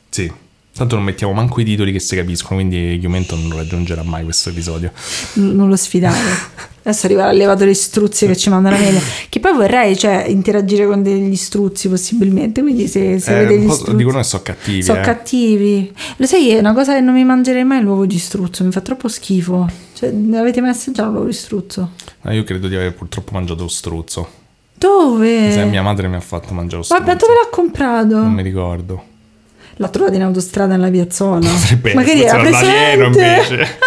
[0.09, 0.41] Sì.
[0.75, 4.49] Tanto non mettiamo manco i titoli che si capiscono, quindi Chiumento non raggiungerà mai questo
[4.49, 4.91] episodio.
[5.35, 6.17] non lo sfidare.
[6.85, 8.99] Adesso arriva l'allevatore struzzi che ci manda la mail.
[9.29, 12.61] Che poi vorrei, cioè, interagire con degli struzzi possibilmente.
[12.61, 13.95] Quindi se, se Eh, gli struzzi...
[13.95, 14.83] dicono che sono cattivi.
[14.83, 15.03] Sono eh.
[15.03, 15.93] cattivi.
[16.17, 18.81] Lo sai, è una cosa che non mi mangerei mai l'uovo di struzzo, mi fa
[18.81, 19.69] troppo schifo.
[19.93, 21.91] Cioè, ne avete mai assaggiato l'uovo di struzzo?
[22.21, 24.27] No, io credo di aver purtroppo mangiato lo struzzo.
[24.73, 25.51] Dove?
[25.51, 27.01] Se mia madre mi ha fatto mangiare lo struzzo.
[27.03, 28.15] Vabbè, dove l'ha comprato?
[28.17, 29.03] Non mi ricordo.
[29.77, 31.39] L'ha trovato in autostrada nella piazzola.
[31.49, 33.03] Potrebbe Magari era presente.
[33.05, 33.77] invece.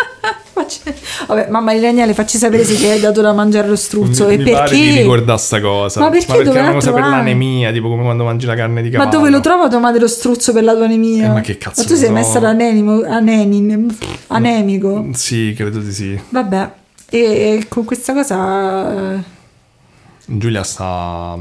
[1.26, 4.38] Vabbè, mamma di Daniele, facci sapere se ti hai dato da mangiare lo struzzo e
[4.38, 5.00] mi pare di perché.
[5.02, 6.00] ricordare sta cosa.
[6.00, 8.88] Ma perché dove è una cosa per l'anemia, tipo come quando mangi la carne di
[8.90, 9.10] Ma cavallo.
[9.18, 11.26] dove lo trova tua madre lo struzzo per la tua anemia?
[11.26, 12.12] Eh, ma che cazzo Ma tu sei so.
[12.12, 13.94] messa anenimo, anenin,
[14.28, 15.06] anemico.
[15.12, 16.18] Sì, credo di sì.
[16.30, 16.70] Vabbè,
[17.10, 19.12] e, e con questa cosa...
[19.14, 19.18] eh,
[20.26, 21.36] Giulia sta...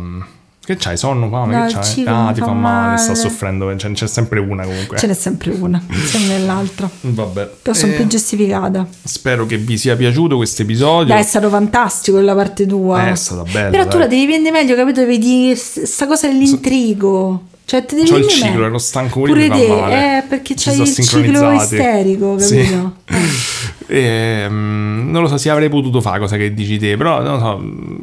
[0.66, 0.98] Che c'hai?
[0.98, 1.56] Sonno, fame?
[1.56, 2.04] No, che c'hai?
[2.08, 3.20] ah, ti fa fa male, sta male.
[3.20, 3.74] soffrendo.
[3.76, 4.98] C'è, c'è sempre una comunque.
[4.98, 6.90] Ce n'è sempre una, insieme all'altra.
[7.02, 7.50] Vabbè.
[7.62, 8.88] Però sono Eh, più giustificata.
[9.04, 11.14] Spero che vi sia piaciuto questo episodio.
[11.14, 13.08] Dai, è stato fantastico la parte tua.
[13.08, 14.00] Eh, è stata bella, Però tu dai.
[14.00, 15.06] la devi vendere meglio, capito?
[15.06, 17.44] Vedi sta cosa dell'intrigo.
[17.66, 18.66] Cioè, ti devi C'ho il ciclo, meglio.
[18.66, 20.18] ero stanco Pure pure te, male.
[20.18, 22.58] eh, perché c'hai sto il ciclo isterico, Sì.
[22.58, 22.96] capito?
[23.88, 27.34] E, mm, non lo so, si avrei potuto fare cosa che dici te, però non
[27.34, 27.40] lo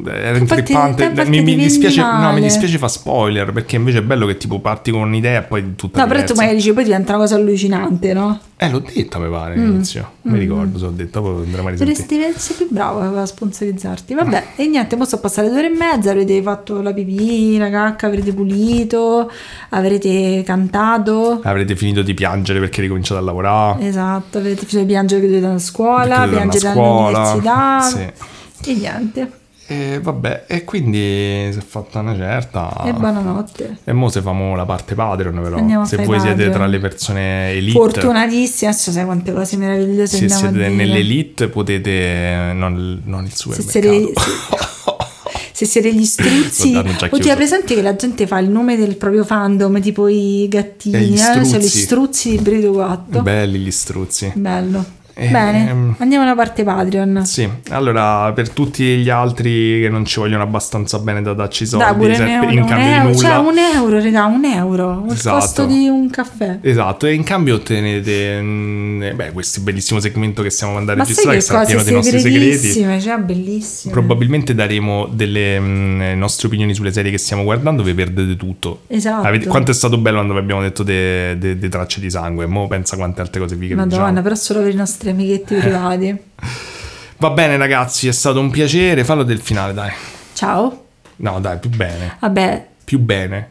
[0.05, 1.25] so, era Infatti, intrippante.
[1.25, 4.91] Mi, mi dispiace, no, mi dispiace fa spoiler perché invece è bello che tipo parti
[4.91, 8.13] con un'idea e poi tutta No, però tu magari dici poi diventa una cosa allucinante,
[8.13, 8.39] no?
[8.55, 9.59] Eh, l'ho detta, mi pare, Mm.
[9.61, 10.11] all'inizio.
[10.21, 11.99] Mi ricordo, se l'ho detto, poi andremo a risentire.
[12.05, 14.13] Dovresti essere più bravo a sponsorizzarti.
[14.13, 17.69] Vabbè, e niente, ora sono passate due ore e mezza, avrete fatto la pipì, la
[17.69, 19.29] cacca, avrete pulito,
[19.69, 21.39] avrete cantato.
[21.43, 23.85] Avrete finito di piangere perché ricominciate a lavorare.
[23.87, 27.81] Esatto, avete finito di piangere che dovete andare a scuola, perché piangere all'università.
[27.81, 28.69] Sì.
[28.69, 29.31] E niente.
[29.65, 30.99] E vabbè, e quindi
[31.51, 32.83] si è fatta una certa.
[32.83, 33.77] E buonanotte.
[33.85, 35.55] E mo se famo la parte Patreon però.
[35.57, 36.51] Andiamo se voi siete Patreon.
[36.51, 37.71] tra le persone elite.
[37.71, 43.71] Fortunatissimi, adesso sai quante cose meravigliose Se siete nell'elite potete non, non il Se supermercato.
[43.71, 44.13] siete,
[45.65, 47.29] se siete gli struzzi, Guarda, hanno già o ti chiuso.
[47.29, 51.01] hai presente che la gente fa il nome del proprio fandom, tipo i gattini, E
[51.01, 51.17] gli eh?
[51.17, 51.79] Sono gli struzzi.
[51.79, 53.21] struzzi di Brido 4.
[53.21, 54.31] Belli gli struzzi.
[54.35, 54.85] Bello.
[55.15, 57.23] Eh, Bene, ehm, andiamo alla parte Patreon.
[57.23, 61.85] Sì, allora per tutti gli altri che non ci vogliono abbastanza bene da darci soldi
[61.85, 63.27] Dai, pure se- euro, in cambio euro, di nulla.
[63.27, 65.37] cioè un euro, raga, un euro, il Esatto.
[65.37, 66.57] costo di un caffè.
[66.61, 71.37] Esatto, e in cambio ottenete mm, beh, questo bellissimo segmento che stiamo andando a registrare,
[71.37, 73.01] che sarà pieno dei nostri segreti.
[73.01, 73.93] cioè bellissime.
[73.93, 78.81] Probabilmente daremo delle mm, nostre opinioni sulle serie che stiamo guardando, vi perdete tutto.
[78.87, 79.27] Esatto.
[79.27, 82.95] Avete- quanto è stato bello quando vi abbiamo detto delle tracce di sangue, mo pensa
[82.95, 86.17] quante altre cose vi Madonna, però solo per i nostri amichetti privati.
[87.17, 89.91] Va bene ragazzi, è stato un piacere, fallo del finale dai.
[90.33, 90.85] Ciao.
[91.17, 93.49] No dai, più bene, Vabbè, più bene.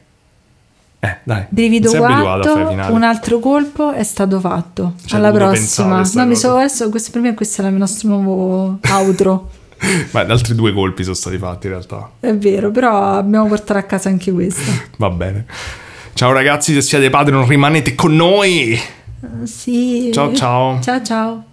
[1.01, 2.93] Eh dai, brivido finale.
[2.93, 4.95] un altro colpo è stato fatto.
[5.05, 6.03] Ci ha Alla prossima.
[6.15, 9.51] No, mi sono adesso, questo per me questo è il nostro nuovo outro.
[10.13, 12.11] Ma altri due colpi sono stati fatti in realtà.
[12.21, 14.71] è vero, però abbiamo portato a casa anche questo.
[14.99, 15.47] Va bene.
[16.15, 18.79] Ciao ragazzi, se siete padri non rimanete con noi.
[19.45, 20.11] Sì.
[20.13, 20.81] Ciao, ciao.
[20.81, 21.45] Ciao ciao.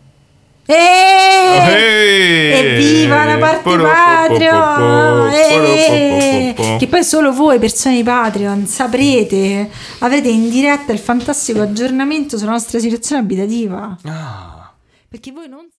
[0.65, 2.59] Eeeh!
[2.59, 5.31] Evviva la parte Patreon!
[5.33, 6.77] Eh!
[6.77, 9.67] Che poi solo voi, persone di Patreon, saprete,
[9.99, 13.97] avrete in diretta il fantastico aggiornamento sulla nostra situazione abitativa.
[14.03, 14.71] Ah.
[15.07, 15.65] Perché voi non